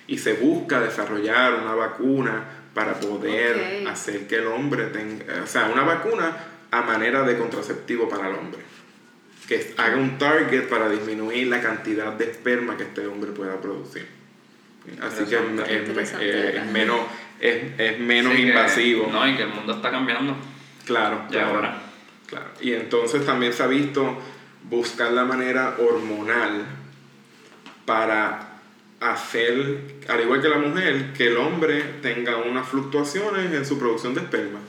Y 0.08 0.20
se 0.20 0.36
busca 0.36 0.80
desarrollar 0.80 1.56
una 1.56 1.76
vacuna 1.76 2.59
para 2.74 2.94
poder 3.00 3.88
hacer 3.88 4.28
que 4.28 4.36
el 4.36 4.48
hombre 4.48 4.86
tenga, 4.86 5.42
o 5.44 5.48
sea, 5.48 5.66
una 5.74 5.84
vacuna 5.84 6.38
a 6.72 6.82
manera 6.82 7.24
de 7.24 7.38
contraceptivo 7.38 8.08
para 8.08 8.30
el 8.30 8.36
hombre 8.36 8.60
que 9.48 9.74
haga 9.78 9.96
un 9.98 10.20
target 10.20 10.68
para 10.70 10.88
disminuir 10.90 11.48
la 11.48 11.60
cantidad 11.60 12.14
de 12.14 12.26
esperma 12.30 12.78
que 12.78 12.84
este 12.84 13.08
hombre 13.08 13.32
pueda 13.32 13.60
producir. 13.60 14.08
Así 15.02 15.24
que 15.26 15.36
es, 15.36 15.42
Interesante. 15.88 16.50
es- 16.50 16.56
es- 16.56 16.66
menos, 16.72 17.00
es, 17.40 17.80
es 17.80 18.00
menos 18.00 18.34
Sí 18.34 18.42
que- 18.44 18.48
invasivo. 18.50 19.10
no, 19.12 19.28
y 19.28 19.36
que 19.36 19.42
el 19.44 19.50
mundo 19.50 19.74
está 19.74 19.90
cambiando. 19.90 20.36
Claro, 20.86 21.24
Ya 21.32 21.40
claro, 21.40 21.50
ahora. 21.56 21.82
claro. 22.28 22.46
Y 22.62 22.74
entonces 22.74 23.26
también 23.26 23.52
se 23.54 23.64
ha 23.64 23.68
visto 23.68 24.20
buscar 24.70 25.12
la 25.14 25.26
manera 25.26 25.76
hormonal 25.80 26.66
para 27.86 28.50
hacer, 29.00 29.82
al 30.10 30.22
igual 30.22 30.42
que 30.42 30.50
la 30.50 30.58
mujer, 30.58 31.14
que 31.14 31.28
el 31.28 31.38
hombre 31.38 31.84
tenga 32.02 32.38
unas 32.38 32.68
fluctuaciones 32.68 33.54
en 33.54 33.66
su 33.66 33.78
producción 33.78 34.14
de 34.16 34.22
esperma 34.22 34.60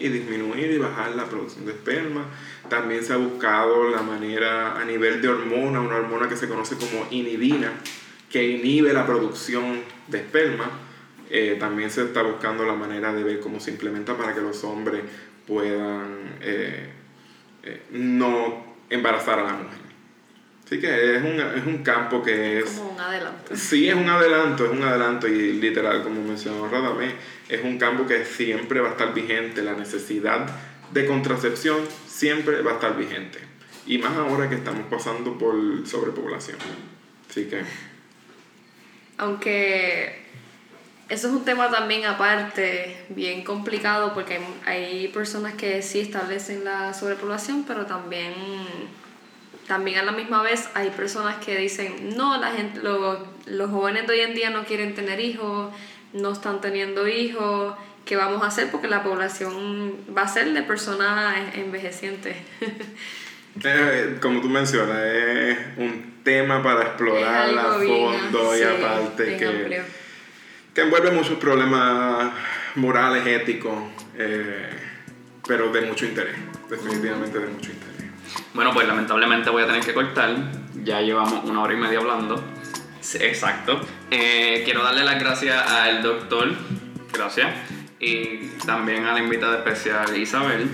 y 0.00 0.08
disminuir 0.08 0.70
y 0.70 0.78
bajar 0.78 1.14
la 1.14 1.26
producción 1.26 1.66
de 1.66 1.72
esperma. 1.72 2.24
También 2.68 3.04
se 3.04 3.12
ha 3.12 3.16
buscado 3.16 3.90
la 3.90 4.02
manera 4.02 4.80
a 4.80 4.84
nivel 4.84 5.20
de 5.20 5.28
hormona, 5.28 5.80
una 5.80 5.96
hormona 5.96 6.28
que 6.28 6.36
se 6.36 6.48
conoce 6.48 6.76
como 6.76 7.06
inhibina, 7.10 7.72
que 8.30 8.44
inhibe 8.44 8.92
la 8.92 9.06
producción 9.06 9.80
de 10.08 10.18
esperma. 10.18 10.70
Eh, 11.30 11.56
también 11.58 11.90
se 11.90 12.04
está 12.04 12.22
buscando 12.22 12.64
la 12.64 12.74
manera 12.74 13.12
de 13.12 13.24
ver 13.24 13.40
cómo 13.40 13.60
se 13.60 13.70
implementa 13.70 14.16
para 14.16 14.34
que 14.34 14.40
los 14.40 14.64
hombres 14.64 15.02
puedan 15.46 16.36
eh, 16.40 16.88
eh, 17.62 17.82
no 17.90 18.76
embarazar 18.90 19.38
a 19.38 19.44
la 19.44 19.52
mujer. 19.54 19.81
Así 20.72 20.80
que 20.80 21.16
es 21.16 21.22
un, 21.22 21.38
es 21.38 21.66
un 21.66 21.82
campo 21.82 22.22
que 22.22 22.60
es... 22.60 22.70
Como 22.70 22.92
un 22.92 23.00
adelanto. 23.00 23.54
Sí, 23.54 23.90
es 23.90 23.94
un 23.94 24.08
adelanto, 24.08 24.64
es 24.64 24.70
un 24.70 24.82
adelanto 24.82 25.28
y 25.28 25.52
literal, 25.60 26.02
como 26.02 26.22
mencionó 26.22 26.66
Radamé, 26.66 27.14
es 27.46 27.62
un 27.62 27.76
campo 27.76 28.06
que 28.06 28.24
siempre 28.24 28.80
va 28.80 28.88
a 28.88 28.92
estar 28.92 29.12
vigente, 29.12 29.60
la 29.60 29.74
necesidad 29.74 30.46
de 30.90 31.06
contracepción 31.06 31.86
siempre 32.06 32.62
va 32.62 32.70
a 32.70 32.74
estar 32.76 32.96
vigente. 32.96 33.38
Y 33.86 33.98
más 33.98 34.16
ahora 34.16 34.48
que 34.48 34.54
estamos 34.54 34.86
pasando 34.88 35.36
por 35.36 35.54
sobrepoblación. 35.86 36.56
Así 37.28 37.44
que, 37.44 37.64
Aunque 39.18 40.22
eso 41.10 41.28
es 41.28 41.34
un 41.34 41.44
tema 41.44 41.70
también 41.70 42.06
aparte, 42.06 42.96
bien 43.10 43.44
complicado, 43.44 44.14
porque 44.14 44.40
hay, 44.64 44.84
hay 44.84 45.08
personas 45.08 45.52
que 45.52 45.82
sí 45.82 46.00
establecen 46.00 46.64
la 46.64 46.94
sobrepoblación, 46.94 47.64
pero 47.64 47.84
también, 47.84 48.32
también 49.66 49.98
a 49.98 50.02
la 50.02 50.12
misma 50.12 50.42
vez 50.42 50.68
hay 50.74 50.90
personas 50.90 51.36
que 51.44 51.56
dicen, 51.56 52.16
no, 52.16 52.38
la 52.38 52.50
gente, 52.52 52.80
los, 52.80 53.18
los 53.46 53.70
jóvenes 53.70 54.06
de 54.06 54.14
hoy 54.14 54.20
en 54.20 54.34
día 54.34 54.50
no 54.50 54.64
quieren 54.64 54.94
tener 54.94 55.20
hijos, 55.20 55.72
no 56.12 56.32
están 56.32 56.60
teniendo 56.60 57.08
hijos, 57.08 57.74
¿qué 58.04 58.16
vamos 58.16 58.42
a 58.42 58.46
hacer? 58.46 58.70
Porque 58.70 58.88
la 58.88 59.02
población 59.02 59.96
va 60.16 60.22
a 60.22 60.28
ser 60.28 60.52
de 60.52 60.62
personas 60.62 61.36
envejecientes. 61.54 62.36
eh, 63.64 64.18
como 64.20 64.40
tú 64.40 64.48
mencionas, 64.48 64.98
es 65.04 65.58
un 65.76 66.20
tema 66.22 66.62
para 66.62 66.82
explorar 66.82 67.58
a 67.58 67.72
fondo 67.74 68.56
y 68.56 68.62
aparte 68.62 69.36
que, 69.36 69.46
amplio. 69.46 69.82
que 70.74 70.80
envuelve 70.80 71.10
muchos 71.12 71.38
problemas 71.38 72.32
morales, 72.74 73.26
éticos, 73.26 73.74
eh, 74.16 74.70
pero 75.46 75.72
de 75.72 75.82
mucho 75.82 76.06
interés, 76.06 76.36
definitivamente 76.68 77.38
de 77.38 77.46
mucho 77.46 77.70
interés. 77.70 77.81
Bueno, 78.54 78.72
pues 78.72 78.86
lamentablemente 78.86 79.50
voy 79.50 79.62
a 79.62 79.66
tener 79.66 79.84
que 79.84 79.94
cortar. 79.94 80.34
Ya 80.82 81.00
llevamos 81.00 81.44
una 81.44 81.62
hora 81.62 81.74
y 81.74 81.76
media 81.76 81.98
hablando. 81.98 82.42
Sí, 83.00 83.18
Exacto. 83.20 83.80
Eh, 84.10 84.62
quiero 84.64 84.82
darle 84.82 85.04
las 85.04 85.18
gracias 85.18 85.70
al 85.70 86.02
doctor. 86.02 86.52
Gracias. 87.12 87.54
Y 87.98 88.48
también 88.66 89.06
a 89.06 89.12
la 89.12 89.20
invitada 89.20 89.58
especial 89.58 90.16
Isabel. 90.16 90.68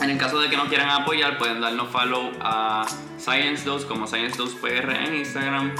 En 0.00 0.10
el 0.10 0.18
caso 0.18 0.38
de 0.40 0.50
que 0.50 0.56
no 0.56 0.66
quieran 0.66 0.90
apoyar, 0.90 1.38
pueden 1.38 1.60
darnos 1.60 1.88
follow 1.88 2.32
a 2.40 2.86
Science 3.18 3.64
Dose 3.64 3.86
como 3.86 4.06
Science 4.06 4.36
Dose 4.36 4.56
PR 4.56 4.94
en 4.94 5.16
Instagram. 5.16 5.74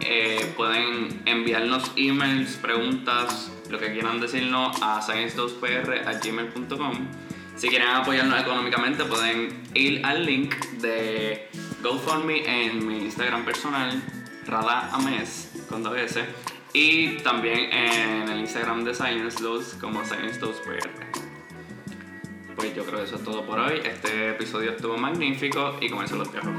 Eh, 0.00 0.52
pueden 0.56 1.22
enviarnos 1.26 1.92
emails, 1.96 2.56
preguntas, 2.56 3.52
lo 3.68 3.78
que 3.78 3.92
quieran 3.92 4.20
decirnos 4.20 4.80
a 4.82 5.00
science2pr@gmail.com. 5.00 7.06
Si 7.58 7.68
quieren 7.68 7.88
apoyarnos 7.88 8.40
económicamente, 8.40 9.04
pueden 9.04 9.64
ir 9.74 10.06
al 10.06 10.24
link 10.24 10.54
de 10.80 11.48
GoFundMe 11.82 12.44
en 12.46 12.86
mi 12.86 12.98
Instagram 12.98 13.44
personal, 13.44 14.00
Rada 14.46 14.90
Ames, 14.92 15.50
con 15.68 15.82
dos 15.82 15.98
S, 15.98 16.24
y 16.72 17.16
también 17.16 17.72
en 17.72 18.28
el 18.28 18.38
Instagram 18.38 18.84
de 18.84 18.92
Science2 18.92 19.80
como 19.80 20.02
Science2pr. 20.02 20.88
Pues 22.54 22.76
yo 22.76 22.84
creo 22.84 22.98
que 23.00 23.04
eso 23.06 23.16
es 23.16 23.24
todo 23.24 23.44
por 23.44 23.58
hoy. 23.58 23.80
Este 23.84 24.30
episodio 24.30 24.70
estuvo 24.70 24.96
magnífico 24.96 25.78
y 25.80 25.88
con 25.88 26.04
eso 26.04 26.14
los 26.14 26.32
dejo. 26.32 26.50